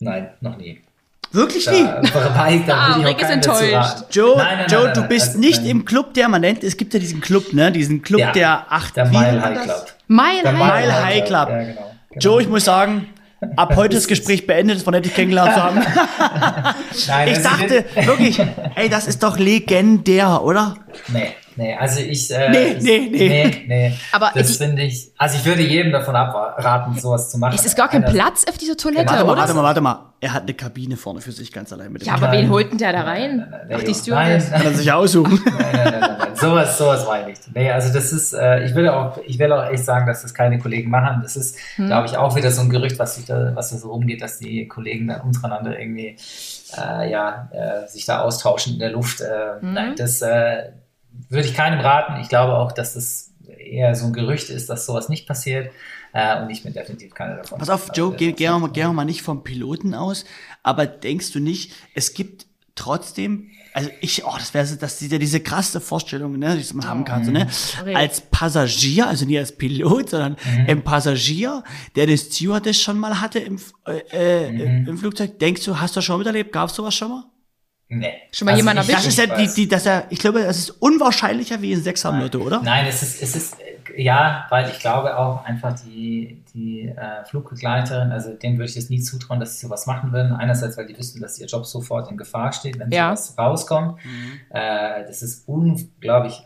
Nein, 0.00 0.30
noch 0.40 0.56
nie. 0.58 0.80
Wirklich 1.34 1.66
nie? 1.70 1.82
Da, 1.84 2.02
war 2.36 2.50
ich, 2.52 2.62
da 2.66 2.76
Ah, 2.76 2.94
Rick 2.96 3.16
auch 3.16 3.22
ist 3.22 3.30
enttäuscht. 3.30 3.96
Joe, 4.10 4.36
Nein, 4.36 4.58
nein, 4.58 4.66
Joe 4.68 4.84
nein, 4.84 4.94
du 4.94 5.00
nein, 5.00 5.08
bist 5.08 5.26
also, 5.28 5.38
nicht 5.38 5.60
nein. 5.62 5.70
im 5.70 5.84
Club 5.86 6.12
der, 6.12 6.28
man 6.28 6.42
nennt, 6.42 6.62
es 6.62 6.76
gibt 6.76 6.92
ja 6.92 7.00
diesen 7.00 7.22
Club, 7.22 7.54
ne? 7.54 7.72
Diesen 7.72 8.02
Club 8.02 8.20
Ja, 8.20 8.32
der 8.32 8.66
acht, 8.70 8.94
Der 8.96 9.06
Mile 9.06 9.40
High? 9.42 9.62
Club. 9.62 9.86
Mile 10.08 10.42
Der 10.42 10.58
High. 10.58 10.82
Mile 10.84 11.04
High 11.06 11.24
Club. 11.24 11.48
Ja, 11.48 11.58
genau. 11.58 11.72
genau. 12.10 12.20
Joe, 12.20 12.42
ich 12.42 12.48
muss 12.50 12.66
sagen, 12.66 13.06
ab 13.56 13.76
heute 13.76 13.96
das 13.96 14.06
Gespräch 14.06 14.46
beendet, 14.46 14.84
war 14.86 14.92
nett, 14.92 15.04
dich 15.04 15.14
kennengelernt 15.14 15.54
zu 15.54 15.62
haben. 15.62 15.80
Nein, 17.08 17.28
Ich 17.28 17.38
dachte 17.42 17.84
wirklich, 18.04 18.40
ey, 18.74 18.88
das 18.88 19.06
ist 19.06 19.22
doch 19.22 19.38
legendär, 19.38 20.42
oder? 20.42 20.76
Nee, 21.08 21.34
nee, 21.56 21.74
also 21.76 22.00
ich. 22.00 22.30
Äh, 22.30 22.50
Nee, 22.50 22.64
ich, 22.78 22.82
nee, 22.82 23.08
nee. 23.10 23.28
nee, 23.28 23.64
nee. 23.66 23.94
Aber 24.12 24.30
das 24.34 24.56
finde 24.56 24.82
ich. 24.82 25.10
Also 25.18 25.36
ich 25.38 25.44
würde 25.44 25.62
jedem 25.62 25.92
davon 25.92 26.14
abraten, 26.16 26.98
sowas 26.98 27.30
zu 27.30 27.38
machen. 27.38 27.54
Es 27.54 27.64
ist 27.64 27.76
gar 27.76 27.88
kein 27.88 28.04
Einer- 28.04 28.12
Platz 28.12 28.44
auf 28.48 28.58
dieser 28.58 28.76
Toilette, 28.76 29.06
Warte 29.06 29.24
mal, 29.24 29.32
oder? 29.32 29.40
warte 29.42 29.54
mal, 29.54 29.62
warte 29.62 29.80
mal. 29.80 30.08
Er 30.20 30.32
hat 30.34 30.42
eine 30.42 30.54
Kabine 30.54 30.96
vorne 30.96 31.20
für 31.20 31.32
sich 31.32 31.50
ganz 31.52 31.72
allein 31.72 31.92
mit 31.92 32.02
dem 32.02 32.06
Ja, 32.06 32.14
aber 32.14 32.30
wen 32.30 32.48
holt 32.48 32.70
denn 32.70 32.78
der 32.78 32.92
da 32.92 33.00
rein? 33.02 33.38
Nein, 33.50 33.60
Ach, 33.74 33.82
die 33.82 33.92
Stewardess. 33.92 34.50
nein, 34.50 34.62
Kann 34.62 34.72
er 34.72 34.78
sich 34.78 34.92
aussuchen. 34.92 35.40
Nein, 35.44 35.54
nein, 35.60 35.72
nein, 35.72 36.00
nein, 36.00 36.16
nein. 36.18 36.36
Sowas, 36.36 36.78
sowas 36.78 37.04
war 37.06 37.20
ich 37.22 37.26
nicht. 37.26 37.40
Nee, 37.54 37.70
also 37.72 37.92
das 37.92 38.12
ist, 38.12 38.32
äh, 38.32 38.64
ich 38.64 38.74
will 38.76 38.88
auch, 38.88 39.18
ich 39.26 39.38
will 39.40 39.52
auch 39.52 39.68
echt 39.68 39.84
sagen, 39.84 40.06
dass 40.06 40.22
das 40.22 40.32
keine 40.32 40.58
Kollegen 40.60 40.90
machen. 40.90 41.20
Das 41.22 41.36
ist, 41.36 41.56
Hm. 41.76 41.86
glaube 41.88 42.06
ich, 42.06 42.16
auch 42.16 42.36
wieder 42.36 42.52
so 42.52 42.62
ein 42.62 42.70
Gerücht, 42.70 42.98
was 43.00 43.16
sich 43.16 43.24
da, 43.26 43.50
was 43.56 43.70
da 43.70 43.78
so 43.78 43.90
rumgeht, 43.90 44.22
dass 44.22 44.38
die 44.38 44.68
Kollegen 44.68 45.08
dann 45.08 45.22
untereinander 45.22 45.76
irgendwie, 45.78 46.16
äh, 46.78 47.10
ja, 47.10 47.48
äh, 47.52 47.88
sich 47.88 48.04
da 48.06 48.20
austauschen 48.20 48.74
in 48.74 48.78
der 48.78 48.90
Luft. 48.92 49.20
Äh, 49.20 49.26
Mhm. 49.60 49.72
Nein, 49.74 49.94
das 49.96 50.22
äh, 50.22 50.70
würde 51.28 51.46
ich 51.46 51.54
keinem 51.54 51.80
raten. 51.80 52.20
Ich 52.20 52.28
glaube 52.28 52.54
auch, 52.54 52.72
dass 52.72 52.94
das 52.94 53.32
eher 53.58 53.94
so 53.94 54.06
ein 54.06 54.12
Gerücht 54.12 54.50
ist, 54.50 54.68
dass 54.68 54.86
sowas 54.86 55.08
nicht 55.08 55.26
passiert. 55.26 55.70
Äh, 56.12 56.42
und 56.42 56.50
ich 56.50 56.62
bin 56.62 56.72
definitiv 56.72 57.14
keiner 57.14 57.36
davon. 57.36 57.58
Pass 57.58 57.70
auf, 57.70 57.88
Joe, 57.94 58.06
Also, 58.08 58.16
geh, 58.18 58.32
gehen 58.32 58.52
wir 58.52 58.58
mal, 58.58 58.74
wir 58.74 58.92
mal 58.92 59.04
nicht 59.04 59.22
vom 59.22 59.42
Piloten 59.42 59.94
aus, 59.94 60.24
aber 60.62 60.86
denkst 60.86 61.32
du 61.32 61.40
nicht, 61.40 61.72
es 61.94 62.12
gibt 62.12 62.46
trotzdem, 62.74 63.50
also 63.74 63.88
ich, 64.00 64.24
oh, 64.24 64.34
das 64.36 64.52
wäre 64.52 64.66
so, 64.66 64.76
das 64.76 65.00
ist 65.00 65.10
ja 65.10 65.18
diese 65.18 65.40
krasse 65.40 65.80
Vorstellung, 65.80 66.38
ne, 66.38 66.56
die 66.58 66.74
man 66.74 66.86
haben 66.86 67.04
kann, 67.04 67.24
so, 67.24 67.30
ne, 67.30 67.46
Okay. 67.80 67.94
als 67.94 68.20
Passagier, 68.20 69.06
also 69.08 69.24
nicht 69.24 69.38
als 69.38 69.56
Pilot, 69.56 70.10
sondern 70.10 70.36
ein 70.66 70.82
Passagier, 70.82 71.62
der 71.96 72.06
das 72.06 72.20
Stewardess 72.22 72.80
schon 72.80 72.98
mal 72.98 73.20
hatte 73.20 73.38
im, 73.38 73.58
äh, 73.86 73.98
äh, 74.12 74.48
im 74.88 74.98
Flugzeug, 74.98 75.38
denkst 75.38 75.64
du, 75.64 75.80
hast 75.80 75.96
du 75.96 75.98
das 75.98 76.04
schon 76.04 76.18
miterlebt, 76.18 76.52
gab's 76.52 76.74
sowas 76.74 76.94
schon 76.94 77.08
mal? 77.08 77.24
Nee. 77.94 78.12
Schon 78.32 78.46
mal 78.46 78.56
jemand 78.56 78.80
ich- 78.80 78.88
erwischt? 78.88 79.06
Das 79.06 79.12
ist 79.12 79.18
ja 79.18 79.26
die, 79.36 79.48
die, 79.54 79.68
das 79.68 79.84
ja, 79.84 80.04
ich 80.08 80.18
glaube, 80.18 80.42
das 80.42 80.56
ist 80.58 80.70
unwahrscheinlicher 80.70 81.60
wie 81.60 81.74
ein 81.74 81.82
Sechsermörder, 81.82 82.40
oder? 82.40 82.62
Nein, 82.62 82.86
es 82.88 83.02
ist, 83.02 83.22
es 83.22 83.36
ist, 83.36 83.56
äh, 83.60 84.02
ja, 84.02 84.46
weil 84.48 84.70
ich 84.70 84.78
glaube 84.78 85.14
auch 85.18 85.44
einfach 85.44 85.74
die, 85.84 86.42
die 86.54 86.88
äh, 86.88 87.24
Flugbegleiterin, 87.26 88.10
also 88.10 88.32
denen 88.32 88.56
würde 88.56 88.70
ich 88.70 88.76
es 88.78 88.88
nie 88.88 89.00
zutrauen, 89.02 89.40
dass 89.40 89.58
sie 89.60 89.66
sowas 89.66 89.86
machen 89.86 90.10
würden. 90.12 90.32
Einerseits, 90.32 90.78
weil 90.78 90.86
die 90.86 90.96
wüssten, 90.98 91.20
dass 91.20 91.38
ihr 91.38 91.46
Job 91.46 91.66
sofort 91.66 92.10
in 92.10 92.16
Gefahr 92.16 92.52
steht, 92.54 92.78
wenn 92.78 92.90
Ja. 92.90 93.14
sowas 93.14 93.36
rauskommt. 93.36 93.98
Mhm. 94.04 94.40
Äh, 94.50 95.04
das 95.06 95.20
ist 95.20 95.46
unglaublich 95.46 96.42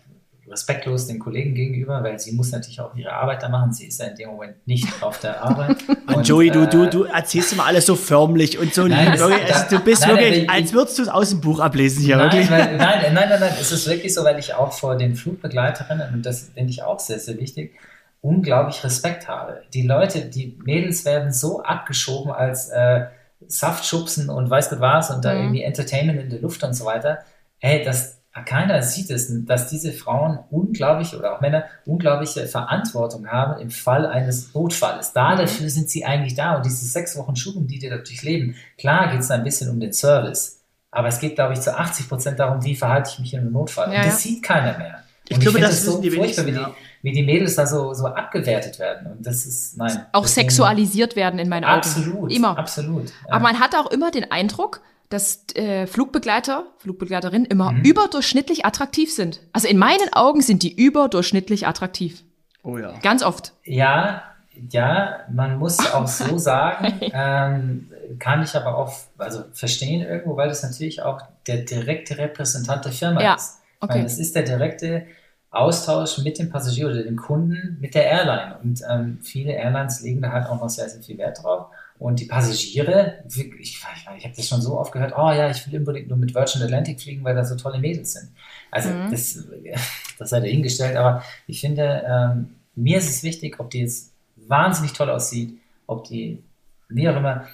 respektlos 0.51 1.07
den 1.07 1.18
Kollegen 1.18 1.55
gegenüber, 1.55 2.03
weil 2.03 2.18
sie 2.18 2.32
muss 2.32 2.51
natürlich 2.53 2.80
auch 2.80 2.94
ihre 2.94 3.12
Arbeit 3.12 3.42
da 3.42 3.49
machen. 3.49 3.72
Sie 3.72 3.86
ist 3.86 4.01
ja 4.01 4.07
in 4.07 4.16
dem 4.16 4.28
Moment 4.30 4.55
nicht 4.66 4.86
auf 5.03 5.18
der 5.20 5.42
Arbeit. 5.42 5.76
Und 6.14 6.26
Joey, 6.28 6.51
du, 6.51 6.66
du, 6.68 6.84
äh, 6.84 6.90
du 6.90 7.05
erzählst 7.05 7.53
immer 7.53 7.66
alles 7.66 7.86
so 7.86 7.97
förmlich 7.97 8.59
und 8.59 8.72
so 8.72 8.86
Nein, 8.86 9.18
Wirklich, 9.18 9.49
da- 9.49 9.55
also, 9.62 9.76
du 9.78 9.82
bist 9.84 10.03
nein, 10.03 10.14
nein, 10.14 10.24
wirklich, 10.24 10.42
ich- 10.44 10.51
als 10.51 10.72
würdest 10.72 10.99
du 10.99 11.03
es 11.03 11.09
aus 11.09 11.30
dem 11.30 11.40
Buch 11.40 11.61
ablesen 11.61 12.03
hier, 12.05 12.16
Nein, 12.16 12.32
wirklich. 12.32 12.51
weil, 12.51 12.76
nein, 12.76 13.12
nein, 13.12 13.28
nein, 13.28 13.40
nein, 13.40 13.53
es 13.61 13.72
ist 13.72 13.86
wirklich 13.88 14.14
so, 14.14 14.22
weil 14.24 14.38
ich 14.38 14.55
auch 14.55 14.72
vor 14.72 14.97
den 14.97 15.16
Flugbegleiterinnen, 15.16 16.14
und 16.14 16.24
das 16.26 16.51
finde 16.55 16.70
ich 16.70 16.82
auch 16.82 17.01
sehr, 17.01 17.18
sehr 17.18 17.36
wichtig, 17.38 17.74
unglaublich 18.20 18.82
Respekt 18.84 19.28
habe. 19.28 19.62
Die 19.74 19.82
Leute, 19.82 20.22
die 20.26 20.57
Mädels 20.64 21.05
werden 21.05 21.32
so 21.32 21.62
abgeschoben 21.62 22.32
als 22.32 22.68
äh, 22.70 23.07
Saftschubsen 23.47 24.28
und 24.30 24.51
weiß 24.51 24.70
Gott 24.70 24.80
was 24.80 25.11
und 25.11 25.24
da 25.24 25.34
Mhm. 25.34 25.40
irgendwie 25.40 25.62
Entertainment 25.62 26.20
in 26.20 26.30
der 26.30 26.40
Luft 26.40 26.62
und 26.64 26.74
so 26.74 26.84
weiter. 26.84 27.18
Hey, 27.59 27.84
das, 27.84 28.15
keiner 28.43 28.82
sieht 28.82 29.11
es, 29.11 29.28
dass 29.45 29.68
diese 29.68 29.93
Frauen 29.93 30.39
unglaublich 30.51 31.14
oder 31.14 31.34
auch 31.34 31.41
Männer 31.41 31.64
unglaubliche 31.84 32.47
Verantwortung 32.47 33.26
haben 33.28 33.61
im 33.61 33.70
Fall 33.70 34.07
eines 34.07 34.53
Notfalles. 34.55 35.12
Da 35.12 35.34
Mhm. 35.34 35.39
dafür 35.39 35.70
sind 35.70 35.91
sie 35.91 36.05
eigentlich 36.05 36.34
da 36.34 36.57
und 36.57 36.66
diese 36.66 36.84
sechs 36.84 37.16
Wochen 37.16 37.37
Schulung, 37.37 37.66
die 37.66 37.78
die 37.78 37.89
da 37.89 37.97
durchleben, 37.97 38.57
klar 38.78 39.11
geht 39.11 39.20
es 39.20 39.30
ein 39.30 39.45
bisschen 39.45 39.70
um 39.70 39.80
den 39.80 39.93
Service. 39.93 40.61
Aber 40.91 41.09
es 41.09 41.18
geht, 41.18 41.34
glaube 41.34 41.53
ich, 41.53 41.61
zu 41.61 41.76
80 41.76 42.09
Prozent 42.09 42.39
darum, 42.39 42.64
wie 42.64 42.74
verhalte 42.74 43.11
ich 43.12 43.18
mich 43.18 43.34
in 43.34 43.41
einem 43.41 43.53
Notfall. 43.53 43.93
Ja, 43.93 44.01
und 44.01 44.07
das 44.07 44.24
ja. 44.24 44.30
sieht 44.30 44.43
keiner 44.43 44.78
mehr. 44.78 45.03
Ich 45.28 45.41
glaube, 45.41 45.61
das, 45.61 45.70
das 45.70 45.84
so 45.84 46.01
die 46.01 46.11
furchtbar, 46.11 46.47
wie, 46.47 46.53
die, 46.53 46.66
wie 47.03 47.12
die 47.12 47.22
Mädels 47.22 47.57
da 47.57 47.66
so, 47.66 47.93
so 47.95 48.07
abgewertet 48.07 48.78
werden. 48.78 49.12
Und 49.12 49.26
das 49.26 49.45
ist, 49.45 49.76
nein. 49.76 50.07
Auch 50.12 50.26
sexualisiert 50.26 51.16
werden 51.16 51.39
in 51.39 51.49
meinen 51.49 51.64
Augen. 51.64 51.78
Absolut. 51.78 52.32
Immer. 52.32 52.57
Absolut. 52.57 53.12
Aber 53.28 53.41
man 53.41 53.59
hat 53.59 53.74
auch 53.74 53.91
immer 53.91 54.11
den 54.11 54.30
Eindruck, 54.30 54.80
dass 55.09 55.44
äh, 55.54 55.86
Flugbegleiter, 55.86 56.66
Flugbegleiterinnen 56.78 57.46
immer 57.46 57.72
mhm. 57.72 57.82
überdurchschnittlich 57.82 58.64
attraktiv 58.64 59.12
sind. 59.12 59.40
Also 59.52 59.68
in 59.68 59.78
meinen 59.78 60.12
Augen 60.12 60.40
sind 60.42 60.62
die 60.62 60.74
überdurchschnittlich 60.74 61.66
attraktiv. 61.66 62.22
Oh 62.62 62.78
ja. 62.78 62.98
Ganz 63.02 63.22
oft. 63.22 63.52
Ja, 63.64 64.22
ja, 64.70 65.20
man 65.30 65.59
muss 65.59 65.78
auch 65.92 66.09
so 66.09 66.38
sagen, 66.38 66.94
ähm, 67.00 67.88
kann 68.18 68.42
ich 68.42 68.54
aber 68.57 68.76
auch 68.76 68.92
also 69.18 69.44
verstehen 69.52 70.02
irgendwo, 70.02 70.36
weil 70.36 70.48
das 70.48 70.62
natürlich 70.62 71.02
auch 71.02 71.20
der 71.46 71.59
direkte 71.59 72.18
Repräsentant 72.18 72.84
der 72.84 72.92
Firma 72.92 73.22
ja. 73.22 73.34
ist. 73.34 73.61
Okay. 73.80 74.02
Es 74.04 74.18
ist 74.18 74.34
der 74.34 74.42
direkte 74.42 75.07
Austausch 75.50 76.18
mit 76.18 76.38
dem 76.38 76.50
Passagier 76.50 76.86
oder 76.86 77.02
dem 77.02 77.16
Kunden 77.16 77.78
mit 77.80 77.94
der 77.94 78.07
Airline. 78.07 78.59
Und 78.62 78.82
ähm, 78.90 79.18
viele 79.22 79.52
Airlines 79.52 80.00
legen 80.02 80.22
da 80.22 80.32
halt 80.32 80.46
auch 80.46 80.61
noch 80.61 80.68
sehr, 80.68 80.88
sehr 80.88 81.02
viel 81.02 81.18
Wert 81.18 81.42
drauf. 81.42 81.66
Und 81.99 82.20
die 82.20 82.26
Passagiere, 82.26 83.24
ich, 83.28 83.38
ich, 83.38 83.78
ich 84.18 84.24
habe 84.24 84.34
das 84.36 84.49
schon 84.49 84.61
so 84.61 84.78
oft 84.78 84.92
gehört, 84.92 85.14
oh 85.16 85.30
ja, 85.30 85.51
ich 85.51 85.70
will 85.70 85.78
unbedingt 85.78 86.09
nur 86.09 86.18
mit 86.18 86.34
Virgin 86.34 86.62
Atlantic 86.62 87.01
fliegen, 87.01 87.24
weil 87.24 87.34
da 87.34 87.44
so 87.44 87.57
tolle 87.57 87.78
Mädels 87.78 88.12
sind. 88.12 88.30
Also 88.70 88.90
mhm. 88.90 89.11
das, 89.11 89.44
das 90.18 90.30
sei 90.30 90.40
dahingestellt, 90.40 90.97
aber 90.97 91.22
ich 91.47 91.61
finde, 91.61 92.05
ähm, 92.07 92.57
mir 92.74 92.99
ist 92.99 93.09
es 93.09 93.22
wichtig, 93.22 93.59
ob 93.61 93.70
die 93.70 93.80
jetzt 93.80 94.12
wahnsinnig 94.36 94.92
toll 94.92 95.11
aussieht, 95.11 95.59
ob 95.86 96.05
die, 96.05 96.42
wie 96.88 97.09
auch 97.09 97.16
immer, 97.16 97.47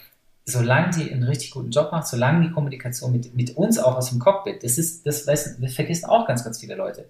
solange 0.44 0.90
die 0.90 1.12
einen 1.12 1.22
richtig 1.22 1.52
guten 1.52 1.70
Job 1.70 1.92
macht, 1.92 2.08
solange 2.08 2.46
die 2.46 2.52
Kommunikation 2.52 3.12
mit, 3.12 3.34
mit 3.34 3.56
uns 3.56 3.78
auch 3.78 3.96
aus 3.96 4.10
dem 4.10 4.18
Cockpit, 4.18 4.64
das 4.64 4.76
ist, 4.76 5.06
das, 5.06 5.24
das 5.24 5.56
vergessen 5.74 6.06
auch 6.06 6.26
ganz, 6.26 6.42
ganz 6.42 6.58
viele 6.58 6.74
Leute. 6.74 7.08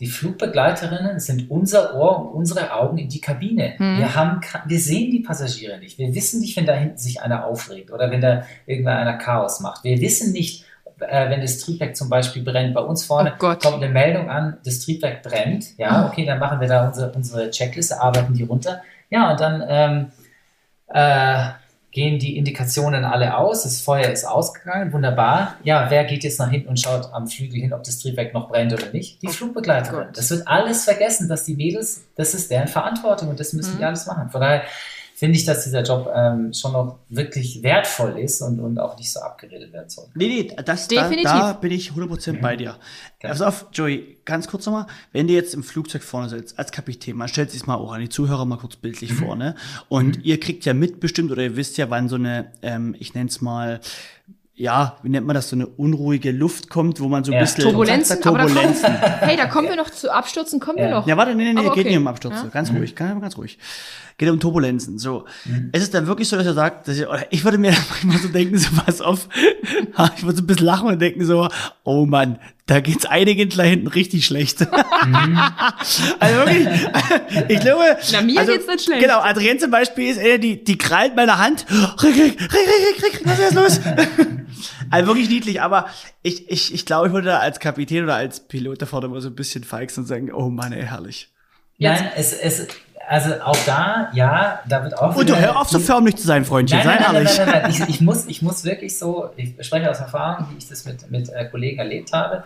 Die 0.00 0.08
Flugbegleiterinnen 0.08 1.20
sind 1.20 1.50
unser 1.50 1.94
Ohr 1.94 2.18
und 2.18 2.26
unsere 2.38 2.72
Augen 2.72 2.98
in 2.98 3.08
die 3.08 3.20
Kabine. 3.20 3.74
Hm. 3.76 3.98
Wir, 3.98 4.14
haben, 4.14 4.40
wir 4.66 4.80
sehen 4.80 5.12
die 5.12 5.20
Passagiere 5.20 5.78
nicht. 5.78 5.98
Wir 5.98 6.14
wissen 6.14 6.40
nicht, 6.40 6.56
wenn 6.56 6.66
da 6.66 6.74
hinten 6.74 6.98
sich 6.98 7.22
einer 7.22 7.46
aufregt 7.46 7.92
oder 7.92 8.10
wenn 8.10 8.20
da 8.20 8.42
irgendwer 8.66 8.96
einer 8.96 9.18
Chaos 9.18 9.60
macht. 9.60 9.84
Wir 9.84 10.00
wissen 10.00 10.32
nicht, 10.32 10.64
äh, 11.00 11.30
wenn 11.30 11.40
das 11.40 11.58
Triebwerk 11.58 11.96
zum 11.96 12.08
Beispiel 12.08 12.42
brennt. 12.42 12.74
Bei 12.74 12.80
uns 12.80 13.04
vorne 13.04 13.34
oh 13.36 13.54
kommt 13.54 13.82
eine 13.82 13.88
Meldung 13.88 14.30
an, 14.30 14.58
das 14.64 14.80
Triebwerk 14.80 15.22
brennt. 15.22 15.78
Ja, 15.78 16.06
okay, 16.06 16.26
dann 16.26 16.40
machen 16.40 16.60
wir 16.60 16.66
da 16.66 16.88
unsere, 16.88 17.12
unsere 17.12 17.50
Checkliste, 17.50 18.00
arbeiten 18.00 18.34
die 18.34 18.42
runter. 18.42 18.82
Ja, 19.10 19.30
und 19.30 19.40
dann 19.40 19.64
ähm, 19.68 20.06
äh, 20.88 21.50
gehen 21.94 22.18
die 22.18 22.36
Indikationen 22.36 23.04
alle 23.04 23.38
aus, 23.38 23.62
das 23.62 23.80
Feuer 23.80 24.10
ist 24.10 24.24
ausgegangen, 24.24 24.92
wunderbar. 24.92 25.56
Ja, 25.62 25.86
wer 25.90 26.04
geht 26.04 26.24
jetzt 26.24 26.40
nach 26.40 26.50
hinten 26.50 26.68
und 26.68 26.80
schaut 26.80 27.08
am 27.12 27.28
Flügel 27.28 27.60
hin, 27.60 27.72
ob 27.72 27.84
das 27.84 28.00
Triebwerk 28.00 28.34
noch 28.34 28.48
brennt 28.48 28.72
oder 28.72 28.90
nicht? 28.92 29.22
Die 29.22 29.28
oh 29.28 29.30
Flugbegleiterin. 29.30 30.08
Das 30.12 30.28
wird 30.30 30.46
alles 30.48 30.84
vergessen, 30.84 31.28
dass 31.28 31.44
die 31.44 31.54
Mädels, 31.54 32.04
das 32.16 32.34
ist 32.34 32.50
deren 32.50 32.66
Verantwortung 32.66 33.28
und 33.28 33.38
das 33.38 33.52
müssen 33.52 33.74
mhm. 33.74 33.78
die 33.78 33.84
alles 33.84 34.06
machen. 34.06 34.28
Von 34.28 34.40
daher 34.40 34.64
finde 35.14 35.38
ich, 35.38 35.44
dass 35.44 35.62
dieser 35.62 35.82
Job 35.82 36.10
ähm, 36.12 36.52
schon 36.52 36.72
noch 36.72 36.98
wirklich 37.08 37.62
wertvoll 37.62 38.18
ist 38.18 38.42
und, 38.42 38.58
und 38.58 38.78
auch 38.80 38.98
nicht 38.98 39.12
so 39.12 39.20
abgeredet 39.20 39.72
werden 39.72 39.88
soll. 39.88 40.06
Nee, 40.14 40.26
nee, 40.26 40.56
das, 40.64 40.88
Definitiv. 40.88 41.22
Da, 41.24 41.52
da 41.52 41.52
bin 41.52 41.70
ich 41.70 41.92
100% 41.92 42.32
mhm. 42.32 42.40
bei 42.40 42.56
dir. 42.56 42.76
Okay. 43.18 43.28
Also 43.28 43.44
auf, 43.44 43.66
Joey, 43.72 44.18
ganz 44.24 44.48
kurz 44.48 44.66
nochmal, 44.66 44.86
wenn 45.12 45.28
du 45.28 45.32
jetzt 45.32 45.54
im 45.54 45.62
Flugzeug 45.62 46.02
vorne 46.02 46.28
sitzt, 46.28 46.58
als 46.58 46.72
Kapitän, 46.72 47.16
man 47.16 47.28
stellt 47.28 47.52
sich 47.52 47.64
mal 47.66 47.76
auch 47.76 47.92
an 47.92 48.00
die 48.00 48.08
Zuhörer 48.08 48.44
mal 48.44 48.58
kurz 48.58 48.74
bildlich 48.74 49.12
mhm. 49.12 49.16
vorne 49.16 49.54
und 49.88 50.18
mhm. 50.18 50.24
ihr 50.24 50.40
kriegt 50.40 50.64
ja 50.64 50.74
mitbestimmt 50.74 51.30
oder 51.30 51.42
ihr 51.44 51.56
wisst 51.56 51.76
ja, 51.78 51.90
wann 51.90 52.08
so 52.08 52.16
eine, 52.16 52.50
ähm, 52.62 52.96
ich 52.98 53.14
nenne 53.14 53.28
es 53.28 53.40
mal, 53.40 53.80
ja, 54.56 54.98
wie 55.02 55.08
nennt 55.08 55.26
man 55.26 55.34
das, 55.34 55.48
so 55.48 55.56
eine 55.56 55.66
unruhige 55.66 56.30
Luft 56.30 56.70
kommt, 56.70 57.00
wo 57.00 57.08
man 57.08 57.24
so 57.24 57.32
ein 57.32 57.34
ja. 57.34 57.40
bisschen 57.40 57.64
Turbulenzen, 57.64 58.20
Turbulenzen. 58.20 58.84
Aber 58.84 59.00
da 59.00 59.08
kommen, 59.08 59.28
hey, 59.28 59.36
da 59.36 59.46
kommen 59.46 59.68
wir 59.68 59.76
noch 59.76 59.90
zu 59.90 60.12
Abstürzen, 60.12 60.60
kommen 60.60 60.78
ja. 60.78 60.84
wir 60.84 60.90
noch. 60.90 61.06
Ja, 61.08 61.16
warte, 61.16 61.34
nee, 61.34 61.42
nee, 61.44 61.54
nee, 61.54 61.66
okay. 61.66 61.82
geht 61.82 61.86
nicht 61.86 61.96
um 61.96 62.06
Abstürze. 62.06 62.44
Ja? 62.44 62.50
Ganz 62.50 62.70
mhm. 62.70 62.76
ruhig, 62.76 62.94
ganz, 62.94 63.20
ganz 63.20 63.36
ruhig. 63.36 63.58
Geht 64.16 64.30
um 64.30 64.38
Turbulenzen. 64.38 65.00
So. 65.00 65.24
Mhm. 65.44 65.70
Es 65.72 65.82
ist 65.82 65.92
dann 65.92 66.06
wirklich 66.06 66.28
so, 66.28 66.36
dass 66.36 66.46
er 66.46 66.54
sagt, 66.54 66.86
dass 66.86 66.96
ich, 66.96 67.04
ich 67.30 67.42
würde 67.42 67.58
mir 67.58 67.72
manchmal 67.90 68.18
so 68.18 68.28
denken, 68.28 68.56
so 68.56 68.68
was 68.86 69.00
auf, 69.00 69.28
ich 70.16 70.22
würde 70.22 70.36
so 70.36 70.44
ein 70.44 70.46
bisschen 70.46 70.66
lachen 70.66 70.86
und 70.86 71.02
denken 71.02 71.24
so, 71.24 71.48
oh 71.82 72.06
Mann, 72.06 72.38
da 72.66 72.78
geht's 72.78 73.06
einigen 73.06 73.50
da 73.50 73.64
hinten 73.64 73.88
richtig 73.88 74.24
schlecht. 74.24 74.60
Mhm. 74.60 75.36
also 76.20 76.36
wirklich, 76.36 76.68
ich 77.48 77.58
glaube. 77.58 77.96
Na, 78.12 78.22
mir 78.22 78.38
also, 78.38 78.52
geht's 78.52 78.68
nicht 78.68 78.84
schlecht. 78.84 79.02
Genau, 79.02 79.18
Adrienne 79.18 79.58
zum 79.58 79.72
Beispiel 79.72 80.10
ist 80.10 80.18
eher 80.18 80.38
die, 80.38 80.62
die 80.62 80.78
krallt 80.78 81.16
meine 81.16 81.38
Hand. 81.38 81.66
Rick, 82.04 82.16
Rick, 82.16 82.40
Rick, 82.40 82.50
Rick, 82.50 83.02
Rick, 83.02 83.20
was 83.24 83.38
ist 83.40 83.54
los? 83.54 83.80
Also 84.90 85.08
wirklich 85.08 85.28
niedlich, 85.28 85.60
aber 85.62 85.86
ich, 86.22 86.50
ich, 86.50 86.72
ich 86.74 86.86
glaube, 86.86 87.08
ich 87.08 87.12
würde 87.12 87.28
da 87.28 87.38
als 87.38 87.60
Kapitän 87.60 88.04
oder 88.04 88.16
als 88.16 88.40
Pilot 88.40 88.82
da 88.82 88.86
vorne 88.86 89.08
mal 89.08 89.20
so 89.20 89.28
ein 89.28 89.34
bisschen 89.34 89.64
feixen 89.64 90.00
und 90.02 90.06
sagen, 90.06 90.32
oh 90.32 90.48
Mann, 90.48 90.72
ey, 90.72 90.84
herrlich. 90.86 91.30
Nein, 91.78 92.08
es, 92.16 92.32
es, 92.32 92.68
also 93.08 93.34
auch 93.42 93.56
da, 93.66 94.10
ja, 94.14 94.60
da 94.68 94.82
wird 94.82 94.98
auch. 94.98 95.16
Und 95.16 95.28
du 95.28 95.36
hör 95.36 95.60
auf, 95.60 95.68
so 95.68 95.78
förmlich 95.78 96.16
zu 96.16 96.26
sein, 96.26 96.44
Freundchen, 96.44 96.78
nein, 96.78 96.86
sei 96.86 96.94
nein, 96.96 97.14
ehrlich. 97.14 97.38
Nein, 97.38 97.48
nein, 97.48 97.62
nein, 97.62 97.70
ich, 97.70 97.80
ich, 97.88 98.00
muss, 98.00 98.26
ich 98.26 98.42
muss 98.42 98.64
wirklich 98.64 98.98
so, 98.98 99.30
ich 99.36 99.54
spreche 99.66 99.90
aus 99.90 100.00
Erfahrung, 100.00 100.46
wie 100.50 100.58
ich 100.58 100.68
das 100.68 100.84
mit, 100.84 101.10
mit 101.10 101.28
äh, 101.30 101.48
Kollegen 101.48 101.78
erlebt 101.78 102.12
habe. 102.12 102.44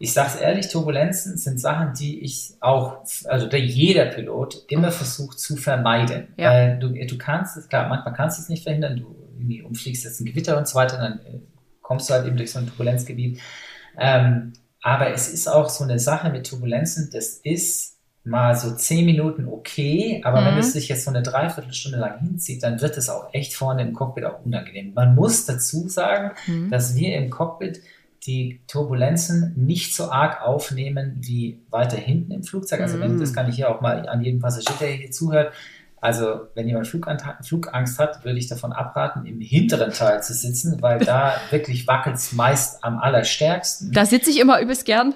Ich 0.00 0.12
sage 0.12 0.30
es 0.34 0.36
ehrlich, 0.36 0.68
Turbulenzen 0.68 1.36
sind 1.36 1.60
Sachen, 1.60 1.92
die 1.94 2.20
ich 2.20 2.54
auch, 2.60 3.04
also 3.24 3.48
jeder 3.48 4.06
Pilot 4.06 4.64
immer 4.68 4.92
versucht 4.92 5.40
zu 5.40 5.56
vermeiden. 5.56 6.28
Ja. 6.36 6.50
Weil 6.50 6.78
du, 6.78 6.90
du 6.90 7.18
kannst 7.18 7.56
es, 7.56 7.68
klar, 7.68 7.88
manchmal 7.88 8.14
kannst 8.14 8.38
du 8.38 8.42
es 8.42 8.48
nicht 8.48 8.62
verhindern, 8.62 8.96
du 8.96 9.16
irgendwie 9.38 9.62
umfliegst 9.62 10.04
jetzt 10.04 10.20
ein 10.20 10.26
Gewitter 10.26 10.56
und 10.56 10.68
so 10.68 10.76
weiter, 10.76 10.98
dann 10.98 11.20
äh, 11.20 11.40
kommst 11.88 12.10
du 12.10 12.14
halt 12.14 12.26
eben 12.26 12.36
durch 12.36 12.52
so 12.52 12.58
ein 12.58 12.66
Turbulenzgebiet. 12.66 13.40
Ähm, 13.98 14.52
aber 14.82 15.10
es 15.10 15.32
ist 15.32 15.48
auch 15.48 15.70
so 15.70 15.84
eine 15.84 15.98
Sache 15.98 16.30
mit 16.30 16.46
Turbulenzen, 16.46 17.08
das 17.10 17.40
ist 17.42 17.96
mal 18.24 18.54
so 18.54 18.74
zehn 18.74 19.06
Minuten 19.06 19.48
okay, 19.48 20.20
aber 20.22 20.42
mhm. 20.42 20.46
wenn 20.46 20.58
es 20.58 20.74
sich 20.74 20.88
jetzt 20.88 21.04
so 21.04 21.10
eine 21.10 21.22
Dreiviertelstunde 21.22 21.98
lang 21.98 22.20
hinzieht, 22.20 22.62
dann 22.62 22.82
wird 22.82 22.98
es 22.98 23.08
auch 23.08 23.32
echt 23.32 23.54
vorne 23.54 23.80
im 23.80 23.94
Cockpit 23.94 24.26
auch 24.26 24.44
unangenehm. 24.44 24.92
Man 24.92 25.14
muss 25.14 25.46
dazu 25.46 25.88
sagen, 25.88 26.32
mhm. 26.46 26.70
dass 26.70 26.94
wir 26.94 27.16
im 27.16 27.30
Cockpit 27.30 27.80
die 28.26 28.60
Turbulenzen 28.66 29.54
nicht 29.56 29.96
so 29.96 30.10
arg 30.10 30.42
aufnehmen 30.42 31.16
wie 31.20 31.62
weiter 31.70 31.96
hinten 31.96 32.32
im 32.32 32.42
Flugzeug. 32.42 32.80
Also 32.82 33.00
wenn, 33.00 33.18
das 33.18 33.30
mhm. 33.30 33.34
kann 33.34 33.48
ich 33.48 33.56
hier 33.56 33.70
auch 33.70 33.80
mal 33.80 34.06
an 34.06 34.22
jeden 34.22 34.40
Passagier, 34.40 34.76
der 34.78 34.88
hier 34.88 35.10
zuhört, 35.10 35.54
also, 36.00 36.48
wenn 36.54 36.68
jemand 36.68 36.86
Flugangst 36.86 37.98
hat, 37.98 38.24
würde 38.24 38.38
ich 38.38 38.48
davon 38.48 38.72
abraten, 38.72 39.26
im 39.26 39.40
hinteren 39.40 39.92
Teil 39.92 40.22
zu 40.22 40.32
sitzen, 40.32 40.80
weil 40.80 41.00
da 41.00 41.34
wirklich 41.50 41.86
wackelt 41.86 42.16
es 42.16 42.32
meist 42.32 42.84
am 42.84 42.98
allerstärksten. 42.98 43.92
Da 43.92 44.06
sitze 44.06 44.30
ich 44.30 44.38
immer 44.38 44.60
übelst 44.60 44.84
gern. 44.84 45.14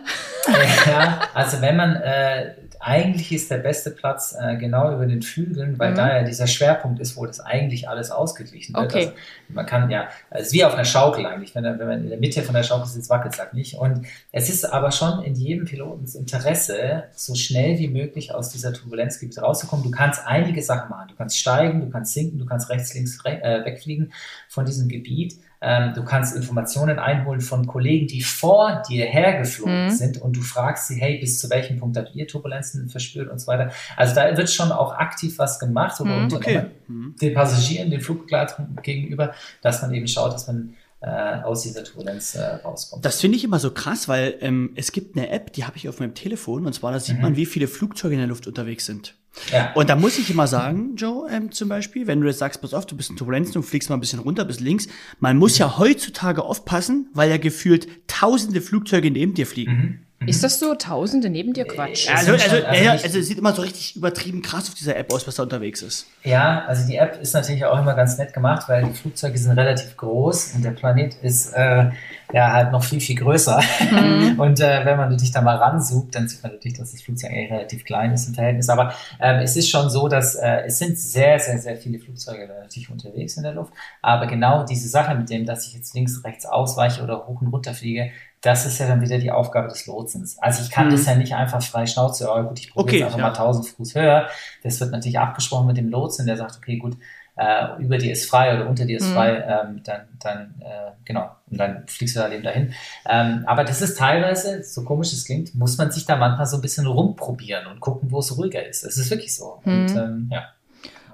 ja, 0.87 1.21
also 1.35 1.61
wenn 1.61 1.77
man 1.77 1.97
äh, 1.97 2.55
eigentlich 2.85 3.31
ist 3.33 3.49
der 3.49 3.59
beste 3.59 3.93
Platz 3.93 4.37
äh, 4.39 4.57
genau 4.57 4.93
über 4.93 5.07
den 5.07 5.23
Flügeln, 5.23 5.79
weil 5.79 5.93
mhm. 5.93 5.97
da 5.97 6.17
ja 6.17 6.25
dieser 6.25 6.49
Schwerpunkt 6.49 7.01
ist, 7.01 7.17
wo 7.17 7.25
das 7.25 7.39
eigentlich 7.39 7.89
alles 7.89 8.11
ausgeglichen 8.11 8.75
wird. 8.75 8.87
Okay. 8.87 9.07
Also 9.07 9.13
man 9.51 9.67
kann 9.67 9.89
ja, 9.89 10.09
es 10.31 10.49
ist 10.49 10.53
wie 10.53 10.65
auf 10.65 10.75
einer 10.75 10.85
Schaukel 10.85 11.25
eigentlich, 11.25 11.55
wenn, 11.55 11.63
wenn 11.63 11.87
man 11.87 12.03
in 12.03 12.09
der 12.09 12.19
Mitte 12.19 12.43
von 12.43 12.55
der 12.55 12.65
Schaukel 12.65 12.89
sitzt, 12.89 13.09
wackelt 13.09 13.35
es 13.35 13.41
halt 13.41 13.55
nicht. 13.55 13.75
Und 13.75 14.07
es 14.33 14.49
ist 14.49 14.65
aber 14.65 14.91
schon 14.91 15.23
in 15.23 15.35
jedem 15.35 15.65
Pilotens 15.65 16.17
Interesse, 16.17 17.05
so 17.15 17.37
schnell 17.37 17.79
wie 17.79 17.89
möglich 17.89 18.35
aus 18.35 18.51
dieser 18.51 18.73
Turbulenzgebiet 18.73 19.41
rauszukommen. 19.41 19.85
Du 19.85 19.93
kannst 19.93 20.27
einige 20.27 20.61
Sachen 20.61 20.91
machen. 20.91 21.09
Du 21.09 21.15
kannst 21.15 21.39
steigen, 21.39 21.83
du 21.83 21.91
kannst 21.91 22.15
sinken, 22.15 22.39
du 22.39 22.47
kannst 22.47 22.69
rechts, 22.69 22.95
links 22.95 23.25
äh, 23.25 23.65
wegfliegen 23.65 24.13
von 24.49 24.65
diesem 24.65 24.89
Gebiet. 24.89 25.39
Ähm, 25.63 25.93
du 25.95 26.05
kannst 26.05 26.35
Informationen 26.35 26.99
einholen 26.99 27.41
von 27.41 27.67
Kollegen, 27.67 28.09
die 28.09 28.21
vor 28.21 28.83
dir 28.89 29.07
hergeflogen 29.07 29.87
mhm. 29.87 29.91
sind 29.91 30.21
und 30.21 30.37
du 30.37 30.41
fragst 30.41 30.89
sie, 30.89 31.01
hey, 31.01 31.19
bis 31.19 31.39
zu 31.39 31.49
welchem 31.51 31.79
Punkt 31.79 31.97
habt 31.97 32.15
ihr 32.15 32.27
Turbulenzen 32.27 32.89
verspürt 32.89 33.31
und 33.31 33.41
so 33.41 33.47
weiter. 33.47 33.71
Also 33.97 34.15
da 34.15 34.37
wird 34.37 34.51
schon 34.51 34.73
auch 34.73 34.93
aktiv 34.93 35.39
was 35.39 35.61
gemacht 35.61 36.01
oder 36.01 36.19
mhm, 36.19 36.33
okay. 36.33 36.67
den, 36.89 37.15
den 37.21 37.35
Passagieren, 37.35 37.91
den 37.91 38.01
Flugbegleitern 38.01 38.77
gegenüber, 38.83 39.35
dass 39.63 39.83
man 39.83 39.95
eben 39.95 40.09
schaut, 40.09 40.35
dass 40.35 40.49
man 40.49 40.75
äh, 41.01 41.43
aus 41.43 41.63
dieser 41.63 41.85
Turbulenz 41.85 42.35
äh, 42.35 42.43
rauskommt. 42.43 43.05
Das 43.05 43.21
finde 43.21 43.37
ich 43.37 43.45
immer 43.45 43.61
so 43.61 43.71
krass, 43.71 44.09
weil 44.09 44.35
ähm, 44.41 44.71
es 44.75 44.91
gibt 44.91 45.17
eine 45.17 45.31
App, 45.31 45.53
die 45.53 45.65
habe 45.65 45.77
ich 45.77 45.89
auf 45.89 46.01
meinem 46.01 46.15
Telefon 46.15 46.67
und 46.67 46.73
zwar 46.73 46.91
da 46.91 46.99
sieht 46.99 47.17
mhm. 47.17 47.23
man, 47.23 47.37
wie 47.37 47.47
viele 47.47 47.69
Flugzeuge 47.69 48.15
in 48.15 48.21
der 48.21 48.29
Luft 48.29 48.49
unterwegs 48.49 48.87
sind. 48.87 49.15
Ja. 49.51 49.73
Und 49.75 49.89
da 49.89 49.97
muss 49.97 50.19
ich 50.19 50.31
immer 50.31 50.47
sagen, 50.47 50.95
Joe, 50.97 51.29
ähm, 51.31 51.53
zum 51.53 51.69
Beispiel, 51.69 52.07
wenn 52.07 52.21
du 52.21 52.27
jetzt 52.27 52.39
sagst, 52.39 52.61
pass 52.61 52.75
auf, 52.75 52.87
du 52.87 52.97
bist 52.97 53.11
in 53.11 53.17
Turbulenzen 53.17 53.57
und 53.57 53.63
fliegst 53.63 53.89
mal 53.89 53.97
ein 53.97 54.01
bisschen 54.01 54.19
runter 54.19 54.45
bis 54.45 54.61
links, 54.61 54.89
man 55.21 55.39
muss 55.39 55.59
ja 55.59 55.79
heutzutage 55.79 56.43
aufpassen, 56.43 57.09
weil 57.15 57.31
ja 57.31 57.39
gefühlt 57.39 57.89
tausende 58.07 58.61
Flugzeuge 58.61 59.11
neben 59.11 59.35
dir 59.35 59.47
fliegen. 59.47 59.73
Mhm. 59.73 59.99
Mhm. 60.23 60.29
Ist 60.29 60.43
das 60.43 60.59
so? 60.59 60.75
Tausende 60.75 61.31
neben 61.31 61.53
dir 61.53 61.65
Quatsch? 61.65 62.09
Also, 62.09 62.33
also, 62.33 62.57
also, 62.65 62.83
ja, 62.83 62.93
also 62.93 63.19
es 63.19 63.27
sieht 63.27 63.39
immer 63.39 63.53
so 63.53 63.63
richtig 63.63 63.97
übertrieben 63.97 64.43
krass 64.43 64.69
auf 64.69 64.75
dieser 64.75 64.97
App 64.97 65.13
aus, 65.13 65.27
was 65.27 65.37
da 65.37 65.43
unterwegs 65.43 65.83
ist. 65.83 66.07
Ja, 66.25 66.65
also 66.67 66.87
die 66.87 66.97
App 66.97 67.21
ist 67.21 67.35
natürlich 67.35 67.65
auch 67.65 67.79
immer 67.79 67.95
ganz 67.95 68.19
nett 68.19 68.33
gemacht, 68.33 68.69
weil 68.69 68.85
die 68.85 68.93
Flugzeuge 68.93 69.37
sind 69.39 69.53
relativ 69.53 69.97
groß 69.97 70.55
und 70.55 70.65
der 70.65 70.71
Planet 70.71 71.15
ist 71.23 71.53
äh, 71.53 71.91
ja 72.33 72.53
halt 72.53 72.73
noch 72.73 72.83
viel, 72.83 73.01
viel 73.01 73.17
größer. 73.17 73.61
Mhm. 73.91 74.23
Und 74.41 74.61
äh, 74.61 74.85
wenn 74.85 74.97
man 74.97 75.11
natürlich 75.11 75.33
da 75.33 75.43
mal 75.43 75.57
ranzoomt, 75.57 76.15
dann 76.15 76.29
sieht 76.29 76.43
man 76.43 76.53
natürlich, 76.53 76.79
dass 76.79 76.93
das 76.93 77.03
Flugzeug 77.03 77.31
eigentlich 77.31 77.53
relativ 77.53 77.85
klein 77.85 78.13
ist 78.13 78.29
im 78.29 78.35
Verhältnis. 78.35 78.69
Aber 78.69 78.95
ähm, 79.21 79.41
es 79.41 79.57
ist 79.57 79.69
schon 79.69 79.91
so, 79.91 80.09
dass 80.09 80.35
äh, 80.35 80.63
es 80.67 80.79
sind 80.79 80.99
sehr, 80.99 81.39
sehr, 81.39 81.59
sehr 81.59 81.77
viele 81.77 81.99
Flugzeuge 81.99 82.49
natürlich 82.49 82.91
unterwegs 82.91 83.37
in 83.37 83.43
der 83.43 83.53
Luft. 83.53 83.73
Aber 84.01 84.27
genau 84.27 84.65
diese 84.65 84.89
Sache 84.89 85.15
mit 85.15 85.31
dem, 85.31 85.45
dass 85.45 85.67
ich 85.67 85.75
jetzt 85.75 85.95
links, 85.95 86.25
rechts 86.25 86.47
ausweiche 86.47 87.03
oder 87.03 87.27
hoch 87.27 87.41
und 87.41 87.49
runter 87.49 87.75
fliege, 87.75 88.11
das 88.43 88.67
ist 88.67 88.79
ja 88.79 88.89
dann 88.89 89.01
wieder 89.01 89.19
die 89.19 89.31
Aufgabe 89.31 89.69
des 89.69 89.87
Lotsens. 89.87 90.37
Also 90.39 90.63
ich 90.63 90.71
kann 90.71 90.89
mhm. 90.89 90.91
das 90.91 91.07
ja 91.07 91.15
nicht 91.15 91.35
einfach 91.35 91.63
frei 91.63 91.87
Schnauze, 91.87 92.29
oh 92.29 92.43
gut, 92.43 92.59
ich 92.59 92.73
probiere 92.73 92.97
okay, 92.97 93.05
einfach 93.05 93.19
ja. 93.19 93.25
mal 93.25 93.31
1000 93.31 93.69
Fuß 93.69 93.95
höher. 93.95 94.29
Das 94.65 94.81
wird 94.81 94.91
natürlich 94.91 95.19
abgesprochen 95.19 95.69
mit 95.69 95.77
dem 95.77 95.89
Lotsen, 95.89 96.27
der 96.27 96.37
sagt, 96.37 96.57
okay, 96.57 96.77
gut, 96.77 96.97
äh, 97.37 97.81
über 97.81 97.99
dir 97.99 98.13
ist 98.13 98.29
frei 98.29 98.55
oder 98.55 98.69
unter 98.69 98.85
dir 98.85 98.99
ist 98.99 99.09
mhm. 99.09 99.15
frei, 99.15 99.37
ähm, 99.37 99.83
dann, 99.85 100.03
dann 100.19 100.55
äh, 100.61 100.91
genau, 101.05 101.31
und 101.51 101.59
dann 101.59 101.85
fliegst 101.87 102.17
du 102.17 102.21
da 102.21 102.31
eben 102.31 102.43
dahin. 102.43 102.75
Ähm, 103.09 103.45
aber 103.47 103.63
das 103.63 103.81
ist 103.81 103.97
teilweise, 103.97 104.63
so 104.65 104.83
komisch 104.85 105.13
es 105.13 105.25
klingt, 105.25 105.55
muss 105.55 105.79
man 105.79 105.93
sich 105.93 106.05
da 106.05 106.17
manchmal 106.17 106.47
so 106.47 106.57
ein 106.57 106.63
bisschen 106.63 106.87
rumprobieren 106.87 107.69
und 107.69 107.81
gucken, 107.81 108.11
wo 108.11 108.19
es 108.19 108.37
ruhiger 108.37 108.67
ist. 108.67 108.85
Es 108.85 108.99
ist 108.99 109.11
wirklich 109.11 109.35
so. 109.37 109.61
Mhm. 109.65 109.73
Und 109.73 109.97
ähm, 109.97 110.29
ja. 110.33 110.45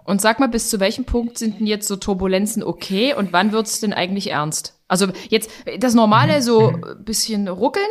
Und 0.05 0.23
sag 0.23 0.41
mal, 0.41 0.49
bis 0.49 0.71
zu 0.71 0.81
welchem 0.81 1.05
Punkt 1.05 1.37
sind 1.37 1.61
denn 1.61 1.67
jetzt 1.67 1.87
so 1.87 1.97
Turbulenzen 1.97 2.63
okay 2.63 3.13
und 3.13 3.35
wann 3.35 3.53
wird 3.53 3.67
es 3.67 3.81
denn 3.81 3.93
eigentlich 3.93 4.31
ernst? 4.31 4.78
Also 4.89 5.09
jetzt 5.29 5.51
das 5.79 5.95
normale 5.95 6.43
so 6.43 6.71
ein 6.71 7.05
bisschen 7.05 7.47
ruckeln, 7.47 7.87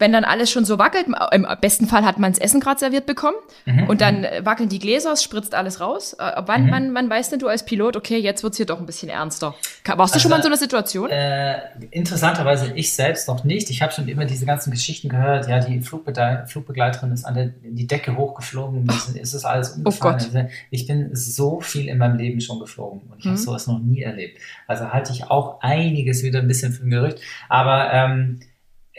wenn 0.00 0.12
dann 0.12 0.24
alles 0.24 0.50
schon 0.50 0.64
so 0.64 0.78
wackelt, 0.78 1.06
im 1.32 1.46
besten 1.60 1.86
Fall 1.86 2.04
hat 2.04 2.18
man 2.18 2.32
das 2.32 2.40
Essen 2.40 2.60
gerade 2.60 2.80
serviert 2.80 3.06
bekommen 3.06 3.36
mhm. 3.66 3.84
und 3.84 4.00
dann 4.00 4.26
wackeln 4.42 4.68
die 4.68 4.78
Gläser, 4.78 5.12
es 5.12 5.22
spritzt 5.22 5.54
alles 5.54 5.80
raus. 5.80 6.14
Äh, 6.14 6.42
wann, 6.46 6.66
mhm. 6.66 6.70
wann, 6.70 6.94
wann 6.94 7.10
weißt 7.10 7.32
denn 7.32 7.38
du 7.38 7.48
als 7.48 7.64
Pilot, 7.64 7.96
okay, 7.96 8.18
jetzt 8.18 8.42
wird's 8.42 8.56
hier 8.56 8.66
doch 8.66 8.80
ein 8.80 8.86
bisschen 8.86 9.10
ernster? 9.10 9.54
Warst 9.84 9.86
du 9.86 10.00
also, 10.00 10.18
schon 10.18 10.30
mal 10.30 10.36
in 10.36 10.42
so 10.42 10.48
einer 10.48 10.56
Situation? 10.56 11.10
Äh, 11.10 11.58
interessanterweise 11.90 12.72
ich 12.74 12.92
selbst 12.92 13.28
noch 13.28 13.44
nicht. 13.44 13.70
Ich 13.70 13.82
habe 13.82 13.92
schon 13.92 14.08
immer 14.08 14.24
diese 14.24 14.46
ganzen 14.46 14.70
Geschichten 14.70 15.08
gehört. 15.08 15.48
Ja, 15.48 15.60
die 15.60 15.80
Flugbe 15.82 16.12
Flugbegleiterin 16.46 17.12
ist 17.12 17.24
an 17.24 17.34
der, 17.34 17.50
die 17.62 17.86
Decke 17.86 18.16
hochgeflogen, 18.16 18.88
oh. 18.90 19.18
ist 19.18 19.34
es 19.34 19.44
alles 19.44 19.70
umgefallen. 19.70 20.30
Oh 20.34 20.48
ich 20.70 20.86
bin 20.86 21.14
so 21.14 21.60
viel 21.60 21.88
in 21.88 21.98
meinem 21.98 22.16
Leben 22.16 22.40
schon 22.40 22.58
geflogen 22.58 23.02
und 23.10 23.18
ich 23.18 23.26
mhm. 23.26 23.30
habe 23.30 23.40
sowas 23.40 23.66
noch 23.66 23.78
nie 23.78 24.02
erlebt. 24.02 24.40
Also 24.66 24.92
halte 24.92 25.12
ich 25.12 25.24
auch 25.24 25.60
einiges 25.60 26.22
wieder 26.22 26.40
ein 26.40 26.48
bisschen 26.48 26.72
für 26.72 26.84
ein 26.84 26.90
Gerücht. 26.90 27.18
Aber 27.48 27.92
ähm, 27.92 28.40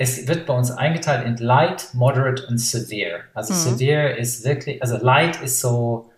es 0.02 0.28
wird 0.28 0.47
bei 0.47 0.54
uns 0.56 0.72
eingeteilt 0.72 1.28
in 1.28 1.38
Light, 1.38 1.89
Moderate 1.93 2.47
und 2.47 2.58
Severe. 2.58 3.20
Also 3.36 3.54
mhm. 3.54 3.58
Severe 3.58 4.14
ist 4.14 4.43
wirklich, 4.43 4.82
also 4.82 4.97
Light 4.97 5.39
ist 5.43 5.62
so, 5.62 6.10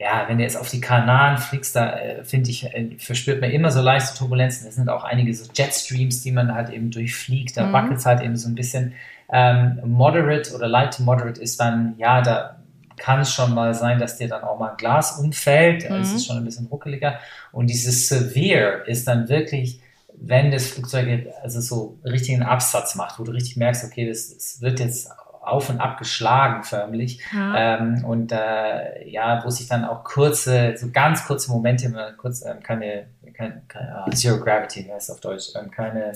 ja, 0.00 0.24
wenn 0.26 0.38
du 0.38 0.42
jetzt 0.42 0.56
auf 0.56 0.68
die 0.70 0.80
Kanaren 0.80 1.38
fliegst, 1.38 1.76
da 1.76 1.96
äh, 1.96 2.24
finde 2.24 2.50
ich, 2.50 2.64
äh, 2.64 2.96
verspürt 2.98 3.40
man 3.40 3.50
immer 3.50 3.70
so 3.70 3.80
leichte 3.80 4.18
Turbulenzen. 4.18 4.66
Es 4.66 4.74
sind 4.74 4.88
auch 4.88 5.04
einige 5.04 5.32
so 5.32 5.48
Jetstreams, 5.54 6.22
die 6.22 6.32
man 6.32 6.52
halt 6.52 6.70
eben 6.70 6.90
durchfliegt. 6.90 7.56
Da 7.56 7.66
mhm. 7.66 7.72
wackelt 7.72 7.98
es 7.98 8.06
halt 8.06 8.22
eben 8.22 8.36
so 8.36 8.48
ein 8.48 8.56
bisschen. 8.56 8.94
Ähm, 9.32 9.80
moderate 9.84 10.52
oder 10.52 10.66
Light 10.66 10.96
to 10.96 11.04
Moderate 11.04 11.40
ist 11.40 11.60
dann, 11.60 11.94
ja, 11.98 12.22
da 12.22 12.56
kann 12.96 13.20
es 13.20 13.32
schon 13.32 13.54
mal 13.54 13.72
sein, 13.72 14.00
dass 14.00 14.18
dir 14.18 14.26
dann 14.26 14.42
auch 14.42 14.58
mal 14.58 14.72
ein 14.72 14.76
Glas 14.78 15.20
umfällt. 15.20 15.88
Mhm. 15.88 15.96
Es 15.96 16.12
ist 16.12 16.26
schon 16.26 16.38
ein 16.38 16.44
bisschen 16.44 16.66
ruckeliger. 16.66 17.20
Und 17.52 17.68
dieses 17.68 18.08
Severe 18.08 18.82
ist 18.86 19.06
dann 19.06 19.28
wirklich 19.28 19.80
wenn 20.26 20.50
das 20.50 20.66
Flugzeug 20.66 21.26
also 21.42 21.60
so 21.60 21.98
richtig 22.04 22.34
einen 22.34 22.42
Absatz 22.42 22.94
macht, 22.94 23.18
wo 23.18 23.24
du 23.24 23.32
richtig 23.32 23.56
merkst, 23.56 23.84
okay, 23.84 24.08
das, 24.08 24.34
das 24.34 24.60
wird 24.60 24.80
jetzt 24.80 25.10
auf 25.44 25.68
und 25.68 25.80
ab 25.80 25.98
geschlagen 25.98 26.64
förmlich 26.64 27.20
ja. 27.32 27.78
ähm, 27.78 28.04
und 28.04 28.32
äh, 28.32 29.06
ja, 29.08 29.42
wo 29.44 29.50
sich 29.50 29.68
dann 29.68 29.84
auch 29.84 30.02
kurze, 30.04 30.74
so 30.76 30.90
ganz 30.90 31.26
kurze 31.26 31.50
Momente, 31.50 31.92
kurz 32.16 32.44
ähm, 32.44 32.62
keine, 32.62 33.06
keine, 33.36 33.62
keine 33.68 34.04
uh, 34.06 34.10
Zero 34.10 34.40
Gravity 34.40 34.84
heißt 34.84 35.10
auf 35.10 35.20
Deutsch, 35.20 35.50
ähm, 35.54 35.70
keine 35.70 36.12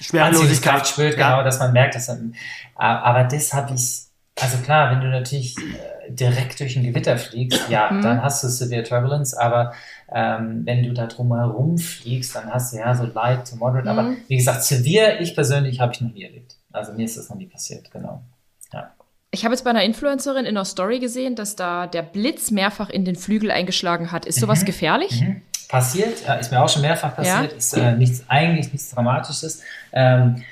Schwerlosigkeit 0.00 0.86
spürt, 0.86 1.16
ja. 1.16 1.30
genau, 1.30 1.42
dass 1.42 1.58
man 1.58 1.72
merkt, 1.72 1.94
dass 1.94 2.06
dann, 2.06 2.34
äh, 2.78 2.82
aber 2.82 3.24
das 3.24 3.52
habe 3.54 3.74
ich, 3.74 4.02
also 4.38 4.58
klar, 4.58 4.90
wenn 4.90 5.00
du 5.00 5.08
natürlich 5.08 5.56
äh, 5.56 6.12
direkt 6.12 6.60
durch 6.60 6.76
ein 6.76 6.84
Gewitter 6.84 7.16
fliegst, 7.16 7.70
ja, 7.70 7.90
mhm. 7.90 8.02
dann 8.02 8.22
hast 8.22 8.44
du 8.44 8.48
Severe 8.48 8.82
Turbulence, 8.82 9.40
aber 9.40 9.72
ähm, 10.12 10.62
wenn 10.64 10.82
du 10.82 10.92
da 10.92 11.06
drumherum 11.06 11.78
fliegst, 11.78 12.34
dann 12.36 12.52
hast 12.52 12.72
du 12.72 12.78
ja 12.78 12.94
so 12.94 13.04
light 13.04 13.48
to 13.48 13.56
moderate. 13.56 13.90
Mhm. 13.90 13.98
Aber 13.98 14.16
wie 14.28 14.36
gesagt, 14.36 14.62
severe, 14.62 15.18
ich 15.18 15.34
persönlich 15.34 15.80
habe 15.80 15.92
ich 15.92 16.00
noch 16.00 16.12
nie 16.12 16.24
erlebt. 16.24 16.56
Also 16.72 16.92
mir 16.92 17.04
ist 17.04 17.16
das 17.16 17.28
noch 17.28 17.36
nie 17.36 17.46
passiert, 17.46 17.90
genau. 17.90 18.22
Ja. 18.72 18.92
Ich 19.30 19.44
habe 19.44 19.54
jetzt 19.54 19.64
bei 19.64 19.70
einer 19.70 19.82
Influencerin 19.82 20.44
in 20.44 20.56
einer 20.56 20.64
Story 20.64 20.98
gesehen, 20.98 21.34
dass 21.34 21.56
da 21.56 21.86
der 21.86 22.02
Blitz 22.02 22.50
mehrfach 22.50 22.90
in 22.90 23.04
den 23.04 23.16
Flügel 23.16 23.50
eingeschlagen 23.50 24.12
hat. 24.12 24.24
Ist 24.26 24.40
sowas 24.40 24.62
mhm. 24.62 24.66
gefährlich? 24.66 25.20
Mhm. 25.20 25.42
Passiert, 25.68 26.24
ja, 26.24 26.34
ist 26.34 26.52
mir 26.52 26.62
auch 26.62 26.68
schon 26.68 26.82
mehrfach 26.82 27.16
passiert, 27.16 27.50
ja? 27.50 27.56
ist 27.56 27.72
äh, 27.76 27.96
nichts, 27.96 28.24
eigentlich 28.28 28.72
nichts 28.72 28.90
Dramatisches. 28.90 29.62
Ähm, 29.92 30.44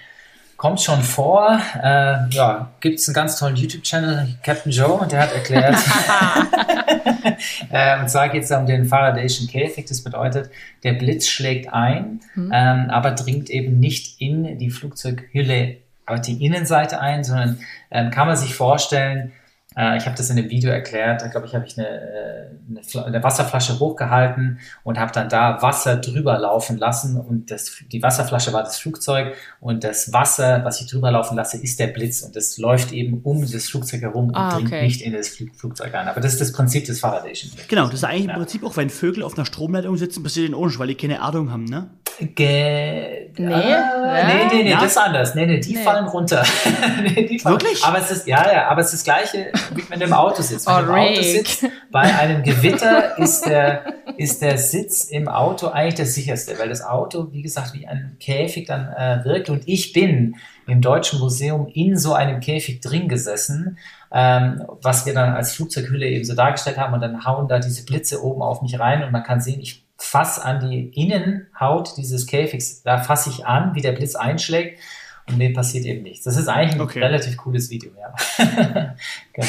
kommt 0.65 0.81
schon 0.81 1.03
vor. 1.03 1.61
Äh, 1.83 2.27
ja, 2.31 2.71
gibt 2.81 2.99
es 2.99 3.07
einen 3.07 3.15
ganz 3.15 3.39
tollen 3.39 3.55
YouTube-Channel, 3.55 4.39
Captain 4.43 4.73
Joe, 4.73 4.95
und 4.95 5.13
der 5.13 5.21
hat 5.21 5.35
erklärt. 5.35 5.77
äh, 7.71 8.01
und 8.01 8.09
zwar 8.09 8.31
geht 8.31 8.45
es 8.45 8.51
um 8.51 8.65
den 8.65 8.87
Faradayschen 8.87 9.47
Käfig. 9.47 9.85
Das 9.85 10.03
bedeutet, 10.03 10.49
der 10.83 10.95
Blitz 10.95 11.29
schlägt 11.29 11.71
ein, 11.71 12.21
mhm. 12.35 12.51
ähm, 12.51 12.89
aber 12.89 13.11
dringt 13.11 13.51
eben 13.51 13.79
nicht 13.79 14.23
in 14.23 14.59
die 14.59 14.71
Flugzeughülle 14.71 15.77
auf 16.07 16.23
die 16.23 16.43
Innenseite 16.43 16.99
ein, 16.99 17.25
sondern 17.25 17.59
ähm, 17.91 18.11
kann 18.11 18.27
man 18.27 18.39
sich 18.39 18.55
vorstellen, 18.55 19.33
äh, 19.77 19.97
ich 19.97 20.07
habe 20.07 20.17
das 20.17 20.31
in 20.31 20.37
dem 20.37 20.51
Video 20.51 20.71
erklärt. 20.71 21.23
Da 21.23 21.29
glaube 21.29 21.47
ich, 21.47 21.55
habe 21.55 21.67
ich 21.67 21.79
eine, 21.79 21.89
äh, 21.89 22.47
eine, 22.69 23.07
eine, 23.07 23.23
Wasserflasche 23.23 23.79
hochgehalten 23.79 24.59
und 24.85 24.99
habe 24.99 25.13
dann 25.13 25.29
da 25.29 25.61
Wasser 25.63 25.97
drüber 25.97 26.39
laufen 26.39 26.79
lassen. 26.79 27.19
Und 27.19 27.51
das, 27.51 27.73
die 27.91 28.03
Wasserflasche 28.03 28.53
war 28.53 28.63
das 28.63 28.79
Flugzeug 28.79 29.35
und 29.61 29.85
das 29.85 30.13
Wasser, 30.13 30.65
was 30.65 30.81
ich 30.81 30.87
drüber 30.89 31.11
laufen 31.11 31.37
lasse, 31.37 31.61
ist 31.61 31.81
der 31.81 31.89
Blitz. 31.89 32.23
Und 32.23 32.37
das 32.37 32.59
läuft 32.59 32.93
eben 32.93 33.21
um 33.23 33.41
das 33.41 33.69
Flugzeug 33.69 34.03
herum 34.03 34.29
und 34.29 34.37
ah, 34.37 34.55
dringt 34.55 34.69
okay. 34.69 34.83
nicht 34.83 35.03
in 35.03 35.13
das 35.13 35.29
Flugzeug 35.29 35.95
ein. 35.95 36.09
Aber 36.09 36.21
das 36.21 36.33
ist 36.33 36.41
das 36.41 36.53
Prinzip 36.53 36.85
des 36.85 37.01
Faradayschen. 37.01 37.51
Genau, 37.69 37.87
das 37.87 37.95
ist 37.95 38.05
eigentlich 38.05 38.27
ja. 38.27 38.33
im 38.33 38.39
Prinzip 38.39 38.65
auch, 38.65 38.77
wenn 38.77 38.91
Vögel 38.91 39.23
auf 39.23 39.37
einer 39.37 39.47
Stromleitung 39.47 39.97
sitzen, 39.97 40.23
passiert 40.23 40.49
in 40.49 40.55
Orange, 40.55 40.79
weil 40.79 40.89
die 40.89 40.95
keine 40.95 41.17
Erdung 41.17 41.51
haben, 41.51 41.65
ne? 41.65 41.91
Ge 42.21 43.31
nee, 43.37 43.53
ah, 43.53 44.27
nee, 44.27 44.47
nee, 44.51 44.63
nee, 44.63 44.71
ja? 44.71 44.81
das 44.81 44.93
ist 44.93 44.99
anders. 44.99 45.35
Nee, 45.35 45.47
nee, 45.47 45.59
die 45.59 45.75
nee. 45.75 45.83
fallen 45.83 46.07
runter. 46.07 46.45
nee, 47.03 47.27
die 47.27 47.39
fallen. 47.39 47.55
Wirklich? 47.57 47.85
Aber 47.85 47.99
es 47.99 48.11
ist, 48.11 48.27
ja, 48.27 48.53
ja, 48.53 48.69
aber 48.69 48.83
es 48.83 48.93
ist 48.93 49.01
das 49.01 49.05
Gleiche, 49.05 49.51
wie 49.75 49.83
wenn 49.89 49.99
du 49.99 50.07
im 50.07 50.13
Auto 50.13 50.43
sitzt. 50.43 50.67
Wenn 50.67 50.75
oh, 50.75 50.79
du 50.79 50.93
im 50.93 50.95
Auto 50.95 51.23
sitzt, 51.23 51.67
bei 51.91 52.03
einem 52.03 52.43
Gewitter 52.43 53.19
ist 53.19 53.47
der, 53.47 53.85
ist 54.17 54.43
der 54.43 54.59
Sitz 54.59 55.05
im 55.05 55.29
Auto 55.29 55.69
eigentlich 55.69 55.95
das 55.95 56.15
sicherste, 56.15 56.57
weil 56.59 56.69
das 56.69 56.83
Auto, 56.83 57.33
wie 57.33 57.43
gesagt, 57.43 57.75
wie 57.75 57.87
ein 57.87 58.17
Käfig 58.21 58.67
dann 58.67 58.93
äh, 58.93 59.25
wirkt. 59.25 59.51
Und 59.51 59.67
ich 59.67 59.93
bin 59.93 60.37
im 60.67 60.81
Deutschen 60.81 61.19
Museum 61.19 61.67
in 61.67 61.99
so 61.99 62.15
einem 62.15 62.41
Käfig 62.41 62.81
drin 62.81 63.09
gesessen, 63.09 63.79
ähm, 64.13 64.65
was 64.83 65.05
wir 65.05 65.15
dann 65.15 65.35
als 65.35 65.55
Flugzeughülle 65.55 66.07
eben 66.07 66.25
so 66.25 66.35
dargestellt 66.35 66.79
haben. 66.79 66.95
Und 66.95 67.01
dann 67.01 67.25
hauen 67.25 67.49
da 67.49 67.59
diese 67.59 67.85
Blitze 67.85 68.23
oben 68.23 68.43
auf 68.43 68.63
mich 68.63 68.79
rein 68.79 69.03
und 69.03 69.11
man 69.11 69.25
kann 69.25 69.41
sehen, 69.41 69.61
ich 69.61 69.84
fass 70.05 70.39
an 70.39 70.61
die 70.61 70.89
Innenhaut 70.89 71.97
dieses 71.97 72.27
Käfigs, 72.27 72.83
da 72.83 72.99
fasse 72.99 73.31
ich 73.31 73.47
an, 73.47 73.75
wie 73.75 73.81
der 73.81 73.93
Blitz 73.93 74.15
einschlägt 74.15 74.79
und 75.27 75.39
mir 75.39 75.53
passiert 75.53 75.87
eben 75.87 76.03
nichts. 76.03 76.25
Das 76.25 76.37
ist 76.37 76.49
eigentlich 76.49 76.75
ein 76.75 76.81
okay. 76.83 77.01
relativ 77.01 77.39
cooles 77.39 77.71
Video, 77.71 77.91
ja. 77.99 78.15
genau. 79.33 79.49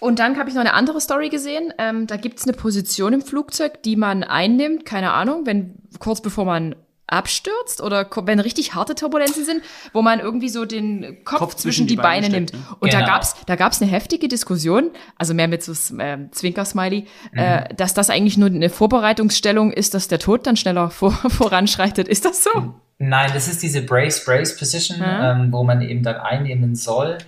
Und 0.00 0.18
dann 0.18 0.38
habe 0.38 0.50
ich 0.50 0.54
noch 0.54 0.60
eine 0.60 0.74
andere 0.74 1.00
Story 1.00 1.30
gesehen. 1.30 1.72
Ähm, 1.78 2.06
da 2.06 2.16
gibt 2.16 2.38
es 2.38 2.44
eine 2.44 2.52
Position 2.52 3.14
im 3.14 3.22
Flugzeug, 3.22 3.82
die 3.82 3.96
man 3.96 4.22
einnimmt, 4.22 4.84
keine 4.84 5.12
Ahnung, 5.12 5.46
wenn 5.46 5.76
kurz 5.98 6.20
bevor 6.20 6.44
man 6.44 6.76
abstürzt 7.06 7.82
oder 7.82 8.08
wenn 8.24 8.40
richtig 8.40 8.74
harte 8.74 8.94
Turbulenzen 8.94 9.44
sind, 9.44 9.62
wo 9.92 10.02
man 10.02 10.20
irgendwie 10.20 10.48
so 10.48 10.64
den 10.64 11.22
Kopf, 11.24 11.38
Kopf 11.38 11.54
zwischen 11.56 11.86
die, 11.86 11.96
die 11.96 12.02
Beine, 12.02 12.22
Beine 12.22 12.34
nimmt. 12.34 12.52
Ne? 12.54 12.58
Und 12.80 12.90
genau. 12.90 13.00
da 13.00 13.06
gab's 13.06 13.36
da 13.46 13.56
gab's 13.56 13.82
eine 13.82 13.90
heftige 13.90 14.28
Diskussion, 14.28 14.90
also 15.18 15.34
mehr 15.34 15.48
mit 15.48 15.62
so 15.62 15.72
äh, 15.98 16.30
Zwinker-Smiley, 16.30 17.06
mhm. 17.32 17.38
äh, 17.38 17.74
dass 17.74 17.94
das 17.94 18.10
eigentlich 18.10 18.38
nur 18.38 18.48
eine 18.48 18.70
Vorbereitungsstellung 18.70 19.72
ist, 19.72 19.94
dass 19.94 20.08
der 20.08 20.18
Tod 20.18 20.46
dann 20.46 20.56
schneller 20.56 20.90
vor, 20.90 21.12
voranschreitet. 21.28 22.08
Ist 22.08 22.24
das 22.24 22.42
so? 22.42 22.74
Nein, 22.98 23.30
das 23.34 23.48
ist 23.48 23.62
diese 23.62 23.82
Brace-Brace-Position, 23.82 24.98
mhm. 24.98 25.04
ähm, 25.04 25.52
wo 25.52 25.64
man 25.64 25.82
eben 25.82 26.02
dann 26.02 26.16
einnehmen 26.16 26.74
soll. 26.74 27.18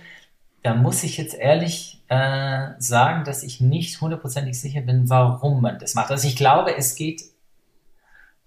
Da 0.63 0.73
muss 0.73 1.03
ich 1.03 1.17
jetzt 1.17 1.35
ehrlich 1.35 2.01
äh, 2.07 2.69
sagen, 2.79 3.25
dass 3.25 3.43
ich 3.43 3.61
nicht 3.61 4.01
hundertprozentig 4.01 4.59
sicher 4.59 4.81
bin, 4.81 5.09
warum 5.09 5.61
man 5.61 5.77
das 5.79 5.93
macht. 5.93 6.09
Also 6.09 6.27
ich 6.27 6.35
glaube, 6.35 6.75
es 6.75 6.95
geht 6.95 7.21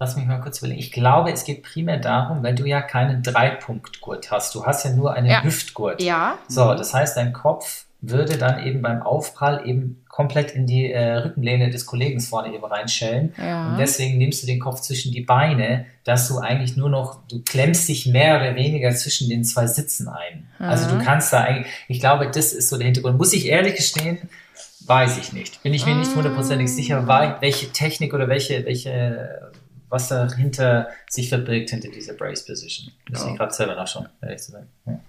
Lass 0.00 0.16
mich 0.16 0.24
mal 0.24 0.40
kurz 0.40 0.58
überlegen. 0.58 0.80
Ich 0.80 0.92
glaube, 0.92 1.30
es 1.30 1.44
geht 1.44 1.62
primär 1.62 1.98
darum, 1.98 2.42
weil 2.42 2.54
du 2.54 2.64
ja 2.64 2.80
keinen 2.80 3.22
Dreipunktgurt 3.22 4.30
hast. 4.30 4.54
Du 4.54 4.64
hast 4.64 4.82
ja 4.86 4.92
nur 4.92 5.12
einen 5.12 5.26
ja. 5.26 5.44
Hüftgurt. 5.44 6.00
Ja. 6.00 6.38
So, 6.48 6.72
das 6.72 6.94
heißt, 6.94 7.18
dein 7.18 7.34
Kopf 7.34 7.84
würde 8.00 8.38
dann 8.38 8.64
eben 8.64 8.80
beim 8.80 9.02
Aufprall 9.02 9.68
eben 9.68 10.02
komplett 10.08 10.52
in 10.52 10.66
die 10.66 10.90
äh, 10.90 11.16
Rückenlehne 11.16 11.68
des 11.68 11.84
Kollegen 11.84 12.20
vorne 12.20 12.54
eben 12.54 12.64
reinschellen. 12.64 13.34
Ja. 13.36 13.72
Und 13.72 13.78
deswegen 13.78 14.16
nimmst 14.16 14.42
du 14.42 14.46
den 14.46 14.58
Kopf 14.58 14.80
zwischen 14.80 15.12
die 15.12 15.20
Beine, 15.20 15.84
dass 16.04 16.28
du 16.28 16.38
eigentlich 16.38 16.78
nur 16.78 16.88
noch, 16.88 17.18
du 17.28 17.42
klemmst 17.42 17.86
dich 17.86 18.06
mehr 18.06 18.36
oder 18.36 18.54
weniger 18.54 18.90
zwischen 18.92 19.28
den 19.28 19.44
zwei 19.44 19.66
Sitzen 19.66 20.08
ein. 20.08 20.48
Mhm. 20.58 20.64
Also 20.64 20.88
du 20.88 21.04
kannst 21.04 21.30
da 21.34 21.42
eigentlich, 21.42 21.66
ich 21.88 22.00
glaube, 22.00 22.30
das 22.30 22.54
ist 22.54 22.70
so 22.70 22.78
der 22.78 22.86
Hintergrund. 22.86 23.18
Muss 23.18 23.34
ich 23.34 23.46
ehrlich 23.46 23.76
gestehen, 23.76 24.30
weiß 24.86 25.18
ich 25.18 25.34
nicht. 25.34 25.62
Bin 25.62 25.74
ich 25.74 25.84
mir 25.84 25.94
nicht 25.94 26.16
hundertprozentig 26.16 26.74
sicher, 26.74 27.06
welche 27.40 27.70
Technik 27.70 28.14
oder 28.14 28.28
welche, 28.28 28.64
welche 28.64 29.50
was 29.90 30.08
dahinter 30.08 30.88
sich 31.08 31.28
verbirgt 31.28 31.70
hinter 31.70 31.88
dieser 31.88 32.14
Brace 32.14 32.44
Position. 32.46 32.92
Das 33.10 33.24
ja. 33.24 33.30
ich 33.32 33.36
gerade 33.36 33.52
selber 33.52 33.74
noch 33.74 33.86
schon, 33.86 34.08
ehrlich 34.22 34.40
zu 34.40 34.52
sein. 34.52 34.66
Ja. 34.86 35.00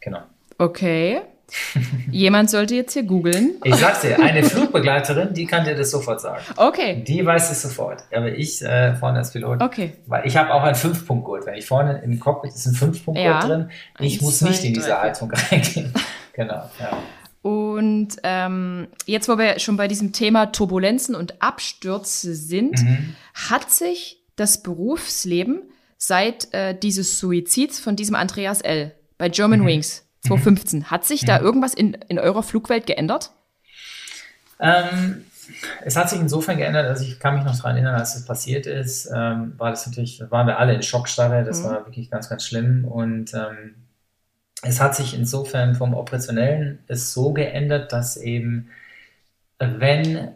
Genau. 0.00 0.22
Okay. 0.58 1.20
Jemand 2.10 2.50
sollte 2.50 2.74
jetzt 2.74 2.94
hier 2.94 3.04
googeln. 3.04 3.54
Ich 3.62 3.76
sag's 3.76 4.00
dir, 4.00 4.20
eine 4.20 4.42
Flugbegleiterin, 4.42 5.32
die 5.32 5.46
kann 5.46 5.64
dir 5.64 5.76
das 5.76 5.92
sofort 5.92 6.20
sagen. 6.20 6.42
Okay. 6.56 7.04
Die 7.06 7.24
weiß 7.24 7.52
es 7.52 7.62
sofort. 7.62 8.02
Aber 8.12 8.32
ich 8.32 8.62
äh, 8.62 8.96
vorne 8.96 9.18
als 9.18 9.30
Pilot, 9.32 9.62
Okay. 9.62 9.92
weil 10.06 10.26
ich 10.26 10.36
habe 10.36 10.52
auch 10.52 10.62
einen 10.64 10.74
Fünf-Punkt-Gurt. 10.74 11.46
Wenn 11.46 11.54
ich 11.54 11.66
vorne 11.66 12.00
im 12.02 12.18
Cockpit 12.18 12.52
ist 12.52 12.66
ein 12.66 12.74
Fünf-Punkt-Gurt 12.74 13.24
Ja. 13.24 13.46
drin, 13.46 13.70
ich 14.00 14.14
Eins, 14.14 14.22
muss 14.22 14.38
zwei, 14.40 14.48
nicht 14.48 14.64
in 14.64 14.74
diese 14.74 14.88
drei. 14.88 14.96
Haltung 14.96 15.30
reingehen. 15.30 15.92
genau, 16.32 16.68
ja. 16.80 16.98
Und 17.46 18.08
ähm, 18.24 18.88
jetzt, 19.04 19.28
wo 19.28 19.38
wir 19.38 19.60
schon 19.60 19.76
bei 19.76 19.86
diesem 19.86 20.12
Thema 20.12 20.46
Turbulenzen 20.46 21.14
und 21.14 21.40
Abstürze 21.40 22.34
sind, 22.34 22.82
Mhm. 22.82 23.14
hat 23.34 23.70
sich 23.70 24.20
das 24.34 24.64
Berufsleben 24.64 25.62
seit 25.96 26.52
äh, 26.52 26.76
dieses 26.76 27.20
Suizids 27.20 27.78
von 27.78 27.94
diesem 27.94 28.16
Andreas 28.16 28.62
L. 28.62 28.92
bei 29.16 29.28
German 29.28 29.60
Mhm. 29.60 29.66
Wings 29.66 30.04
2015, 30.26 30.90
hat 30.90 31.04
sich 31.04 31.24
da 31.24 31.38
irgendwas 31.40 31.72
in, 31.72 31.94
in 32.08 32.18
eurer 32.18 32.42
Flugwelt 32.42 32.84
geändert? 32.84 33.30
Ähm, 34.58 35.24
es 35.84 35.94
hat 35.94 36.10
sich 36.10 36.18
insofern 36.18 36.56
geändert, 36.58 36.86
also 36.88 37.04
ich 37.04 37.20
kann 37.20 37.36
mich 37.36 37.44
noch 37.44 37.54
daran 37.56 37.76
erinnern, 37.76 37.94
als 37.94 38.16
es 38.16 38.24
passiert 38.24 38.66
ist, 38.66 39.06
ähm, 39.14 39.52
war 39.56 39.70
das 39.70 39.86
natürlich, 39.86 40.20
waren 40.30 40.48
wir 40.48 40.58
alle 40.58 40.74
in 40.74 40.82
Schockstarre, 40.82 41.44
das 41.44 41.60
Mhm. 41.60 41.64
war 41.66 41.86
wirklich 41.86 42.10
ganz, 42.10 42.28
ganz 42.28 42.44
schlimm 42.44 42.84
und 42.84 43.32
ähm, 43.34 43.76
es 44.66 44.80
hat 44.80 44.94
sich 44.96 45.14
insofern 45.14 45.74
vom 45.74 45.94
Operationellen 45.94 46.80
es 46.88 47.12
so 47.12 47.32
geändert, 47.32 47.92
dass 47.92 48.16
eben, 48.16 48.68
wenn 49.58 50.32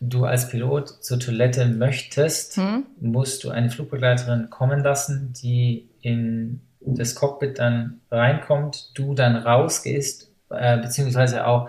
du 0.00 0.24
als 0.24 0.48
Pilot 0.48 0.88
zur 1.02 1.18
Toilette 1.18 1.66
möchtest, 1.66 2.56
Hm? 2.56 2.86
musst 3.00 3.42
du 3.44 3.50
eine 3.50 3.70
Flugbegleiterin 3.70 4.48
kommen 4.50 4.82
lassen, 4.82 5.32
die 5.32 5.88
in 6.00 6.60
das 6.80 7.14
Cockpit 7.16 7.58
dann 7.58 8.00
reinkommt, 8.10 8.92
du 8.94 9.14
dann 9.14 9.36
rausgehst, 9.36 10.30
äh, 10.50 10.78
beziehungsweise 10.78 11.46
auch 11.46 11.68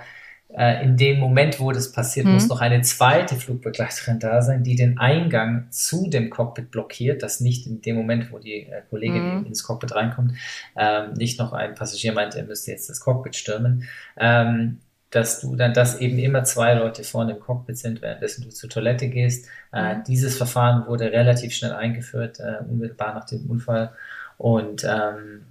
äh, 0.57 0.83
in 0.83 0.97
dem 0.97 1.19
Moment, 1.19 1.59
wo 1.59 1.71
das 1.71 1.91
passiert, 1.91 2.25
Mhm. 2.25 2.33
muss 2.33 2.49
noch 2.49 2.59
eine 2.61 2.81
zweite 2.81 3.35
Flugbegleiterin 3.35 4.19
da 4.19 4.41
sein, 4.41 4.63
die 4.63 4.75
den 4.75 4.97
Eingang 4.97 5.67
zu 5.69 6.09
dem 6.09 6.29
Cockpit 6.29 6.71
blockiert, 6.71 7.21
dass 7.23 7.39
nicht 7.39 7.67
in 7.67 7.81
dem 7.81 7.95
Moment, 7.95 8.31
wo 8.31 8.39
die 8.39 8.63
äh, 8.63 8.81
Kollegin 8.89 9.39
Mhm. 9.41 9.45
ins 9.45 9.63
Cockpit 9.63 9.93
reinkommt, 9.95 10.33
ähm, 10.75 11.13
nicht 11.13 11.37
noch 11.39 11.53
ein 11.53 11.75
Passagier 11.75 12.13
meint, 12.13 12.35
er 12.35 12.43
müsste 12.45 12.71
jetzt 12.71 12.89
das 12.89 12.99
Cockpit 12.99 13.35
stürmen. 13.35 13.83
Ähm, 14.17 14.79
dass 15.11 15.41
du 15.41 15.55
dann, 15.55 15.73
dass 15.73 15.99
eben 15.99 16.19
immer 16.19 16.43
zwei 16.43 16.75
Leute 16.75 17.03
vorne 17.03 17.31
im 17.31 17.39
Cockpit 17.39 17.79
sind, 17.79 18.01
währenddessen 18.03 18.43
du 18.43 18.49
zur 18.49 18.69
Toilette 18.69 19.07
gehst. 19.09 19.47
Äh, 19.73 19.95
Mhm. 19.95 20.03
dieses 20.03 20.37
Verfahren 20.37 20.85
wurde 20.85 21.11
relativ 21.11 21.53
schnell 21.53 21.71
eingeführt, 21.73 22.39
äh, 22.39 22.63
unmittelbar 22.69 23.15
nach 23.15 23.25
dem 23.25 23.49
Unfall. 23.49 23.91
Und 24.37 24.83
ähm, 24.83 25.45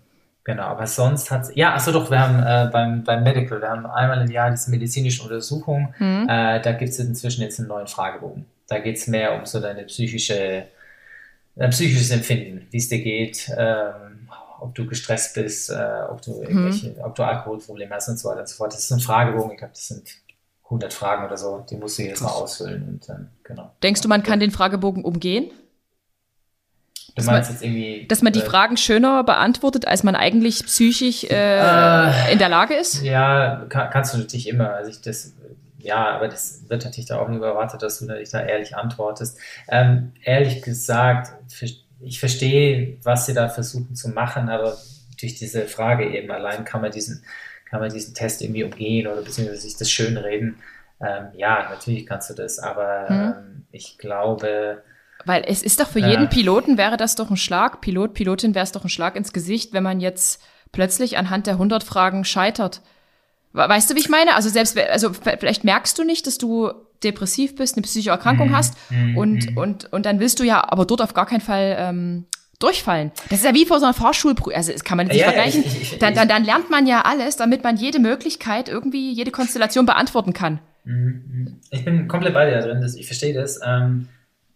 genau, 0.49 0.65
aber 0.65 0.87
sonst 0.87 1.31
hat 1.31 1.55
ja, 1.55 1.75
achso 1.75 1.93
doch, 1.93 2.11
wir 2.11 2.19
haben 2.19 2.39
äh, 2.43 2.71
beim, 2.73 3.05
beim 3.05 3.23
Medical, 3.23 3.61
wir 3.61 3.69
haben 3.69 3.85
einmal 3.85 4.23
im 4.23 4.31
Jahr 4.31 4.51
diese 4.51 4.71
medizinische 4.71 5.23
Untersuchung. 5.23 5.95
Hm? 5.99 6.27
Äh, 6.27 6.61
da 6.61 6.73
gibt 6.73 6.91
es 6.91 6.99
inzwischen 6.99 7.43
jetzt 7.43 7.59
einen 7.59 7.69
neuen 7.69 7.87
Fragebogen. 7.87 8.47
Da 8.67 8.79
geht 8.79 8.97
es 8.97 9.07
mehr 9.07 9.39
um 9.39 9.45
so 9.45 9.61
deine 9.61 9.85
psychische, 9.85 10.65
dein 11.55 11.71
psychisches 11.71 12.11
Empfinden, 12.11 12.67
wie 12.71 12.79
es 12.79 12.89
dir 12.89 13.03
geht, 13.03 13.51
ähm, 13.59 14.31
ob 14.61 14.75
du 14.75 14.87
gestresst 14.87 15.35
bist, 15.35 15.69
äh, 15.71 16.01
ob 16.11 16.23
du 16.23 16.41
irgendwelche, 16.41 16.97
ob 17.05 17.15
du 17.15 17.25
Alkoholprobleme 17.25 17.95
hast 17.95 18.09
und 18.09 18.19
so 18.19 18.31
weiter 18.31 18.41
und 18.41 18.49
so 18.49 18.57
fort. 18.57 18.73
Das 18.73 18.81
ist 18.81 18.91
ein 18.91 19.01
Fragebogen, 19.01 19.53
ich 19.53 19.59
glaube, 19.59 19.75
das 19.75 19.87
sind 19.87 20.09
100 20.65 20.95
Fragen 20.95 21.27
oder 21.27 21.37
so, 21.37 21.65
die 21.69 21.77
musst 21.77 21.99
du 21.99 22.03
jedes 22.03 22.23
Mal 22.23 22.31
ausfüllen 22.31 22.89
und 22.89 23.09
dann, 23.09 23.31
genau. 23.45 23.71
Denkst 23.83 24.01
du, 24.01 24.09
man 24.09 24.23
kann 24.23 24.41
den 24.41 24.51
Fragebogen 24.51 25.05
umgehen? 25.05 25.51
Dass 27.19 27.27
man-. 27.27 28.07
Dass 28.09 28.23
man 28.23 28.33
die 28.33 28.41
äh, 28.41 28.45
Fragen 28.45 28.77
schöner 28.77 29.25
beantwortet, 29.25 29.87
als 29.87 30.03
man 30.03 30.15
eigentlich 30.17 30.65
psychisch 30.65 31.25
äh, 31.25 31.29
Äh, 31.29 32.33
in 32.33 32.39
der 32.39 32.49
Lage 32.49 32.75
ist? 32.75 33.03
Ja, 33.03 33.67
kann, 33.69 33.91
kannst 33.91 34.15
du 34.15 34.19
natürlich 34.19 34.49
immer. 34.49 34.71
Also 34.73 34.91
ich 34.91 35.01
das, 35.01 35.35
ja, 35.79 36.09
aber 36.11 36.29
das 36.29 36.63
wird 36.69 36.85
natürlich 36.85 37.07
da 37.07 37.19
auch 37.19 37.29
nicht 37.29 37.43
erwartet, 37.43 37.83
dass 37.83 37.99
du 37.99 38.07
natürlich 38.07 38.31
da 38.31 38.41
ehrlich 38.43 38.77
antwortest. 38.77 39.39
Ähm, 39.69 40.13
ehrlich 40.25 40.63
gesagt, 40.63 41.33
ich 42.01 42.21
verstehe, 42.21 42.97
was 43.03 43.27
sie 43.27 43.35
da 43.35 43.49
versuchen 43.49 43.95
zu 43.95 44.09
machen, 44.09 44.49
aber 44.49 44.77
durch 45.21 45.35
diese 45.35 45.67
Frage 45.67 46.09
eben 46.17 46.31
allein 46.31 46.65
kann 46.65 46.81
man 46.81 46.93
diesen, 46.93 47.25
kann 47.69 47.81
man 47.81 47.91
diesen 47.93 48.15
Test 48.15 48.41
irgendwie 48.43 48.65
umgehen 48.65 49.07
oder 49.07 49.23
beziehungsweise 49.23 49.63
sich 49.63 49.77
das 49.77 49.91
schönreden. 49.91 50.57
Ähm, 51.01 51.27
ja, 51.37 51.69
natürlich 51.71 52.07
kannst 52.07 52.31
du 52.31 52.35
das, 52.35 52.59
aber 52.59 53.07
Mhm. 53.11 53.21
ähm, 53.21 53.67
ich 53.73 53.99
glaube, 53.99 54.83
Weil 55.29 55.45
es 55.47 55.63
ist 55.63 55.79
doch 55.79 55.89
für 55.89 56.01
Ja. 56.01 56.09
jeden 56.09 56.29
Piloten 56.31 56.79
wäre 56.79 56.97
das 56.97 57.15
doch 57.15 57.31
ein 57.31 57.37
Schlag, 57.37 57.83
Pilot, 57.83 58.15
Pilotin 58.15 58.55
wäre 58.55 58.65
es 58.65 58.73
doch 58.73 58.83
ein 58.83 58.89
Schlag 58.89 59.15
ins 59.15 59.33
Gesicht, 59.35 59.75
wenn 59.75 59.83
man 59.83 60.01
jetzt 60.01 60.41
plötzlich 60.73 61.19
anhand 61.19 61.47
der 61.47 61.55
100 61.59 61.85
Fragen 61.85 62.25
scheitert. 62.25 62.81
We- 63.53 63.69
Weißt 63.69 63.91
du, 63.91 63.95
wie 63.95 64.01
ich 64.01 64.09
meine? 64.09 64.35
Also 64.35 64.49
selbst, 64.49 64.79
also 64.79 65.13
vielleicht 65.13 65.65
merkst 65.65 65.99
du 65.99 66.05
nicht, 66.05 66.27
dass 66.27 66.39
du 66.39 66.71
depressiv 67.05 67.57
bist, 67.57 67.77
eine 67.77 67.83
psychische 67.83 68.11
Erkrankung 68.11 68.49
Mhm. 68.49 68.57
hast 68.57 68.75
Mhm. 68.91 69.17
und, 69.19 69.57
und, 69.57 69.93
und 69.93 70.07
dann 70.07 70.19
willst 70.19 70.41
du 70.41 70.45
ja 70.45 70.65
aber 70.73 70.87
dort 70.87 71.03
auf 71.03 71.13
gar 71.13 71.27
keinen 71.27 71.41
Fall 71.43 71.77
ähm, 71.79 72.25
durchfallen. 72.59 73.13
Das 73.29 73.41
ist 73.41 73.45
ja 73.45 73.55
wie 73.55 73.67
vor 73.67 73.79
so 73.81 73.85
einer 73.85 73.95
Fahrschulprüfung, 73.95 74.55
also 74.57 74.73
das 74.73 74.83
kann 74.83 74.97
man 74.97 75.07
jetzt 75.07 75.13
nicht 75.15 75.21
Ja, 75.27 75.31
vergleichen. 75.31 75.61
ich- 75.65 75.77
ich- 75.83 75.93
ich- 75.93 75.99
dann, 75.99 76.15
dann, 76.15 76.27
dann 76.29 76.45
lernt 76.45 76.71
man 76.71 76.87
ja 76.87 77.03
alles, 77.03 77.37
damit 77.37 77.63
man 77.63 77.77
jede 77.77 77.99
Möglichkeit 78.01 78.69
irgendwie, 78.71 79.13
jede 79.13 79.31
Konstellation 79.31 79.85
beantworten 79.87 80.33
kann. 80.33 80.59
Mhm. 80.85 81.61
Ich 81.71 81.85
bin 81.85 82.09
komplett 82.09 82.33
bei 82.35 82.49
dir 82.51 82.61
drin, 82.61 82.83
ich 82.99 83.07
verstehe 83.07 83.35
das. 83.35 83.61
Ähm, 83.65 84.09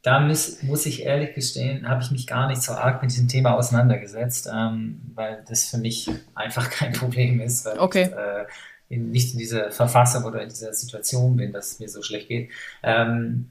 da 0.02 0.20
muss, 0.20 0.62
muss 0.62 0.86
ich 0.86 1.02
ehrlich 1.04 1.34
gestehen, 1.34 1.88
habe 1.88 2.02
ich 2.02 2.10
mich 2.10 2.26
gar 2.26 2.48
nicht 2.48 2.62
so 2.62 2.72
arg 2.72 3.02
mit 3.02 3.12
diesem 3.12 3.28
Thema 3.28 3.54
auseinandergesetzt, 3.54 4.48
ähm, 4.52 5.00
weil 5.14 5.44
das 5.48 5.66
für 5.70 5.78
mich 5.78 6.08
einfach 6.34 6.70
kein 6.70 6.92
Problem 6.92 7.40
ist, 7.40 7.64
weil 7.64 7.78
Okay. 7.78 8.10
ich 8.10 8.12
äh, 8.12 8.46
in, 8.88 9.10
nicht 9.10 9.32
in 9.32 9.38
dieser 9.38 9.70
Verfassung 9.72 10.24
oder 10.24 10.42
in 10.42 10.48
dieser 10.48 10.74
Situation 10.74 11.36
bin, 11.36 11.52
dass 11.52 11.72
es 11.72 11.78
mir 11.80 11.88
so 11.88 12.02
schlecht 12.02 12.28
geht. 12.28 12.50
Ähm, 12.82 13.50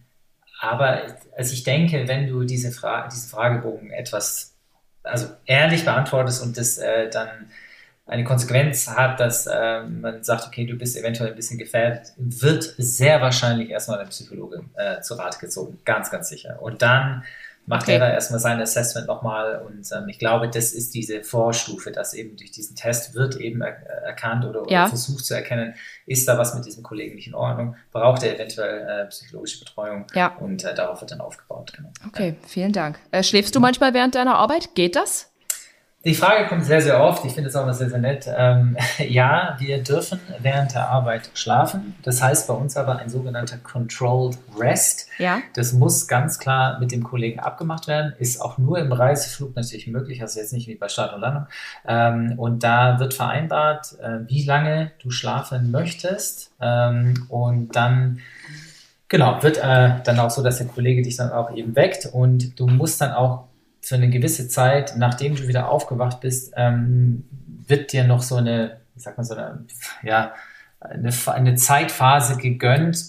aber 0.60 1.02
also 1.38 1.54
ich 1.54 1.64
denke, 1.64 2.08
wenn 2.08 2.28
du 2.28 2.44
diese 2.44 2.72
Fra 2.72 3.08
diesen 3.08 3.30
Fragebogen 3.30 3.92
etwas 3.92 4.56
also 5.04 5.28
ehrlich 5.46 5.86
beantwortest 5.86 6.44
und 6.44 6.58
das 6.58 6.78
äh, 6.78 7.10
dann 7.10 7.50
eine 8.12 8.24
Konsequenz 8.26 8.88
hat, 8.90 9.20
dass 9.20 9.48
ähm, 9.52 10.02
man 10.02 10.24
sagt, 10.24 10.46
okay, 10.46 10.66
du 10.66 10.76
bist 10.76 10.98
eventuell 10.98 11.30
ein 11.32 11.36
bisschen 11.36 11.58
gefährdet, 11.58 12.12
wird 12.18 12.76
sehr 12.78 13.22
wahrscheinlich 13.22 13.70
erstmal 13.70 14.00
ein 14.00 14.10
Psychologe 14.10 14.64
äh, 14.76 15.02
zu 15.02 15.16
Rat 15.16 15.40
gezogen, 15.40 15.80
ganz, 15.86 16.12
ganz 16.12 16.28
sicher. 16.30 16.62
Und 16.62 16.82
dann 16.82 17.24
macht 17.68 17.84
Okay. 17.84 17.94
er 17.94 18.00
da 18.00 18.10
erstmal 18.12 18.40
sein 18.40 18.60
Assessment 18.60 19.08
nochmal 19.08 19.62
und 19.66 19.88
ähm, 19.96 20.10
ich 20.10 20.18
glaube, 20.20 20.50
das 20.50 20.74
ist 20.74 20.94
diese 20.96 21.24
Vorstufe, 21.24 21.92
dass 21.92 22.14
eben 22.16 22.36
durch 22.36 22.52
diesen 22.52 22.76
Test 22.76 23.14
wird 23.14 23.36
eben 23.38 23.62
er 23.62 23.76
erkannt 24.04 24.44
oder, 24.46 24.64
oder 24.64 24.72
Ja. 24.72 24.88
versucht 24.88 25.24
zu 25.24 25.36
erkennen, 25.36 25.76
ist 26.08 26.28
da 26.28 26.38
was 26.40 26.54
mit 26.56 26.66
diesem 26.66 26.84
Kollegen 26.84 27.16
nicht 27.16 27.28
in 27.28 27.36
Ordnung, 27.36 27.76
braucht 27.92 28.24
er 28.24 28.36
eventuell 28.36 29.04
äh, 29.04 29.06
psychologische 29.10 29.60
Betreuung 29.60 30.06
Ja. 30.14 30.36
und 30.40 30.64
äh, 30.66 30.74
darauf 30.76 31.00
wird 31.02 31.12
dann 31.12 31.22
aufgebaut. 31.22 31.72
Genau. 31.78 31.92
Okay, 32.08 32.36
vielen 32.48 32.74
Dank. 32.74 32.98
Äh, 33.12 33.24
schläfst 33.24 33.56
du 33.56 33.60
manchmal 33.62 33.94
während 33.94 34.16
deiner 34.16 34.36
Arbeit? 34.36 34.76
Geht 34.76 34.96
das? 34.98 35.31
Die 36.04 36.16
Frage 36.16 36.48
kommt 36.48 36.66
sehr, 36.66 36.82
sehr 36.82 37.00
oft. 37.00 37.24
Ich 37.26 37.34
finde 37.34 37.50
es 37.50 37.56
auch 37.56 37.62
immer 37.62 37.76
sehr, 37.76 37.90
sehr 37.90 38.00
nett. 38.00 38.28
Ähm, 38.36 38.76
ja, 38.98 39.56
wir 39.60 39.84
dürfen 39.84 40.20
während 40.40 40.74
der 40.74 40.90
Arbeit 40.90 41.30
schlafen. 41.36 41.96
Das 42.02 42.24
heißt 42.24 42.48
bei 42.48 42.56
uns 42.56 42.76
aber 42.76 42.98
ein 42.98 43.10
sogenannter 43.10 43.58
Controlled 43.58 44.40
Rest. 44.58 45.08
Ja. 45.20 45.42
Das 45.54 45.74
muss 45.74 46.08
ganz 46.08 46.40
klar 46.40 46.80
mit 46.80 46.92
dem 46.92 47.04
Kollegen 47.04 47.40
abgemacht 47.40 47.88
werden. 47.88 48.14
Ist 48.18 48.42
auch 48.42 48.58
nur 48.58 48.80
im 48.80 48.92
Reiseflug 48.92 49.56
natürlich 49.56 49.86
möglich, 49.86 50.24
also 50.24 50.40
jetzt 50.40 50.54
nicht 50.54 50.68
wie 50.68 50.76
bei 50.76 50.90
Start 50.90 51.14
und 51.14 51.22
Landung. 51.22 51.46
Ähm, 51.88 52.34
und 52.38 52.64
da 52.64 53.00
wird 53.00 53.14
vereinbart, 53.14 54.00
äh, 54.02 54.28
wie 54.28 54.44
lange 54.44 54.92
du 55.04 55.12
schlafen 55.12 55.70
möchtest. 55.70 56.52
Ähm, 56.60 57.28
und 57.30 57.76
dann 57.76 58.20
Genau, 59.08 59.44
wird 59.44 59.58
äh, 59.58 59.96
dann 60.06 60.20
auch 60.20 60.30
so, 60.30 60.42
dass 60.42 60.60
der 60.60 60.68
Kollege 60.68 61.02
dich 61.02 61.18
dann 61.18 61.34
auch 61.34 61.54
eben 61.54 61.76
weckt 61.76 62.06
und 62.06 62.58
du 62.58 62.66
musst 62.66 63.02
dann 63.02 63.12
auch 63.12 63.50
für 63.82 63.96
eine 63.96 64.10
gewisse 64.10 64.48
Zeit, 64.48 64.94
nachdem 64.98 65.36
du 65.36 65.48
wieder 65.48 65.70
aufgewacht 65.70 66.22
bist, 66.22 66.54
ähm, 66.56 67.26
wird 67.68 67.92
dir 67.94 68.04
noch 68.06 68.22
so 68.22 68.36
eine, 68.36 68.78
wie 68.94 69.00
sagt 69.02 69.18
man 69.18 69.26
so 69.26 69.36
eine, 69.36 69.66
ja, 70.04 70.34
eine, 70.80 71.12
eine 71.28 71.56
Zeitphase 71.56 72.38
gegönnt, 72.38 73.04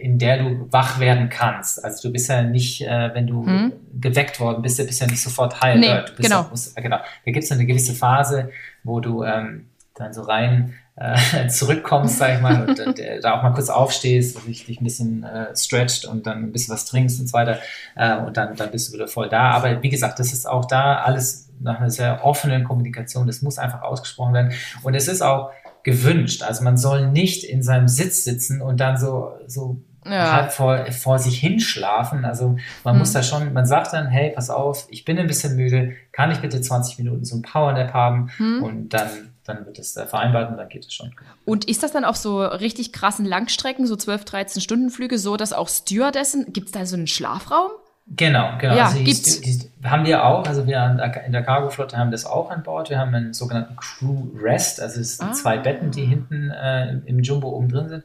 in 0.00 0.18
der 0.18 0.38
du 0.38 0.72
wach 0.72 0.98
werden 0.98 1.28
kannst. 1.28 1.84
Also 1.84 2.08
du 2.08 2.12
bist 2.12 2.28
ja 2.28 2.42
nicht, 2.42 2.82
äh, 2.82 3.14
wenn 3.14 3.26
du 3.26 3.46
Hm. 3.46 3.72
geweckt 4.00 4.40
worden 4.40 4.62
bist, 4.62 4.78
du 4.78 4.84
bist 4.86 5.00
ja 5.00 5.06
nicht 5.06 5.22
sofort 5.22 5.60
heil. 5.60 5.78
Nee, 5.78 6.04
genau. 6.16 6.42
Ja, 6.42 6.48
musst, 6.50 6.76
äh, 6.76 6.82
genau. 6.82 6.98
Da 6.98 7.30
gibt 7.30 7.44
es 7.44 7.52
eine 7.52 7.66
gewisse 7.66 7.94
Phase, 7.94 8.50
wo 8.82 9.00
du 9.00 9.24
ähm, 9.24 9.66
dann 9.94 10.12
so 10.14 10.22
rein 10.22 10.74
äh, 11.00 11.46
zurückkommst, 11.48 12.18
sag 12.18 12.34
ich 12.34 12.40
mal, 12.40 12.68
und, 12.68 12.80
und 12.80 12.98
äh, 12.98 13.20
da 13.20 13.38
auch 13.38 13.42
mal 13.42 13.52
kurz 13.52 13.68
aufstehst, 13.70 14.36
und 14.36 14.46
dich, 14.46 14.66
dich 14.66 14.80
ein 14.80 14.84
bisschen 14.84 15.22
äh, 15.24 15.54
stretcht 15.56 16.04
und 16.04 16.26
dann 16.26 16.44
ein 16.44 16.52
bisschen 16.52 16.74
was 16.74 16.84
trinkst 16.86 17.20
und 17.20 17.26
so 17.28 17.32
weiter. 17.34 17.58
Äh, 17.96 18.16
und 18.18 18.36
dann, 18.36 18.56
dann 18.56 18.70
bist 18.70 18.88
du 18.88 18.94
wieder 18.94 19.08
voll 19.08 19.28
da. 19.28 19.50
Aber 19.52 19.82
wie 19.82 19.88
gesagt, 19.88 20.18
das 20.18 20.32
ist 20.32 20.48
auch 20.48 20.64
da 20.64 20.96
alles 21.02 21.48
nach 21.60 21.78
einer 21.80 21.90
sehr 21.90 22.24
offenen 22.24 22.64
Kommunikation. 22.64 23.26
Das 23.26 23.42
muss 23.42 23.58
einfach 23.58 23.82
ausgesprochen 23.82 24.34
werden. 24.34 24.52
Und 24.82 24.94
es 24.94 25.08
ist 25.08 25.22
auch 25.22 25.50
gewünscht. 25.82 26.42
Also 26.42 26.64
man 26.64 26.76
soll 26.76 27.08
nicht 27.08 27.44
in 27.44 27.62
seinem 27.62 27.88
Sitz 27.88 28.24
sitzen 28.24 28.60
und 28.60 28.78
dann 28.80 28.96
so, 28.96 29.32
so 29.46 29.80
Ja. 30.04 30.32
halb 30.32 30.52
vor, 30.52 30.84
vor 30.92 31.18
sich 31.18 31.38
hinschlafen. 31.38 32.24
Also 32.24 32.56
man 32.84 32.94
Hm. 32.94 32.98
muss 32.98 33.12
da 33.12 33.22
schon, 33.22 33.52
man 33.52 33.66
sagt 33.66 33.92
dann, 33.92 34.06
hey, 34.08 34.30
pass 34.34 34.50
auf, 34.50 34.86
ich 34.90 35.04
bin 35.04 35.18
ein 35.18 35.26
bisschen 35.26 35.56
müde, 35.56 35.92
kann 36.12 36.30
ich 36.30 36.38
bitte 36.38 36.60
20 36.60 36.98
Minuten 36.98 37.24
so 37.24 37.36
ein 37.36 37.42
Powernap 37.42 37.92
haben? 37.94 38.30
Hm? 38.36 38.62
Und 38.62 38.88
dann, 38.90 39.08
dann 39.48 39.64
wird 39.66 39.78
es 39.78 39.96
äh, 39.96 40.06
vereinbart 40.06 40.50
und 40.50 40.56
dann 40.58 40.68
geht 40.68 40.84
es 40.86 40.92
schon. 40.92 41.12
Und 41.44 41.64
ist 41.64 41.82
das 41.82 41.92
dann 41.92 42.04
auf 42.04 42.16
so 42.16 42.42
richtig 42.44 42.92
krassen 42.92 43.24
Langstrecken, 43.24 43.86
so 43.86 43.96
12, 43.96 44.24
13 44.24 44.62
Stunden 44.62 44.90
Flüge, 44.90 45.18
so, 45.18 45.36
dass 45.36 45.52
auch 45.52 45.68
Stewardessen, 45.68 46.52
gibt 46.52 46.66
es 46.68 46.72
da 46.72 46.84
so 46.86 46.96
einen 46.96 47.06
Schlafraum? 47.06 47.70
Genau, 48.16 48.52
genau. 48.58 48.74
Ja, 48.74 48.86
also 48.86 48.98
gibt's. 49.04 49.40
Die, 49.42 49.58
die, 49.58 49.86
haben 49.86 50.06
wir 50.06 50.24
auch, 50.24 50.46
also 50.46 50.66
wir 50.66 50.98
in 51.26 51.32
der 51.32 51.42
Cargoflotte 51.42 51.98
haben 51.98 52.10
das 52.10 52.24
auch 52.24 52.50
an 52.50 52.62
Bord. 52.62 52.88
Wir 52.88 52.98
haben 52.98 53.14
einen 53.14 53.34
sogenannten 53.34 53.76
Crew 53.76 54.28
Rest, 54.40 54.80
also 54.80 54.98
es 55.00 55.18
sind 55.18 55.28
Ah. 55.28 55.32
zwei 55.34 55.58
Betten, 55.58 55.90
die 55.90 56.06
hinten 56.06 56.50
äh, 56.50 56.88
im- 56.90 57.02
im 57.06 57.18
Jumbo 57.20 57.48
oben 57.50 57.68
drin 57.68 57.88
sind. 57.90 58.04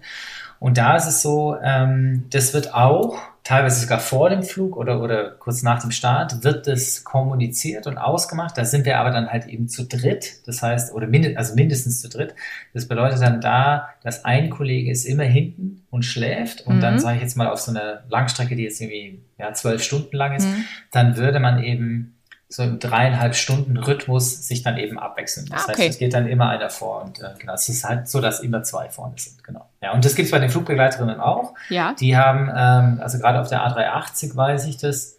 Und 0.60 0.78
da 0.78 0.98
ist 0.98 1.08
es 1.08 1.22
so, 1.22 1.56
ähm, 1.64 2.26
das 2.32 2.54
wird 2.54 2.74
auch 2.74 3.18
teilweise 3.44 3.82
sogar 3.82 4.00
vor 4.00 4.30
dem 4.30 4.42
Flug 4.44 4.78
oder, 4.78 5.02
oder 5.02 5.32
kurz 5.32 5.64
nach 5.64 5.82
dem 5.82 5.92
Start 5.92 6.44
wird 6.44 6.66
das 6.66 7.04
kommuniziert 7.04 7.88
und 7.88 7.98
ausgemacht. 7.98 8.58
Da 8.58 8.64
sind 8.64 8.86
wir 8.86 8.98
aber 9.00 9.12
dann 9.12 9.30
halt 9.30 9.48
eben 9.48 9.68
zu 9.68 9.86
dritt. 9.86 10.48
Das 10.48 10.62
heißt, 10.62 10.94
oder 10.94 11.08
minde, 11.08 11.38
also 11.38 11.54
mindestens 11.56 12.00
zu 12.00 12.08
dritt. 12.10 12.36
Das 12.74 12.88
bedeutet 12.88 13.22
dann 13.22 13.42
da, 13.42 13.90
dass 14.02 14.24
ein 14.24 14.50
Kollege 14.50 14.90
ist 14.92 15.04
immer 15.06 15.24
hinten 15.26 15.86
und 15.90 16.04
schläft. 16.04 16.62
Und 16.66 16.80
dann 16.80 16.96
Mhm. 16.96 17.00
sage 17.00 17.16
ich 17.18 17.22
jetzt 17.24 17.36
mal 17.36 17.48
auf 17.50 17.60
so 17.60 17.72
einer 17.72 18.04
Langstrecke, 18.10 18.56
die 18.56 18.64
jetzt 18.64 18.80
irgendwie 18.80 19.22
ja, 19.38 19.54
zwölf 19.54 19.84
Stunden 19.84 20.16
lang 20.16 20.36
ist, 20.36 20.48
Mhm. 20.48 20.64
dann 20.92 21.18
würde 21.18 21.40
man 21.40 21.62
eben 21.62 22.16
so 22.54 22.62
im 22.62 22.78
dreieinhalb 22.78 23.34
Stunden 23.34 23.78
Rhythmus 23.78 24.48
sich 24.48 24.62
dann 24.62 24.78
eben 24.78 25.00
abwechseln. 25.00 25.48
Das 25.50 25.62
Ah, 25.68 25.72
okay. 25.72 25.82
heißt, 25.82 25.90
es 25.94 25.98
geht 25.98 26.14
dann 26.14 26.28
immer 26.28 26.50
einer 26.50 26.70
vor 26.70 27.02
und 27.04 27.20
äh, 27.20 27.30
genau, 27.40 27.56
es 27.56 27.68
ist 27.68 27.84
halt 27.84 28.08
so, 28.08 28.22
dass 28.22 28.42
immer 28.42 28.62
zwei 28.62 28.90
vorne 28.90 29.16
sind, 29.18 29.44
genau. 29.44 29.68
Ja, 29.82 29.92
und 29.94 30.06
das 30.06 30.14
gibt 30.14 30.28
es 30.28 30.32
bei 30.32 30.38
den 30.38 30.52
Flugbegleiterinnen 30.52 31.20
auch. 31.20 31.56
Ja. 31.70 31.96
Die 32.00 32.16
haben, 32.16 32.52
ähm, 32.56 33.02
also 33.02 33.18
gerade 33.18 33.42
auf 33.42 33.50
der 33.50 33.62
A380 33.68 34.36
weiß 34.36 34.68
ich 34.68 34.78
das, 34.78 35.18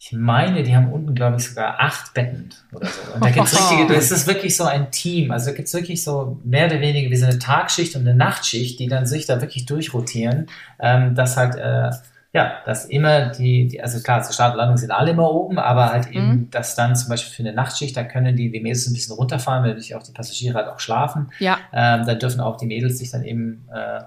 ich 0.00 0.12
meine, 0.12 0.62
die 0.62 0.74
haben 0.74 0.90
unten, 0.90 1.14
glaube 1.14 1.36
ich, 1.36 1.46
sogar 1.48 1.80
acht 1.80 2.14
Betten 2.14 2.50
oder 2.72 2.86
so. 2.86 3.12
Und 3.14 3.24
da 3.24 3.30
gibt's 3.30 3.52
richtige, 3.70 3.92
das 3.92 4.10
ist 4.10 4.26
wirklich 4.26 4.56
so 4.56 4.64
ein 4.64 4.90
Team. 4.90 5.30
Also 5.32 5.50
da 5.50 5.56
gibt's 5.56 5.74
wirklich 5.74 6.02
so 6.02 6.38
mehr 6.44 6.66
oder 6.66 6.80
weniger 6.80 7.10
wie 7.10 7.16
so 7.16 7.26
eine 7.26 7.38
Tagschicht 7.38 7.94
und 7.94 8.02
eine 8.02 8.14
Nachtschicht, 8.14 8.78
die 8.78 8.86
dann 8.86 9.04
sich 9.06 9.26
da 9.26 9.40
wirklich 9.42 9.66
durchrotieren, 9.66 10.46
ähm, 10.78 11.14
dass 11.14 11.36
halt, 11.36 11.56
äh, 11.56 11.90
ja, 12.32 12.62
dass 12.66 12.84
immer 12.84 13.30
die, 13.30 13.68
die 13.68 13.80
also 13.82 14.00
klar, 14.00 14.22
Start 14.22 14.52
und 14.52 14.58
Landung 14.58 14.76
sind 14.76 14.90
alle 14.90 15.12
immer 15.12 15.30
oben, 15.30 15.58
aber 15.58 15.90
halt 15.90 16.08
eben, 16.08 16.28
Mhm. 16.28 16.50
dass 16.50 16.74
dann 16.74 16.94
zum 16.94 17.08
Beispiel 17.08 17.32
für 17.32 17.42
eine 17.42 17.54
Nachtschicht, 17.54 17.96
da 17.96 18.04
können 18.04 18.36
die, 18.36 18.50
die 18.50 18.60
Mädels 18.60 18.86
ein 18.86 18.92
bisschen 18.92 19.16
runterfahren, 19.16 19.62
weil 19.62 19.70
natürlich 19.70 19.94
auch 19.94 20.02
die 20.02 20.12
Passagiere 20.12 20.54
halt 20.54 20.68
auch 20.68 20.78
schlafen. 20.78 21.30
Ja. 21.38 21.58
Ähm, 21.72 22.04
da 22.06 22.14
dürfen 22.14 22.40
auch 22.40 22.56
die 22.58 22.66
Mädels 22.66 22.98
sich 22.98 23.10
dann 23.10 23.24
eben 23.24 23.66
äh, 23.74 24.00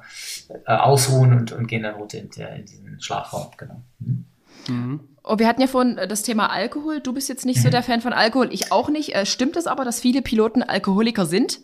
äh, 0.65 0.72
ausruhen 0.72 1.34
und, 1.34 1.52
und 1.52 1.65
gehen 1.68 1.81
dann 1.84 1.95
runter 1.95 2.19
in, 2.19 2.30
der, 2.30 2.56
in 2.56 2.65
diesen 2.65 3.02
Schlafraum, 3.02 3.48
genau. 3.57 3.81
Mhm. 3.99 4.26
Mhm. 4.68 4.99
Oh, 5.23 5.39
wir 5.39 5.48
hatten 5.48 5.61
ja 5.61 5.68
vorhin 5.68 5.98
äh, 5.98 6.07
das 6.07 6.22
Thema 6.22 6.52
Alkohol. 6.52 6.99
Du 6.99 7.14
bist 7.14 7.27
jetzt 7.30 7.45
nicht 7.45 7.61
so 7.61 7.69
der 7.69 7.81
Fan 7.84 8.02
von 8.02 8.14
Alkohol, 8.14 8.49
ich 8.52 8.72
auch 8.72 8.89
nicht. 8.89 9.15
Äh, 9.15 9.26
stimmt 9.26 9.56
es 9.57 9.65
aber, 9.65 9.84
dass 9.85 9.99
viele 9.99 10.22
Piloten 10.22 10.61
Alkoholiker 10.61 11.26
sind? 11.26 11.60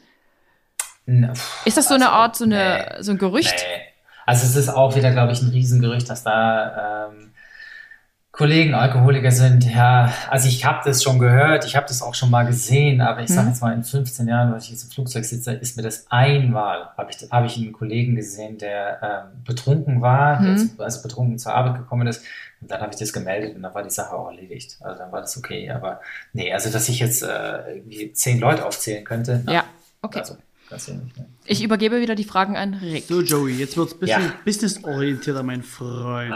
Na, 1.06 1.34
pff, 1.36 1.66
Ist 1.66 1.78
das 1.78 1.88
so 1.88 1.94
eine 1.94 2.08
also, 2.08 2.16
Art, 2.18 2.36
so, 2.36 2.44
eine, 2.46 2.86
nee, 2.98 3.04
so 3.04 3.12
ein 3.12 3.18
Gerücht? 3.18 3.54
Nee. 3.56 3.87
Also 4.28 4.46
es 4.46 4.56
ist 4.56 4.70
auch 4.70 4.96
wieder, 4.96 5.12
glaube 5.12 5.32
ich, 5.32 5.42
ein 5.42 5.50
Riesengerücht, 5.50 6.10
dass 6.10 6.22
da 6.24 7.08
ähm, 7.10 7.32
Kollegen 8.32 8.76
Alkoholiker 8.76 9.32
sind. 9.32 9.64
Ja, 9.66 10.14
also 10.30 10.48
ich 10.48 10.64
habe 10.64 10.82
das 10.86 11.02
schon 11.02 11.18
gehört, 11.18 11.66
ich 11.66 11.76
habe 11.76 11.88
das 11.88 12.04
auch 12.04 12.14
schon 12.14 12.30
mal 12.30 12.44
gesehen, 12.46 13.02
aber 13.02 13.22
ich 13.24 13.30
sage 13.30 13.44
Mhm. 13.48 13.50
jetzt 13.54 13.62
mal, 13.62 13.74
in 13.74 13.84
15 13.84 14.28
Jahren, 14.28 14.52
weil 14.52 14.60
ich 14.60 14.70
jetzt 14.70 14.84
im 14.84 14.92
Flugzeug 14.92 15.26
sitze, 15.26 15.54
ist 15.54 15.76
mir 15.76 15.82
das 15.82 16.06
einmal, 16.12 16.90
habe 16.98 17.10
ich, 17.10 17.28
hab 17.32 17.46
ich 17.46 17.58
einen 17.58 17.72
Kollegen 17.72 18.16
gesehen, 18.16 18.60
der 18.60 19.00
ähm, 19.34 19.44
betrunken 19.44 20.02
war, 20.02 20.44
der 20.44 20.52
Mhm. 20.52 20.58
zu- 20.58 20.84
also 20.84 21.02
betrunken 21.02 21.40
zur 21.40 21.56
Arbeit 21.56 21.78
gekommen 21.78 22.06
ist. 22.06 22.22
Und 22.62 22.70
dann 22.70 22.82
habe 22.82 22.92
ich 22.94 23.00
das 23.00 23.12
gemeldet 23.14 23.56
und 23.56 23.64
dann 23.64 23.74
war 23.74 23.82
die 23.82 23.90
Sache 23.90 24.14
auch 24.16 24.28
erledigt. 24.30 24.78
Also 24.82 25.00
dann 25.00 25.12
war 25.12 25.22
das 25.22 25.36
okay. 25.38 25.72
Aber 25.72 26.02
nee, 26.34 26.54
also 26.54 26.70
dass 26.70 26.90
ich 26.90 27.00
jetzt 27.00 27.24
äh, 27.24 27.76
irgendwie 27.78 28.14
zehn 28.14 28.40
Leute 28.40 28.66
aufzählen 28.66 29.04
könnte, 29.04 29.42
na, 29.46 29.52
Ja, 29.54 29.64
okay. 30.04 30.20
also 30.20 30.38
nicht. 30.72 31.18
Ne? 31.18 31.30
Ich 31.46 31.64
übergebe 31.64 32.02
wieder 32.02 32.16
die 32.16 32.24
Fragen 32.24 32.56
an 32.58 32.74
Rick. 32.76 33.06
So, 33.08 33.22
Joey, 33.22 33.54
jetzt 33.58 33.78
wird's 33.78 33.94
ein 33.94 34.00
bisschen 34.00 34.22
Ja. 34.24 34.34
businessorientierter, 34.44 35.44
mein 35.44 35.64
Freund. 35.64 36.34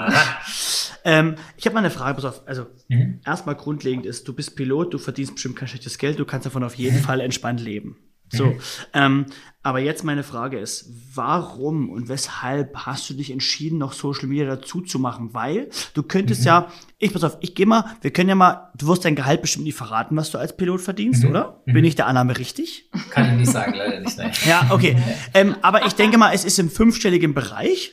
Ähm, 1.03 1.36
ich 1.58 1.66
habe 1.66 1.74
mal 1.74 1.80
eine 1.80 1.90
Frage, 1.90 2.16
pass 2.16 2.26
auf. 2.26 2.48
Also, 2.48 2.68
Mhm. 2.88 3.22
erstmal 3.26 3.56
grundlegend 3.56 4.06
ist, 4.06 4.28
du 4.28 4.34
bist 4.34 4.56
Pilot, 4.56 4.94
du 4.94 4.98
verdienst 4.99 5.34
bestimmt 5.34 5.56
kein 5.56 5.68
schlechtes 5.68 5.98
Geld, 5.98 6.20
du 6.20 6.26
kannst 6.26 6.45
davon 6.45 6.64
auf 6.64 6.76
jeden 6.76 6.99
Fall 6.99 7.20
entspannt 7.22 7.60
leben. 7.60 7.98
So, 8.32 8.56
ähm, 8.94 9.26
aber 9.64 9.80
jetzt 9.80 10.03
meine 10.03 10.24
Frage 10.24 10.58
ist, 10.58 10.90
warum 11.14 11.90
und 11.91 12.10
weshalb 12.10 12.76
hast 12.76 13.08
du 13.10 13.14
dich 13.14 13.30
entschieden, 13.30 13.78
noch 13.78 13.94
Social 13.94 14.28
Media 14.28 14.45
dazu 14.45 14.82
zu 14.82 14.98
machen? 14.98 15.34
Weil 15.34 15.70
du 15.94 16.02
könntest 16.02 16.45
ja, 16.45 16.72
ich 16.98 17.14
pass 17.14 17.24
auf, 17.24 17.38
ich 17.41 17.53
gehe 17.53 17.68
mal, 17.68 17.86
wir 18.02 18.12
können 18.12 18.30
ja 18.30 18.36
mal, 18.36 18.72
du 18.76 18.88
wirst 18.88 19.06
dein 19.06 19.16
Gehalt 19.16 19.41
bestimmt 19.41 19.66
nicht 19.66 19.76
verraten, 19.78 20.16
was 20.18 20.32
du 20.32 20.40
als 20.40 20.58
Pilot 20.58 20.82
verdienst, 20.82 21.24
oder? 21.26 21.62
Bin 21.66 21.86
ich 21.86 21.95
der 21.95 22.08
Annahme 22.08 22.38
richtig? 22.40 22.90
Kann 23.12 23.34
ich 23.34 23.40
nicht 23.41 23.52
sagen, 23.52 23.74
leider 23.76 23.99
nicht. 23.99 24.18
Ne. 24.18 24.32
Ja, 24.48 24.68
okay. 24.72 24.98
ähm, 25.36 25.56
aber 25.62 25.86
ich 25.86 25.94
denke 25.94 26.18
mal, 26.18 26.34
es 26.34 26.44
ist 26.44 26.58
im 26.58 26.72
fünfstelligen 26.72 27.36
Bereich. 27.36 27.91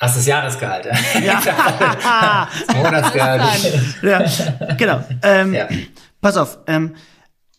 Hast 0.00 0.16
das 0.16 0.26
Jahresgehalt, 0.26 0.86
ja? 0.86 1.20
Ja. 1.20 2.48
Das 2.66 2.76
Monatsgehalt. 2.76 3.94
ja, 4.02 4.74
genau. 4.74 5.04
Ähm, 5.22 5.54
Ja. 5.54 5.68
Pass 6.20 6.36
auf, 6.36 6.58
ähm, 6.66 6.94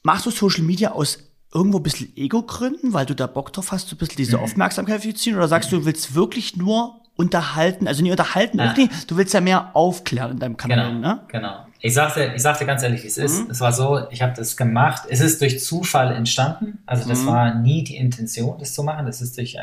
machst 0.03 0.25
du 0.25 0.31
Social 0.31 0.63
Media 0.63 0.91
aus 0.91 1.30
irgendwo 1.53 1.77
ein 1.79 1.83
bisschen 1.83 2.11
Ego-Gründen, 2.15 2.93
weil 2.93 3.05
du 3.05 3.13
da 3.15 3.27
Bock 3.27 3.51
drauf 3.53 3.71
hast, 3.71 3.89
so 3.89 3.95
ein 3.95 3.99
bisschen 3.99 4.17
diese 4.17 4.37
Mhm. 4.37 4.43
Aufmerksamkeit 4.43 5.01
für 5.01 5.09
zu 5.09 5.15
ziehen? 5.15 5.35
Oder 5.35 5.47
sagst 5.47 5.71
du, 5.71 5.77
du 5.79 5.85
willst 5.85 6.15
wirklich 6.15 6.55
nur 6.55 7.01
unterhalten, 7.17 7.87
also 7.87 8.01
nicht 8.01 8.11
unterhalten, 8.11 8.57
Ja. 8.57 8.65
irgendwie, 8.73 8.89
du 9.07 9.17
willst 9.17 9.33
ja 9.33 9.41
mehr 9.41 9.71
aufklären 9.75 10.31
in 10.31 10.39
deinem 10.39 10.57
Kanal, 10.57 10.93
Genau, 10.93 10.99
ne? 10.99 11.19
genau. 11.27 11.65
Ich 11.81 11.93
sagte, 11.93 12.31
ich 12.35 12.41
sagte 12.41 12.65
ganz 12.65 12.83
ehrlich, 12.83 13.03
wie 13.03 13.07
es 13.07 13.17
ist. 13.17 13.45
Mhm. 13.45 13.51
Es 13.51 13.59
war 13.59 13.73
so, 13.73 14.07
ich 14.11 14.21
habe 14.21 14.33
das 14.35 14.55
gemacht. 14.55 15.03
Es 15.09 15.19
ist 15.19 15.41
durch 15.41 15.59
Zufall 15.63 16.13
entstanden. 16.15 16.79
Also 16.85 17.07
das 17.09 17.21
Mhm. 17.23 17.25
war 17.27 17.55
nie 17.55 17.83
die 17.83 17.97
Intention, 17.97 18.57
das 18.59 18.73
zu 18.73 18.83
machen. 18.83 19.05
Das 19.07 19.21
ist 19.21 19.35
durch 19.37 19.55
äh, 19.55 19.59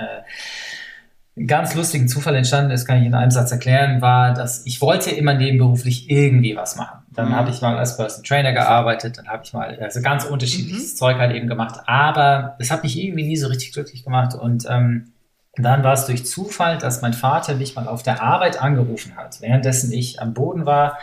ganz 1.46 1.74
lustigen 1.74 2.08
Zufall 2.08 2.34
entstanden. 2.34 2.70
Das 2.70 2.84
kann 2.84 2.98
ich 3.00 3.06
in 3.06 3.14
einem 3.14 3.30
Satz 3.30 3.50
erklären. 3.52 4.00
War, 4.00 4.34
dass 4.34 4.64
ich 4.66 4.80
wollte 4.80 5.10
immer 5.10 5.34
nebenberuflich 5.34 6.10
irgendwie 6.10 6.56
was 6.56 6.76
machen. 6.76 6.98
Dann 7.10 7.28
Mhm. 7.30 7.36
habe 7.36 7.50
ich 7.50 7.60
mal 7.60 7.76
als 7.76 7.96
Person 7.96 8.24
Trainer 8.24 8.52
gearbeitet. 8.52 9.18
Dann 9.18 9.28
habe 9.28 9.42
ich 9.44 9.52
mal 9.52 9.78
also 9.80 10.00
ganz 10.02 10.24
unterschiedliches 10.24 10.92
Mhm. 10.94 10.96
Zeug 10.96 11.18
halt 11.18 11.34
eben 11.34 11.48
gemacht. 11.48 11.80
Aber 11.86 12.56
es 12.58 12.70
hat 12.70 12.82
mich 12.82 12.98
irgendwie 12.98 13.24
nie 13.26 13.36
so 13.36 13.48
richtig 13.48 13.72
glücklich 13.72 14.04
gemacht 14.04 14.34
und 14.34 14.66
ähm, 14.68 15.12
dann 15.60 15.82
war 15.82 15.92
es 15.94 16.06
durch 16.06 16.24
Zufall, 16.24 16.78
dass 16.78 17.02
mein 17.02 17.14
Vater 17.14 17.56
mich 17.56 17.74
mal 17.74 17.88
auf 17.88 18.04
der 18.04 18.22
Arbeit 18.22 18.62
angerufen 18.62 19.16
hat, 19.16 19.40
währenddessen 19.40 19.90
ich 19.92 20.22
am 20.22 20.32
Boden 20.32 20.66
war. 20.66 20.98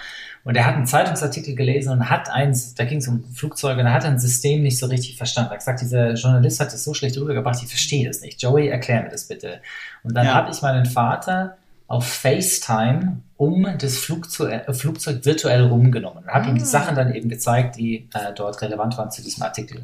Und 0.46 0.56
er 0.56 0.66
hat 0.66 0.76
einen 0.76 0.86
Zeitungsartikel 0.86 1.56
gelesen 1.56 1.92
und 1.92 2.10
hat 2.10 2.30
eins, 2.30 2.76
da 2.76 2.86
ging 2.86 3.00
es 3.00 3.08
um 3.08 3.24
Flugzeuge, 3.34 3.82
und 3.82 3.88
er 3.88 3.94
hat 3.94 4.06
ein 4.06 4.20
System 4.20 4.62
nicht 4.62 4.78
so 4.78 4.86
richtig 4.86 5.18
verstanden. 5.18 5.50
Er 5.50 5.54
hat 5.54 5.60
gesagt, 5.60 5.82
dieser 5.82 6.14
Journalist 6.14 6.60
hat 6.60 6.68
es 6.72 6.84
so 6.84 6.94
schlecht 6.94 7.18
rübergebracht, 7.18 7.62
ich 7.64 7.68
verstehe 7.68 8.08
das 8.08 8.22
nicht. 8.22 8.42
Joey, 8.42 8.68
erklär 8.70 9.02
mir 9.02 9.10
das 9.10 9.28
bitte. 9.28 9.60
Und 10.04 10.16
dann 10.16 10.28
Ja. 10.28 10.36
habe 10.36 10.52
ich 10.52 10.62
meinen 10.62 10.86
Vater 10.86 11.58
auf 11.88 12.08
FaceTime 12.08 13.18
um 13.38 13.68
das 13.80 13.98
Flugzeug, 13.98 14.68
äh, 14.68 14.74
Flugzeug 14.74 15.26
virtuell 15.26 15.64
rumgenommen 15.66 16.24
und 16.24 16.30
habe 16.30 16.48
ihm 16.50 16.56
die 16.56 16.62
Ah. 16.62 16.66
Sachen 16.66 16.96
dann 16.96 17.14
eben 17.14 17.28
gezeigt, 17.28 17.76
die 17.78 18.08
äh, 18.14 18.32
dort 18.36 18.62
relevant 18.62 18.98
waren 18.98 19.12
zu 19.12 19.22
diesem 19.24 19.44
Artikel. 19.44 19.84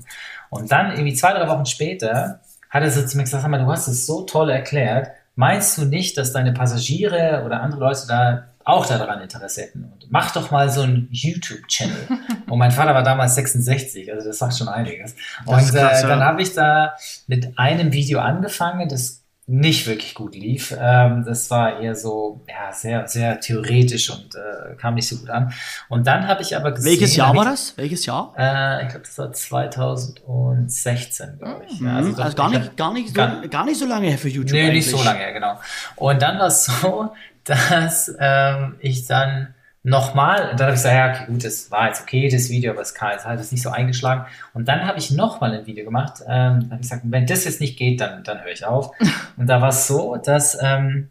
Und 0.50 0.72
dann 0.72 0.92
irgendwie 0.92 1.14
zwei, 1.16 1.34
drei 1.34 1.48
Wochen 1.48 1.66
später 1.66 2.40
hat 2.70 2.84
er 2.84 2.92
so 2.92 3.06
zu 3.06 3.18
mir 3.18 3.24
gesagt, 3.24 3.42
sag 3.44 3.50
mal, 3.52 3.60
du 3.60 3.70
hast 3.72 3.88
es 3.88 4.06
so 4.06 4.22
toll 4.22 4.50
erklärt, 4.52 5.10
meinst 5.36 5.78
du 5.78 5.86
nicht, 5.86 6.18
dass 6.18 6.32
deine 6.34 6.54
Passagiere 6.54 7.44
oder 7.46 7.62
andere 7.62 7.82
Leute 7.82 8.02
da 8.08 8.44
auch 8.66 8.86
daran 8.86 9.22
Interesse 9.22 9.62
hätten? 9.62 9.86
Und 9.86 10.08
mach 10.10 10.32
doch 10.32 10.52
mal 10.52 10.70
so 10.70 10.82
einen 10.82 11.08
YouTube-Channel. 11.12 12.08
Und 12.50 12.60
mein 12.60 12.72
Vater 12.72 12.94
war 12.94 13.04
damals 13.04 13.36
66, 13.36 14.12
also 14.12 14.28
das 14.28 14.40
sagt 14.40 14.58
schon 14.58 14.68
einiges. 14.68 15.16
Das 15.46 15.72
Und 15.72 15.78
krass, 15.80 16.00
äh, 16.00 16.04
ja. 16.04 16.08
dann 16.10 16.22
habe 16.22 16.42
ich 16.42 16.54
da 16.54 16.94
mit 17.28 17.58
einem 17.58 17.94
Video 17.94 18.20
angefangen, 18.20 18.90
das 18.90 19.20
nicht 19.48 19.86
wirklich 19.88 20.14
gut 20.14 20.34
lief. 20.36 20.74
Ähm, 20.80 21.26
das 21.26 21.50
war 21.52 21.82
eher 21.82 21.96
so, 21.96 22.42
ja, 22.48 22.72
sehr, 22.72 23.08
sehr 23.10 23.38
theoretisch 23.40 24.10
und 24.10 24.34
äh, 24.36 24.76
kam 24.76 24.94
nicht 24.94 25.10
so 25.10 25.18
gut 25.18 25.30
an. 25.30 25.52
Und 25.90 26.08
dann 26.08 26.28
habe 26.28 26.42
ich 26.42 26.56
aber 26.56 26.72
gesehen... 26.72 26.92
Welches 26.92 27.16
Jahr 27.18 27.36
war 27.36 27.44
das? 27.44 27.74
Welches 27.76 28.06
Jahr? 28.06 28.34
Äh, 28.38 28.84
ich 28.84 28.90
glaube, 28.90 29.04
das 29.06 29.18
war 29.18 29.34
2016, 29.34 31.40
glaube 31.40 31.66
ich. 31.70 31.80
Mhm. 31.80 31.88
Ja, 31.88 31.96
also, 31.98 32.12
doch, 32.12 32.36
gar, 32.36 32.52
ich 32.52 32.58
nicht, 32.60 32.70
hab- 32.70 32.78
gar, 32.78 32.94
nicht 32.94 33.08
so, 33.10 33.14
gar- 33.14 33.48
gar 33.48 33.66
nicht 33.66 33.80
so 33.80 33.86
lange 33.86 34.08
her 34.08 34.18
für 34.18 34.30
YouTube. 34.30 34.54
Nee, 34.54 34.62
eigentlich. 34.68 34.86
nicht 34.86 34.90
so 34.98 35.04
lange, 35.04 35.22
ja, 35.22 35.32
genau. 35.32 35.60
Und 35.96 36.22
dann 36.22 36.40
war 36.40 36.48
es 36.48 36.66
so, 36.66 37.12
dass 37.44 38.14
ähm, 38.20 38.76
ich 38.80 39.08
dann 39.08 39.54
nochmal, 39.84 40.52
dann 40.56 40.68
habe 40.68 40.72
ich 40.72 40.84
gesagt, 40.84 40.96
ja, 40.96 41.10
okay, 41.12 41.32
gut, 41.32 41.44
das 41.44 41.72
war 41.72 41.88
jetzt 41.88 42.02
okay, 42.02 42.30
das 42.30 42.50
Video, 42.50 42.72
aber 42.72 42.82
es 42.82 42.94
halt 43.02 43.40
jetzt 43.40 43.52
nicht 43.52 43.64
so 43.64 43.70
eingeschlagen. 43.70 44.26
Und 44.54 44.68
dann 44.68 44.86
habe 44.86 45.00
ich 45.00 45.12
nochmal 45.12 45.54
ein 45.54 45.66
Video 45.66 45.84
gemacht, 45.86 46.22
ähm, 46.28 46.66
habe 46.70 46.76
ich 46.76 46.82
gesagt, 46.82 47.02
wenn 47.06 47.26
das 47.26 47.46
jetzt 47.46 47.62
nicht 47.62 47.78
geht, 47.78 48.00
dann, 48.00 48.24
dann 48.24 48.42
höre 48.44 48.52
ich 48.52 48.66
auf. 48.66 48.92
Und 49.38 49.48
da 49.48 49.62
war 49.62 49.70
es 49.70 49.88
so, 49.88 50.18
dass 50.18 50.58
ähm, 50.62 51.10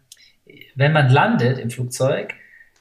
wenn 0.75 0.93
man 0.93 1.09
landet 1.09 1.59
im 1.59 1.69
Flugzeug 1.69 2.33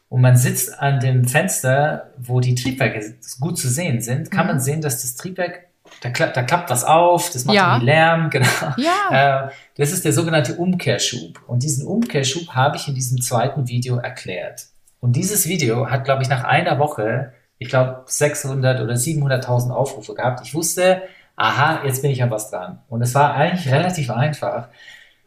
und 0.08 0.20
man 0.20 0.36
sitzt 0.36 0.78
an 0.80 1.00
dem 1.00 1.24
Fenster, 1.24 2.10
wo 2.18 2.40
die 2.40 2.54
Triebwerke 2.54 3.14
gut 3.40 3.58
zu 3.58 3.68
sehen 3.68 4.00
sind, 4.00 4.30
kann 4.30 4.46
Mhm. 4.46 4.52
man 4.52 4.60
sehen, 4.60 4.80
dass 4.80 5.02
das 5.02 5.16
Triebwerk, 5.16 5.66
da, 6.00 6.10
kla 6.10 6.28
da 6.28 6.42
klappt 6.42 6.70
was 6.70 6.84
auf, 6.84 7.30
das 7.30 7.44
macht 7.44 7.56
Ja. 7.56 7.72
irgendwie 7.74 7.86
Lärm, 7.86 8.30
genau. 8.30 8.46
Ja. 8.76 9.46
Äh, 9.46 9.50
das 9.76 9.92
ist 9.92 10.04
der 10.04 10.12
sogenannte 10.12 10.54
Umkehrschub. 10.56 11.40
Und 11.46 11.62
diesen 11.62 11.86
Umkehrschub 11.86 12.48
habe 12.54 12.76
ich 12.76 12.88
in 12.88 12.94
diesem 12.94 13.20
zweiten 13.20 13.68
Video 13.68 13.96
erklärt. 13.96 14.66
Und 15.00 15.16
dieses 15.16 15.46
Video 15.46 15.90
hat, 15.90 16.04
glaube 16.04 16.22
ich, 16.22 16.28
nach 16.28 16.44
einer 16.44 16.78
Woche, 16.78 17.32
ich 17.58 17.68
glaube, 17.68 18.02
600 18.06 18.80
oder 18.80 18.94
700.000 18.94 19.70
Aufrufe 19.70 20.14
gehabt. 20.14 20.40
Ich 20.46 20.54
wusste, 20.54 21.02
aha, 21.36 21.80
jetzt 21.84 22.02
bin 22.02 22.10
ich 22.10 22.22
an 22.22 22.30
was 22.30 22.50
dran. 22.50 22.80
Und 22.88 23.02
es 23.02 23.14
war 23.14 23.34
eigentlich 23.34 23.72
relativ 23.72 24.10
einfach. 24.10 24.68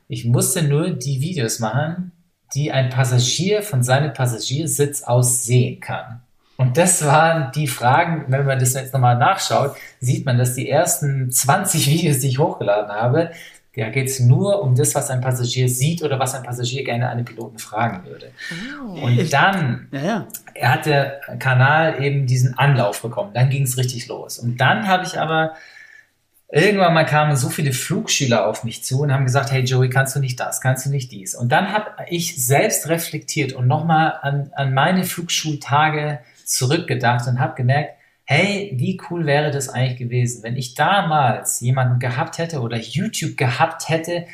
Ich 0.07 0.25
musste 0.25 0.63
nur 0.63 0.91
die 0.91 1.21
Videos 1.21 1.59
machen, 1.59 2.11
die 2.53 2.71
ein 2.71 2.89
Passagier 2.89 3.63
von 3.63 3.81
seinem 3.83 4.13
Passagiersitz 4.13 5.03
aus 5.03 5.43
sehen 5.45 5.79
kann. 5.79 6.21
Und 6.57 6.77
das 6.77 7.03
waren 7.05 7.51
die 7.53 7.67
Fragen, 7.67 8.25
wenn 8.27 8.45
man 8.45 8.59
das 8.59 8.73
jetzt 8.73 8.93
nochmal 8.93 9.17
nachschaut, 9.17 9.75
sieht 9.99 10.25
man, 10.25 10.37
dass 10.37 10.53
die 10.53 10.69
ersten 10.69 11.31
20 11.31 11.87
Videos, 11.89 12.19
die 12.19 12.27
ich 12.27 12.39
hochgeladen 12.39 12.91
habe, 12.91 13.31
da 13.75 13.89
geht 13.89 14.07
es 14.07 14.19
nur 14.19 14.61
um 14.61 14.75
das, 14.75 14.93
was 14.93 15.09
ein 15.09 15.21
Passagier 15.21 15.67
sieht 15.67 16.03
oder 16.03 16.19
was 16.19 16.35
ein 16.35 16.43
Passagier 16.43 16.83
gerne 16.83 17.09
einen 17.09 17.25
Piloten 17.25 17.57
fragen 17.57 18.05
würde. 18.05 18.31
Oh. 18.85 19.05
Und 19.05 19.33
dann 19.33 19.87
ja, 19.91 20.27
ja. 20.55 20.69
hat 20.69 20.85
der 20.85 21.21
Kanal 21.39 22.03
eben 22.03 22.27
diesen 22.27 22.55
Anlauf 22.55 23.01
bekommen. 23.01 23.31
Dann 23.33 23.49
ging 23.49 23.63
es 23.63 23.77
richtig 23.77 24.07
los. 24.07 24.37
Und 24.37 24.61
dann 24.61 24.87
habe 24.87 25.05
ich 25.05 25.19
aber 25.19 25.53
irgendwann 26.51 26.93
mal 26.93 27.05
kamen 27.05 27.35
so 27.35 27.49
viele 27.49 27.73
Flugschüler 27.73 28.45
auf 28.45 28.63
mich 28.63 28.83
zu 28.83 29.01
und 29.01 29.11
haben 29.11 29.25
gesagt, 29.25 29.51
hey 29.51 29.63
Joey, 29.63 29.89
kannst 29.89 30.15
du 30.15 30.19
nicht 30.19 30.39
das, 30.39 30.61
kannst 30.61 30.85
du 30.85 30.91
nicht 30.91 31.11
dies? 31.11 31.33
Und 31.33 31.51
dann 31.51 31.73
habe 31.73 31.89
ich 32.09 32.45
selbst 32.45 32.87
reflektiert 32.89 33.53
und 33.53 33.67
nochmal 33.67 34.19
an, 34.21 34.51
an 34.53 34.75
meine 34.75 35.03
Flugschultage 35.03 36.19
zurückgedacht 36.45 37.27
und 37.27 37.39
habe 37.39 37.55
gemerkt, 37.55 37.91
hey, 38.25 38.71
wie 38.75 38.99
cool 39.09 39.25
wäre 39.25 39.51
das 39.51 39.69
eigentlich 39.69 39.97
gewesen, 39.97 40.43
wenn 40.43 40.55
ich 40.55 40.75
damals 40.75 41.59
jemanden 41.59 41.99
gehabt 41.99 42.37
hätte 42.37 42.61
oder 42.61 42.77
YouTube 42.77 43.37
gehabt 43.37 43.89
hätte, 43.89 44.25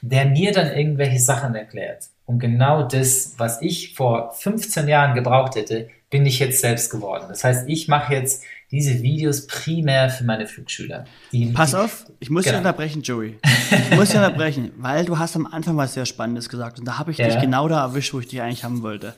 der 0.00 0.26
mir 0.26 0.52
dann 0.52 0.72
irgendwelche 0.72 1.18
Sachen 1.18 1.54
erklärt. 1.54 2.08
Und 2.26 2.38
genau 2.38 2.82
das, 2.82 3.34
was 3.36 3.60
ich 3.60 3.94
vor 3.94 4.32
15 4.32 4.88
Jahren 4.88 5.14
gebraucht 5.14 5.56
hätte, 5.56 5.88
bin 6.10 6.24
ich 6.26 6.38
jetzt 6.38 6.60
selbst 6.60 6.90
geworden. 6.90 7.26
Das 7.28 7.44
heißt, 7.44 7.68
ich 7.68 7.88
mache 7.88 8.14
jetzt 8.14 8.44
diese 8.74 9.02
Videos 9.02 9.46
primär 9.46 10.10
für 10.10 10.24
meine 10.24 10.46
Flugschüler. 10.46 11.04
Die, 11.32 11.46
Pass 11.46 11.70
die, 11.70 11.76
auf, 11.76 12.06
ich 12.18 12.28
muss 12.28 12.44
genau. 12.44 12.56
dich 12.56 12.66
unterbrechen, 12.66 13.02
Joey. 13.02 13.38
Ich 13.70 13.96
muss 13.96 14.08
dich 14.08 14.16
unterbrechen, 14.16 14.72
weil 14.78 15.04
du 15.04 15.18
hast 15.18 15.36
am 15.36 15.46
Anfang 15.46 15.76
was 15.76 15.94
sehr 15.94 16.06
Spannendes 16.06 16.48
gesagt 16.48 16.80
und 16.80 16.84
da 16.84 16.98
habe 16.98 17.12
ich 17.12 17.18
ja. 17.18 17.26
dich 17.26 17.40
genau 17.40 17.68
da 17.68 17.82
erwischt, 17.82 18.12
wo 18.12 18.20
ich 18.20 18.28
dich 18.28 18.42
eigentlich 18.42 18.64
haben 18.64 18.82
wollte. 18.82 19.14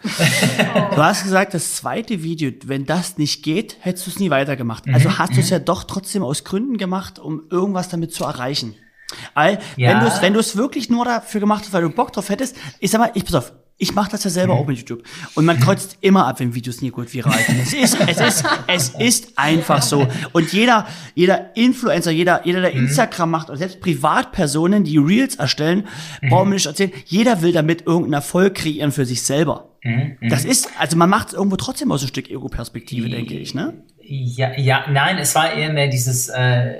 Du 0.94 1.02
hast 1.02 1.22
gesagt, 1.22 1.54
das 1.54 1.76
zweite 1.76 2.22
Video, 2.22 2.50
wenn 2.66 2.86
das 2.86 3.18
nicht 3.18 3.42
geht, 3.42 3.76
hättest 3.80 4.06
du 4.06 4.10
es 4.10 4.18
nie 4.18 4.30
weitergemacht. 4.30 4.84
Also 4.92 5.08
mhm. 5.08 5.18
hast 5.18 5.36
du 5.36 5.40
es 5.40 5.50
ja 5.50 5.58
doch 5.58 5.84
trotzdem 5.84 6.22
aus 6.22 6.44
Gründen 6.44 6.76
gemacht, 6.76 7.18
um 7.18 7.42
irgendwas 7.50 7.88
damit 7.88 8.12
zu 8.12 8.24
erreichen. 8.24 8.74
Weil, 9.34 9.58
ja. 9.76 9.90
wenn 9.90 10.00
du 10.00 10.06
es 10.06 10.22
wenn 10.22 10.32
du 10.34 10.40
es 10.40 10.56
wirklich 10.56 10.90
nur 10.90 11.04
dafür 11.04 11.40
gemacht 11.40 11.64
hast, 11.64 11.72
weil 11.72 11.82
du 11.82 11.90
Bock 11.90 12.12
drauf 12.12 12.28
hättest, 12.28 12.56
ich 12.80 12.90
sag 12.90 12.98
mal, 13.00 13.10
ich 13.14 13.24
pass 13.24 13.34
auf, 13.36 13.52
ich 13.78 13.94
mache 13.94 14.10
das 14.10 14.24
ja 14.24 14.30
selber 14.30 14.54
mhm. 14.54 14.60
auch 14.60 14.66
mit 14.66 14.78
YouTube. 14.78 15.02
Und 15.34 15.44
man 15.44 15.60
kreuzt 15.60 15.98
immer 16.00 16.26
ab, 16.26 16.40
wenn 16.40 16.54
Videos 16.54 16.80
nie 16.80 16.90
gut 16.90 17.12
viral 17.12 17.38
sind. 17.46 17.60
Es 17.60 17.74
ist, 17.74 17.98
es 18.06 18.20
ist, 18.20 18.44
es 18.66 18.88
ist 18.88 19.32
einfach 19.36 19.82
so. 19.82 20.08
Und 20.32 20.52
jeder, 20.52 20.86
jeder 21.14 21.54
Influencer, 21.56 22.10
jeder, 22.10 22.46
jeder, 22.46 22.62
der 22.62 22.72
mhm. 22.72 22.86
Instagram 22.86 23.30
macht, 23.30 23.50
oder 23.50 23.58
selbst 23.58 23.80
Privatpersonen, 23.80 24.84
die 24.84 24.96
Reels 24.96 25.36
erstellen, 25.36 25.86
mhm. 26.22 26.30
brauchen 26.30 26.48
wir 26.48 26.54
nicht 26.54 26.66
erzählen, 26.66 26.92
jeder 27.04 27.42
will 27.42 27.52
damit 27.52 27.82
irgendeinen 27.82 28.14
Erfolg 28.14 28.54
kreieren 28.54 28.92
für 28.92 29.04
sich 29.04 29.22
selber. 29.22 29.68
Mhm. 29.84 30.16
Das 30.22 30.46
ist, 30.46 30.70
also 30.78 30.96
man 30.96 31.10
macht 31.10 31.28
es 31.28 31.34
irgendwo 31.34 31.56
trotzdem 31.56 31.92
aus 31.92 32.02
ein 32.02 32.08
Stück 32.08 32.30
Ego-Perspektive, 32.30 33.10
denke 33.10 33.34
ich, 33.34 33.54
ne? 33.54 33.74
Ja, 34.00 34.56
ja, 34.56 34.86
nein, 34.88 35.18
es 35.18 35.34
war 35.34 35.52
eher 35.52 35.72
mehr 35.72 35.88
dieses 35.88 36.28
äh, 36.28 36.76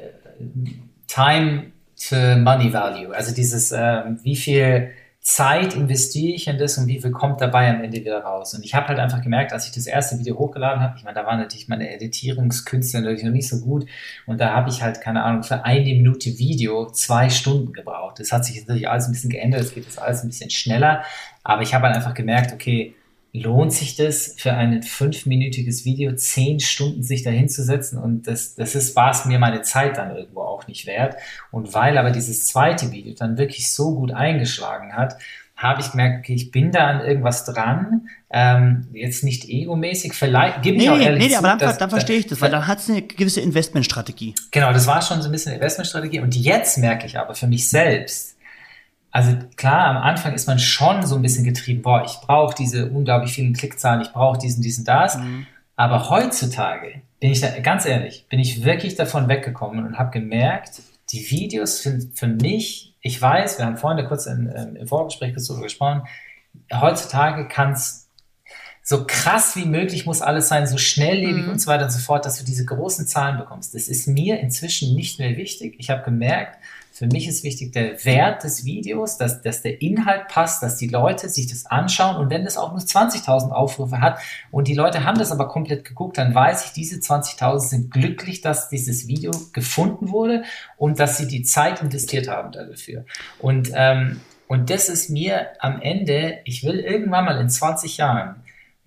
Time 1.08 1.72
to 2.08 2.16
Money 2.38 2.72
Value. 2.72 3.14
Also 3.14 3.34
dieses, 3.34 3.72
äh, 3.72 4.02
wie 4.22 4.36
viel 4.36 4.90
Zeit 5.26 5.74
investiere 5.74 6.34
ich 6.34 6.46
in 6.46 6.56
das 6.56 6.78
und 6.78 6.86
wie 6.86 7.00
viel 7.00 7.10
kommt 7.10 7.40
dabei 7.40 7.68
am 7.68 7.82
Ende 7.82 7.98
wieder 7.98 8.20
raus? 8.20 8.54
Und 8.54 8.64
ich 8.64 8.76
habe 8.76 8.86
halt 8.86 9.00
einfach 9.00 9.20
gemerkt, 9.22 9.52
als 9.52 9.66
ich 9.66 9.72
das 9.72 9.88
erste 9.88 10.20
Video 10.20 10.38
hochgeladen 10.38 10.80
habe, 10.80 10.94
ich 10.96 11.02
meine, 11.02 11.16
da 11.16 11.26
waren 11.26 11.40
natürlich 11.40 11.66
meine 11.66 11.92
Editierungskünste 11.92 13.00
natürlich 13.00 13.24
noch 13.24 13.32
nicht 13.32 13.48
so 13.48 13.58
gut 13.58 13.86
und 14.26 14.40
da 14.40 14.54
habe 14.54 14.70
ich 14.70 14.82
halt, 14.82 15.00
keine 15.00 15.24
Ahnung, 15.24 15.42
für 15.42 15.64
eine 15.64 15.80
Minute 15.80 16.38
Video 16.38 16.92
zwei 16.92 17.28
Stunden 17.28 17.72
gebraucht. 17.72 18.20
Das 18.20 18.30
hat 18.30 18.44
sich 18.44 18.60
natürlich 18.60 18.88
alles 18.88 19.06
ein 19.08 19.12
bisschen 19.14 19.30
geändert, 19.30 19.62
es 19.62 19.74
geht 19.74 19.82
jetzt 19.82 20.00
alles 20.00 20.22
ein 20.22 20.28
bisschen 20.28 20.50
schneller, 20.50 21.02
aber 21.42 21.62
ich 21.62 21.74
habe 21.74 21.86
halt 21.86 21.96
einfach 21.96 22.14
gemerkt, 22.14 22.52
okay, 22.52 22.94
lohnt 23.40 23.72
sich 23.72 23.96
das 23.96 24.34
für 24.36 24.52
ein 24.52 24.82
fünfminütiges 24.82 25.84
Video 25.84 26.14
zehn 26.14 26.60
Stunden 26.60 27.02
sich 27.02 27.22
dahinzusetzen 27.22 27.98
und 27.98 28.26
das, 28.26 28.54
das 28.54 28.74
ist, 28.74 28.96
war 28.96 29.10
es 29.10 29.24
mir 29.24 29.38
meine 29.38 29.62
Zeit 29.62 29.96
dann 29.96 30.14
irgendwo 30.14 30.42
auch 30.42 30.66
nicht 30.66 30.86
wert. 30.86 31.16
Und 31.50 31.74
weil 31.74 31.98
aber 31.98 32.10
dieses 32.10 32.46
zweite 32.46 32.92
Video 32.92 33.14
dann 33.14 33.38
wirklich 33.38 33.72
so 33.72 33.94
gut 33.94 34.12
eingeschlagen 34.12 34.94
hat, 34.94 35.16
habe 35.56 35.80
ich 35.80 35.90
gemerkt, 35.90 36.18
okay, 36.18 36.34
ich 36.34 36.50
bin 36.50 36.70
da 36.70 36.86
an 36.86 37.00
irgendwas 37.00 37.46
dran, 37.46 38.08
ähm, 38.30 38.88
jetzt 38.92 39.24
nicht 39.24 39.48
egomäßig, 39.48 40.12
vielleicht, 40.12 40.60
gebe 40.62 40.76
ich 40.76 40.82
nee, 40.82 40.90
auch 40.90 40.98
ehrlich 40.98 41.24
nee, 41.24 41.30
zu, 41.30 41.38
aber 41.38 41.48
dann, 41.48 41.58
dass, 41.58 41.78
dann 41.78 41.88
verstehe 41.88 42.18
ich 42.18 42.26
das, 42.26 42.42
weil 42.42 42.50
dann 42.50 42.66
hat 42.66 42.80
es 42.80 42.90
eine 42.90 43.00
gewisse 43.00 43.40
Investmentstrategie. 43.40 44.34
Genau, 44.50 44.72
das 44.72 44.86
war 44.86 45.00
schon 45.00 45.22
so 45.22 45.28
ein 45.28 45.32
bisschen 45.32 45.54
Investmentstrategie 45.54 46.20
und 46.20 46.36
jetzt 46.36 46.76
merke 46.76 47.06
ich 47.06 47.18
aber 47.18 47.34
für 47.34 47.46
mich 47.46 47.68
selbst, 47.68 48.35
also 49.16 49.34
klar, 49.56 49.86
am 49.86 49.96
Anfang 49.96 50.34
ist 50.34 50.46
man 50.46 50.58
schon 50.58 51.06
so 51.06 51.16
ein 51.16 51.22
bisschen 51.22 51.42
getrieben, 51.42 51.80
boah, 51.80 52.04
ich 52.04 52.20
brauche 52.20 52.54
diese 52.54 52.90
unglaublich 52.90 53.32
vielen 53.32 53.54
Klickzahlen, 53.54 54.02
ich 54.02 54.12
brauche 54.12 54.36
diesen, 54.36 54.62
diesen, 54.62 54.84
das. 54.84 55.16
Mhm. 55.16 55.46
Aber 55.74 56.10
heutzutage, 56.10 57.00
bin 57.18 57.30
ich 57.30 57.40
da, 57.40 57.58
ganz 57.60 57.86
ehrlich, 57.86 58.26
bin 58.28 58.40
ich 58.40 58.62
wirklich 58.62 58.94
davon 58.94 59.26
weggekommen 59.26 59.86
und 59.86 59.98
habe 59.98 60.10
gemerkt, 60.10 60.82
die 61.12 61.30
Videos 61.30 61.82
sind 61.82 62.18
für 62.18 62.26
mich, 62.26 62.94
ich 63.00 63.22
weiß, 63.22 63.56
wir 63.56 63.64
haben 63.64 63.78
vorhin 63.78 64.06
kurz 64.06 64.26
in, 64.26 64.52
ähm, 64.54 64.76
im 64.76 64.86
Vorgespräch 64.86 65.32
darüber 65.34 65.62
gesprochen, 65.62 66.02
heutzutage 66.74 67.48
kann 67.48 67.72
es 67.72 68.10
so 68.82 69.06
krass 69.06 69.56
wie 69.56 69.64
möglich 69.64 70.04
muss 70.04 70.20
alles 70.20 70.48
sein, 70.48 70.66
so 70.66 70.76
schnelllebig 70.76 71.44
mhm. 71.44 71.52
und 71.52 71.58
so 71.58 71.68
weiter 71.68 71.84
und 71.84 71.90
so 71.90 72.00
fort, 72.00 72.26
dass 72.26 72.38
du 72.38 72.44
diese 72.44 72.66
großen 72.66 73.06
Zahlen 73.06 73.38
bekommst. 73.38 73.74
Das 73.74 73.88
ist 73.88 74.06
mir 74.08 74.40
inzwischen 74.40 74.94
nicht 74.94 75.18
mehr 75.18 75.38
wichtig. 75.38 75.74
Ich 75.78 75.88
habe 75.88 76.02
gemerkt, 76.02 76.58
für 76.96 77.06
mich 77.06 77.28
ist 77.28 77.44
wichtig 77.44 77.72
der 77.72 78.02
Wert 78.06 78.42
des 78.42 78.64
Videos, 78.64 79.18
dass, 79.18 79.42
dass 79.42 79.60
der 79.60 79.82
Inhalt 79.82 80.28
passt, 80.28 80.62
dass 80.62 80.78
die 80.78 80.88
Leute 80.88 81.28
sich 81.28 81.46
das 81.46 81.66
anschauen 81.66 82.16
und 82.16 82.30
wenn 82.30 82.42
das 82.42 82.56
auch 82.56 82.72
nur 82.72 82.80
20.000 82.80 83.50
Aufrufe 83.50 84.00
hat 84.00 84.18
und 84.50 84.66
die 84.66 84.74
Leute 84.74 85.04
haben 85.04 85.18
das 85.18 85.30
aber 85.30 85.46
komplett 85.46 85.84
geguckt, 85.84 86.16
dann 86.16 86.34
weiß 86.34 86.64
ich, 86.64 86.72
diese 86.72 86.96
20.000 86.96 87.58
sind 87.58 87.90
glücklich, 87.90 88.40
dass 88.40 88.70
dieses 88.70 89.08
Video 89.08 89.30
gefunden 89.52 90.10
wurde 90.10 90.44
und 90.78 90.98
dass 90.98 91.18
sie 91.18 91.28
die 91.28 91.42
Zeit 91.42 91.82
investiert 91.82 92.28
haben 92.28 92.50
dafür. 92.52 93.04
Und, 93.40 93.70
ähm, 93.74 94.22
und 94.48 94.70
das 94.70 94.88
ist 94.88 95.10
mir 95.10 95.48
am 95.58 95.82
Ende, 95.82 96.38
ich 96.46 96.64
will 96.64 96.80
irgendwann 96.80 97.26
mal 97.26 97.38
in 97.38 97.50
20 97.50 97.98
Jahren 97.98 98.36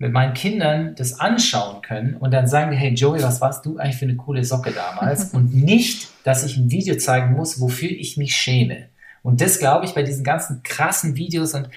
mit 0.00 0.12
meinen 0.12 0.32
Kindern 0.32 0.94
das 0.96 1.20
anschauen 1.20 1.82
können 1.82 2.14
und 2.14 2.32
dann 2.32 2.48
sagen 2.48 2.72
hey 2.72 2.94
Joey, 2.94 3.22
was 3.22 3.42
warst 3.42 3.66
du 3.66 3.76
eigentlich 3.76 3.96
für 3.96 4.06
eine 4.06 4.16
coole 4.16 4.42
Socke 4.44 4.72
damals? 4.72 5.24
und 5.34 5.54
nicht, 5.54 6.08
dass 6.24 6.42
ich 6.44 6.56
ein 6.56 6.70
Video 6.70 6.96
zeigen 6.96 7.34
muss, 7.34 7.60
wofür 7.60 7.90
ich 7.90 8.16
mich 8.16 8.34
schäme. 8.34 8.88
Und 9.22 9.42
das 9.42 9.58
glaube 9.58 9.84
ich 9.84 9.94
bei 9.94 10.02
diesen 10.02 10.24
ganzen 10.24 10.62
krassen 10.62 11.16
Videos 11.16 11.54
und 11.54 11.68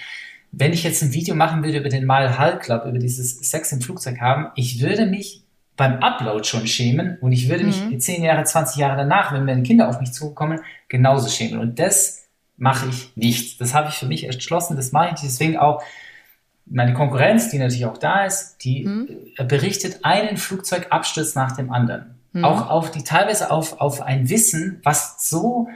wenn 0.53 0.71
ich 0.71 0.83
jetzt 0.83 1.03
ein 1.03 1.13
Video 1.13 1.35
machen 1.35 1.63
würde 1.63 1.79
über 1.79 1.89
den 1.89 2.05
Mile 2.05 2.37
High 2.37 2.59
Club, 2.59 2.85
über 2.85 2.97
dieses 2.97 3.39
Sex 3.39 3.73
im 3.73 3.81
Flugzeug 3.81 4.21
haben, 4.21 4.47
ich 4.55 4.81
würde 4.81 5.05
mich 5.05 5.43
beim 5.75 5.95
Upload 5.95 6.45
schon 6.45 6.65
schämen 6.65 7.17
und 7.19 7.33
ich 7.33 7.49
würde 7.49 7.65
mich 7.65 7.83
mhm. 7.83 7.99
10 7.99 8.23
Jahre, 8.23 8.45
20 8.45 8.77
Jahre 8.77 8.95
danach, 8.95 9.33
wenn 9.33 9.43
meine 9.43 9.63
Kinder 9.63 9.89
auf 9.89 9.99
mich 9.99 10.13
zukommen, 10.13 10.61
genauso 10.87 11.27
schämen. 11.27 11.59
Und 11.59 11.79
das 11.79 12.23
mache 12.55 12.87
ich 12.87 13.17
nicht. 13.17 13.59
Das 13.59 13.73
habe 13.73 13.89
ich 13.89 13.95
für 13.95 14.05
mich 14.05 14.23
entschlossen, 14.23 14.77
das 14.77 14.93
mache 14.93 15.13
ich 15.13 15.21
deswegen 15.21 15.57
auch 15.57 15.83
meine 16.73 16.93
Konkurrenz, 16.93 17.49
die 17.49 17.59
natürlich 17.59 17.85
auch 17.85 17.97
da 17.97 18.25
ist, 18.25 18.57
die 18.63 18.85
mhm. 18.85 19.07
berichtet 19.47 19.99
einen 20.03 20.37
Flugzeugabsturz 20.37 21.35
nach 21.35 21.55
dem 21.55 21.71
anderen. 21.71 22.15
Mhm. 22.33 22.43
Auch 22.43 22.69
auf 22.69 22.91
die 22.91 23.03
teilweise 23.03 23.51
auf, 23.51 23.79
auf 23.79 24.01
ein 24.01 24.29
Wissen, 24.29 24.79
was 24.83 25.29
so 25.29 25.67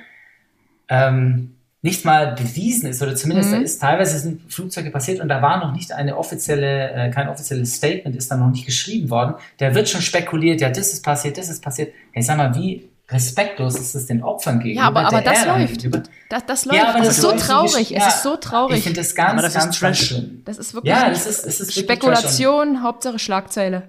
ähm, 0.90 1.56
nicht 1.84 2.04
mal 2.04 2.34
bewiesen 2.34 2.90
ist, 2.90 3.02
oder 3.04 3.16
zumindest 3.16 3.52
mhm. 3.52 3.56
da 3.58 3.62
ist 3.62 3.80
teilweise 3.80 4.18
sind 4.18 4.52
Flugzeuge 4.52 4.90
passiert 4.90 5.22
und 5.22 5.30
da 5.30 5.42
war 5.42 5.60
noch 5.64 5.74
nicht 5.74 5.92
eine 5.92 6.18
offizielle, 6.18 6.92
äh, 6.92 7.12
kein 7.12 7.30
offizielles 7.30 7.76
Statement 7.76 8.16
ist 8.16 8.32
da 8.32 8.36
noch 8.36 8.50
nicht 8.50 8.66
geschrieben 8.66 9.12
worden. 9.12 9.36
Da 9.60 9.76
wird 9.76 9.88
schon 9.88 10.02
spekuliert, 10.02 10.62
ja, 10.62 10.70
das 10.70 10.94
ist 10.94 11.04
passiert, 11.04 11.38
das 11.38 11.50
ist 11.50 11.64
passiert. 11.64 11.94
Hey, 12.12 12.24
sag 12.24 12.38
mal, 12.38 12.56
wie 12.56 12.90
respektlos 13.10 13.76
ist 13.76 13.96
es 13.96 14.06
den 14.06 14.22
Opfern 14.22 14.60
gegenüber. 14.60 14.82
Ja, 14.82 14.88
aber, 14.88 15.06
aber 15.06 15.22
das 15.22 15.46
läuft. 15.46 15.86
Das, 16.30 16.46
das 16.46 16.66
läuft. 16.66 16.78
Ja, 16.78 16.90
aber 16.90 17.00
das, 17.00 17.08
das 17.08 17.18
ist 17.18 17.22
so 17.22 17.32
traurig. 17.32 17.90
Ja, 17.90 18.08
es 18.08 18.16
ist 18.16 18.24
so 18.24 18.36
traurig. 18.36 18.78
Ich 18.78 18.84
finde 18.84 19.00
das 19.00 19.16
ganz, 19.16 19.42
das 19.42 19.54
ganz, 19.54 19.80
ganz 19.80 19.98
schlimm. 19.98 20.42
Das 20.46 20.58
ist 20.58 20.74
wirklich 20.74 20.94
ja, 20.94 21.10
das 21.10 21.26
ist, 21.26 21.46
das 21.46 21.60
ist 21.60 21.74
Spekulation, 21.74 22.84
Hauptsache 22.84 23.20
Schlagzeile. 23.20 23.84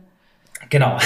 Genau. 0.70 0.98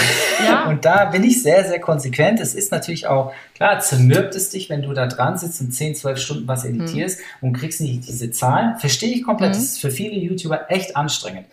Ja. 0.45 0.65
Und 0.69 0.85
da 0.85 1.07
bin 1.07 1.25
ich 1.25 1.43
sehr, 1.43 1.65
sehr 1.65 1.81
konsequent. 1.81 2.41
Es 2.41 2.55
ist 2.55 2.73
natürlich 2.73 3.07
auch, 3.07 3.33
klar, 3.55 3.81
zermürbt 3.81 4.35
es 4.35 4.51
dich, 4.51 4.69
wenn 4.69 4.83
du 4.83 4.93
da 4.93 5.07
dran 5.07 5.39
sitzt 5.39 5.61
und 5.61 5.73
10, 5.73 5.95
12 5.95 6.19
Stunden 6.19 6.49
was 6.49 6.65
editierst 6.65 7.21
mhm. 7.21 7.49
und 7.49 7.53
kriegst 7.55 7.81
nicht 7.81 8.07
diese 8.07 8.31
Zahlen. 8.31 8.79
Verstehe 8.79 9.15
ich 9.15 9.25
komplett. 9.25 9.51
Mhm. 9.51 9.55
Das 9.55 9.63
ist 9.63 9.81
für 9.81 9.91
viele 9.91 10.17
YouTuber 10.17 10.71
echt 10.71 10.97
anstrengend. 10.97 11.47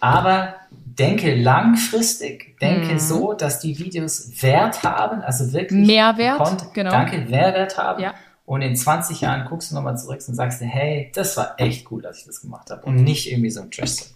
Aber 0.00 0.54
denke 0.98 1.34
langfristig, 1.34 2.58
denke 2.60 2.94
mhm. 2.94 2.98
so, 2.98 3.32
dass 3.32 3.60
die 3.60 3.78
Videos 3.78 4.42
Wert 4.42 4.82
haben, 4.82 5.22
also 5.22 5.52
wirklich 5.52 5.86
Mehrwert, 5.86 6.38
Content, 6.38 6.74
genau. 6.74 6.90
Danke, 6.90 7.18
Mehrwert 7.18 7.76
haben. 7.78 8.02
Ja. 8.02 8.14
Und 8.44 8.62
in 8.62 8.74
20 8.74 9.20
Jahren 9.20 9.46
guckst 9.48 9.70
du 9.70 9.76
nochmal 9.76 9.96
zurück 9.96 10.20
und 10.26 10.34
sagst 10.34 10.60
dir, 10.60 10.66
hey, 10.66 11.12
das 11.14 11.36
war 11.36 11.54
echt 11.58 11.88
cool, 11.92 12.02
dass 12.02 12.18
ich 12.18 12.24
das 12.24 12.40
gemacht 12.40 12.68
habe. 12.70 12.82
Und 12.82 12.96
nicht 12.96 13.30
irgendwie 13.30 13.50
so 13.50 13.62
ein 13.62 13.70
trash 13.70 14.06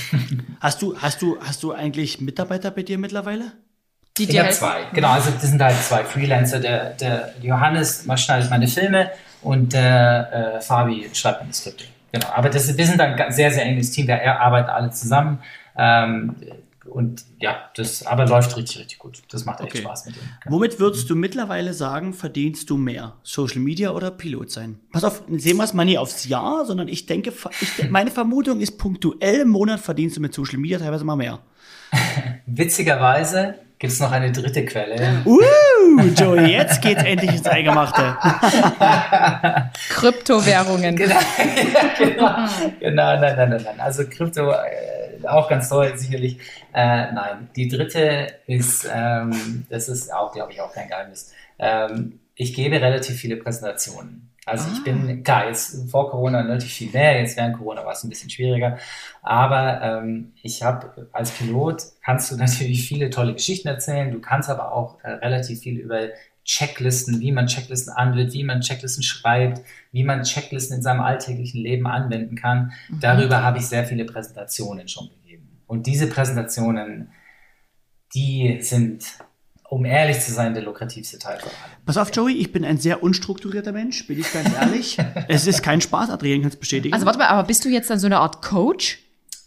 Hast 0.60 0.80
du, 0.80 0.96
hast 0.96 1.20
du, 1.20 1.38
hast 1.40 1.62
du 1.64 1.72
eigentlich 1.72 2.20
Mitarbeiter 2.20 2.70
bei 2.70 2.84
dir 2.84 2.98
mittlerweile? 2.98 3.52
Die 4.16 4.30
ich 4.30 4.38
habe 4.38 4.50
zwei, 4.50 4.84
genau. 4.92 5.08
Also 5.10 5.30
das 5.32 5.42
sind 5.42 5.60
halt 5.60 5.76
zwei 5.76 6.04
Freelancer. 6.04 6.60
Der, 6.60 6.90
der 6.90 7.34
Johannes 7.42 8.06
schneidet 8.16 8.48
meine 8.50 8.68
Filme 8.68 9.10
und 9.42 9.72
der 9.72 10.56
äh, 10.56 10.60
Fabi 10.60 11.10
schreibt 11.12 11.40
meine 11.40 11.52
Skripte. 11.52 11.84
Genau. 12.12 12.28
Aber 12.28 12.48
das, 12.48 12.76
wir 12.76 12.86
sind 12.86 13.00
ein 13.00 13.32
sehr, 13.32 13.50
sehr 13.50 13.64
enges 13.64 13.90
Team. 13.90 14.06
Wir 14.06 14.40
arbeiten 14.40 14.68
alle 14.68 14.90
zusammen. 14.90 15.40
Ähm, 15.80 16.36
und 16.84 17.24
ja, 17.38 17.70
das 17.76 18.04
aber 18.06 18.26
läuft 18.26 18.56
richtig, 18.56 18.80
richtig 18.80 18.98
gut. 18.98 19.22
Das 19.30 19.44
macht 19.44 19.60
echt 19.60 19.70
okay. 19.70 19.82
Spaß 19.82 20.06
mit 20.06 20.16
dem. 20.16 20.22
Genau. 20.42 20.56
Womit 20.56 20.78
würdest 20.78 21.08
du 21.08 21.16
mittlerweile 21.16 21.72
sagen, 21.72 22.12
verdienst 22.12 22.68
du 22.68 22.76
mehr? 22.76 23.14
Social 23.22 23.60
Media 23.60 23.90
oder 23.90 24.10
Pilot 24.10 24.50
sein? 24.50 24.80
Pass 24.92 25.04
auf, 25.04 25.22
sehen 25.28 25.56
wir 25.56 25.64
es 25.64 25.72
mal 25.72 25.84
nie 25.84 25.98
aufs 25.98 26.26
Jahr, 26.26 26.64
sondern 26.66 26.88
ich 26.88 27.06
denke, 27.06 27.32
ich, 27.60 27.90
meine 27.90 28.10
Vermutung 28.10 28.60
ist, 28.60 28.76
punktuell 28.76 29.40
im 29.40 29.48
Monat 29.48 29.80
verdienst 29.80 30.16
du 30.16 30.20
mit 30.20 30.34
Social 30.34 30.58
Media 30.58 30.78
teilweise 30.78 31.04
mal 31.04 31.16
mehr. 31.16 31.38
Witzigerweise 32.46 33.54
gibt 33.78 33.92
es 33.92 34.00
noch 34.00 34.12
eine 34.12 34.30
dritte 34.30 34.64
Quelle. 34.64 35.22
Uh, 35.24 35.40
Joey, 36.16 36.52
jetzt 36.52 36.82
geht's 36.82 37.02
endlich 37.02 37.30
ins 37.30 37.46
Eingemachte. 37.46 38.16
Kryptowährungen. 39.88 40.96
Genau, 41.00 41.16
genau, 41.98 42.36
genau, 42.80 43.20
nein, 43.20 43.36
nein, 43.36 43.50
nein, 43.50 43.62
nein. 43.64 43.80
Also 43.80 44.04
Krypto, 44.04 44.50
äh, 44.50 44.99
auch 45.26 45.48
ganz 45.48 45.68
toll, 45.68 45.92
sicherlich. 45.96 46.38
Äh, 46.72 47.12
nein, 47.12 47.50
die 47.56 47.68
dritte 47.68 48.26
ist, 48.46 48.88
ähm, 48.92 49.66
das 49.68 49.88
ist 49.88 50.12
auch, 50.12 50.32
glaube 50.32 50.52
ich, 50.52 50.60
auch 50.60 50.72
kein 50.72 50.88
Geheimnis. 50.88 51.32
Ähm, 51.58 52.20
ich 52.34 52.54
gebe 52.54 52.80
relativ 52.80 53.16
viele 53.16 53.36
Präsentationen. 53.36 54.30
Also 54.46 54.68
ah. 54.68 54.72
ich 54.72 54.84
bin, 54.84 55.22
klar, 55.22 55.46
jetzt 55.48 55.90
vor 55.90 56.10
Corona 56.10 56.42
natürlich 56.42 56.74
viel 56.74 56.90
mehr, 56.90 57.20
jetzt 57.20 57.36
während 57.36 57.58
Corona 57.58 57.84
war 57.84 57.92
es 57.92 58.02
ein 58.02 58.08
bisschen 58.08 58.30
schwieriger, 58.30 58.78
aber 59.22 59.80
ähm, 59.82 60.32
ich 60.42 60.62
habe 60.62 61.08
als 61.12 61.30
Pilot, 61.30 61.82
kannst 62.02 62.32
du 62.32 62.36
natürlich 62.36 62.88
viele 62.88 63.10
tolle 63.10 63.34
Geschichten 63.34 63.68
erzählen, 63.68 64.10
du 64.10 64.20
kannst 64.20 64.48
aber 64.48 64.72
auch 64.72 64.98
äh, 65.04 65.10
relativ 65.10 65.60
viel 65.60 65.78
über 65.78 66.08
Checklisten, 66.44 67.20
wie 67.20 67.32
man 67.32 67.46
Checklisten 67.46 67.92
anwendet, 67.92 68.32
wie 68.32 68.44
man 68.44 68.60
Checklisten 68.60 69.02
schreibt, 69.02 69.60
wie 69.92 70.04
man 70.04 70.22
Checklisten 70.22 70.76
in 70.76 70.82
seinem 70.82 71.00
alltäglichen 71.00 71.60
Leben 71.62 71.86
anwenden 71.86 72.36
kann. 72.36 72.72
Mhm. 72.88 73.00
Darüber 73.00 73.42
habe 73.42 73.58
ich 73.58 73.66
sehr 73.66 73.84
viele 73.84 74.04
Präsentationen 74.04 74.88
schon 74.88 75.10
gegeben. 75.10 75.60
Und 75.66 75.86
diese 75.86 76.06
Präsentationen, 76.06 77.10
die 78.14 78.58
sind 78.60 79.04
um 79.70 79.84
ehrlich 79.84 80.18
zu 80.18 80.32
sein, 80.32 80.52
der 80.52 80.64
lukrativste 80.64 81.18
Teil 81.18 81.38
von 81.38 81.48
allem. 81.48 81.84
Pass 81.86 81.96
auf, 81.96 82.10
Joey, 82.12 82.34
ich 82.34 82.50
bin 82.50 82.64
ein 82.64 82.78
sehr 82.78 83.04
unstrukturierter 83.04 83.70
Mensch, 83.70 84.04
bin 84.08 84.18
ich 84.18 84.32
ganz 84.32 84.52
ehrlich. 84.52 84.98
es 85.28 85.46
ist 85.46 85.62
kein 85.62 85.80
Spaß, 85.80 86.10
Adrian 86.10 86.40
kann 86.40 86.50
es 86.50 86.56
bestätigen. 86.56 86.92
Also 86.92 87.06
warte 87.06 87.20
mal, 87.20 87.28
aber 87.28 87.46
bist 87.46 87.64
du 87.64 87.68
jetzt 87.68 87.88
dann 87.88 88.00
so 88.00 88.06
eine 88.06 88.18
Art 88.18 88.42
Coach? 88.42 88.98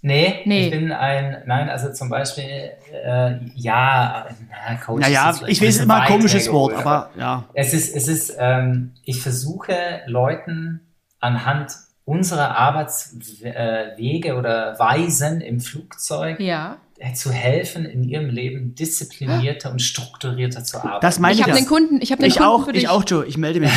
Nee, 0.05 0.41
nee, 0.43 0.65
ich 0.65 0.71
bin 0.71 0.91
ein, 0.91 1.43
nein, 1.45 1.69
also 1.69 1.93
zum 1.93 2.09
Beispiel, 2.09 2.71
äh, 2.91 3.35
ja, 3.55 4.27
na, 4.49 4.75
Coach. 4.75 4.99
Naja, 5.01 5.30
ist 5.30 5.43
ich 5.47 5.61
weiß 5.61 5.80
immer 5.80 6.01
ein 6.01 6.07
komisches 6.09 6.51
Wort, 6.51 6.73
aber 6.75 7.09
ja. 7.17 7.45
Es 7.53 7.73
ist, 7.73 7.95
es 7.95 8.09
ist, 8.09 8.35
ähm, 8.38 8.91
ich 9.05 9.21
versuche 9.21 10.01
Leuten 10.05 10.81
anhand 11.21 11.71
unserer 12.03 12.57
Arbeitswege 12.57 14.35
oder 14.35 14.77
Weisen 14.77 15.39
im 15.39 15.61
Flugzeug 15.61 16.38
ja 16.41 16.80
zu 17.15 17.32
helfen, 17.32 17.86
in 17.86 18.03
ihrem 18.03 18.30
Leben 18.30 18.76
disziplinierter 18.76 19.72
und 19.72 19.82
strukturierter 19.82 20.64
zu 20.64 20.78
arbeiten. 20.78 21.02
Das 21.02 21.20
meine 21.20 21.34
ich. 21.34 21.40
Ich 21.40 21.45
habe 21.48 21.57
den 21.57 21.65
Kunden, 21.65 21.99
ich 22.02 22.11
habe 22.11 22.22
den 22.22 22.30
ich 22.30 22.38
Kunden 22.38 22.49
auch, 22.49 22.68
ich 22.70 22.88
auch, 22.88 23.03
Joe, 23.06 23.26
ich 23.26 23.38
melde 23.38 23.60
mich. 23.60 23.72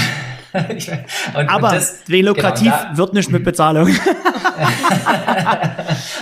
und, 1.35 1.49
aber 1.49 1.69
und 1.69 1.75
das, 1.77 2.01
wegen 2.07 2.27
lukrativ 2.27 2.73
genau, 2.73 2.91
da, 2.91 2.97
wird 2.97 3.15
nicht 3.15 3.31
mit 3.31 3.43
Bezahlung. 3.45 3.89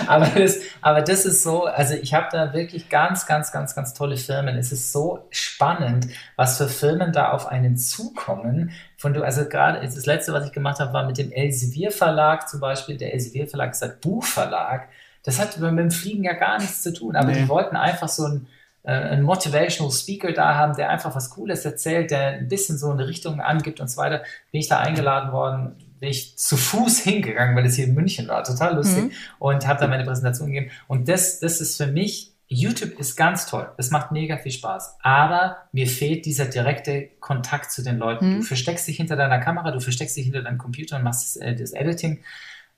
aber, 0.07 0.25
das, 0.27 0.59
aber 0.81 1.01
das 1.01 1.25
ist 1.25 1.43
so, 1.43 1.65
also 1.65 1.93
ich 1.93 2.13
habe 2.13 2.27
da 2.31 2.53
wirklich 2.53 2.89
ganz, 2.89 3.25
ganz, 3.27 3.51
ganz, 3.51 3.75
ganz 3.75 3.93
tolle 3.93 4.17
Firmen. 4.17 4.57
Es 4.57 4.71
ist 4.71 4.91
so 4.91 5.27
spannend, 5.29 6.07
was 6.35 6.57
für 6.57 6.67
Firmen 6.67 7.11
da 7.11 7.31
auf 7.31 7.47
einen 7.47 7.77
zukommen. 7.77 8.71
Von 8.97 9.13
du, 9.13 9.23
also 9.23 9.45
gerade 9.45 9.79
das 9.81 10.05
letzte, 10.05 10.33
was 10.33 10.45
ich 10.45 10.51
gemacht 10.51 10.79
habe, 10.79 10.91
war 10.93 11.05
mit 11.05 11.17
dem 11.17 11.31
Elsevier 11.31 11.91
Verlag 11.91 12.49
zum 12.49 12.59
Beispiel. 12.59 12.97
Der 12.97 13.13
Elsevier 13.13 13.47
Verlag 13.47 13.71
ist 13.71 13.83
ein 13.83 13.93
Buchverlag 14.01 14.87
das 15.25 15.39
hat 15.39 15.59
mit 15.59 15.79
dem 15.79 15.91
Fliegen 15.91 16.23
ja 16.23 16.33
gar 16.33 16.59
nichts 16.59 16.81
zu 16.81 16.93
tun, 16.93 17.15
aber 17.15 17.31
nee. 17.31 17.41
die 17.41 17.49
wollten 17.49 17.75
einfach 17.75 18.07
so 18.09 18.25
ein 18.25 18.47
äh, 18.85 18.91
einen 18.91 19.23
Motivational 19.23 19.91
Speaker 19.91 20.31
da 20.31 20.55
haben, 20.55 20.75
der 20.75 20.89
einfach 20.89 21.15
was 21.15 21.31
Cooles 21.31 21.65
erzählt, 21.65 22.11
der 22.11 22.27
ein 22.33 22.47
bisschen 22.47 22.77
so 22.77 22.91
eine 22.91 23.07
Richtung 23.07 23.41
angibt 23.41 23.79
und 23.79 23.89
so 23.89 23.97
weiter. 23.97 24.19
Bin 24.51 24.61
ich 24.61 24.67
da 24.67 24.79
eingeladen 24.79 25.31
worden, 25.31 25.75
bin 25.99 26.09
ich 26.09 26.37
zu 26.37 26.55
Fuß 26.55 26.99
hingegangen, 27.03 27.55
weil 27.55 27.65
es 27.65 27.75
hier 27.75 27.85
in 27.85 27.95
München 27.95 28.27
war, 28.27 28.43
total 28.43 28.75
lustig 28.75 29.05
mhm. 29.05 29.11
und 29.39 29.65
habe 29.67 29.79
da 29.79 29.87
meine 29.87 30.03
Präsentation 30.03 30.51
gegeben. 30.51 30.71
Und 30.87 31.09
das, 31.09 31.39
das 31.39 31.61
ist 31.61 31.77
für 31.77 31.87
mich, 31.87 32.31
YouTube 32.47 32.99
ist 32.99 33.15
ganz 33.15 33.47
toll, 33.47 33.71
das 33.75 33.89
macht 33.89 34.11
mega 34.11 34.37
viel 34.37 34.51
Spaß, 34.51 34.97
aber 35.01 35.57
mir 35.71 35.87
fehlt 35.87 36.27
dieser 36.27 36.45
direkte 36.45 37.09
Kontakt 37.19 37.71
zu 37.71 37.81
den 37.81 37.97
Leuten. 37.97 38.35
Mhm. 38.35 38.35
Du 38.37 38.43
versteckst 38.43 38.87
dich 38.87 38.97
hinter 38.97 39.15
deiner 39.15 39.39
Kamera, 39.39 39.71
du 39.71 39.79
versteckst 39.79 40.15
dich 40.15 40.25
hinter 40.25 40.43
deinem 40.43 40.59
Computer 40.59 40.97
und 40.97 41.03
machst 41.03 41.23
das, 41.23 41.41
äh, 41.41 41.55
das 41.55 41.71
Editing 41.71 42.19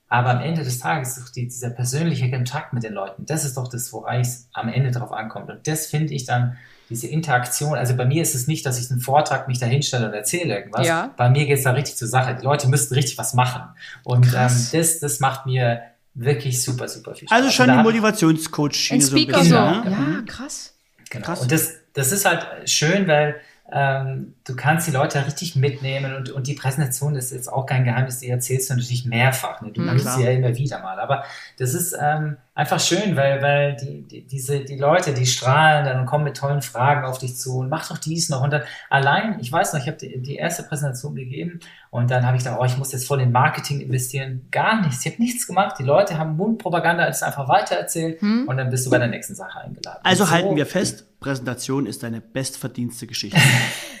aber 0.08 0.30
am 0.30 0.40
Ende 0.40 0.64
des 0.64 0.78
Tages 0.78 1.18
ist 1.18 1.36
die, 1.36 1.46
dieser 1.46 1.70
persönliche 1.70 2.30
Kontakt 2.30 2.72
mit 2.72 2.82
den 2.82 2.94
Leuten, 2.94 3.26
das 3.26 3.44
ist 3.44 3.56
doch 3.56 3.68
das, 3.68 3.92
woran 3.92 4.20
es 4.20 4.48
am 4.52 4.68
Ende 4.68 4.90
drauf 4.90 5.12
ankommt. 5.12 5.50
Und 5.50 5.66
das 5.66 5.86
finde 5.86 6.14
ich 6.14 6.24
dann, 6.24 6.56
diese 6.90 7.06
Interaktion, 7.06 7.76
also 7.76 7.94
bei 7.94 8.06
mir 8.06 8.22
ist 8.22 8.34
es 8.34 8.46
nicht, 8.46 8.64
dass 8.64 8.80
ich 8.80 8.90
einen 8.90 9.00
Vortrag 9.00 9.46
mich 9.46 9.58
da 9.58 9.66
hinstelle 9.66 10.06
und 10.06 10.14
erzähle 10.14 10.56
irgendwas. 10.56 10.86
Ja. 10.86 11.12
Bei 11.18 11.28
mir 11.28 11.44
geht 11.44 11.58
es 11.58 11.64
da 11.64 11.72
richtig 11.72 11.96
zur 11.96 12.08
Sache. 12.08 12.34
Die 12.34 12.44
Leute 12.44 12.66
müssten 12.68 12.94
richtig 12.94 13.18
was 13.18 13.34
machen. 13.34 13.62
Und 14.04 14.26
ähm, 14.28 14.66
das, 14.72 15.00
das 15.00 15.20
macht 15.20 15.44
mir 15.44 15.82
wirklich 16.14 16.62
super, 16.62 16.88
super 16.88 17.14
viel 17.14 17.28
Spaß. 17.28 17.36
Also 17.36 17.50
schon 17.50 17.68
die 17.68 17.82
Motivationscoach. 17.82 18.90
Ein 18.92 19.02
Speaker 19.02 19.44
so. 19.44 19.56
Ein 19.56 19.82
so. 19.84 19.90
Ne? 19.90 19.96
Ja, 20.16 20.22
krass. 20.26 20.74
Genau. 21.10 21.26
Krass. 21.26 21.40
Und 21.40 21.52
das, 21.52 21.74
das 21.92 22.12
ist 22.12 22.24
halt 22.24 22.70
schön, 22.70 23.06
weil 23.06 23.36
ähm, 23.70 24.34
du 24.44 24.56
kannst 24.56 24.86
die 24.86 24.92
Leute 24.92 25.26
richtig 25.26 25.54
mitnehmen 25.54 26.14
und, 26.14 26.30
und 26.30 26.46
die 26.46 26.54
Präsentation 26.54 27.14
ist 27.16 27.32
jetzt 27.32 27.52
auch 27.52 27.66
kein 27.66 27.84
Geheimnis, 27.84 28.18
die 28.18 28.28
erzählst 28.28 28.70
du 28.70 28.74
natürlich 28.74 29.04
mehrfach. 29.04 29.60
Ne? 29.60 29.72
Du 29.72 29.82
mhm, 29.82 29.88
machst 29.88 30.14
sie 30.14 30.24
ja 30.24 30.30
immer 30.30 30.56
wieder 30.56 30.80
mal. 30.80 30.98
Aber 30.98 31.24
das 31.58 31.74
ist 31.74 31.94
ähm, 32.00 32.38
einfach 32.58 32.80
schön, 32.80 33.14
weil, 33.14 33.40
weil 33.40 33.76
die, 33.76 34.02
die, 34.02 34.26
diese, 34.26 34.64
die 34.64 34.76
Leute, 34.76 35.14
die 35.14 35.26
strahlen 35.26 35.84
dann 35.84 36.00
und 36.00 36.06
kommen 36.06 36.24
mit 36.24 36.36
tollen 36.36 36.60
Fragen 36.60 37.06
auf 37.06 37.18
dich 37.18 37.36
zu 37.36 37.58
und 37.58 37.68
mach 37.68 37.88
doch 37.88 37.98
dies 37.98 38.30
noch. 38.30 38.42
Und 38.42 38.52
dann 38.52 38.62
allein, 38.90 39.38
ich 39.38 39.52
weiß 39.52 39.72
noch, 39.72 39.80
ich 39.80 39.86
habe 39.86 39.96
die, 39.96 40.20
die 40.20 40.34
erste 40.34 40.64
Präsentation 40.64 41.14
gegeben 41.14 41.60
und 41.90 42.10
dann 42.10 42.26
habe 42.26 42.36
ich 42.36 42.42
gedacht, 42.42 42.58
oh, 42.60 42.64
ich 42.64 42.76
muss 42.76 42.90
jetzt 42.90 43.06
voll 43.06 43.20
in 43.20 43.30
Marketing 43.30 43.80
investieren. 43.80 44.48
Gar 44.50 44.82
nichts. 44.82 45.06
Ich 45.06 45.12
habe 45.12 45.22
nichts 45.22 45.46
gemacht. 45.46 45.76
Die 45.78 45.84
Leute 45.84 46.18
haben 46.18 46.36
Mundpropaganda 46.36 47.04
alles 47.04 47.22
einfach 47.22 47.48
weitererzählt 47.48 48.20
hm. 48.20 48.48
und 48.48 48.56
dann 48.56 48.70
bist 48.70 48.84
du 48.84 48.90
bei 48.90 48.98
der 48.98 49.06
nächsten 49.08 49.36
Sache 49.36 49.60
eingeladen. 49.60 50.00
Also 50.02 50.24
so, 50.24 50.30
halten 50.32 50.56
wir 50.56 50.66
fest, 50.66 51.20
Präsentation 51.20 51.86
ist 51.86 52.02
deine 52.02 52.20
bestverdienste 52.20 53.06
Geschichte. 53.06 53.38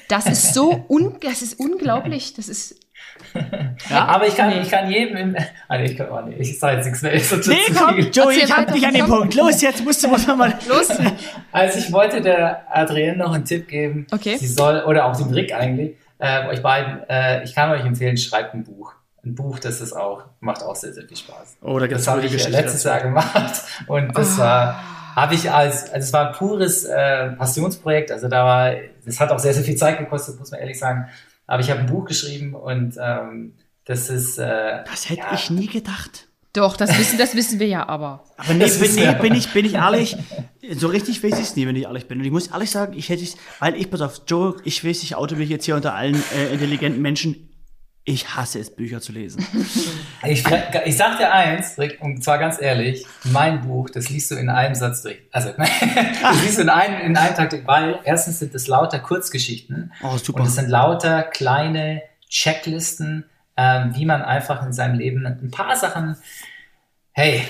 Das 0.08 0.24
ist 0.24 0.54
so 0.54 0.86
un 0.88 1.16
das 1.20 1.42
ist 1.42 1.60
unglaublich. 1.60 2.32
Das 2.32 2.48
ist 2.48 2.74
ja, 3.90 4.06
aber 4.06 4.26
ich 4.26 4.36
kann, 4.36 4.50
ich 4.52 4.70
kann 4.70 4.90
jedem 4.90 5.16
im. 5.16 5.36
Also 5.68 5.84
ich 5.84 5.96
kann, 5.96 6.08
oh 6.10 6.20
nee, 6.20 6.36
ich 6.36 6.58
sage 6.58 6.76
jetzt 6.76 6.86
nichts 6.86 7.02
mehr. 7.02 7.12
Ist 7.12 7.46
nee, 7.46 7.56
komm, 7.76 7.98
Joey, 8.10 8.36
ich 8.36 8.56
hab 8.56 8.72
dich 8.72 8.86
an 8.86 8.94
den 8.94 9.06
Punkt. 9.06 9.34
Los, 9.34 9.60
jetzt 9.60 9.84
musst 9.84 10.02
du 10.04 10.08
mal. 10.36 10.54
Los. 10.68 10.88
Also 11.52 11.78
ich 11.78 11.92
wollte 11.92 12.20
der 12.20 12.62
Adrienne 12.70 13.16
noch 13.16 13.32
einen 13.32 13.44
Tipp 13.44 13.68
geben. 13.68 14.06
Okay. 14.10 14.36
Sie 14.36 14.46
soll, 14.46 14.82
oder 14.84 15.06
auch 15.06 15.16
dem 15.16 15.30
Rick 15.30 15.54
eigentlich, 15.54 15.96
äh, 16.18 16.46
euch 16.46 16.62
beiden, 16.62 17.08
äh, 17.08 17.42
ich 17.42 17.54
kann 17.54 17.70
euch 17.70 17.84
empfehlen, 17.84 18.16
schreibt 18.16 18.54
ein 18.54 18.64
Buch. 18.64 18.92
Ein 19.24 19.34
Buch, 19.34 19.58
das 19.58 19.80
ist 19.80 19.94
auch, 19.94 20.24
macht 20.40 20.62
auch 20.62 20.76
sehr, 20.76 20.92
sehr 20.92 21.04
viel 21.04 21.16
Spaß. 21.16 21.56
Oh, 21.62 21.78
da 21.78 21.86
das 21.86 22.06
habe 22.06 22.20
ich 22.20 22.30
Geschichte 22.30 22.52
letztes 22.52 22.84
Jahr 22.84 23.00
gemacht 23.00 23.62
und 23.86 24.16
das 24.16 24.36
oh. 24.36 24.42
war 24.42 24.78
habe 25.18 25.34
ich 25.34 25.50
als, 25.50 25.90
also 25.90 26.06
es 26.06 26.12
war 26.12 26.28
ein 26.28 26.34
pures 26.34 26.84
äh, 26.84 27.30
Passionsprojekt, 27.30 28.12
also 28.12 28.28
da 28.28 28.44
war, 28.44 28.72
das 29.04 29.18
hat 29.18 29.30
auch 29.32 29.38
sehr, 29.38 29.52
sehr 29.52 29.64
viel 29.64 29.76
Zeit 29.76 29.98
gekostet, 29.98 30.38
muss 30.38 30.52
man 30.52 30.60
ehrlich 30.60 30.78
sagen. 30.78 31.08
Aber 31.48 31.62
ich 31.62 31.70
habe 31.70 31.80
ein 31.80 31.86
Buch 31.86 32.04
geschrieben 32.04 32.54
und 32.54 32.94
ähm, 33.02 33.54
das 33.84 34.10
ist. 34.10 34.38
Äh, 34.38 34.84
das 34.84 35.08
hätte 35.08 35.22
ja. 35.22 35.34
ich 35.34 35.50
nie 35.50 35.66
gedacht. 35.66 36.28
Doch, 36.52 36.76
das 36.76 36.96
wissen, 36.98 37.18
das 37.18 37.34
wissen 37.34 37.58
wir 37.58 37.66
ja, 37.66 37.88
aber. 37.88 38.24
Aber 38.36 38.54
nee, 38.54 38.66
bin, 38.66 38.94
nee, 38.94 39.14
bin, 39.14 39.34
ich, 39.34 39.52
bin 39.52 39.64
ich 39.64 39.74
ehrlich, 39.74 40.16
so 40.72 40.88
richtig 40.88 41.22
weiß 41.22 41.34
ich 41.34 41.44
es 41.44 41.56
nie, 41.56 41.66
wenn 41.66 41.76
ich 41.76 41.84
ehrlich 41.84 42.06
bin. 42.06 42.18
Und 42.18 42.24
ich 42.24 42.30
muss 42.30 42.48
ehrlich 42.48 42.70
sagen, 42.70 42.94
ich 42.96 43.08
hätte 43.08 43.22
es, 43.22 43.36
weil 43.60 43.74
ich, 43.76 43.90
pass 43.90 44.00
auf, 44.00 44.22
Joe, 44.26 44.56
ich 44.64 44.84
weiß, 44.84 45.02
ich 45.02 45.14
auto 45.14 45.36
mich 45.36 45.48
jetzt 45.48 45.64
hier 45.64 45.76
unter 45.76 45.94
allen 45.94 46.22
äh, 46.36 46.52
intelligenten 46.52 47.00
Menschen. 47.02 47.48
Ich 48.08 48.34
hasse 48.34 48.58
es, 48.58 48.74
Bücher 48.74 49.02
zu 49.02 49.12
lesen. 49.12 49.46
Ich, 50.24 50.44
ich 50.84 50.96
sag 50.96 51.16
dir 51.18 51.32
eins, 51.32 51.78
Rick, 51.78 51.98
und 52.00 52.24
zwar 52.24 52.38
ganz 52.38 52.60
ehrlich, 52.60 53.06
mein 53.22 53.60
Buch, 53.60 53.88
das 53.88 54.10
liest 54.10 54.32
du 54.32 54.34
in 54.34 54.48
einem 54.50 54.74
Satz 54.74 55.02
durch. 55.02 55.18
Also, 55.30 55.52
das 55.56 56.42
liest 56.42 56.58
du 56.58 56.62
in 56.62 56.70
einem, 56.70 57.00
in 57.00 57.16
einem 57.16 57.36
Tag 57.36 57.50
durch, 57.50 57.64
weil 57.66 58.00
erstens 58.02 58.40
sind 58.40 58.52
es 58.54 58.66
lauter 58.66 58.98
Kurzgeschichten. 58.98 59.92
Oh, 60.02 60.16
super. 60.16 60.40
Und 60.40 60.48
es 60.48 60.56
sind 60.56 60.68
lauter 60.68 61.22
kleine 61.22 62.02
Checklisten, 62.28 63.26
ähm, 63.56 63.92
wie 63.94 64.06
man 64.06 64.22
einfach 64.22 64.64
in 64.66 64.72
seinem 64.72 64.98
Leben 64.98 65.24
ein 65.24 65.50
paar 65.52 65.76
Sachen, 65.76 66.16
hey, 67.12 67.42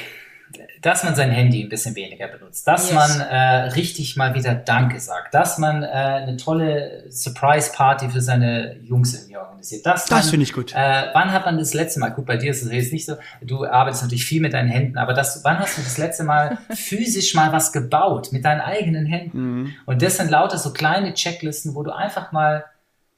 dass 0.81 1.05
man 1.05 1.15
sein 1.15 1.31
Handy 1.31 1.62
ein 1.62 1.69
bisschen 1.69 1.95
weniger 1.95 2.29
benutzt, 2.29 2.66
dass 2.66 2.91
yes. 2.91 2.95
man 2.95 3.20
äh, 3.20 3.37
richtig 3.70 4.16
mal 4.16 4.35
wieder 4.35 4.55
Danke 4.55 5.01
sagt, 5.01 5.35
dass 5.35 5.59
man 5.59 5.83
äh, 5.83 5.87
eine 5.87 6.37
tolle 6.37 7.05
Surprise-Party 7.11 8.11
für 8.11 8.20
seine 8.20 8.77
Jungs 8.83 9.15
irgendwie 9.15 9.37
organisiert. 9.37 9.85
Das, 9.85 10.07
das 10.07 10.31
finde 10.31 10.45
ich 10.45 10.53
gut. 10.53 10.73
Äh, 10.75 11.07
wann 11.12 11.33
hat 11.33 11.45
man 11.45 11.59
das 11.59 11.75
letzte 11.75 12.01
Mal, 12.01 12.11
gut, 12.11 12.27
bei 12.27 12.37
dir 12.37 12.51
ist 12.51 12.62
es 12.62 12.73
jetzt 12.73 12.93
nicht 12.93 13.07
so, 13.07 13.16
du 13.43 13.66
arbeitest 13.66 14.03
natürlich 14.03 14.25
viel 14.25 14.41
mit 14.41 14.53
deinen 14.53 14.69
Händen, 14.69 14.99
aber 14.99 15.15
das, 15.15 15.43
wann 15.45 15.59
hast 15.59 15.79
du 15.79 15.83
das 15.83 15.99
letzte 15.99 16.25
Mal 16.25 16.59
physisch 16.70 17.35
mal 17.35 17.53
was 17.53 17.73
gebaut 17.73 18.33
mit 18.33 18.45
deinen 18.45 18.61
eigenen 18.61 19.07
Händen? 19.07 19.39
Mhm. 19.39 19.75
Und 19.87 20.03
das 20.03 20.16
sind 20.16 20.31
lauter 20.31 20.59
so 20.59 20.73
kleine 20.73 21.15
Checklisten, 21.15 21.75
wo 21.75 21.83
du 21.83 21.91
einfach 21.91 22.33
mal 22.33 22.65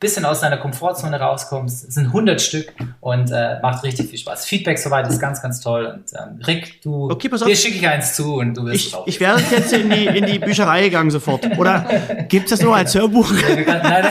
bisschen 0.01 0.25
aus 0.25 0.41
deiner 0.41 0.57
Komfortzone 0.57 1.21
rauskommst. 1.21 1.89
Es 1.89 1.95
sind 1.95 2.07
100 2.07 2.41
Stück 2.41 2.73
und 3.01 3.31
äh, 3.31 3.61
macht 3.61 3.85
richtig 3.85 4.09
viel 4.09 4.19
Spaß. 4.19 4.47
Feedback 4.47 4.79
soweit 4.79 5.07
ist 5.07 5.21
ganz, 5.21 5.43
ganz 5.43 5.61
toll. 5.61 5.87
Und 5.87 6.05
ähm, 6.19 6.43
Rick, 6.47 6.81
du, 6.83 7.11
okay, 7.11 7.29
dir 7.29 7.55
schicke 7.55 7.77
ich 7.77 7.87
eins 7.87 8.15
zu 8.15 8.37
und 8.37 8.57
du 8.57 8.65
wirst 8.65 8.77
ich, 8.77 8.87
es 8.89 8.95
auch. 8.95 9.07
Ich 9.07 9.21
wäre 9.21 9.39
jetzt 9.51 9.73
in 9.75 9.91
die, 9.91 10.07
in 10.07 10.25
die 10.25 10.39
Bücherei 10.39 10.85
gegangen 10.85 11.11
sofort. 11.11 11.47
Oder 11.59 11.87
gibt 12.29 12.47
es 12.47 12.51
das 12.51 12.63
nur 12.63 12.75
als 12.75 12.95
Hörbuch? 12.95 13.31
nein, 13.31 13.67
nein, 13.67 14.05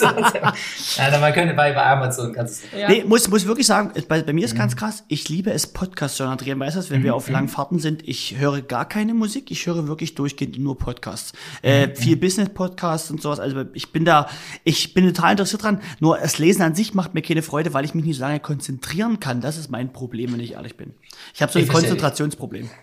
nein, 0.98 1.20
man 1.20 1.32
könnte 1.32 1.54
bei, 1.54 1.72
bei 1.72 1.84
Amazon 1.84 2.32
kannst 2.32 2.64
du 2.64 2.78
ja. 2.78 2.88
Nee, 2.88 3.04
muss, 3.04 3.28
muss 3.28 3.46
wirklich 3.46 3.66
sagen, 3.66 3.92
bei, 4.08 4.22
bei 4.22 4.32
mir 4.32 4.44
ist 4.44 4.54
mhm. 4.54 4.58
ganz 4.58 4.76
krass, 4.76 5.04
ich 5.08 5.28
liebe 5.28 5.52
es, 5.52 5.66
Podcast 5.66 6.16
zu 6.16 6.36
drehen. 6.36 6.58
Weißt 6.60 6.76
du, 6.76 6.90
wenn 6.90 7.00
mhm. 7.00 7.04
wir 7.04 7.14
auf 7.14 7.28
langen 7.28 7.48
Fahrten 7.48 7.78
sind, 7.78 8.06
ich 8.06 8.36
höre 8.38 8.62
gar 8.62 8.88
keine 8.88 9.14
Musik, 9.14 9.50
ich 9.50 9.66
höre 9.66 9.86
wirklich 9.88 10.14
durchgehend 10.14 10.58
nur 10.58 10.78
Podcasts. 10.78 11.32
Äh, 11.62 11.88
mhm. 11.88 11.96
Viel 11.96 12.16
Business-Podcasts 12.16 13.10
und 13.10 13.20
sowas. 13.22 13.40
Also 13.40 13.64
ich 13.72 13.92
bin 13.92 14.04
da, 14.04 14.28
ich 14.64 14.94
bin 14.94 15.06
total 15.06 15.32
interessiert 15.32 15.62
dran. 15.62 15.80
Nur 16.00 16.18
das 16.18 16.38
Lesen 16.38 16.62
an 16.62 16.74
sich 16.74 16.94
macht 16.94 17.14
mir 17.14 17.22
keine 17.22 17.42
Freude, 17.42 17.74
weil 17.74 17.84
ich 17.84 17.94
mich 17.94 18.04
nicht 18.04 18.16
so 18.16 18.22
lange 18.22 18.40
konzentrieren 18.40 19.20
kann. 19.20 19.40
Das 19.40 19.56
ist 19.56 19.70
mein 19.70 19.92
Problem, 19.92 20.32
wenn 20.32 20.40
ich 20.40 20.52
ehrlich 20.52 20.76
bin. 20.76 20.94
Ich 21.34 21.42
habe 21.42 21.52
so 21.52 21.58
ein 21.58 21.68
Konzentrationsproblem. 21.68 22.68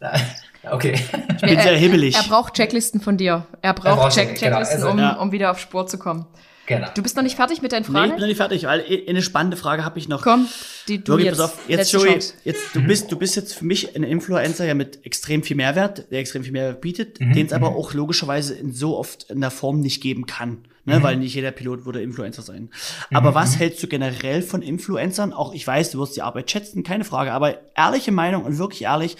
okay. 0.70 0.94
Ich 0.94 1.40
bin 1.40 1.60
sehr 1.60 1.76
hibbelig. 1.76 2.14
Er, 2.14 2.22
er 2.22 2.28
braucht 2.28 2.54
Checklisten 2.54 3.00
von 3.00 3.16
dir. 3.16 3.46
Er 3.62 3.74
braucht, 3.74 3.86
er 3.86 3.96
braucht 3.96 4.14
Check 4.14 4.38
genau. 4.38 4.58
Checklisten, 4.58 4.78
genau. 4.78 4.90
also, 4.90 4.90
um, 4.90 4.98
ja. 4.98 5.12
um 5.14 5.32
wieder 5.32 5.50
auf 5.50 5.58
Spur 5.58 5.86
zu 5.86 5.98
kommen. 5.98 6.26
Genau. 6.66 6.88
Du 6.94 7.02
bist 7.02 7.16
noch 7.16 7.24
nicht 7.24 7.36
fertig 7.36 7.60
mit 7.60 7.72
deinen 7.72 7.84
Fragen? 7.84 7.98
Nee, 7.98 8.04
ich 8.06 8.12
bin 8.12 8.20
noch 8.20 8.28
nicht 8.28 8.36
fertig, 8.36 8.64
weil 8.64 8.84
eine 9.08 9.22
spannende 9.22 9.56
Frage 9.56 9.84
habe 9.84 9.98
ich 9.98 10.08
noch. 10.08 10.22
Komm, 10.22 10.46
die 10.86 11.02
du 11.02 11.12
Wirklich, 11.12 11.26
jetzt. 11.26 11.38
Pass 11.38 11.52
auf, 11.52 11.68
jetzt, 11.68 11.92
Joey, 11.92 12.20
jetzt, 12.44 12.74
du 12.74 12.80
mhm. 12.80 12.86
bist, 12.86 13.10
du 13.10 13.16
bist 13.18 13.36
jetzt 13.36 13.54
für 13.54 13.64
mich 13.64 13.96
ein 13.96 14.04
Influencer 14.04 14.64
ja 14.64 14.74
mit 14.74 15.04
extrem 15.04 15.42
viel 15.42 15.56
Mehrwert, 15.56 16.10
der 16.10 16.20
extrem 16.20 16.44
viel 16.44 16.52
Mehrwert 16.52 16.80
bietet, 16.80 17.20
mhm. 17.20 17.32
den 17.32 17.46
es 17.46 17.52
aber 17.52 17.70
mhm. 17.70 17.76
auch 17.76 17.94
logischerweise 17.94 18.54
in 18.54 18.72
so 18.72 18.96
oft 18.96 19.24
in 19.30 19.40
der 19.40 19.50
Form 19.50 19.80
nicht 19.80 20.00
geben 20.00 20.26
kann. 20.26 20.64
Ne, 20.84 20.98
mhm. 20.98 21.02
weil 21.04 21.16
nicht 21.16 21.34
jeder 21.34 21.52
Pilot 21.52 21.84
würde 21.84 22.02
Influencer 22.02 22.42
sein. 22.42 22.68
Aber 23.12 23.30
mhm. 23.30 23.34
was 23.36 23.56
hältst 23.56 23.80
du 23.84 23.86
generell 23.86 24.42
von 24.42 24.62
Influencern? 24.62 25.32
Auch 25.32 25.54
ich 25.54 25.64
weiß, 25.64 25.92
du 25.92 26.00
wirst 26.00 26.16
die 26.16 26.22
Arbeit 26.22 26.50
schätzen, 26.50 26.82
keine 26.82 27.04
Frage, 27.04 27.32
aber 27.32 27.58
ehrliche 27.76 28.10
Meinung 28.10 28.44
und 28.44 28.58
wirklich 28.58 28.82
ehrlich, 28.82 29.16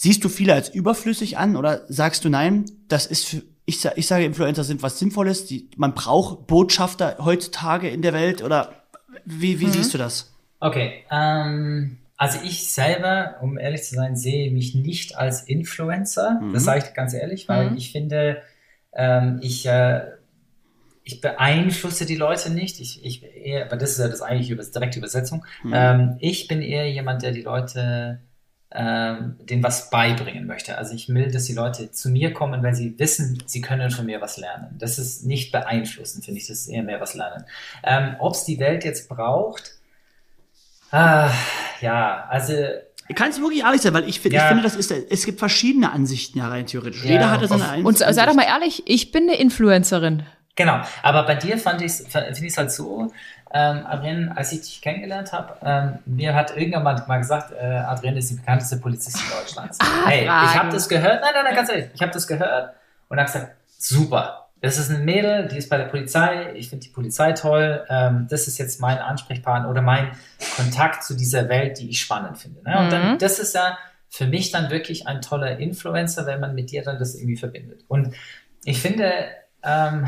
siehst 0.00 0.22
du 0.22 0.28
viele 0.28 0.54
als 0.54 0.68
überflüssig 0.68 1.38
an 1.38 1.56
oder 1.56 1.82
sagst 1.88 2.24
du 2.24 2.28
nein, 2.28 2.66
das 2.86 3.04
ist 3.06 3.26
für, 3.26 3.42
ich, 3.64 3.84
ich 3.96 4.06
sage, 4.06 4.24
Influencer 4.24 4.62
sind 4.62 4.80
was 4.80 5.00
Sinnvolles. 5.00 5.46
Die, 5.46 5.68
man 5.76 5.94
braucht 5.94 6.46
Botschafter 6.46 7.16
heutzutage 7.18 7.88
in 7.88 8.00
der 8.00 8.12
Welt 8.12 8.40
oder 8.44 8.84
wie, 9.24 9.58
wie 9.58 9.66
mhm. 9.66 9.72
siehst 9.72 9.92
du 9.92 9.98
das? 9.98 10.32
Okay, 10.60 11.04
ähm, 11.10 11.98
also 12.16 12.38
ich 12.44 12.72
selber, 12.72 13.38
um 13.42 13.58
ehrlich 13.58 13.82
zu 13.82 13.96
sein, 13.96 14.14
sehe 14.14 14.52
mich 14.52 14.76
nicht 14.76 15.18
als 15.18 15.42
Influencer. 15.42 16.40
Mhm. 16.42 16.52
Das 16.52 16.62
sage 16.62 16.84
ich 16.86 16.94
ganz 16.94 17.12
ehrlich, 17.12 17.48
weil 17.48 17.72
mhm. 17.72 17.76
ich 17.76 17.90
finde, 17.90 18.40
ähm, 18.92 19.40
ich, 19.42 19.66
äh, 19.66 20.02
ich 21.02 21.20
beeinflusse 21.20 22.06
die 22.06 22.14
Leute 22.14 22.50
nicht. 22.52 22.78
Ich, 22.78 23.04
ich 23.04 23.24
eher, 23.24 23.66
aber 23.66 23.76
das 23.76 23.90
ist 23.90 23.98
ja 23.98 24.06
das 24.06 24.22
eigentlich 24.22 24.50
über, 24.50 24.62
direkte 24.62 25.00
Übersetzung. 25.00 25.44
Mhm. 25.64 25.72
Ähm, 25.74 26.16
ich 26.20 26.46
bin 26.46 26.62
eher 26.62 26.88
jemand, 26.88 27.22
der 27.24 27.32
die 27.32 27.42
Leute 27.42 28.20
ähm, 28.70 29.36
denen 29.40 29.62
was 29.62 29.88
beibringen 29.90 30.46
möchte. 30.46 30.76
Also 30.76 30.94
ich 30.94 31.08
will, 31.08 31.30
dass 31.30 31.44
die 31.44 31.54
Leute 31.54 31.90
zu 31.90 32.10
mir 32.10 32.34
kommen, 32.34 32.62
weil 32.62 32.74
sie 32.74 32.98
wissen, 32.98 33.42
sie 33.46 33.62
können 33.62 33.90
von 33.90 34.04
mir 34.04 34.20
was 34.20 34.36
lernen. 34.36 34.76
Das 34.78 34.98
ist 34.98 35.24
nicht 35.24 35.52
beeinflussen, 35.52 36.22
finde 36.22 36.40
ich, 36.40 36.46
das 36.46 36.58
ist 36.58 36.68
eher 36.68 36.82
mehr 36.82 37.00
was 37.00 37.14
lernen. 37.14 37.44
Ähm, 37.82 38.16
Ob 38.18 38.34
es 38.34 38.44
die 38.44 38.58
Welt 38.58 38.84
jetzt 38.84 39.08
braucht, 39.08 39.76
ah, 40.90 41.30
ja, 41.80 42.26
also 42.28 42.54
Kannst 43.14 43.38
du 43.38 43.42
wirklich 43.42 43.62
ehrlich 43.62 43.80
sein, 43.80 43.94
weil 43.94 44.06
ich, 44.06 44.22
ja. 44.22 44.30
ich 44.30 44.42
finde, 44.48 44.62
das 44.62 44.76
ist, 44.76 44.90
es 44.90 45.24
gibt 45.24 45.38
verschiedene 45.38 45.90
Ansichten 45.92 46.38
ja 46.38 46.48
rein 46.48 46.66
theoretisch. 46.66 47.04
Ja, 47.04 47.12
Jeder 47.12 47.30
hatte 47.30 47.48
seine 47.48 47.82
Und 47.82 47.96
sei 47.96 48.26
doch 48.26 48.34
mal 48.34 48.44
ehrlich, 48.44 48.82
ich 48.84 49.12
bin 49.12 49.22
eine 49.22 49.38
Influencerin. 49.38 50.24
Genau, 50.56 50.80
aber 51.02 51.22
bei 51.22 51.36
dir 51.36 51.56
fand 51.56 51.80
ich 51.82 51.92
es 51.92 52.56
halt 52.58 52.72
so, 52.72 53.12
ähm, 53.52 53.86
Adrienne, 53.86 54.32
als 54.36 54.52
ich 54.52 54.60
dich 54.60 54.80
kennengelernt 54.82 55.32
habe, 55.32 55.54
ähm, 55.62 55.98
mir 56.04 56.34
hat 56.34 56.50
irgendjemand 56.50 57.08
mal 57.08 57.18
gesagt, 57.18 57.52
äh, 57.52 57.64
Adrienne 57.64 58.18
ist 58.18 58.30
die 58.30 58.34
bekannteste 58.34 58.76
Polizistin 58.76 59.24
Deutschlands. 59.30 59.78
Ah, 59.80 60.06
hey, 60.06 60.26
Fragen. 60.26 60.46
ich 60.46 60.58
habe 60.58 60.70
das 60.70 60.88
gehört, 60.88 61.22
nein, 61.22 61.30
nein, 61.34 61.44
nein, 61.44 61.54
ganz 61.54 61.70
ehrlich, 61.70 61.86
ich 61.94 62.02
habe 62.02 62.12
das 62.12 62.26
gehört 62.26 62.74
und 63.08 63.18
habe 63.18 63.26
gesagt, 63.26 63.54
super, 63.78 64.48
das 64.60 64.78
ist 64.78 64.90
ein 64.90 65.04
Mädel, 65.04 65.48
die 65.48 65.56
ist 65.56 65.70
bei 65.70 65.78
der 65.78 65.84
Polizei, 65.84 66.52
ich 66.54 66.68
finde 66.68 66.84
die 66.86 66.92
Polizei 66.92 67.32
toll, 67.32 67.84
ähm, 67.88 68.26
das 68.28 68.48
ist 68.48 68.58
jetzt 68.58 68.80
mein 68.80 68.98
Ansprechpartner 68.98 69.70
oder 69.70 69.82
mein 69.82 70.10
Kontakt 70.56 71.04
zu 71.04 71.14
dieser 71.14 71.48
Welt, 71.48 71.78
die 71.78 71.90
ich 71.90 72.00
spannend 72.00 72.38
finde. 72.38 72.62
Ne? 72.62 72.78
Und 72.78 72.86
mhm. 72.86 72.90
dann, 72.90 73.18
das 73.18 73.38
ist 73.38 73.54
ja 73.54 73.78
für 74.10 74.26
mich 74.26 74.50
dann 74.50 74.70
wirklich 74.70 75.06
ein 75.06 75.20
toller 75.20 75.58
Influencer, 75.58 76.26
wenn 76.26 76.40
man 76.40 76.54
mit 76.54 76.70
dir 76.70 76.82
dann 76.82 76.98
das 76.98 77.14
irgendwie 77.14 77.36
verbindet. 77.36 77.84
Und 77.88 78.14
ich 78.64 78.80
finde, 78.80 79.12
ähm, 79.62 80.06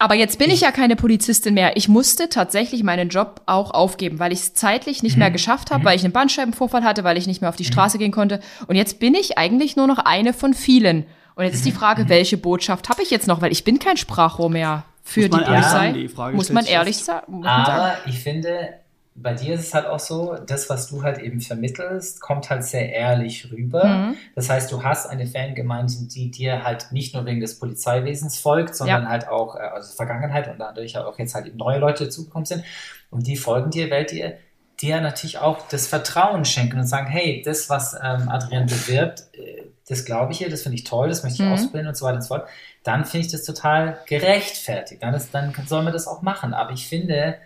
aber 0.00 0.14
jetzt 0.14 0.38
bin 0.38 0.50
ich 0.50 0.62
ja 0.62 0.72
keine 0.72 0.96
Polizistin 0.96 1.52
mehr. 1.52 1.76
Ich 1.76 1.86
musste 1.86 2.30
tatsächlich 2.30 2.82
meinen 2.82 3.10
Job 3.10 3.42
auch 3.44 3.70
aufgeben, 3.70 4.18
weil 4.18 4.32
ich 4.32 4.40
es 4.40 4.54
zeitlich 4.54 5.02
nicht 5.02 5.16
mhm. 5.16 5.20
mehr 5.20 5.30
geschafft 5.30 5.70
habe, 5.70 5.82
mhm. 5.82 5.84
weil 5.84 5.96
ich 5.96 6.04
einen 6.04 6.14
Bandscheibenvorfall 6.14 6.84
hatte, 6.84 7.04
weil 7.04 7.18
ich 7.18 7.26
nicht 7.26 7.42
mehr 7.42 7.50
auf 7.50 7.56
die 7.56 7.64
mhm. 7.64 7.72
Straße 7.72 7.98
gehen 7.98 8.10
konnte. 8.10 8.40
Und 8.66 8.76
jetzt 8.76 8.98
bin 8.98 9.14
ich 9.14 9.36
eigentlich 9.36 9.76
nur 9.76 9.86
noch 9.86 9.98
eine 9.98 10.32
von 10.32 10.54
vielen. 10.54 11.04
Und 11.34 11.44
jetzt 11.44 11.56
ist 11.56 11.66
die 11.66 11.72
mhm. 11.72 11.76
Frage, 11.76 12.08
welche 12.08 12.38
Botschaft 12.38 12.88
habe 12.88 13.02
ich 13.02 13.10
jetzt 13.10 13.26
noch? 13.26 13.42
Weil 13.42 13.52
ich 13.52 13.62
bin 13.62 13.78
kein 13.78 13.98
Sprachrohr 13.98 14.48
mehr 14.48 14.84
für 15.02 15.28
die 15.28 15.28
Polizei. 15.28 16.08
Ja, 16.16 16.30
muss 16.30 16.50
man 16.50 16.64
ehrlich 16.64 16.96
sagen. 16.96 17.44
Aber 17.44 17.98
ich 18.06 18.20
finde, 18.20 18.70
bei 19.14 19.34
dir 19.34 19.54
ist 19.54 19.68
es 19.68 19.74
halt 19.74 19.86
auch 19.86 19.98
so, 19.98 20.36
das, 20.46 20.70
was 20.70 20.88
du 20.88 21.02
halt 21.02 21.18
eben 21.18 21.40
vermittelst, 21.40 22.20
kommt 22.20 22.48
halt 22.48 22.64
sehr 22.64 22.92
ehrlich 22.92 23.50
rüber. 23.50 23.84
Mhm. 23.84 24.16
Das 24.34 24.48
heißt, 24.48 24.70
du 24.72 24.82
hast 24.82 25.06
eine 25.06 25.26
Fangemeinde, 25.26 25.92
die 26.06 26.30
dir 26.30 26.64
halt 26.64 26.92
nicht 26.92 27.14
nur 27.14 27.26
wegen 27.26 27.40
des 27.40 27.58
Polizeiwesens 27.58 28.38
folgt, 28.38 28.76
sondern 28.76 29.04
ja. 29.04 29.08
halt 29.08 29.28
auch 29.28 29.56
äh, 29.56 29.60
also 29.60 29.92
Vergangenheit 29.94 30.48
und 30.48 30.58
dadurch 30.58 30.96
auch 30.96 31.18
jetzt 31.18 31.34
halt 31.34 31.46
eben 31.46 31.56
neue 31.56 31.78
Leute 31.78 32.04
dazugekommen 32.04 32.46
sind. 32.46 32.64
Und 33.10 33.26
die 33.26 33.36
folgen 33.36 33.70
dir, 33.70 33.90
weil 33.90 34.04
dir 34.04 34.38
dir 34.80 35.00
natürlich 35.00 35.38
auch 35.38 35.68
das 35.68 35.86
Vertrauen 35.86 36.44
schenken 36.44 36.78
und 36.78 36.86
sagen, 36.86 37.08
hey, 37.08 37.42
das, 37.44 37.68
was 37.68 37.94
ähm, 37.94 38.28
Adrian 38.28 38.66
bewirbt, 38.66 39.24
äh, 39.34 39.64
das 39.86 40.04
glaube 40.04 40.32
ich 40.32 40.38
hier, 40.38 40.48
das 40.48 40.62
finde 40.62 40.76
ich 40.76 40.84
toll, 40.84 41.08
das 41.08 41.22
möchte 41.22 41.42
ich 41.42 41.48
mhm. 41.48 41.54
ausbilden 41.54 41.88
und 41.88 41.96
so 41.96 42.06
weiter 42.06 42.16
und 42.16 42.22
so 42.22 42.28
fort. 42.28 42.48
Dann 42.84 43.04
finde 43.04 43.26
ich 43.26 43.32
das 43.32 43.44
total 43.44 43.98
gerechtfertigt. 44.06 45.02
Dann, 45.02 45.12
ist, 45.14 45.34
dann 45.34 45.52
soll 45.66 45.82
man 45.82 45.92
das 45.92 46.06
auch 46.06 46.22
machen. 46.22 46.54
Aber 46.54 46.72
ich 46.72 46.86
finde, 46.86 47.36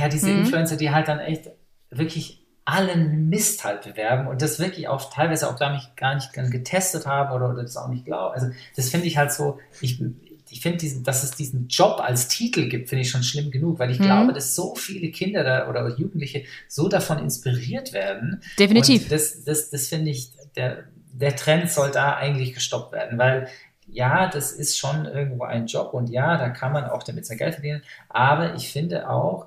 ja, 0.00 0.08
diese 0.08 0.28
mhm. 0.28 0.40
Influencer, 0.40 0.76
die 0.76 0.90
halt 0.90 1.08
dann 1.08 1.20
echt 1.20 1.50
wirklich 1.90 2.44
allen 2.64 3.30
Mist 3.30 3.64
halt 3.64 3.82
bewerben 3.82 4.28
und 4.28 4.42
das 4.42 4.58
wirklich 4.58 4.88
auch 4.88 5.10
teilweise 5.10 5.48
auch 5.48 5.58
gar 5.58 5.72
nicht, 5.72 5.96
gar 5.96 6.14
nicht 6.14 6.32
getestet 6.32 7.06
haben 7.06 7.34
oder, 7.34 7.48
oder 7.48 7.62
das 7.62 7.78
auch 7.78 7.88
nicht 7.88 8.04
glauben. 8.04 8.34
Also 8.34 8.48
das 8.76 8.90
finde 8.90 9.06
ich 9.06 9.16
halt 9.16 9.32
so, 9.32 9.58
ich, 9.80 10.02
ich 10.50 10.60
finde, 10.60 10.86
dass 11.02 11.22
es 11.22 11.30
diesen 11.30 11.68
Job 11.68 11.98
als 12.00 12.28
Titel 12.28 12.68
gibt, 12.68 12.90
finde 12.90 13.02
ich 13.02 13.10
schon 13.10 13.22
schlimm 13.22 13.50
genug, 13.50 13.78
weil 13.78 13.90
ich 13.90 13.98
mhm. 13.98 14.04
glaube, 14.04 14.32
dass 14.34 14.54
so 14.54 14.74
viele 14.74 15.10
Kinder 15.10 15.44
da, 15.44 15.68
oder 15.68 15.96
Jugendliche 15.96 16.44
so 16.68 16.88
davon 16.88 17.18
inspiriert 17.18 17.94
werden. 17.94 18.42
Definitiv. 18.58 19.04
Und 19.04 19.12
das, 19.12 19.44
das, 19.44 19.70
das 19.70 19.88
finde 19.88 20.10
ich, 20.10 20.32
der, 20.54 20.84
der 21.12 21.36
Trend 21.36 21.70
soll 21.70 21.90
da 21.90 22.16
eigentlich 22.16 22.52
gestoppt 22.52 22.92
werden, 22.92 23.18
weil 23.18 23.48
ja, 23.90 24.28
das 24.28 24.52
ist 24.52 24.78
schon 24.78 25.06
irgendwo 25.06 25.44
ein 25.44 25.66
Job 25.66 25.94
und 25.94 26.10
ja, 26.10 26.36
da 26.36 26.50
kann 26.50 26.72
man 26.72 26.84
auch 26.84 27.02
damit 27.02 27.26
sein 27.26 27.38
Geld 27.38 27.54
verdienen. 27.54 27.82
Aber 28.08 28.54
ich 28.54 28.70
finde 28.70 29.08
auch, 29.08 29.46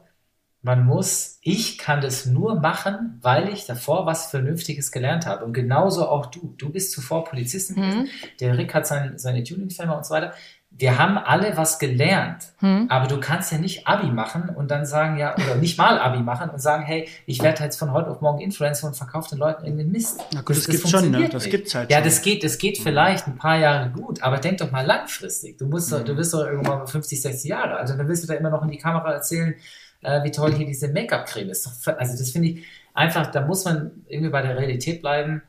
man 0.63 0.85
muss, 0.85 1.39
ich 1.41 1.77
kann 1.79 2.01
das 2.01 2.27
nur 2.27 2.59
machen, 2.59 3.17
weil 3.21 3.49
ich 3.49 3.65
davor 3.65 4.05
was 4.05 4.29
Vernünftiges 4.29 4.91
gelernt 4.91 5.25
habe. 5.25 5.43
Und 5.43 5.53
genauso 5.53 6.07
auch 6.07 6.27
du. 6.27 6.53
Du 6.57 6.69
bist 6.69 6.91
zuvor 6.91 7.23
Polizisten 7.23 7.75
gewesen. 7.75 8.03
Mhm. 8.03 8.07
Der 8.39 8.57
Rick 8.57 8.75
hat 8.75 8.85
sein, 8.85 9.17
seine 9.17 9.43
Tuning-Firma 9.43 9.93
und 9.93 10.05
so 10.05 10.13
weiter 10.13 10.33
wir 10.77 10.97
haben 10.97 11.17
alle 11.17 11.55
was 11.57 11.79
gelernt, 11.79 12.53
hm. 12.59 12.87
aber 12.89 13.07
du 13.07 13.19
kannst 13.19 13.51
ja 13.51 13.57
nicht 13.57 13.87
Abi 13.87 14.09
machen 14.09 14.49
und 14.49 14.71
dann 14.71 14.85
sagen, 14.85 15.17
ja, 15.17 15.35
oder 15.35 15.55
nicht 15.55 15.77
mal 15.77 15.99
Abi 15.99 16.23
machen 16.23 16.49
und 16.49 16.59
sagen, 16.59 16.83
hey, 16.83 17.07
ich 17.25 17.43
werde 17.43 17.63
jetzt 17.63 17.77
von 17.77 17.91
heute 17.91 18.09
auf 18.09 18.21
morgen 18.21 18.39
Influencer 18.39 18.87
und 18.87 18.95
verkaufe 18.95 19.29
den 19.29 19.37
Leuten 19.37 19.65
irgendwie 19.65 19.83
Mist. 19.83 20.23
Na 20.33 20.41
gut, 20.41 20.55
das, 20.55 20.65
das, 20.65 20.81
das 20.81 20.89
schon, 20.89 21.11
ne? 21.11 21.29
Das 21.29 21.43
gibt's 21.49 21.75
halt. 21.75 21.91
Ja, 21.91 21.97
schon. 21.97 22.05
das 22.05 22.21
geht, 22.21 22.43
das 22.43 22.57
geht 22.57 22.77
vielleicht 22.77 23.27
ein 23.27 23.37
paar 23.37 23.57
Jahre 23.57 23.91
gut, 23.91 24.23
aber 24.23 24.37
denk 24.37 24.57
doch 24.57 24.71
mal 24.71 24.85
langfristig. 24.85 25.57
Du 25.57 25.65
musst, 25.65 25.91
mhm. 25.91 26.05
du 26.05 26.15
bist 26.15 26.33
doch 26.33 26.45
irgendwann 26.45 26.87
50, 26.87 27.21
60 27.21 27.49
Jahre 27.49 27.75
alt 27.75 27.91
und 27.91 27.99
dann 27.99 28.07
willst 28.07 28.23
du 28.23 28.27
da 28.27 28.33
immer 28.33 28.49
noch 28.49 28.63
in 28.63 28.71
die 28.71 28.77
Kamera 28.77 29.11
erzählen, 29.11 29.53
äh, 30.01 30.23
wie 30.23 30.31
toll 30.31 30.53
hier 30.53 30.65
diese 30.65 30.87
Make-up-Creme 30.87 31.49
ist. 31.49 31.67
Also 31.85 32.17
das 32.17 32.31
finde 32.31 32.47
ich 32.47 32.65
einfach, 32.93 33.27
da 33.27 33.41
muss 33.45 33.65
man 33.65 33.91
irgendwie 34.07 34.31
bei 34.31 34.41
der 34.41 34.57
Realität 34.57 35.01
bleiben 35.01 35.43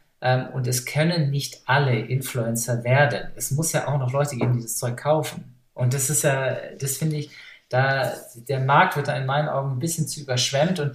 und 0.52 0.66
es 0.66 0.84
können 0.84 1.30
nicht 1.30 1.62
alle 1.66 1.98
Influencer 1.98 2.84
werden. 2.84 3.32
Es 3.34 3.50
muss 3.50 3.72
ja 3.72 3.88
auch 3.88 3.98
noch 3.98 4.12
Leute 4.12 4.36
geben, 4.36 4.56
die 4.56 4.62
das 4.62 4.76
Zeug 4.76 4.96
kaufen. 4.96 5.56
Und 5.74 5.94
das 5.94 6.10
ist 6.10 6.22
ja, 6.22 6.56
das 6.78 6.96
finde 6.96 7.16
ich, 7.16 7.30
da, 7.68 8.12
der 8.36 8.60
Markt 8.60 8.96
wird 8.96 9.08
da 9.08 9.16
in 9.16 9.26
meinen 9.26 9.48
Augen 9.48 9.72
ein 9.72 9.78
bisschen 9.78 10.06
zu 10.06 10.20
überschwemmt 10.20 10.78
und 10.78 10.94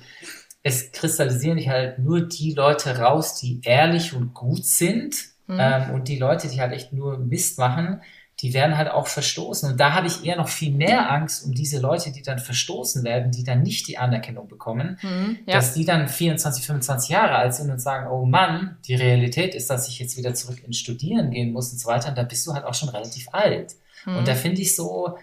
es 0.64 0.92
kristallisieren 0.92 1.58
sich 1.58 1.70
halt 1.70 2.00
nur 2.00 2.22
die 2.22 2.54
Leute 2.54 3.00
raus, 3.00 3.40
die 3.40 3.62
ehrlich 3.64 4.14
und 4.14 4.34
gut 4.34 4.66
sind. 4.66 5.16
Mhm. 5.48 5.58
Ähm, 5.60 5.92
und 5.92 6.08
die 6.08 6.18
Leute, 6.18 6.50
die 6.50 6.60
halt 6.62 6.74
echt 6.74 6.94
nur 6.94 7.18
Mist 7.18 7.58
machen, 7.58 8.02
die 8.42 8.54
werden 8.54 8.78
halt 8.78 8.92
auch 8.92 9.08
verstoßen. 9.08 9.72
Und 9.72 9.80
da 9.80 9.94
habe 9.94 10.08
ich 10.08 10.24
eher 10.24 10.36
noch 10.36 10.48
viel 10.48 10.72
mehr 10.72 11.12
Angst 11.12 11.44
um 11.44 11.54
diese 11.54 11.80
Leute, 11.80 12.12
die 12.12 12.22
dann 12.22 12.38
verstoßen 12.38 13.04
werden, 13.04 13.32
die 13.32 13.44
dann 13.44 13.64
nicht 13.64 13.88
die 13.88 13.98
Anerkennung 13.98 14.48
bekommen, 14.48 15.00
mhm, 15.02 15.40
ja. 15.48 15.56
dass 15.56 15.74
die 15.74 15.86
dann 15.86 16.08
24, 16.08 16.66
25 16.66 17.10
Jahre 17.10 17.36
alt 17.36 17.56
sind 17.56 17.72
und 17.72 17.80
sagen, 17.80 18.08
oh 18.12 18.26
Mann, 18.26 18.78
die 18.86 18.96
Realität 18.96 19.56
ist, 19.56 19.70
dass 19.70 19.88
ich 19.88 19.98
jetzt 20.00 20.18
wieder 20.18 20.36
zurück 20.36 20.64
ins 20.64 20.78
Studieren 20.78 21.32
gehen 21.32 21.52
muss 21.52 21.72
und 21.72 21.80
so 21.80 21.88
weiter. 21.88 22.10
Und 22.10 22.18
da 22.18 22.24
bist 22.24 22.46
du 22.46 22.54
halt 22.54 22.66
auch 22.66 22.76
schon 22.76 22.90
relativ 22.90 23.28
alt. 23.32 23.76
Mhm. 24.06 24.18
Und 24.18 24.28
da 24.28 24.36
finde 24.36 24.62
ich 24.62 24.76
so, 24.76 25.18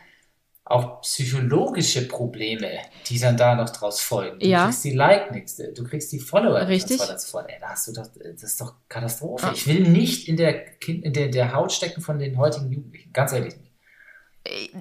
auch 0.66 1.02
psychologische 1.02 2.08
Probleme, 2.08 2.78
die 3.06 3.18
dann 3.18 3.36
da 3.36 3.54
noch 3.54 3.68
draus 3.68 4.00
folgen. 4.00 4.38
Du 4.38 4.46
ja. 4.46 4.64
kriegst 4.64 4.84
die 4.84 4.92
Like 4.92 5.30
nichts, 5.30 5.56
du 5.56 5.84
kriegst 5.84 6.10
die 6.12 6.18
Follower 6.18 6.66
Richtig. 6.66 6.98
Das, 6.98 7.34
war 7.34 7.48
Ey, 7.48 7.56
da 7.60 7.68
hast 7.68 7.88
du 7.88 7.92
doch, 7.92 8.06
das 8.14 8.42
ist 8.42 8.60
doch 8.60 8.74
Katastrophe. 8.88 9.46
Ah. 9.46 9.52
Ich 9.54 9.66
will 9.66 9.80
nicht 9.80 10.26
in 10.26 10.36
der, 10.36 10.82
in 10.88 11.12
der, 11.12 11.28
der 11.28 11.54
Haut 11.54 11.72
stecken 11.72 12.00
von 12.00 12.18
den 12.18 12.38
heutigen 12.38 12.72
Jugendlichen, 12.72 13.12
ganz 13.12 13.32
ehrlich 13.32 13.54
nicht. 13.56 13.64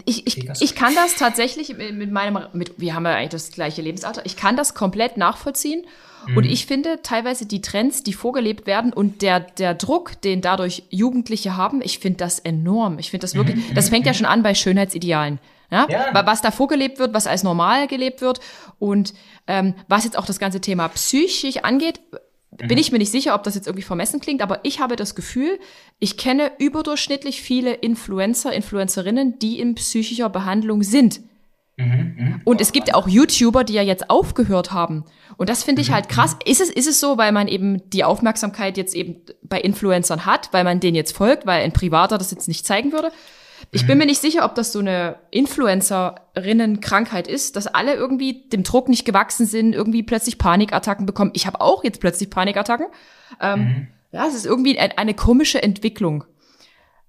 Ich, 0.05 0.27
ich, 0.27 0.61
ich 0.61 0.75
kann 0.75 0.93
das 0.93 1.15
tatsächlich 1.15 1.77
mit 1.77 2.11
meinem, 2.11 2.47
mit, 2.51 2.79
wir 2.79 2.95
haben 2.95 3.05
ja 3.05 3.15
eigentlich 3.15 3.29
das 3.29 3.51
gleiche 3.51 3.81
Lebensalter, 3.81 4.25
ich 4.25 4.35
kann 4.35 4.57
das 4.57 4.73
komplett 4.73 5.17
nachvollziehen. 5.17 5.85
Mhm. 6.27 6.37
Und 6.37 6.43
ich 6.45 6.65
finde 6.65 6.99
teilweise 7.01 7.45
die 7.45 7.61
Trends, 7.61 8.03
die 8.03 8.13
vorgelebt 8.13 8.67
werden 8.67 8.93
und 8.93 9.21
der, 9.21 9.39
der 9.41 9.73
Druck, 9.73 10.21
den 10.21 10.41
dadurch 10.41 10.83
Jugendliche 10.89 11.57
haben, 11.57 11.81
ich 11.81 11.99
finde 11.99 12.17
das 12.17 12.39
enorm. 12.39 12.99
Ich 12.99 13.11
finde 13.11 13.23
das 13.23 13.35
wirklich, 13.35 13.55
mhm. 13.55 13.73
das 13.73 13.89
fängt 13.89 14.05
ja 14.05 14.13
schon 14.13 14.25
an 14.25 14.43
bei 14.43 14.53
Schönheitsidealen. 14.53 15.39
Ja? 15.73 15.87
ja? 15.89 16.25
Was 16.25 16.41
da 16.41 16.51
vorgelebt 16.51 16.99
wird, 16.99 17.13
was 17.13 17.27
als 17.27 17.43
normal 17.43 17.87
gelebt 17.87 18.21
wird. 18.21 18.39
Und 18.79 19.13
ähm, 19.47 19.73
was 19.87 20.05
jetzt 20.05 20.17
auch 20.17 20.25
das 20.25 20.39
ganze 20.39 20.61
Thema 20.61 20.87
psychisch 20.89 21.57
angeht, 21.63 21.99
mhm. 22.51 22.67
bin 22.67 22.77
ich 22.77 22.91
mir 22.91 22.99
nicht 22.99 23.11
sicher, 23.11 23.33
ob 23.33 23.43
das 23.43 23.55
jetzt 23.55 23.67
irgendwie 23.67 23.83
vermessen 23.83 24.19
klingt, 24.19 24.41
aber 24.41 24.59
ich 24.63 24.79
habe 24.79 24.95
das 24.95 25.15
Gefühl, 25.15 25.59
ich 25.99 26.15
kenne 26.15 26.51
überdurchschnittlich 26.59 27.41
viele 27.41 27.73
Influencer, 27.73 28.53
Influencerinnen, 28.53 29.39
die 29.39 29.59
in 29.59 29.75
psychischer 29.75 30.29
Behandlung 30.29 30.83
sind. 30.83 31.21
Mhm, 31.75 32.15
mh. 32.17 32.39
Und 32.43 32.61
es 32.61 32.71
gibt 32.71 32.93
auch 32.93 33.07
YouTuber, 33.07 33.63
die 33.63 33.73
ja 33.73 33.81
jetzt 33.81 34.11
aufgehört 34.11 34.71
haben. 34.71 35.05
Und 35.37 35.49
das 35.49 35.63
finde 35.63 35.81
ich 35.81 35.89
mhm, 35.89 35.93
halt 35.95 36.09
krass. 36.09 36.37
Ist 36.45 36.61
es, 36.61 36.69
ist 36.69 36.87
es 36.87 36.99
so, 36.99 37.17
weil 37.17 37.31
man 37.31 37.47
eben 37.47 37.89
die 37.89 38.03
Aufmerksamkeit 38.03 38.77
jetzt 38.77 38.93
eben 38.93 39.21
bei 39.41 39.59
Influencern 39.59 40.25
hat, 40.25 40.53
weil 40.53 40.63
man 40.63 40.79
denen 40.79 40.95
jetzt 40.95 41.17
folgt, 41.17 41.47
weil 41.47 41.63
ein 41.63 41.73
Privater 41.73 42.19
das 42.19 42.29
jetzt 42.29 42.47
nicht 42.47 42.65
zeigen 42.65 42.91
würde? 42.91 43.11
Ich 43.73 43.87
bin 43.87 43.97
mir 43.97 44.05
nicht 44.05 44.21
sicher, 44.21 44.45
ob 44.45 44.55
das 44.55 44.71
so 44.71 44.79
eine 44.79 45.17
Influencerinnen-Krankheit 45.31 47.27
ist, 47.27 47.55
dass 47.55 47.67
alle 47.67 47.95
irgendwie 47.95 48.47
dem 48.49 48.63
Druck 48.63 48.87
nicht 48.87 49.03
gewachsen 49.03 49.45
sind, 49.45 49.73
irgendwie 49.73 50.03
plötzlich 50.03 50.37
Panikattacken 50.37 51.05
bekommen. 51.05 51.31
Ich 51.33 51.47
habe 51.47 51.59
auch 51.59 51.83
jetzt 51.83 51.99
plötzlich 51.99 52.29
Panikattacken. 52.29 52.85
Ähm, 53.41 53.59
mhm. 53.59 53.87
Ja, 54.11 54.27
es 54.27 54.35
ist 54.35 54.45
irgendwie 54.45 54.77
eine, 54.77 54.97
eine 54.97 55.15
komische 55.15 55.61
Entwicklung. 55.61 56.23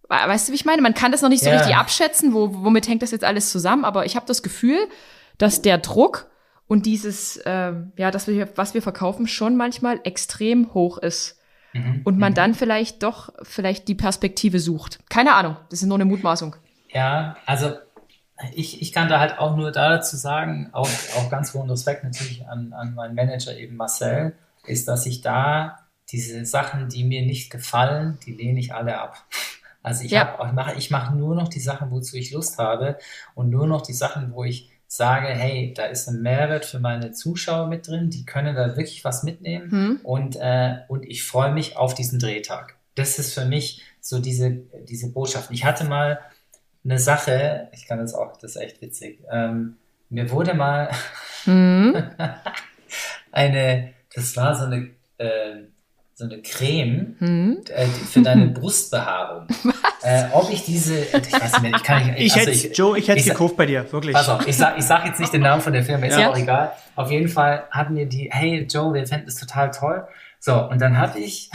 Weißt 0.08 0.48
du, 0.48 0.52
wie 0.52 0.56
ich 0.56 0.64
meine? 0.64 0.82
Man 0.82 0.94
kann 0.94 1.12
das 1.12 1.22
noch 1.22 1.28
nicht 1.28 1.44
so 1.44 1.50
ja. 1.50 1.56
richtig 1.56 1.76
abschätzen, 1.76 2.34
wo, 2.34 2.64
womit 2.64 2.88
hängt 2.88 3.02
das 3.02 3.10
jetzt 3.10 3.24
alles 3.24 3.50
zusammen, 3.50 3.84
aber 3.84 4.06
ich 4.06 4.16
habe 4.16 4.26
das 4.26 4.42
Gefühl, 4.42 4.78
dass 5.38 5.62
der 5.62 5.78
Druck 5.78 6.26
und 6.66 6.86
dieses, 6.86 7.36
äh, 7.38 7.72
ja, 7.96 8.10
das 8.10 8.28
was 8.56 8.74
wir 8.74 8.82
verkaufen, 8.82 9.26
schon 9.26 9.56
manchmal 9.56 10.00
extrem 10.04 10.72
hoch 10.72 10.98
ist. 10.98 11.38
Mhm. 11.74 12.00
Und 12.04 12.18
man 12.18 12.32
mhm. 12.32 12.36
dann 12.36 12.54
vielleicht 12.54 13.02
doch 13.02 13.32
vielleicht 13.42 13.88
die 13.88 13.94
Perspektive 13.94 14.60
sucht. 14.60 15.00
Keine 15.10 15.34
Ahnung, 15.34 15.56
das 15.70 15.82
ist 15.82 15.88
nur 15.88 15.96
eine 15.96 16.04
Mutmaßung. 16.06 16.56
Ja, 16.90 17.36
also 17.44 17.72
ich, 18.54 18.80
ich 18.80 18.92
kann 18.92 19.08
da 19.08 19.20
halt 19.20 19.38
auch 19.38 19.56
nur 19.56 19.72
dazu 19.72 20.16
sagen, 20.16 20.70
auch, 20.72 20.88
auch 21.16 21.30
ganz 21.30 21.52
hohen 21.52 21.68
Respekt 21.68 22.04
natürlich 22.04 22.46
an, 22.46 22.72
an 22.72 22.94
meinen 22.94 23.14
Manager 23.14 23.56
eben 23.56 23.76
Marcel, 23.76 24.34
ist, 24.66 24.88
dass 24.88 25.04
ich 25.06 25.20
da 25.20 25.80
diese 26.10 26.44
Sachen, 26.46 26.88
die 26.88 27.04
mir 27.04 27.22
nicht 27.22 27.50
gefallen, 27.50 28.18
die 28.24 28.32
lehne 28.32 28.60
ich 28.60 28.72
alle 28.72 29.00
ab. 29.00 29.24
Also 29.82 30.04
ich, 30.04 30.12
ja. 30.12 30.38
hab, 30.38 30.46
ich 30.46 30.52
mache 30.52 30.74
ich 30.74 30.90
mach 30.90 31.10
nur 31.12 31.34
noch 31.34 31.48
die 31.48 31.60
Sachen, 31.60 31.90
wozu 31.90 32.16
ich 32.16 32.32
Lust 32.32 32.58
habe 32.58 32.98
und 33.34 33.50
nur 33.50 33.66
noch 33.66 33.82
die 33.82 33.92
Sachen, 33.92 34.32
wo 34.32 34.44
ich 34.44 34.70
sage, 34.96 35.26
hey, 35.28 35.74
da 35.74 35.86
ist 35.86 36.08
ein 36.08 36.22
Mehrwert 36.22 36.64
für 36.64 36.78
meine 36.78 37.10
Zuschauer 37.10 37.66
mit 37.66 37.88
drin, 37.88 38.10
die 38.10 38.24
können 38.24 38.54
da 38.54 38.76
wirklich 38.76 39.04
was 39.04 39.24
mitnehmen 39.24 39.70
hm. 39.70 40.00
und, 40.04 40.36
äh, 40.36 40.78
und 40.86 41.04
ich 41.04 41.24
freue 41.24 41.52
mich 41.52 41.76
auf 41.76 41.94
diesen 41.94 42.20
Drehtag. 42.20 42.76
Das 42.94 43.18
ist 43.18 43.34
für 43.34 43.44
mich 43.44 43.82
so 44.00 44.20
diese, 44.20 44.52
diese 44.88 45.10
Botschaft. 45.10 45.50
Ich 45.50 45.64
hatte 45.64 45.84
mal 45.84 46.20
eine 46.84 47.00
Sache, 47.00 47.68
ich 47.72 47.86
kann 47.86 47.98
das 47.98 48.14
auch, 48.14 48.36
das 48.36 48.54
ist 48.54 48.62
echt 48.62 48.80
witzig. 48.82 49.18
Ähm, 49.32 49.78
mir 50.10 50.30
wurde 50.30 50.54
mal 50.54 50.90
hm. 51.42 51.96
eine, 53.32 53.94
das 54.14 54.36
war 54.36 54.54
so 54.54 54.66
eine, 54.66 54.90
äh, 55.18 55.62
so 56.16 56.24
eine 56.24 56.40
Creme 56.42 57.16
hm? 57.18 57.60
äh, 57.74 57.86
für 57.86 58.22
deine 58.22 58.46
Brustbehaarung. 58.52 59.48
Äh, 60.02 60.26
ob 60.32 60.52
ich 60.52 60.64
diese, 60.64 61.00
ich 61.00 61.12
weiß 61.12 61.62
nicht, 61.62 61.76
ich 61.76 61.82
kann 61.82 62.06
nicht. 62.06 62.20
Ich 62.20 62.34
also 62.34 62.40
hätte, 62.46 62.50
ich, 62.52 62.76
Joe, 62.76 62.98
ich 62.98 63.08
hätte 63.08 63.22
gekauft 63.22 63.56
bei 63.56 63.66
dir, 63.66 63.90
wirklich. 63.92 64.14
Pass 64.14 64.28
auf, 64.28 64.46
ich 64.46 64.56
sag, 64.56 64.78
ich 64.78 64.84
sag 64.84 65.04
jetzt 65.06 65.18
nicht 65.18 65.32
den 65.32 65.42
Namen 65.42 65.60
von 65.60 65.72
der 65.72 65.82
Firma, 65.82 66.06
ist 66.06 66.18
ja. 66.18 66.30
auch 66.30 66.38
egal. 66.38 66.72
Auf 66.94 67.10
jeden 67.10 67.28
Fall 67.28 67.64
hatten 67.70 67.96
wir 67.96 68.06
die, 68.06 68.30
hey 68.30 68.66
Joe, 68.70 68.94
wir 68.94 69.06
fänden 69.06 69.28
es 69.28 69.36
total 69.36 69.70
toll. 69.72 70.06
So, 70.38 70.68
und 70.68 70.80
dann 70.80 70.98
hatte 70.98 71.18
ich 71.18 71.50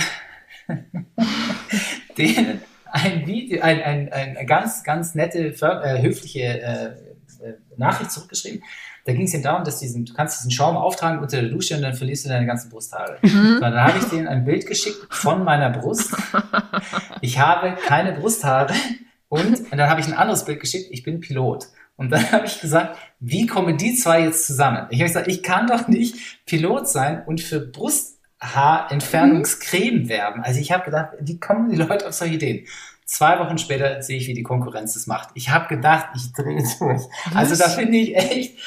den, 2.17 2.59
ein 2.85 3.27
Video, 3.27 3.61
ein, 3.61 3.81
ein, 3.81 4.11
ein 4.11 4.47
ganz, 4.47 4.83
ganz 4.83 5.15
nette, 5.15 5.39
äh, 5.39 6.01
höfliche 6.01 6.39
äh, 6.41 6.85
äh 6.85 7.53
Nachricht 7.77 8.11
zurückgeschrieben. 8.11 8.61
Da 9.05 9.13
ging 9.13 9.23
es 9.23 9.33
ihm 9.33 9.41
darum, 9.41 9.63
dass 9.63 9.79
diesen, 9.79 10.05
du 10.05 10.13
kannst 10.13 10.39
diesen 10.39 10.51
Schaum 10.51 10.77
auftragen 10.77 11.19
unter 11.19 11.41
der 11.41 11.49
Dusche 11.49 11.75
und 11.75 11.81
dann 11.81 11.93
verlierst 11.93 12.25
du 12.25 12.29
deine 12.29 12.45
ganzen 12.45 12.69
Brusthaare. 12.69 13.17
Mhm. 13.21 13.57
Dann 13.61 13.75
habe 13.75 13.97
ich 13.97 14.05
denen 14.05 14.27
ein 14.27 14.45
Bild 14.45 14.67
geschickt 14.67 15.07
von 15.09 15.43
meiner 15.43 15.69
Brust. 15.69 16.15
Ich 17.21 17.37
habe 17.37 17.75
keine 17.85 18.13
Brusthaare 18.13 18.73
und, 19.27 19.59
und 19.59 19.77
dann 19.77 19.89
habe 19.89 19.99
ich 19.99 20.07
ein 20.07 20.13
anderes 20.13 20.45
Bild 20.45 20.61
geschickt, 20.61 20.87
ich 20.89 21.03
bin 21.03 21.19
Pilot. 21.19 21.67
Und 21.99 22.09
dann 22.11 22.31
habe 22.31 22.45
ich 22.45 22.61
gesagt, 22.61 22.97
wie 23.19 23.45
kommen 23.45 23.77
die 23.77 23.93
zwei 23.95 24.23
jetzt 24.23 24.47
zusammen? 24.47 24.87
Ich 24.89 25.01
habe 25.01 25.09
gesagt, 25.09 25.27
ich 25.27 25.43
kann 25.43 25.67
doch 25.67 25.89
nicht 25.89 26.45
Pilot 26.45 26.87
sein 26.87 27.23
und 27.25 27.41
für 27.41 27.59
Brusthaarentfernungscreme 27.59 30.07
werben. 30.07 30.41
Also 30.41 30.61
ich 30.61 30.71
habe 30.71 30.85
gedacht, 30.85 31.09
wie 31.19 31.41
kommen 31.41 31.69
die 31.69 31.75
Leute 31.75 32.07
auf 32.07 32.13
solche 32.13 32.35
Ideen? 32.35 32.65
Zwei 33.03 33.37
Wochen 33.39 33.57
später 33.57 34.01
sehe 34.01 34.17
ich, 34.17 34.27
wie 34.27 34.33
die 34.33 34.43
Konkurrenz 34.43 34.93
das 34.93 35.07
macht. 35.07 35.31
Ich 35.33 35.49
habe 35.49 35.67
gedacht, 35.67 36.07
ich 36.15 36.31
drehe 36.31 36.63
durch. 36.79 37.01
Also 37.33 37.55
da 37.55 37.67
finde 37.67 37.97
ich 37.97 38.15
echt, 38.15 38.57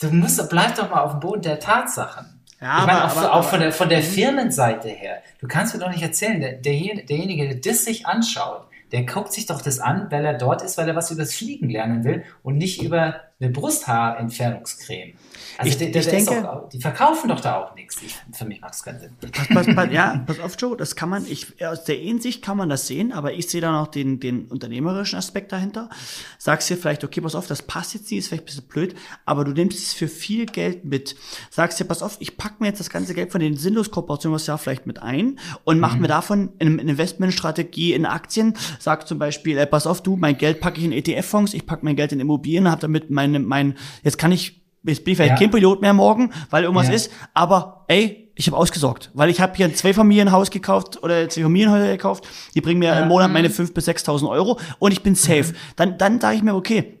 du 0.00 0.10
musst, 0.10 0.48
bleib 0.48 0.74
doch 0.74 0.90
mal 0.90 1.02
auf 1.02 1.12
dem 1.12 1.20
Boden 1.20 1.42
der 1.42 1.60
Tatsachen. 1.60 2.40
Ja, 2.60 2.80
ich 2.80 2.86
meine, 2.86 3.04
auch, 3.04 3.16
aber, 3.16 3.32
auch 3.34 3.44
von, 3.44 3.60
der, 3.60 3.72
von 3.72 3.88
der 3.88 4.00
mhm. 4.00 4.04
Firmenseite 4.04 4.88
her. 4.88 5.22
Du 5.40 5.48
kannst 5.48 5.74
mir 5.74 5.80
doch 5.80 5.90
nicht 5.90 6.02
erzählen, 6.02 6.40
der, 6.40 6.52
derjenige, 6.54 7.48
der 7.48 7.56
das 7.56 7.84
sich 7.84 8.06
anschaut, 8.06 8.66
der 8.92 9.04
guckt 9.04 9.32
sich 9.32 9.46
doch 9.46 9.62
das 9.62 9.78
an, 9.78 10.10
weil 10.10 10.24
er 10.24 10.34
dort 10.34 10.62
ist, 10.62 10.76
weil 10.76 10.88
er 10.88 10.96
was 10.96 11.10
über 11.10 11.22
das 11.22 11.34
Fliegen 11.34 11.70
lernen 11.70 12.04
will 12.04 12.24
und 12.42 12.58
nicht 12.58 12.82
über 12.82 13.20
eine 13.40 13.50
Brusthaarentfernungscreme. 13.50 15.14
Also 15.60 15.72
ich, 15.72 15.76
der, 15.76 15.90
der, 15.90 16.00
ich 16.00 16.08
denke, 16.08 16.50
auch, 16.50 16.70
die 16.70 16.80
verkaufen 16.80 17.28
doch 17.28 17.40
da 17.40 17.56
auch 17.56 17.74
nichts. 17.74 18.00
Ich, 18.00 18.16
für 18.32 18.46
mich 18.46 18.62
macht 18.62 18.72
das 18.72 18.82
keinen 18.82 18.98
Sinn. 18.98 19.10
Pass, 19.30 19.48
pass, 19.48 19.74
pass, 19.74 19.92
ja, 19.92 20.24
pass 20.26 20.40
auf, 20.40 20.56
Joe, 20.58 20.74
das 20.74 20.96
kann 20.96 21.10
man, 21.10 21.26
ich, 21.26 21.62
aus 21.62 21.84
der 21.84 21.96
Hinsicht 21.96 22.42
kann 22.42 22.56
man 22.56 22.70
das 22.70 22.86
sehen, 22.86 23.12
aber 23.12 23.34
ich 23.34 23.46
sehe 23.46 23.60
da 23.60 23.70
noch 23.70 23.88
den, 23.88 24.20
den 24.20 24.46
unternehmerischen 24.46 25.18
Aspekt 25.18 25.52
dahinter. 25.52 25.90
Sagst 26.38 26.70
dir 26.70 26.78
vielleicht, 26.78 27.04
okay, 27.04 27.20
pass 27.20 27.34
auf, 27.34 27.46
das 27.46 27.60
passt 27.60 27.92
jetzt 27.92 28.10
nicht, 28.10 28.20
ist 28.20 28.28
vielleicht 28.28 28.44
ein 28.44 28.46
bisschen 28.46 28.68
blöd, 28.68 28.94
aber 29.26 29.44
du 29.44 29.52
nimmst 29.52 29.78
es 29.78 29.92
für 29.92 30.08
viel 30.08 30.46
Geld 30.46 30.86
mit. 30.86 31.14
Sagst 31.50 31.78
dir, 31.78 31.84
pass 31.84 32.02
auf, 32.02 32.16
ich 32.20 32.38
pack 32.38 32.58
mir 32.62 32.68
jetzt 32.68 32.80
das 32.80 32.88
ganze 32.88 33.12
Geld 33.12 33.30
von 33.30 33.42
den 33.42 33.54
sinnlos 33.58 33.90
Kooperationen, 33.90 34.36
was 34.36 34.46
ja 34.46 34.56
vielleicht 34.56 34.86
mit 34.86 35.02
ein 35.02 35.38
und 35.64 35.78
mach 35.78 35.94
mhm. 35.94 36.00
mir 36.00 36.08
davon 36.08 36.52
eine 36.58 36.80
Investmentstrategie 36.80 37.92
in 37.92 38.06
Aktien. 38.06 38.54
Sag 38.78 39.06
zum 39.06 39.18
Beispiel, 39.18 39.58
äh, 39.58 39.66
pass 39.66 39.86
auf, 39.86 40.02
du, 40.02 40.16
mein 40.16 40.38
Geld 40.38 40.62
packe 40.62 40.78
ich 40.78 40.86
in 40.86 40.92
ETF-Fonds, 40.92 41.52
ich 41.52 41.66
packe 41.66 41.84
mein 41.84 41.96
Geld 41.96 42.12
in 42.12 42.20
Immobilien, 42.20 42.70
habe 42.70 42.80
damit 42.80 43.10
meine, 43.10 43.40
mein, 43.40 43.76
jetzt 44.02 44.16
kann 44.16 44.32
ich 44.32 44.59
Jetzt 44.82 45.04
bin 45.04 45.12
ich 45.12 45.18
vielleicht 45.18 45.32
ja. 45.32 45.38
kein 45.38 45.50
Pilot 45.50 45.82
mehr 45.82 45.92
morgen, 45.92 46.32
weil 46.50 46.64
irgendwas 46.64 46.88
ja. 46.88 46.94
ist. 46.94 47.10
Aber 47.34 47.84
ey, 47.88 48.30
ich 48.34 48.46
habe 48.46 48.56
ausgesorgt, 48.56 49.10
weil 49.12 49.28
ich 49.28 49.40
habe 49.40 49.54
hier 49.54 49.66
ein 49.66 49.74
Zweifamilienhaus 49.74 50.50
gekauft 50.50 51.02
oder 51.02 51.28
zwei 51.28 51.42
Familienhäuser 51.42 51.88
gekauft. 51.88 52.26
Die 52.54 52.60
bringen 52.60 52.78
mir 52.78 52.86
ja. 52.86 53.00
im 53.00 53.08
Monat 53.08 53.30
meine 53.30 53.48
5.000 53.48 53.74
bis 53.74 53.88
6.000 53.88 54.28
Euro 54.30 54.58
und 54.78 54.92
ich 54.92 55.02
bin 55.02 55.14
safe. 55.14 55.52
Mhm. 55.52 55.56
Dann, 55.76 55.98
dann 55.98 56.20
sage 56.20 56.36
ich 56.36 56.42
mir, 56.42 56.54
okay, 56.54 56.99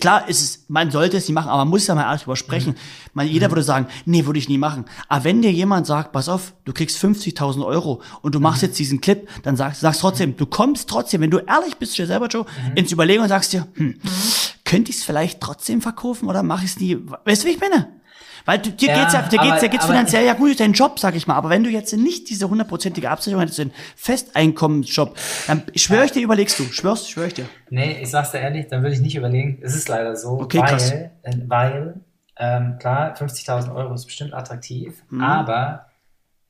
Klar 0.00 0.28
ist 0.28 0.40
es, 0.40 0.64
man 0.68 0.90
sollte 0.90 1.18
es 1.18 1.28
nicht 1.28 1.34
machen, 1.34 1.48
aber 1.48 1.58
man 1.58 1.68
muss 1.68 1.86
ja 1.86 1.94
mal 1.94 2.04
ehrlich 2.04 2.22
drüber 2.22 2.36
sprechen. 2.36 2.70
Mhm. 2.70 3.10
Man, 3.12 3.28
jeder 3.28 3.48
mhm. 3.48 3.52
würde 3.52 3.62
sagen, 3.62 3.86
nee, 4.06 4.24
würde 4.24 4.38
ich 4.38 4.48
nie 4.48 4.58
machen. 4.58 4.86
Aber 5.08 5.24
wenn 5.24 5.42
dir 5.42 5.52
jemand 5.52 5.86
sagt, 5.86 6.12
pass 6.12 6.28
auf, 6.28 6.54
du 6.64 6.72
kriegst 6.72 7.02
50.000 7.02 7.64
Euro 7.64 8.00
und 8.22 8.34
du 8.34 8.40
machst 8.40 8.62
mhm. 8.62 8.68
jetzt 8.68 8.78
diesen 8.78 9.00
Clip, 9.00 9.28
dann 9.42 9.56
sagst, 9.56 9.80
sagst 9.80 10.00
trotzdem, 10.00 10.36
du 10.36 10.46
kommst 10.46 10.88
trotzdem, 10.88 11.20
wenn 11.20 11.30
du 11.30 11.38
ehrlich 11.38 11.76
bist 11.76 11.92
zu 11.92 12.02
dir 12.02 12.06
selber, 12.06 12.28
Joe, 12.28 12.44
mhm. 12.44 12.76
ins 12.76 12.90
Überlegen 12.90 13.22
und 13.22 13.28
sagst 13.28 13.52
dir, 13.52 13.68
hm, 13.74 13.86
mhm 13.86 13.98
könnte 14.72 14.90
ich 14.90 14.96
es 14.96 15.04
vielleicht 15.04 15.38
trotzdem 15.42 15.82
verkaufen 15.82 16.30
oder 16.30 16.42
mache 16.42 16.64
ich 16.64 16.70
es 16.70 16.80
nie? 16.80 16.96
Weißt 17.26 17.42
du, 17.42 17.46
wie 17.46 17.52
ich 17.52 17.60
meine? 17.60 17.88
Weil 18.44 18.58
du, 18.58 18.70
dir 18.70 18.88
ja, 18.88 19.00
geht's 19.00 19.12
ja, 19.12 19.22
dir 19.22 19.40
aber, 19.40 19.48
geht's, 19.50 19.60
dir 19.60 19.68
geht's 19.68 19.86
finanziell 19.86 20.24
ja 20.24 20.34
gut, 20.34 20.50
ist 20.50 20.60
dein 20.60 20.72
Job, 20.72 20.98
sag 20.98 21.14
ich 21.14 21.26
mal. 21.26 21.34
Aber 21.34 21.50
wenn 21.50 21.64
du 21.64 21.70
jetzt 21.70 21.92
nicht 21.96 22.30
diese 22.30 22.48
hundertprozentige 22.48 23.10
Absicherung 23.10 23.40
hättest, 23.40 23.58
den 23.58 23.72
Festeinkommensjob, 23.96 25.16
dann 25.46 25.62
schwöre 25.74 26.04
ich 26.04 26.12
dir, 26.12 26.22
überlegst 26.22 26.58
du. 26.58 26.64
Schwörst, 26.64 27.10
schwöre 27.10 27.28
ich 27.28 27.34
dir. 27.34 27.48
Nee, 27.70 28.00
ich 28.02 28.10
sag's 28.10 28.32
dir 28.32 28.38
ehrlich, 28.38 28.66
dann 28.68 28.82
würde 28.82 28.94
ich 28.94 29.00
nicht 29.00 29.16
überlegen. 29.16 29.58
Es 29.62 29.74
ist 29.74 29.88
leider 29.88 30.16
so, 30.16 30.40
okay, 30.40 30.58
weil, 30.58 31.10
äh, 31.22 31.32
weil 31.46 31.94
ähm, 32.38 32.76
klar, 32.78 33.14
50.000 33.14 33.74
Euro 33.74 33.94
ist 33.94 34.06
bestimmt 34.06 34.34
attraktiv, 34.34 35.02
mhm. 35.10 35.22
aber 35.22 35.86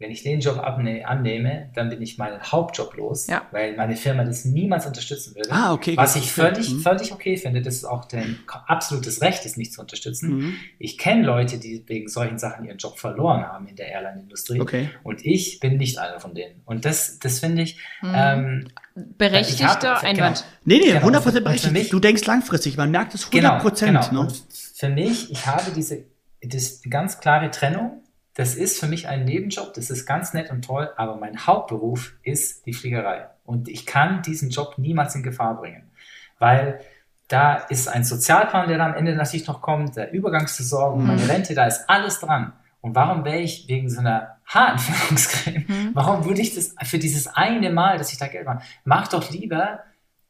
wenn 0.03 0.11
ich 0.11 0.23
den 0.23 0.41
Job 0.41 0.59
annehme, 0.59 1.71
dann 1.75 1.89
bin 1.89 2.03
ich 2.03 2.19
meinen 2.19 2.43
Hauptjob 2.43 2.97
los, 2.97 3.29
ja. 3.29 3.47
weil 3.53 3.77
meine 3.77 3.97
Firma 3.97 4.25
das 4.25 4.45
niemals 4.45 4.85
unterstützen 4.85 5.35
würde. 5.37 5.51
Ah, 5.51 5.73
okay. 5.73 5.97
Was 5.97 6.17
ich 6.17 6.31
völlig, 6.31 6.71
mhm. 6.71 6.81
völlig 6.81 7.13
okay 7.13 7.37
finde, 7.37 7.63
das 7.63 7.77
ist 7.77 7.85
auch 7.85 8.05
dein 8.05 8.39
absolutes 8.67 9.23
Recht, 9.23 9.47
es 9.47 9.57
nicht 9.57 9.73
zu 9.73 9.81
unterstützen. 9.81 10.37
Mhm. 10.37 10.55
Ich 10.79 10.99
kenne 10.99 11.25
Leute, 11.25 11.59
die 11.59 11.85
wegen 11.87 12.09
solchen 12.09 12.39
Sachen 12.39 12.65
ihren 12.65 12.79
Job 12.79 12.99
verloren 12.99 13.45
haben 13.45 13.67
in 13.69 13.77
der 13.77 13.89
Airline-Industrie. 13.89 14.61
Okay. 14.61 14.91
Und 15.05 15.25
ich 15.25 15.61
bin 15.61 15.77
nicht 15.77 15.99
einer 15.99 16.21
von 16.21 16.35
denen. 16.35 16.63
Und 16.65 16.85
das, 16.85 17.19
das 17.21 17.39
finde 17.39 17.63
ich. 17.63 17.79
Mhm. 18.03 18.13
Ähm, 18.15 18.69
Berechtigter 18.95 19.95
hab, 19.95 20.05
Einwand. 20.05 20.45
Genau, 20.67 20.85
nee, 20.85 20.93
nee, 20.93 20.99
100% 20.99 21.03
genau. 21.03 21.45
berechtigt. 21.45 21.73
Mich, 21.73 21.89
du 21.89 22.01
denkst 22.01 22.27
langfristig, 22.27 22.77
man 22.77 22.91
merkt 22.91 23.15
es 23.15 23.29
100%. 23.29 23.31
Genau, 23.31 23.63
genau. 24.09 24.23
Ne? 24.25 24.29
für 24.75 24.89
mich, 24.89 25.31
ich 25.31 25.47
habe 25.47 25.71
diese 25.71 26.05
das 26.43 26.83
ganz 26.91 27.21
klare 27.21 27.53
Trennung 27.53 28.03
das 28.35 28.55
ist 28.55 28.81
für 28.81 28.87
mich 28.87 29.09
ein 29.09 29.25
Nebenjob, 29.25 29.75
das 29.75 29.91
ist 29.91 30.07
ganz 30.07 30.33
nett 30.33 30.51
und 30.51 30.65
toll, 30.65 30.91
aber 30.97 31.17
mein 31.17 31.47
Hauptberuf 31.47 32.15
ist 32.23 32.65
die 32.67 32.73
Fliegerei. 32.73 33.27
Und 33.45 33.69
ich 33.69 33.85
kann 33.85 34.23
diesen 34.23 34.51
Job 34.51 34.75
niemals 34.79 35.15
in 35.15 35.23
Gefahr 35.23 35.59
bringen, 35.59 35.91
weil 36.39 36.81
da 37.29 37.55
ist 37.55 37.89
ein 37.89 38.05
Sozialplan, 38.05 38.69
der 38.69 38.79
dann 38.79 38.93
am 38.93 38.97
Ende 38.97 39.15
natürlich 39.15 39.47
noch 39.47 39.61
kommt, 39.61 39.97
der 39.97 40.13
Übergangsversorgung, 40.13 41.03
mhm. 41.03 41.07
meine 41.09 41.29
Rente, 41.29 41.55
da 41.55 41.67
ist 41.67 41.89
alles 41.89 42.21
dran. 42.21 42.53
Und 42.81 42.95
warum 42.95 43.25
wäre 43.25 43.39
ich 43.39 43.69
wegen 43.69 43.89
so 43.89 44.01
einer 44.01 44.39
Haarentfernungscreme, 44.47 45.65
mhm. 45.69 45.91
warum 45.95 46.25
würde 46.25 46.41
ich 46.41 46.55
das 46.55 46.75
für 46.85 46.99
dieses 46.99 47.27
eine 47.29 47.71
Mal, 47.71 47.99
dass 47.99 48.13
ich 48.13 48.19
da 48.19 48.27
Geld 48.27 48.47
mache, 48.47 48.63
mach 48.85 49.09
doch 49.09 49.31
lieber 49.31 49.81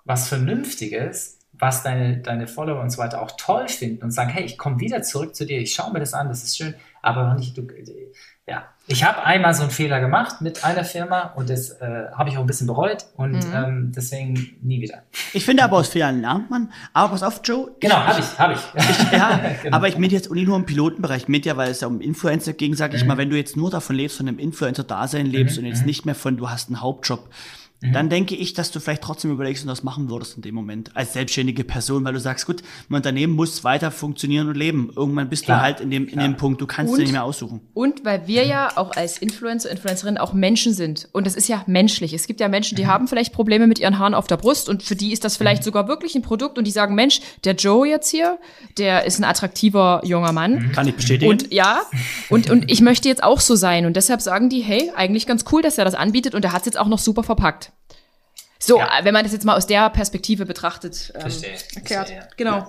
was 0.04 0.28
Vernünftiges, 0.28 1.38
was 1.52 1.82
deine, 1.82 2.18
deine 2.18 2.46
Follower 2.46 2.80
und 2.80 2.90
so 2.90 2.98
weiter 2.98 3.22
auch 3.22 3.32
toll 3.36 3.68
finden 3.68 4.02
und 4.02 4.10
sagen, 4.10 4.30
hey, 4.30 4.44
ich 4.44 4.58
komme 4.58 4.80
wieder 4.80 5.02
zurück 5.02 5.34
zu 5.34 5.46
dir, 5.46 5.60
ich 5.60 5.74
schaue 5.74 5.92
mir 5.92 6.00
das 6.00 6.14
an, 6.14 6.28
das 6.28 6.42
ist 6.42 6.56
schön, 6.56 6.74
aber 7.02 7.34
nicht, 7.34 7.58
du, 7.58 7.66
ja, 8.46 8.64
ich 8.86 9.04
habe 9.04 9.24
einmal 9.24 9.54
so 9.54 9.62
einen 9.62 9.70
Fehler 9.70 10.00
gemacht 10.00 10.40
mit 10.40 10.64
einer 10.64 10.84
Firma 10.84 11.32
und 11.36 11.50
das 11.50 11.70
äh, 11.70 12.06
habe 12.12 12.30
ich 12.30 12.36
auch 12.36 12.42
ein 12.42 12.46
bisschen 12.46 12.66
bereut 12.66 13.06
und 13.16 13.32
mhm. 13.32 13.54
ähm, 13.54 13.92
deswegen 13.94 14.56
nie 14.62 14.80
wieder. 14.80 15.02
Ich 15.32 15.44
finde 15.44 15.64
aber 15.64 15.78
aus 15.78 15.88
Fehlern 15.88 16.20
lernt 16.20 16.50
man. 16.50 16.72
Aber 16.92 17.10
pass 17.10 17.22
auf, 17.22 17.40
Joe. 17.44 17.70
Genau, 17.80 17.96
habe 17.96 18.20
ich, 18.20 18.38
habe 18.38 18.54
ich. 18.54 18.60
ich. 18.74 19.12
Ja, 19.12 19.40
genau. 19.62 19.76
aber 19.76 19.88
ich 19.88 19.98
meine 19.98 20.12
jetzt 20.12 20.30
nicht 20.30 20.46
nur 20.46 20.56
im 20.56 20.66
Pilotenbereich 20.66 21.28
mit, 21.28 21.46
ja, 21.46 21.56
weil 21.56 21.70
es 21.70 21.80
ja 21.80 21.88
um 21.88 22.00
Influencer 22.00 22.52
ging, 22.52 22.74
sage 22.74 22.96
ich 22.96 23.02
mhm. 23.02 23.08
mal, 23.08 23.18
wenn 23.18 23.30
du 23.30 23.36
jetzt 23.36 23.56
nur 23.56 23.70
davon 23.70 23.96
lebst, 23.96 24.16
von 24.16 24.28
einem 24.28 24.38
Influencer-Dasein 24.38 25.26
lebst 25.26 25.56
mhm. 25.56 25.64
und 25.64 25.70
jetzt 25.70 25.80
mhm. 25.80 25.86
nicht 25.86 26.06
mehr 26.06 26.14
von, 26.14 26.36
du 26.36 26.50
hast 26.50 26.68
einen 26.68 26.80
Hauptjob, 26.80 27.28
Mhm. 27.82 27.92
dann 27.92 28.08
denke 28.08 28.36
ich, 28.36 28.54
dass 28.54 28.70
du 28.70 28.78
vielleicht 28.78 29.02
trotzdem 29.02 29.32
überlegst 29.32 29.64
und 29.64 29.68
das 29.68 29.82
machen 29.82 30.08
würdest 30.08 30.36
in 30.36 30.42
dem 30.42 30.54
Moment 30.54 30.96
als 30.96 31.12
selbstständige 31.12 31.64
Person, 31.64 32.04
weil 32.04 32.12
du 32.12 32.20
sagst, 32.20 32.46
gut, 32.46 32.62
mein 32.88 32.98
Unternehmen 32.98 33.34
muss 33.34 33.64
weiter 33.64 33.90
funktionieren 33.90 34.48
und 34.48 34.56
leben. 34.56 34.92
Irgendwann 34.94 35.28
bist 35.28 35.44
Klar. 35.44 35.58
du 35.58 35.62
halt 35.64 35.80
in 35.80 35.90
dem, 35.90 36.06
in 36.06 36.20
dem 36.20 36.36
Punkt, 36.36 36.60
du 36.60 36.66
kannst 36.66 36.92
und, 36.92 36.98
dir 36.98 37.02
nicht 37.02 37.12
mehr 37.12 37.24
aussuchen. 37.24 37.60
Und 37.74 38.04
weil 38.04 38.28
wir 38.28 38.44
ja 38.44 38.76
auch 38.76 38.92
als 38.92 39.18
Influencer, 39.18 39.70
Influencerinnen 39.70 40.18
auch 40.18 40.32
Menschen 40.32 40.74
sind 40.74 41.08
und 41.12 41.26
es 41.26 41.34
ist 41.34 41.48
ja 41.48 41.64
menschlich. 41.66 42.12
Es 42.12 42.26
gibt 42.26 42.40
ja 42.40 42.48
Menschen, 42.48 42.76
die 42.76 42.84
mhm. 42.84 42.88
haben 42.88 43.08
vielleicht 43.08 43.32
Probleme 43.32 43.66
mit 43.66 43.80
ihren 43.80 43.98
Haaren 43.98 44.14
auf 44.14 44.28
der 44.28 44.36
Brust 44.36 44.68
und 44.68 44.84
für 44.84 44.94
die 44.94 45.12
ist 45.12 45.24
das 45.24 45.36
vielleicht 45.36 45.62
mhm. 45.62 45.66
sogar 45.66 45.88
wirklich 45.88 46.14
ein 46.14 46.22
Produkt 46.22 46.58
und 46.58 46.66
die 46.66 46.70
sagen, 46.70 46.94
Mensch, 46.94 47.20
der 47.44 47.54
Joe 47.54 47.88
jetzt 47.88 48.10
hier, 48.10 48.38
der 48.78 49.04
ist 49.04 49.18
ein 49.18 49.24
attraktiver 49.24 50.02
junger 50.04 50.32
Mann. 50.32 50.54
Mhm. 50.54 50.72
Kann 50.72 50.86
ich 50.86 50.94
bestätigen. 50.94 51.30
Und 51.30 51.52
ja, 51.52 51.80
und, 52.28 52.48
und 52.48 52.70
ich 52.70 52.80
möchte 52.80 53.08
jetzt 53.08 53.24
auch 53.24 53.40
so 53.40 53.56
sein 53.56 53.86
und 53.86 53.96
deshalb 53.96 54.22
sagen 54.22 54.48
die, 54.48 54.60
hey, 54.60 54.92
eigentlich 54.94 55.26
ganz 55.26 55.44
cool, 55.50 55.62
dass 55.62 55.78
er 55.78 55.84
das 55.84 55.94
anbietet 55.94 56.34
und 56.36 56.44
er 56.44 56.52
hat 56.52 56.60
es 56.60 56.66
jetzt 56.66 56.78
auch 56.78 56.88
noch 56.88 56.98
super 56.98 57.24
verpackt. 57.24 57.71
So, 58.58 58.78
ja. 58.78 59.00
wenn 59.02 59.12
man 59.12 59.24
das 59.24 59.32
jetzt 59.32 59.44
mal 59.44 59.56
aus 59.56 59.66
der 59.66 59.90
Perspektive 59.90 60.46
betrachtet, 60.46 61.12
ähm, 61.14 61.20
verstehe, 61.22 61.56
erklärt. 61.74 62.08
Verstehe, 62.08 62.28
genau. 62.36 62.58
Ja. 62.58 62.68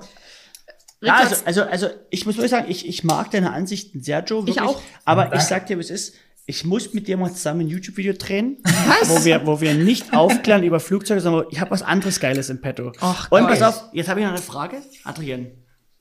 Ja, 1.02 1.18
also, 1.18 1.36
also, 1.44 1.64
also 1.64 1.88
ich 2.12 2.26
muss 2.26 2.36
wirklich 2.36 2.52
sagen, 2.52 2.68
ich, 2.70 2.88
ich 2.88 3.04
mag 3.04 3.30
deine 3.32 3.52
Ansichten 3.52 4.02
sehr, 4.02 4.24
Joe. 4.24 4.40
Wirklich, 4.40 4.56
ich 4.56 4.62
auch. 4.62 4.82
Aber 5.04 5.24
Danke. 5.24 5.38
ich 5.38 5.44
sag 5.44 5.68
dir, 5.68 5.78
wie 5.78 5.82
es 5.82 5.90
ist. 5.90 6.16
Ich 6.46 6.64
muss 6.66 6.94
mit 6.94 7.08
dir 7.08 7.18
mal 7.18 7.32
zusammen 7.32 7.62
ein 7.62 7.68
YouTube-Video 7.68 8.14
drehen, 8.14 8.58
was? 8.64 9.10
wo 9.10 9.24
wir, 9.26 9.46
wo 9.46 9.62
wir 9.62 9.74
nicht 9.74 10.14
aufklären 10.14 10.64
über 10.64 10.80
Flugzeuge, 10.80 11.22
sondern 11.22 11.46
ich 11.52 11.60
habe 11.60 11.72
was 11.72 11.82
anderes 11.82 12.20
Geiles 12.20 12.50
im 12.50 12.62
Petto. 12.62 12.92
Och, 13.02 13.32
Und 13.32 13.48
pass 13.48 13.62
auf, 13.62 13.84
jetzt 13.94 14.10
habe 14.10 14.20
ich 14.20 14.26
noch 14.26 14.34
eine 14.34 14.42
Frage. 14.42 14.82
Adrian, 15.04 15.52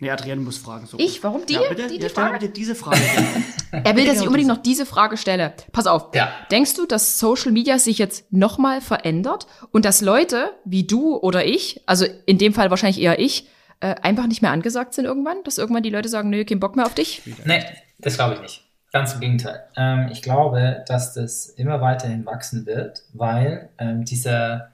Nee, 0.03 0.11
Adrian 0.11 0.43
muss 0.43 0.59
fragen. 0.59 0.85
So. 0.87 0.99
Ich? 0.99 1.23
Warum 1.23 1.47
die? 1.47 1.53
Ja, 1.53 1.61
bitte, 1.69 1.87
die, 1.87 1.99
die 1.99 2.03
ja, 2.03 2.09
Frage? 2.09 2.41
bitte 2.41 2.53
diese 2.53 2.75
Frage. 2.75 2.99
er 3.71 3.97
will, 3.97 4.05
dass 4.05 4.17
ich 4.17 4.27
unbedingt 4.27 4.49
noch 4.49 4.61
diese 4.61 4.85
Frage 4.85 5.17
stelle. 5.17 5.53
Pass 5.71 5.87
auf. 5.87 6.13
Ja. 6.13 6.29
Denkst 6.51 6.75
du, 6.75 6.87
dass 6.87 7.21
Social 7.21 7.53
Media 7.53 7.79
sich 7.79 7.99
jetzt 7.99 8.25
nochmal 8.33 8.81
verändert 8.81 9.47
und 9.71 9.85
dass 9.85 10.01
Leute 10.01 10.51
wie 10.65 10.89
du 10.89 11.17
oder 11.19 11.45
ich, 11.45 11.83
also 11.87 12.05
in 12.27 12.37
dem 12.37 12.53
Fall 12.53 12.69
wahrscheinlich 12.71 13.01
eher 13.01 13.21
ich, 13.21 13.47
äh, 13.79 13.95
einfach 14.03 14.27
nicht 14.27 14.43
mehr 14.43 14.51
angesagt 14.51 14.93
sind 14.95 15.05
irgendwann? 15.05 15.37
Dass 15.45 15.59
irgendwann 15.59 15.85
die 15.85 15.91
Leute 15.91 16.09
sagen, 16.09 16.31
nö, 16.31 16.45
kein 16.45 16.59
Bock 16.59 16.75
mehr 16.75 16.87
auf 16.87 16.95
dich? 16.95 17.23
Nee, 17.45 17.63
das 18.01 18.17
glaube 18.17 18.35
ich 18.35 18.41
nicht. 18.41 18.65
Ganz 18.93 19.15
im 19.15 19.21
Gegenteil. 19.21 19.63
Ähm, 19.77 20.09
ich 20.11 20.21
glaube, 20.21 20.83
dass 20.89 21.15
das 21.15 21.47
immer 21.47 21.81
weiterhin 21.81 22.27
wachsen 22.27 22.67
wird, 22.67 23.05
weil 23.13 23.69
ähm, 23.79 24.05
dieser 24.05 24.73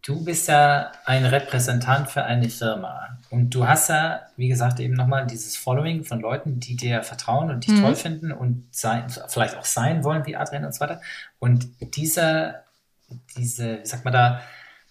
du 0.00 0.24
bist 0.24 0.48
ja 0.48 0.90
ein 1.04 1.24
Repräsentant 1.24 2.10
für 2.10 2.24
eine 2.24 2.48
Firma 2.48 3.18
und 3.32 3.54
du 3.54 3.66
hast 3.66 3.88
ja, 3.88 4.26
wie 4.36 4.48
gesagt, 4.48 4.78
eben 4.78 4.92
nochmal 4.92 5.26
dieses 5.26 5.56
Following 5.56 6.04
von 6.04 6.20
Leuten, 6.20 6.60
die 6.60 6.76
dir 6.76 7.02
vertrauen 7.02 7.50
und 7.50 7.66
dich 7.66 7.72
mhm. 7.72 7.80
toll 7.80 7.96
finden 7.96 8.30
und 8.30 8.66
sein, 8.72 9.06
vielleicht 9.26 9.56
auch 9.56 9.64
sein 9.64 10.04
wollen 10.04 10.26
wie 10.26 10.36
Adrian 10.36 10.66
und 10.66 10.74
so 10.74 10.80
weiter. 10.80 11.00
Und 11.38 11.66
dieser, 11.96 12.64
diese, 13.38 13.80
wie 13.80 13.86
sagt 13.86 14.04
man 14.04 14.12
da, 14.12 14.42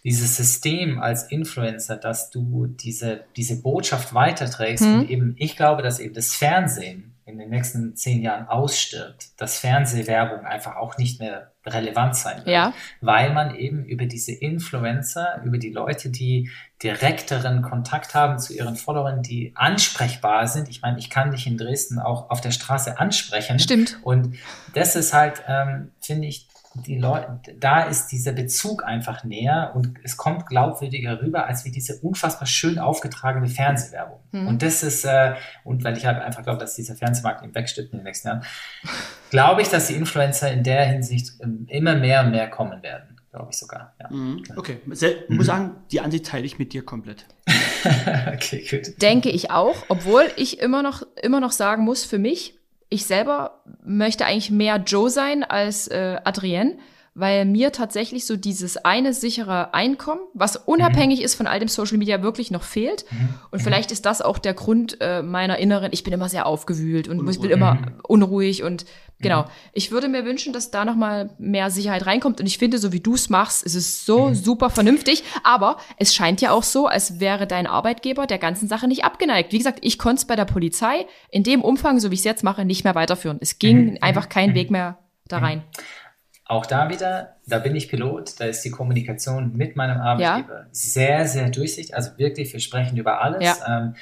dieses 0.03 0.37
System 0.37 0.99
als 0.99 1.25
Influencer, 1.25 1.97
dass 1.97 2.31
du 2.31 2.65
diese, 2.65 3.25
diese 3.35 3.61
Botschaft 3.61 4.15
weiterträgst 4.15 4.85
mhm. 4.85 4.93
und 5.01 5.09
eben, 5.11 5.35
ich 5.37 5.55
glaube, 5.55 5.83
dass 5.83 5.99
eben 5.99 6.15
das 6.15 6.33
Fernsehen 6.33 7.10
in 7.31 7.37
den 7.37 7.49
nächsten 7.49 7.95
zehn 7.95 8.21
Jahren 8.21 8.47
ausstirbt, 8.47 9.39
dass 9.39 9.59
Fernsehwerbung 9.59 10.45
einfach 10.45 10.75
auch 10.75 10.97
nicht 10.97 11.19
mehr 11.19 11.51
relevant 11.65 12.15
sein 12.15 12.37
wird, 12.37 12.47
ja. 12.47 12.73
weil 13.01 13.33
man 13.33 13.55
eben 13.55 13.85
über 13.85 14.05
diese 14.05 14.31
Influencer, 14.31 15.41
über 15.45 15.57
die 15.57 15.69
Leute, 15.69 16.09
die 16.09 16.49
direkteren 16.81 17.61
Kontakt 17.61 18.15
haben 18.15 18.39
zu 18.39 18.53
ihren 18.53 18.75
Followern, 18.75 19.21
die 19.21 19.53
ansprechbar 19.55 20.47
sind. 20.47 20.69
Ich 20.69 20.81
meine, 20.81 20.97
ich 20.97 21.09
kann 21.09 21.31
dich 21.31 21.45
in 21.45 21.57
Dresden 21.57 21.99
auch 21.99 22.29
auf 22.31 22.41
der 22.41 22.51
Straße 22.51 22.99
ansprechen. 22.99 23.59
Stimmt. 23.59 23.99
Und 24.01 24.35
das 24.73 24.95
ist 24.95 25.13
halt, 25.13 25.43
ähm, 25.47 25.91
finde 26.01 26.27
ich, 26.27 26.47
die 26.73 26.97
Leute, 26.97 27.53
da 27.59 27.83
ist 27.83 28.07
dieser 28.07 28.31
Bezug 28.31 28.83
einfach 28.85 29.23
näher 29.23 29.73
und 29.75 29.97
es 30.03 30.15
kommt 30.15 30.45
glaubwürdiger 30.45 31.21
rüber, 31.21 31.45
als 31.45 31.65
wie 31.65 31.71
diese 31.71 31.97
unfassbar 31.99 32.47
schön 32.47 32.79
aufgetragene 32.79 33.47
Fernsehwerbung. 33.47 34.19
Mhm. 34.31 34.47
Und 34.47 34.61
das 34.61 34.81
ist, 34.81 35.03
äh, 35.03 35.35
und 35.65 35.83
weil 35.83 35.97
ich 35.97 36.05
halt 36.05 36.21
einfach 36.21 36.43
glaube, 36.43 36.59
dass 36.59 36.75
dieser 36.75 36.95
Fernsehmarkt 36.95 37.43
eben 37.43 37.53
wegstirbt 37.53 37.91
in 37.91 37.99
den 37.99 38.05
nächsten 38.05 38.29
Jahren, 38.29 38.43
glaube 39.29 39.61
ich, 39.61 39.69
dass 39.69 39.87
die 39.87 39.95
Influencer 39.95 40.51
in 40.51 40.63
der 40.63 40.85
Hinsicht 40.85 41.33
ähm, 41.41 41.65
immer 41.69 41.95
mehr 41.95 42.23
und 42.23 42.31
mehr 42.31 42.49
kommen 42.49 42.81
werden. 42.81 43.17
Glaube 43.31 43.49
ich 43.51 43.57
sogar. 43.57 43.93
Ja. 43.99 44.09
Mhm. 44.09 44.43
Okay, 44.57 44.79
ich 44.83 45.29
muss 45.29 45.45
sagen, 45.45 45.77
die 45.91 46.01
Ansicht 46.01 46.25
teile 46.25 46.45
ich 46.45 46.59
mit 46.59 46.73
dir 46.73 46.83
komplett. 46.83 47.25
okay, 48.27 48.65
gut. 48.69 49.01
Denke 49.01 49.29
ich 49.29 49.51
auch, 49.51 49.85
obwohl 49.87 50.25
ich 50.35 50.59
immer 50.59 50.83
noch, 50.83 51.03
immer 51.21 51.39
noch 51.39 51.51
sagen 51.51 51.83
muss, 51.83 52.03
für 52.03 52.19
mich, 52.19 52.60
ich 52.91 53.05
selber 53.05 53.61
möchte 53.83 54.25
eigentlich 54.25 54.51
mehr 54.51 54.75
Joe 54.85 55.09
sein 55.09 55.43
als 55.43 55.87
äh, 55.87 56.17
Adrienne, 56.25 56.77
weil 57.13 57.45
mir 57.45 57.71
tatsächlich 57.71 58.25
so 58.25 58.35
dieses 58.35 58.77
eine 58.77 59.13
sichere 59.13 59.73
Einkommen, 59.73 60.21
was 60.33 60.57
unabhängig 60.57 61.19
mhm. 61.19 61.25
ist 61.25 61.35
von 61.35 61.47
all 61.47 61.59
dem 61.59 61.69
Social 61.69 61.97
Media, 61.97 62.21
wirklich 62.21 62.51
noch 62.51 62.63
fehlt. 62.63 63.05
Mhm. 63.09 63.29
Und 63.49 63.59
mhm. 63.59 63.63
vielleicht 63.63 63.91
ist 63.91 64.05
das 64.05 64.21
auch 64.21 64.37
der 64.37 64.53
Grund 64.53 64.97
äh, 64.99 65.21
meiner 65.21 65.57
inneren, 65.57 65.91
ich 65.93 66.03
bin 66.03 66.13
immer 66.13 66.27
sehr 66.27 66.45
aufgewühlt 66.45 67.07
und 67.07 67.19
unruhig. 67.19 67.41
will 67.41 67.51
immer 67.51 67.75
mhm. 67.75 67.85
unruhig 68.07 68.63
und 68.63 68.85
genau. 69.21 69.43
Mhm. 69.43 69.47
Ich 69.73 69.91
würde 69.91 70.07
mir 70.07 70.25
wünschen, 70.25 70.53
dass 70.53 70.71
da 70.71 70.85
noch 70.85 70.95
mal 70.95 71.29
mehr 71.37 71.69
Sicherheit 71.69 72.05
reinkommt. 72.05 72.39
Und 72.39 72.45
ich 72.45 72.57
finde, 72.57 72.77
so 72.77 72.91
wie 72.91 72.99
du 72.99 73.15
es 73.15 73.29
machst, 73.29 73.63
ist 73.63 73.75
es 73.75 74.05
so 74.05 74.29
mhm. 74.29 74.35
super 74.35 74.69
vernünftig. 74.69 75.23
Aber 75.43 75.77
es 75.97 76.13
scheint 76.13 76.41
ja 76.41 76.51
auch 76.51 76.63
so, 76.63 76.87
als 76.87 77.19
wäre 77.19 77.47
dein 77.47 77.67
Arbeitgeber 77.67 78.27
der 78.27 78.37
ganzen 78.37 78.67
Sache 78.67 78.87
nicht 78.87 79.03
abgeneigt. 79.03 79.51
Wie 79.51 79.57
gesagt, 79.57 79.79
ich 79.81 79.97
konnte 79.97 80.21
es 80.21 80.25
bei 80.25 80.35
der 80.35 80.45
Polizei 80.45 81.05
in 81.29 81.43
dem 81.43 81.61
Umfang, 81.61 81.99
so 81.99 82.11
wie 82.11 82.15
ich 82.15 82.21
es 82.21 82.25
jetzt 82.25 82.43
mache, 82.43 82.65
nicht 82.65 82.83
mehr 82.83 82.95
weiterführen. 82.95 83.37
Es 83.41 83.59
ging 83.59 83.97
einfach 84.01 84.29
kein 84.29 84.55
Weg 84.55 84.71
mehr 84.71 84.97
da 85.27 85.39
rein. 85.39 85.63
Auch 86.45 86.65
da 86.65 86.89
wieder, 86.89 87.37
da 87.47 87.59
bin 87.59 87.77
ich 87.77 87.87
Pilot, 87.87 88.37
da 88.39 88.43
ist 88.43 88.61
die 88.65 88.71
Kommunikation 88.71 89.55
mit 89.55 89.77
meinem 89.77 90.01
Arbeitgeber 90.01 90.59
ja. 90.59 90.67
sehr, 90.71 91.25
sehr 91.25 91.49
durchsichtig. 91.49 91.95
Also 91.95 92.17
wirklich, 92.17 92.51
wir 92.51 92.59
sprechen 92.59 92.97
über 92.97 93.21
alles. 93.21 93.45
Ja. 93.45 93.83
Ähm, 93.83 93.95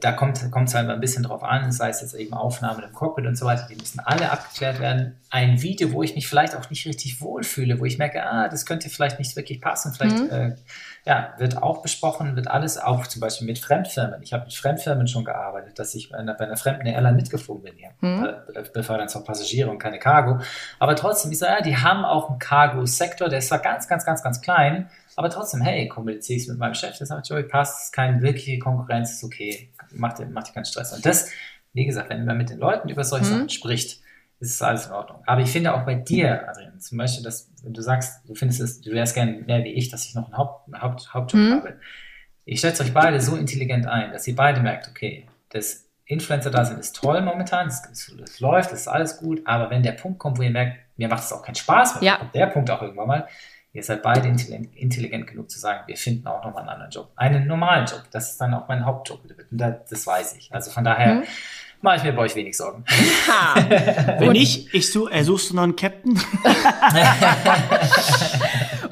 da 0.00 0.12
kommt 0.12 0.38
es 0.38 0.74
halt 0.74 0.88
ein 0.88 1.00
bisschen 1.00 1.24
drauf 1.24 1.42
an, 1.42 1.72
sei 1.72 1.88
es 1.88 2.00
jetzt 2.00 2.14
eben 2.14 2.34
Aufnahmen 2.34 2.82
im 2.84 2.92
Cockpit 2.92 3.26
und 3.26 3.36
so 3.36 3.46
weiter, 3.46 3.66
die 3.68 3.74
müssen 3.74 4.00
alle 4.00 4.30
abgeklärt 4.30 4.80
werden. 4.80 5.16
Ein 5.30 5.60
Video, 5.62 5.92
wo 5.92 6.02
ich 6.02 6.14
mich 6.14 6.28
vielleicht 6.28 6.56
auch 6.56 6.68
nicht 6.70 6.86
richtig 6.86 7.20
wohlfühle, 7.20 7.80
wo 7.80 7.84
ich 7.84 7.98
merke, 7.98 8.24
ah, 8.24 8.48
das 8.48 8.66
könnte 8.66 8.90
vielleicht 8.90 9.18
nicht 9.18 9.34
wirklich 9.36 9.60
passen, 9.60 9.92
vielleicht 9.92 10.18
mhm. 10.18 10.30
äh, 10.30 10.56
ja, 11.04 11.34
wird 11.38 11.62
auch 11.62 11.82
besprochen, 11.82 12.36
wird 12.36 12.48
alles 12.48 12.78
auch 12.78 13.06
zum 13.06 13.20
Beispiel 13.20 13.46
mit 13.46 13.58
Fremdfirmen. 13.58 14.22
Ich 14.22 14.32
habe 14.32 14.44
mit 14.44 14.54
Fremdfirmen 14.54 15.08
schon 15.08 15.24
gearbeitet, 15.24 15.78
dass 15.78 15.94
ich 15.94 16.10
bei 16.10 16.18
einer, 16.18 16.34
bei 16.34 16.44
einer 16.44 16.56
fremden 16.56 16.86
Airline 16.86 17.16
mitgeflogen 17.16 17.62
bin 17.62 17.74
hier. 17.76 17.90
Mhm. 18.00 18.24
Äh, 18.54 18.62
befördern 18.72 19.08
zwar 19.08 19.24
Passagiere 19.24 19.70
und 19.70 19.78
keine 19.78 19.98
Cargo, 19.98 20.38
aber 20.78 20.96
trotzdem, 20.96 21.32
ich 21.32 21.38
sage, 21.38 21.52
ja, 21.52 21.62
die 21.62 21.76
haben 21.76 22.04
auch 22.04 22.30
einen 22.30 22.38
Cargo-Sektor, 22.38 23.28
der 23.28 23.38
ist 23.38 23.48
zwar 23.48 23.60
ganz, 23.60 23.88
ganz, 23.88 24.04
ganz, 24.04 24.22
ganz 24.22 24.40
klein, 24.40 24.88
aber 25.16 25.30
trotzdem, 25.30 25.60
hey, 25.62 25.88
kommuniziere 25.88 26.36
ich 26.36 26.44
es 26.44 26.48
mit 26.48 26.58
meinem 26.58 26.74
Chef, 26.74 26.96
der 26.96 27.06
sagt, 27.06 27.28
Joey, 27.28 27.42
passt, 27.42 27.92
keine 27.92 28.22
wirkliche 28.22 28.60
Konkurrenz, 28.60 29.10
ist 29.14 29.24
okay, 29.24 29.68
macht 29.92 30.18
dir, 30.18 30.26
macht 30.26 30.48
dir 30.48 30.52
keinen 30.52 30.64
Stress. 30.64 30.92
Und 30.92 31.04
das, 31.04 31.30
wie 31.72 31.86
gesagt, 31.86 32.10
wenn 32.10 32.24
man 32.24 32.36
mit 32.36 32.50
den 32.50 32.58
Leuten 32.58 32.88
über 32.88 33.04
solche 33.04 33.26
mhm. 33.26 33.30
Sachen 33.30 33.48
spricht, 33.48 34.00
ist 34.40 34.54
es 34.54 34.62
alles 34.62 34.86
in 34.86 34.92
Ordnung. 34.92 35.22
Aber 35.26 35.40
ich 35.40 35.50
finde 35.50 35.74
auch 35.74 35.84
bei 35.84 35.94
dir, 35.94 36.48
Adrian, 36.48 36.78
zum 36.80 36.98
Beispiel, 36.98 37.24
dass, 37.24 37.50
wenn 37.62 37.72
du 37.72 37.82
sagst, 37.82 38.28
du 38.28 38.34
findest 38.34 38.60
es, 38.60 38.80
du 38.80 38.92
wärst 38.92 39.14
gern 39.14 39.44
mehr 39.46 39.64
wie 39.64 39.72
ich, 39.72 39.88
dass 39.88 40.06
ich 40.06 40.14
noch 40.14 40.26
einen, 40.26 40.36
Haupt, 40.36 40.68
Haupt, 40.80 41.14
Hauptjob 41.14 41.40
mhm. 41.40 41.52
habe. 41.52 41.76
Ich 42.44 42.60
schätze 42.60 42.82
euch 42.82 42.94
beide 42.94 43.20
so 43.20 43.36
intelligent 43.36 43.86
ein, 43.86 44.12
dass 44.12 44.26
ihr 44.26 44.36
beide 44.36 44.60
merkt, 44.60 44.88
okay, 44.88 45.26
das 45.50 45.88
Influencer 46.06 46.50
da 46.50 46.64
sind, 46.64 46.78
ist 46.78 46.96
toll 46.96 47.20
momentan, 47.20 47.68
es, 47.68 48.40
läuft, 48.40 48.72
es 48.72 48.80
ist 48.80 48.88
alles 48.88 49.18
gut, 49.18 49.42
aber 49.44 49.68
wenn 49.70 49.82
der 49.82 49.92
Punkt 49.92 50.18
kommt, 50.18 50.38
wo 50.38 50.42
ihr 50.42 50.50
merkt, 50.50 50.78
mir 50.96 51.08
macht 51.08 51.24
es 51.24 51.32
auch 51.32 51.42
keinen 51.42 51.56
Spaß, 51.56 52.00
ja. 52.00 52.16
kommt 52.16 52.34
der 52.34 52.46
Punkt 52.46 52.70
auch 52.70 52.80
irgendwann 52.80 53.08
mal, 53.08 53.28
ihr 53.78 53.84
seid 53.84 54.02
beide 54.02 54.28
intelligent, 54.28 54.76
intelligent, 54.76 55.26
genug 55.26 55.50
zu 55.50 55.58
sagen, 55.58 55.80
wir 55.86 55.96
finden 55.96 56.26
auch 56.26 56.44
nochmal 56.44 56.62
einen 56.62 56.70
anderen 56.70 56.90
Job. 56.90 57.10
Einen 57.16 57.46
normalen 57.46 57.86
Job, 57.86 58.02
das 58.10 58.32
ist 58.32 58.40
dann 58.40 58.54
auch 58.54 58.68
mein 58.68 58.84
Hauptjob. 58.84 59.20
Und 59.50 59.58
das, 59.58 59.74
das 59.88 60.06
weiß 60.06 60.36
ich. 60.36 60.52
Also 60.52 60.70
von 60.70 60.84
daher, 60.84 61.14
mhm 61.14 61.24
mache 61.80 61.98
ich 61.98 62.02
mir 62.02 62.12
bei 62.12 62.22
euch 62.22 62.34
wenig 62.34 62.56
Sorgen. 62.56 62.84
Wenn 64.18 64.32
nicht, 64.32 64.74
ich 64.74 64.90
such, 64.90 65.12
äh, 65.12 65.22
suchst 65.22 65.50
du 65.50 65.54
noch 65.54 65.62
einen 65.62 65.76
Captain? 65.76 66.14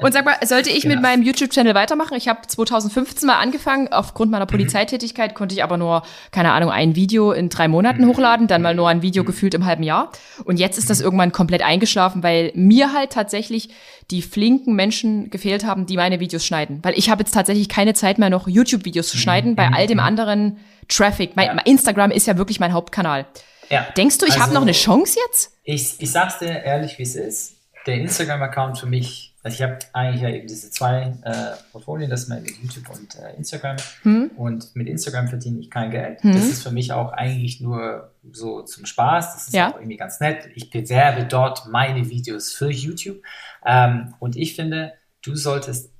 Und 0.01 0.13
sag 0.13 0.25
mal, 0.25 0.35
sollte 0.45 0.69
ich 0.69 0.81
genau. 0.81 0.95
mit 0.95 1.03
meinem 1.03 1.23
YouTube-Channel 1.23 1.75
weitermachen? 1.75 2.15
Ich 2.15 2.27
habe 2.27 2.41
2015 2.45 3.27
mal 3.27 3.39
angefangen. 3.39 3.87
Aufgrund 3.91 4.31
meiner 4.31 4.45
mhm. 4.45 4.49
Polizeitätigkeit 4.49 5.35
konnte 5.35 5.55
ich 5.55 5.63
aber 5.63 5.77
nur, 5.77 6.03
keine 6.31 6.51
Ahnung, 6.51 6.71
ein 6.71 6.95
Video 6.95 7.31
in 7.31 7.49
drei 7.49 7.67
Monaten 7.67 8.03
mhm. 8.03 8.09
hochladen, 8.09 8.47
dann 8.47 8.61
mal 8.61 8.75
nur 8.75 8.89
ein 8.89 9.01
Video 9.01 9.23
mhm. 9.23 9.27
gefühlt 9.27 9.53
im 9.53 9.65
halben 9.65 9.83
Jahr. 9.83 10.11
Und 10.43 10.59
jetzt 10.59 10.77
ist 10.77 10.89
das 10.89 11.01
irgendwann 11.01 11.31
komplett 11.31 11.61
eingeschlafen, 11.61 12.23
weil 12.23 12.51
mir 12.55 12.93
halt 12.93 13.11
tatsächlich 13.11 13.69
die 14.11 14.21
flinken 14.21 14.75
Menschen 14.75 15.29
gefehlt 15.29 15.65
haben, 15.65 15.85
die 15.85 15.97
meine 15.97 16.19
Videos 16.19 16.45
schneiden. 16.45 16.79
Weil 16.83 16.97
ich 16.97 17.09
habe 17.09 17.21
jetzt 17.21 17.33
tatsächlich 17.33 17.69
keine 17.69 17.93
Zeit 17.93 18.19
mehr, 18.19 18.29
noch 18.29 18.47
YouTube-Videos 18.47 19.09
zu 19.09 19.17
schneiden, 19.17 19.55
bei 19.55 19.69
all 19.69 19.87
dem 19.87 19.99
anderen 19.99 20.57
Traffic. 20.87 21.35
Mein. 21.35 21.57
Instagram 21.65 22.11
ist 22.11 22.27
ja 22.27 22.37
wirklich 22.37 22.59
mein 22.59 22.73
Hauptkanal. 22.73 23.25
Ja. 23.69 23.87
Denkst 23.97 24.17
du, 24.19 24.25
ich 24.25 24.33
also, 24.33 24.43
habe 24.43 24.53
noch 24.53 24.61
eine 24.61 24.71
Chance 24.71 25.19
jetzt? 25.27 25.51
Ich, 25.63 25.95
ich 25.99 26.11
sag's 26.11 26.39
dir 26.39 26.63
ehrlich, 26.63 26.97
wie 26.97 27.03
es 27.03 27.15
ist. 27.15 27.55
Der 27.85 27.95
Instagram-Account 27.95 28.79
für 28.79 28.85
mich, 28.85 29.33
also 29.47 29.55
ich 29.55 29.61
habe 29.61 29.79
eigentlich 29.93 30.21
ja 30.21 30.29
eben 30.29 30.45
diese 30.45 30.69
zwei 30.69 31.13
äh, 31.23 31.55
Portfolien, 31.71 32.09
das 32.09 32.23
ist 32.23 32.27
mal 32.27 32.43
YouTube 32.61 32.89
und 32.89 33.15
äh, 33.15 33.33
Instagram. 33.37 33.77
Hm. 34.01 34.31
Und 34.35 34.75
mit 34.75 34.89
Instagram 34.89 35.29
verdiene 35.29 35.59
ich 35.59 35.71
kein 35.71 35.89
Geld. 35.89 36.21
Hm. 36.21 36.33
Das 36.33 36.43
ist 36.43 36.63
für 36.63 36.71
mich 36.71 36.91
auch 36.91 37.13
eigentlich 37.13 37.61
nur 37.61 38.11
so 38.29 38.61
zum 38.63 38.85
Spaß. 38.85 39.35
Das 39.35 39.47
ist 39.47 39.53
ja. 39.53 39.71
auch 39.71 39.77
irgendwie 39.77 39.95
ganz 39.95 40.19
nett. 40.19 40.49
Ich 40.55 40.69
bewerbe 40.69 41.23
dort 41.23 41.69
meine 41.69 42.09
Videos 42.09 42.51
für 42.51 42.69
YouTube. 42.69 43.21
Ähm, 43.65 44.15
und 44.19 44.35
ich 44.35 44.55
finde, 44.55 44.93
du 45.21 45.35
solltest 45.35 45.93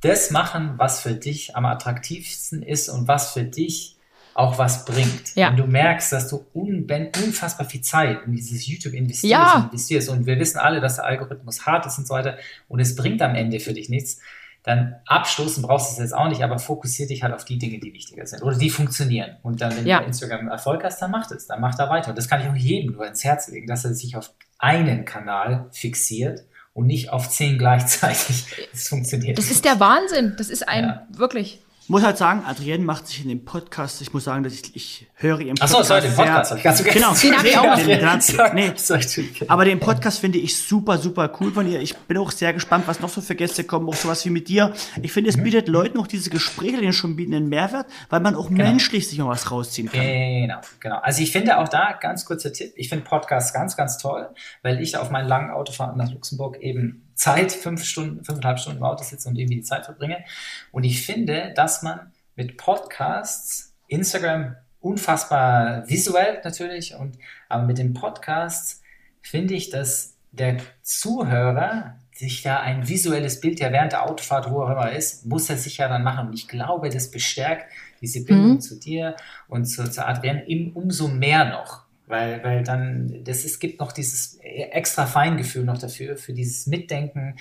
das 0.00 0.32
machen, 0.32 0.74
was 0.76 1.00
für 1.00 1.14
dich 1.14 1.54
am 1.54 1.64
attraktivsten 1.64 2.64
ist 2.64 2.88
und 2.88 3.06
was 3.06 3.32
für 3.32 3.44
dich 3.44 3.96
auch 4.34 4.58
was 4.58 4.84
bringt. 4.84 5.34
Ja. 5.34 5.50
Wenn 5.50 5.56
du 5.56 5.66
merkst, 5.66 6.12
dass 6.12 6.28
du 6.28 6.46
un 6.54 6.86
unfassbar 7.24 7.68
viel 7.68 7.82
Zeit 7.82 8.20
in 8.26 8.32
dieses 8.32 8.66
YouTube 8.66 8.94
investierst, 8.94 9.54
ja. 9.54 9.64
investierst 9.64 10.08
und 10.08 10.26
wir 10.26 10.38
wissen 10.38 10.58
alle, 10.58 10.80
dass 10.80 10.96
der 10.96 11.04
Algorithmus 11.04 11.66
hart 11.66 11.86
ist 11.86 11.98
und 11.98 12.06
so 12.06 12.14
weiter 12.14 12.38
und 12.68 12.80
es 12.80 12.94
bringt 12.94 13.22
am 13.22 13.34
Ende 13.34 13.60
für 13.60 13.72
dich 13.72 13.88
nichts, 13.88 14.20
dann 14.62 14.94
abstoßen 15.06 15.62
brauchst 15.62 15.90
du 15.90 15.92
es 15.94 15.98
jetzt 15.98 16.14
auch 16.14 16.28
nicht, 16.28 16.42
aber 16.42 16.58
fokussier 16.58 17.08
dich 17.08 17.22
halt 17.22 17.34
auf 17.34 17.44
die 17.44 17.58
Dinge, 17.58 17.80
die 17.80 17.92
wichtiger 17.92 18.24
sind 18.26 18.42
oder 18.42 18.56
die 18.56 18.70
funktionieren. 18.70 19.36
Und 19.42 19.60
dann, 19.60 19.76
wenn 19.76 19.86
ja. 19.86 19.98
du 19.98 20.02
bei 20.02 20.08
Instagram 20.08 20.48
Erfolg 20.48 20.84
hast, 20.84 21.02
dann 21.02 21.10
mach 21.10 21.28
es, 21.30 21.46
dann 21.48 21.60
mach 21.60 21.74
da 21.74 21.90
weiter. 21.90 22.10
Und 22.10 22.18
das 22.18 22.28
kann 22.28 22.40
ich 22.40 22.48
auch 22.48 22.54
jedem 22.54 22.92
nur 22.92 23.06
ins 23.06 23.24
Herz 23.24 23.48
legen, 23.48 23.66
dass 23.66 23.84
er 23.84 23.94
sich 23.94 24.16
auf 24.16 24.32
einen 24.58 25.04
Kanal 25.04 25.66
fixiert 25.72 26.44
und 26.74 26.86
nicht 26.86 27.10
auf 27.10 27.28
zehn 27.28 27.58
gleichzeitig. 27.58 28.46
Das 28.72 28.88
funktioniert. 28.88 29.36
Das 29.36 29.50
ist 29.50 29.64
der 29.64 29.80
Wahnsinn. 29.80 30.34
Das 30.38 30.48
ist 30.48 30.66
ein 30.66 30.84
ja. 30.84 31.06
wirklich 31.10 31.60
muss 31.88 32.02
halt 32.02 32.16
sagen, 32.16 32.44
Adrienne 32.46 32.84
macht 32.84 33.08
sich 33.08 33.22
in 33.22 33.28
dem 33.28 33.44
Podcast, 33.44 34.00
ich 34.00 34.12
muss 34.12 34.24
sagen, 34.24 34.44
dass 34.44 34.52
ich, 34.52 34.76
ich 34.76 35.06
höre 35.14 35.40
ihren 35.40 35.56
Podcast. 35.56 35.74
Achso, 35.74 35.82
sorry, 35.82 36.02
den 36.02 36.14
Podcast 36.14 36.50
habe 36.50 36.58
ich 36.58 36.64
ganz. 36.64 36.84
Genau, 36.84 37.12
den 37.14 37.38
habe 37.38 37.48
ich 37.48 37.58
auch 37.58 37.64
noch. 37.64 37.76
Den, 37.76 38.54
nee. 38.54 39.44
Aber 39.48 39.64
den 39.64 39.80
Podcast 39.80 40.20
finde 40.20 40.38
ich 40.38 40.56
super, 40.56 40.98
super 40.98 41.32
cool 41.40 41.52
von 41.52 41.70
ihr. 41.70 41.80
Ich 41.80 41.96
bin 41.96 42.18
auch 42.18 42.30
sehr 42.30 42.52
gespannt, 42.52 42.84
was 42.86 43.00
noch 43.00 43.08
so 43.08 43.20
für 43.20 43.34
Gäste 43.34 43.64
kommen, 43.64 43.88
auch 43.88 43.94
sowas 43.94 44.24
wie 44.24 44.30
mit 44.30 44.48
dir. 44.48 44.72
Ich 45.02 45.12
finde, 45.12 45.30
es 45.30 45.42
bietet 45.42 45.68
Leuten 45.68 45.98
auch 45.98 46.06
diese 46.06 46.30
Gespräche, 46.30 46.80
die 46.80 46.92
schon 46.92 47.16
bieten, 47.16 47.34
einen 47.34 47.48
Mehrwert, 47.48 47.86
weil 48.10 48.20
man 48.20 48.34
auch 48.34 48.48
genau. 48.48 48.64
menschlich 48.64 49.08
sich 49.08 49.18
noch 49.18 49.28
was 49.28 49.50
rausziehen 49.50 49.90
kann. 49.90 50.00
Genau, 50.02 50.60
genau. 50.80 50.98
Also 50.98 51.22
ich 51.22 51.32
finde 51.32 51.58
auch 51.58 51.68
da, 51.68 51.92
ganz 52.00 52.24
kurzer 52.24 52.52
Tipp, 52.52 52.72
ich 52.76 52.88
finde 52.88 53.04
Podcasts 53.04 53.52
ganz, 53.52 53.76
ganz 53.76 53.98
toll, 53.98 54.28
weil 54.62 54.80
ich 54.80 54.96
auf 54.96 55.10
meinen 55.10 55.28
langen 55.28 55.50
Autofahrten 55.50 55.98
nach 55.98 56.10
Luxemburg 56.10 56.60
eben 56.60 57.11
Zeit, 57.22 57.52
fünf 57.52 57.84
Stunden, 57.84 58.24
fünfeinhalb 58.24 58.58
Stunden 58.58 58.78
im 58.78 58.84
Auto 58.84 59.04
sitze 59.04 59.28
und 59.28 59.38
irgendwie 59.38 59.58
die 59.58 59.62
Zeit 59.62 59.84
verbringe. 59.84 60.24
Und 60.72 60.82
ich 60.82 61.06
finde, 61.06 61.52
dass 61.54 61.82
man 61.82 62.10
mit 62.34 62.56
Podcasts, 62.56 63.76
Instagram 63.86 64.56
unfassbar 64.80 65.88
visuell 65.88 66.40
natürlich, 66.42 66.96
und, 66.96 67.16
aber 67.48 67.62
mit 67.62 67.78
den 67.78 67.94
Podcasts 67.94 68.82
finde 69.20 69.54
ich, 69.54 69.70
dass 69.70 70.16
der 70.32 70.56
Zuhörer 70.82 71.96
sich 72.12 72.42
da 72.42 72.58
ein 72.58 72.88
visuelles 72.88 73.40
Bild, 73.40 73.60
ja 73.60 73.70
während 73.70 73.92
der 73.92 74.02
Autofahrt, 74.02 74.50
wo 74.50 74.62
auch 74.64 74.70
immer 74.70 74.90
ist, 74.90 75.24
muss 75.24 75.48
er 75.48 75.56
sich 75.56 75.78
ja 75.78 75.86
dann 75.86 76.02
machen. 76.02 76.26
Und 76.26 76.34
ich 76.34 76.48
glaube, 76.48 76.88
das 76.88 77.12
bestärkt 77.12 77.70
diese 78.00 78.24
Bindung 78.24 78.54
mhm. 78.54 78.60
zu 78.60 78.80
dir 78.80 79.14
und 79.46 79.66
zu, 79.66 79.88
zu 79.88 80.04
Adrienne 80.04 80.44
umso 80.74 81.06
mehr 81.06 81.44
noch. 81.44 81.84
Weil, 82.12 82.44
weil 82.44 82.62
dann, 82.62 83.24
das 83.24 83.42
ist, 83.42 83.58
gibt 83.58 83.80
noch 83.80 83.90
dieses 83.90 84.38
extra 84.42 85.06
Feingefühl 85.06 85.64
noch 85.64 85.78
dafür, 85.78 86.18
für 86.18 86.34
dieses 86.34 86.66
Mitdenken. 86.66 87.36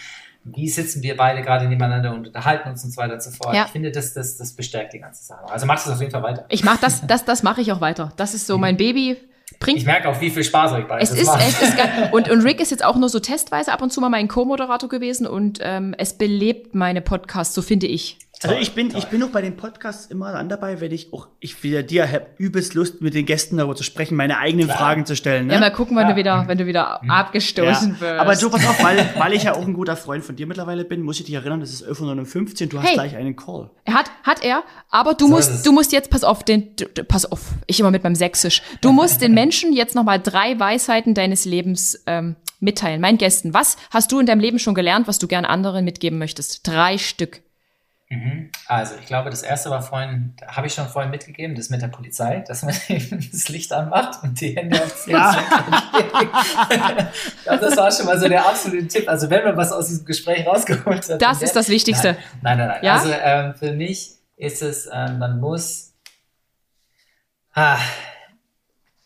Wie 0.45 0.69
sitzen 0.69 1.03
wir 1.03 1.17
beide 1.17 1.41
gerade 1.41 1.67
nebeneinander 1.67 2.13
und 2.13 2.27
unterhalten 2.27 2.69
uns 2.69 2.81
und 2.85 2.91
so 2.91 3.01
weiter 3.01 3.15
und 3.15 3.21
so 3.21 3.31
fort. 3.31 3.53
Ja. 3.53 3.65
Ich 3.65 3.71
finde, 3.71 3.91
das, 3.91 4.13
das, 4.13 4.37
das 4.37 4.53
bestärkt 4.53 4.93
die 4.93 4.99
ganze 4.99 5.25
Sache. 5.25 5.43
Also 5.49 5.65
machst 5.65 5.85
du 5.85 5.89
es 5.89 5.95
auf 5.97 5.99
jeden 5.99 6.13
Fall 6.13 6.23
weiter. 6.23 6.45
Ich 6.47 6.63
mache 6.63 6.79
das, 6.79 7.05
das, 7.05 7.25
das 7.25 7.43
mache 7.43 7.59
ich 7.59 7.73
auch 7.73 7.81
weiter. 7.81 8.13
Das 8.15 8.33
ist 8.33 8.47
so 8.47 8.57
mein 8.57 8.77
Baby. 8.77 9.17
Bringt, 9.59 9.79
ich 9.79 9.85
merke 9.85 10.07
auch, 10.07 10.21
wie 10.21 10.29
viel 10.29 10.45
Spaß 10.45 10.71
euch 10.71 10.87
beide 10.87 11.03
es 11.03 11.11
ist, 11.11 11.27
macht. 11.27 11.41
Es 11.45 11.61
ist 11.61 11.75
und, 12.13 12.29
und 12.29 12.41
Rick 12.41 12.61
ist 12.61 12.71
jetzt 12.71 12.85
auch 12.85 12.95
nur 12.95 13.09
so 13.09 13.19
testweise 13.19 13.73
ab 13.73 13.81
und 13.81 13.91
zu 13.91 13.99
mal 13.99 14.07
mein 14.07 14.29
Co-Moderator 14.29 14.87
gewesen 14.87 15.27
und 15.27 15.59
ähm, 15.61 15.93
es 15.97 16.13
belebt 16.13 16.75
meine 16.75 17.01
Podcasts, 17.01 17.53
so 17.53 17.61
finde 17.61 17.87
ich. 17.87 18.17
Also 18.43 18.55
ich 18.55 18.73
bin, 18.73 18.95
ich 18.95 19.05
bin 19.05 19.21
auch 19.21 19.29
bei 19.29 19.41
den 19.41 19.55
Podcasts 19.55 20.07
immer 20.07 20.31
dann 20.31 20.49
dabei, 20.49 20.81
wenn 20.81 20.91
ich 20.91 21.13
auch, 21.13 21.27
ich 21.39 21.61
wieder 21.61 21.83
dir 21.83 22.11
habe 22.11 22.25
übelst 22.37 22.73
Lust, 22.73 23.01
mit 23.01 23.13
den 23.13 23.25
Gästen 23.25 23.57
darüber 23.57 23.75
zu 23.75 23.83
sprechen, 23.83 24.15
meine 24.15 24.39
eigenen 24.39 24.65
Klar. 24.65 24.77
Fragen 24.77 25.05
zu 25.05 25.15
stellen. 25.15 25.47
Ne? 25.47 25.53
Ja, 25.53 25.59
mal 25.59 25.71
gucken, 25.71 25.95
wann 25.95 26.07
ja. 26.07 26.13
du 26.13 26.15
wieder, 26.15 26.47
wenn 26.47 26.57
du 26.57 26.65
wieder 26.65 26.99
mhm. 27.03 27.11
abgestoßen 27.11 27.95
ja. 27.95 28.01
wirst. 28.01 28.19
Aber 28.19 28.35
so, 28.35 28.49
pass 28.49 28.65
auf, 28.65 28.83
weil, 28.83 29.07
weil 29.17 29.33
ich 29.33 29.43
ja 29.43 29.53
auch 29.53 29.65
ein 29.65 29.73
guter 29.73 29.95
Freund 29.95 30.23
von 30.23 30.35
dir 30.35 30.47
mittlerweile 30.47 30.85
bin, 30.85 31.03
muss 31.03 31.19
ich 31.19 31.25
dich 31.25 31.35
erinnern, 31.35 31.59
das 31.59 31.71
ist 31.71 31.87
11.59 31.87 32.69
du 32.69 32.79
hast 32.79 32.87
hey, 32.87 32.93
gleich 32.95 33.15
einen 33.15 33.35
Call. 33.35 33.69
Hat, 33.87 34.09
hat 34.23 34.43
er, 34.43 34.63
aber 34.89 35.13
du 35.13 35.27
so 35.27 35.33
musst, 35.33 35.65
du 35.65 35.71
musst 35.71 35.91
jetzt, 35.91 36.09
pass 36.09 36.23
auf, 36.23 36.43
den, 36.43 36.75
du, 36.75 36.85
pass 37.03 37.31
auf, 37.31 37.41
ich 37.67 37.79
immer 37.79 37.91
mit 37.91 38.03
meinem 38.03 38.15
Sächsisch, 38.15 38.63
du 38.81 38.91
musst 38.91 39.21
den 39.21 39.33
Menschen 39.33 39.73
jetzt 39.73 39.93
nochmal 39.93 40.19
drei 40.19 40.59
Weisheiten 40.59 41.13
deines 41.13 41.45
Lebens 41.45 42.01
ähm, 42.07 42.35
mitteilen, 42.59 43.01
meinen 43.01 43.17
Gästen. 43.17 43.53
Was 43.53 43.77
hast 43.91 44.11
du 44.11 44.19
in 44.19 44.25
deinem 44.25 44.39
Leben 44.39 44.57
schon 44.57 44.73
gelernt, 44.73 45.07
was 45.07 45.19
du 45.19 45.27
gern 45.27 45.45
anderen 45.45 45.85
mitgeben 45.85 46.17
möchtest? 46.17 46.67
Drei 46.67 46.97
Stück. 46.97 47.41
Mhm. 48.11 48.51
Also, 48.67 48.95
ich 48.99 49.05
glaube, 49.05 49.29
das 49.29 49.41
erste 49.41 49.69
war 49.69 49.81
vorhin, 49.81 50.35
habe 50.45 50.67
ich 50.67 50.73
schon 50.73 50.85
vorhin 50.89 51.11
mitgegeben, 51.11 51.55
das 51.55 51.69
mit 51.69 51.81
der 51.81 51.87
Polizei, 51.87 52.43
dass 52.45 52.61
man 52.61 52.75
das 53.31 53.47
Licht 53.47 53.71
anmacht 53.71 54.21
und 54.21 54.39
die 54.41 54.53
Hände 54.53 54.83
aufs 54.83 55.05
ja. 55.05 55.33
ja. 55.33 57.09
Das 57.57 57.77
war 57.77 57.89
schon 57.89 58.05
mal 58.07 58.19
so 58.19 58.27
der 58.27 58.45
absolute 58.45 58.85
Tipp. 58.85 59.07
Also, 59.07 59.29
wenn 59.29 59.45
man 59.45 59.55
was 59.55 59.71
aus 59.71 59.87
diesem 59.87 60.05
Gespräch 60.05 60.45
rausgeholt 60.45 61.07
hat. 61.07 61.21
Das 61.21 61.41
ist 61.41 61.55
das 61.55 61.69
Wichtigste. 61.69 62.17
Nein, 62.41 62.57
nein, 62.57 62.57
nein. 62.57 62.67
nein. 62.67 62.83
Ja? 62.83 62.93
Also, 62.95 63.11
ähm, 63.13 63.55
für 63.55 63.71
mich 63.71 64.11
ist 64.35 64.61
es, 64.61 64.89
ähm, 64.91 65.17
man 65.17 65.39
muss, 65.39 65.93
ah, 67.53 67.79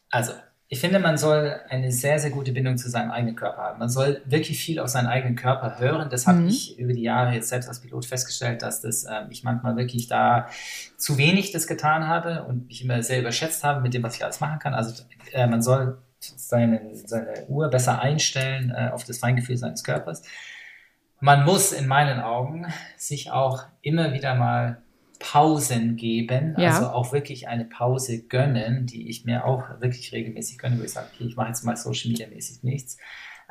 also, 0.09 0.33
ich 0.75 0.81
finde, 0.81 0.99
man 0.99 1.17
soll 1.17 1.61
eine 1.69 1.89
sehr, 1.89 2.19
sehr 2.19 2.31
gute 2.31 2.51
Bindung 2.51 2.77
zu 2.77 2.89
seinem 2.89 3.09
eigenen 3.09 3.37
Körper 3.37 3.61
haben. 3.61 3.79
Man 3.79 3.87
soll 3.87 4.21
wirklich 4.25 4.59
viel 4.59 4.79
auf 4.79 4.89
seinen 4.89 5.07
eigenen 5.07 5.37
Körper 5.37 5.79
hören. 5.79 6.09
Das 6.09 6.27
habe 6.27 6.39
mhm. 6.39 6.49
ich 6.49 6.77
über 6.77 6.91
die 6.91 7.01
Jahre 7.01 7.33
jetzt 7.33 7.47
selbst 7.47 7.69
als 7.69 7.79
Pilot 7.79 8.05
festgestellt, 8.05 8.61
dass 8.61 8.81
das, 8.81 9.05
äh, 9.05 9.21
ich 9.29 9.45
manchmal 9.45 9.77
wirklich 9.77 10.09
da 10.09 10.49
zu 10.97 11.17
wenig 11.17 11.53
das 11.53 11.67
getan 11.67 12.09
habe 12.09 12.43
und 12.43 12.67
mich 12.67 12.83
immer 12.83 13.01
sehr 13.03 13.21
überschätzt 13.21 13.63
habe 13.63 13.79
mit 13.79 13.93
dem, 13.93 14.03
was 14.03 14.17
ich 14.17 14.25
alles 14.25 14.41
machen 14.41 14.59
kann. 14.59 14.73
Also 14.73 15.01
äh, 15.31 15.47
man 15.47 15.61
soll 15.61 15.97
seine, 16.19 16.81
seine 16.93 17.45
Uhr 17.47 17.69
besser 17.69 18.01
einstellen 18.01 18.73
äh, 18.75 18.89
auf 18.91 19.05
das 19.05 19.19
Feingefühl 19.19 19.55
seines 19.55 19.81
Körpers. 19.81 20.23
Man 21.21 21.45
muss 21.45 21.71
in 21.71 21.87
meinen 21.87 22.19
Augen 22.19 22.65
sich 22.97 23.31
auch 23.31 23.63
immer 23.81 24.11
wieder 24.11 24.35
mal 24.35 24.81
Pausen 25.19 25.95
geben, 25.95 26.55
ja. 26.57 26.73
also 26.73 26.89
auch 26.89 27.13
wirklich 27.13 27.47
eine 27.47 27.65
Pause 27.65 28.23
gönnen, 28.23 28.85
die 28.85 29.09
ich 29.09 29.25
mir 29.25 29.45
auch 29.45 29.81
wirklich 29.81 30.11
regelmäßig 30.11 30.57
gönne, 30.57 30.79
wo 30.79 30.83
ich 30.83 30.91
sage, 30.91 31.07
okay, 31.13 31.25
ich 31.25 31.35
mache 31.35 31.49
jetzt 31.49 31.63
mal 31.63 31.77
Social 31.77 32.11
Media 32.11 32.27
mäßig 32.27 32.63
nichts. 32.63 32.97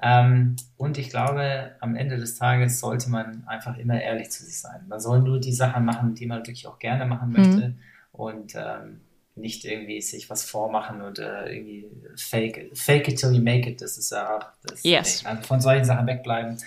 Ähm, 0.03 0.57
und 0.77 0.99
ich 0.99 1.11
glaube, 1.11 1.77
am 1.81 1.97
Ende 1.97 2.17
des 2.17 2.37
Tages 2.37 2.81
sollte 2.81 3.11
man 3.11 3.47
einfach 3.47 3.79
immer 3.79 4.01
ehrlich 4.01 4.31
zu 4.31 4.45
sich 4.45 4.59
sein. 4.59 4.85
Man 4.89 5.01
soll 5.01 5.21
nur 5.21 5.39
die 5.39 5.53
Sachen 5.53 5.85
machen, 5.85 6.15
die 6.15 6.27
man 6.27 6.39
wirklich 6.39 6.67
auch 6.67 6.79
gerne 6.79 7.07
machen 7.07 7.31
mhm. 7.31 7.37
möchte 7.37 7.69
mhm. 7.69 7.79
und 8.13 8.55
ähm, 8.57 9.01
nicht 9.37 9.65
irgendwie 9.65 10.01
sich 10.01 10.31
was 10.31 10.45
vormachen 10.45 11.01
und 11.03 11.19
äh, 11.19 11.53
irgendwie 11.53 11.89
fake, 12.17 12.71
fake 12.75 13.09
it 13.09 13.19
till 13.19 13.33
you 13.33 13.43
make 13.43 13.69
it. 13.69 13.81
Das 13.81 13.99
ist 13.99 14.11
ja 14.11 14.37
auch, 14.37 14.47
das, 14.65 14.83
yes. 14.85 15.25
also 15.25 15.43
von 15.43 15.61
solchen 15.61 15.85
Sachen 15.85 16.07
wegbleiben. 16.07 16.59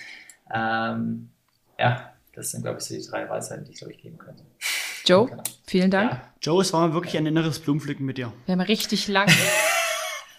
Ähm, 0.54 1.30
ja, 1.78 2.12
das 2.34 2.52
sind, 2.52 2.64
glaube 2.64 2.80
ich, 2.80 2.86
so 2.86 2.96
die 2.96 3.06
drei 3.06 3.30
Weisheiten, 3.30 3.66
die 3.66 3.72
ich, 3.72 3.78
glaube 3.78 3.94
ich, 3.94 4.02
geben 4.02 4.18
könnte. 4.18 4.44
Joe, 5.08 5.30
vielen 5.66 5.90
Dank. 5.90 6.12
Ja. 6.12 6.22
Joe, 6.42 6.62
es 6.62 6.74
war 6.74 6.94
wirklich 6.94 7.18
ein 7.18 7.26
inneres 7.26 7.60
Blumenpflücken 7.60 8.06
mit 8.06 8.18
dir. 8.18 8.34
Wir 8.46 8.52
haben 8.52 8.60
richtig 8.60 9.08
lang. 9.08 9.30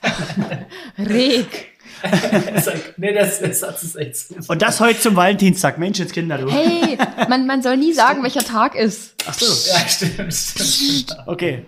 Reg. 0.99 1.69
nee, 2.99 3.15
das, 3.15 3.41
das 3.41 3.63
hat 3.63 3.83
es 3.83 3.97
echt. 3.97 4.27
Und 4.47 4.61
das 4.61 4.79
heute 4.79 5.01
zum 5.01 5.17
Valentinstag. 5.17 5.79
Mensch, 5.79 5.99
jetzt 5.99 6.13
Kinder, 6.13 6.37
du. 6.37 6.51
Hey, 6.51 6.99
man, 7.31 7.47
man 7.47 7.63
soll 7.63 7.79
nie 7.79 7.95
sagen, 7.95 8.23
welcher 8.23 8.45
Tag 8.45 8.75
ist. 8.75 9.15
Ach 9.27 9.33
so. 9.33 9.73
Ja, 9.73 9.89
stimmt, 9.89 10.35
stimmt. 10.35 11.17
Okay. 11.27 11.65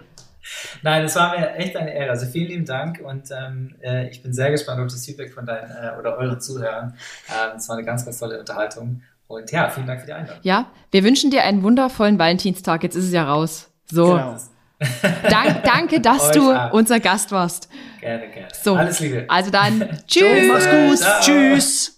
Nein, 0.83 1.05
es 1.05 1.17
war 1.17 1.39
mir 1.39 1.55
echt 1.55 1.77
eine 1.77 1.95
Ehre. 1.95 2.11
Also 2.11 2.27
vielen 2.27 2.49
lieben 2.49 2.65
Dank 2.67 3.01
und 3.01 3.31
ähm, 3.31 3.77
äh, 3.83 4.11
ich 4.11 4.23
bin 4.23 4.35
sehr 4.35 4.51
gespannt 4.51 4.81
auf 4.81 4.89
das 4.89 5.07
Feedback 5.07 5.33
von 5.33 5.47
deinen 5.47 5.71
äh, 5.71 5.99
oder 5.99 6.19
euren 6.19 6.41
Zuhörern. 6.41 6.95
Ähm, 7.29 7.57
es 7.57 7.69
war 7.69 7.77
eine 7.77 7.87
ganz, 7.87 8.05
ganz 8.05 8.19
tolle 8.19 8.41
Unterhaltung. 8.41 9.03
Und 9.31 9.53
ja, 9.53 9.71
vielen 9.71 9.87
Dank 9.87 10.01
für 10.01 10.07
die 10.07 10.13
Einladung. 10.13 10.41
Ja, 10.43 10.67
wir 10.91 11.05
wünschen 11.05 11.31
dir 11.31 11.45
einen 11.45 11.63
wundervollen 11.63 12.19
Valentinstag. 12.19 12.83
Jetzt 12.83 12.97
ist 12.97 13.05
es 13.05 13.13
ja 13.13 13.23
raus. 13.23 13.71
So. 13.89 14.07
Genau. 14.07 14.37
Dank, 15.31 15.63
danke, 15.63 16.01
dass 16.01 16.33
du 16.33 16.51
auch. 16.53 16.73
unser 16.73 16.99
Gast 17.01 17.31
warst. 17.31 17.69
Gerne, 18.01 18.29
gerne. 18.29 18.49
So. 18.61 18.75
Alles 18.75 18.99
Liebe. 18.99 19.27
Also 19.29 19.51
dann, 19.51 19.99
tschüss. 20.09 20.49
Mach's 20.49 20.69
gut. 20.69 20.99
Ciao. 20.99 21.21
Tschüss. 21.21 21.97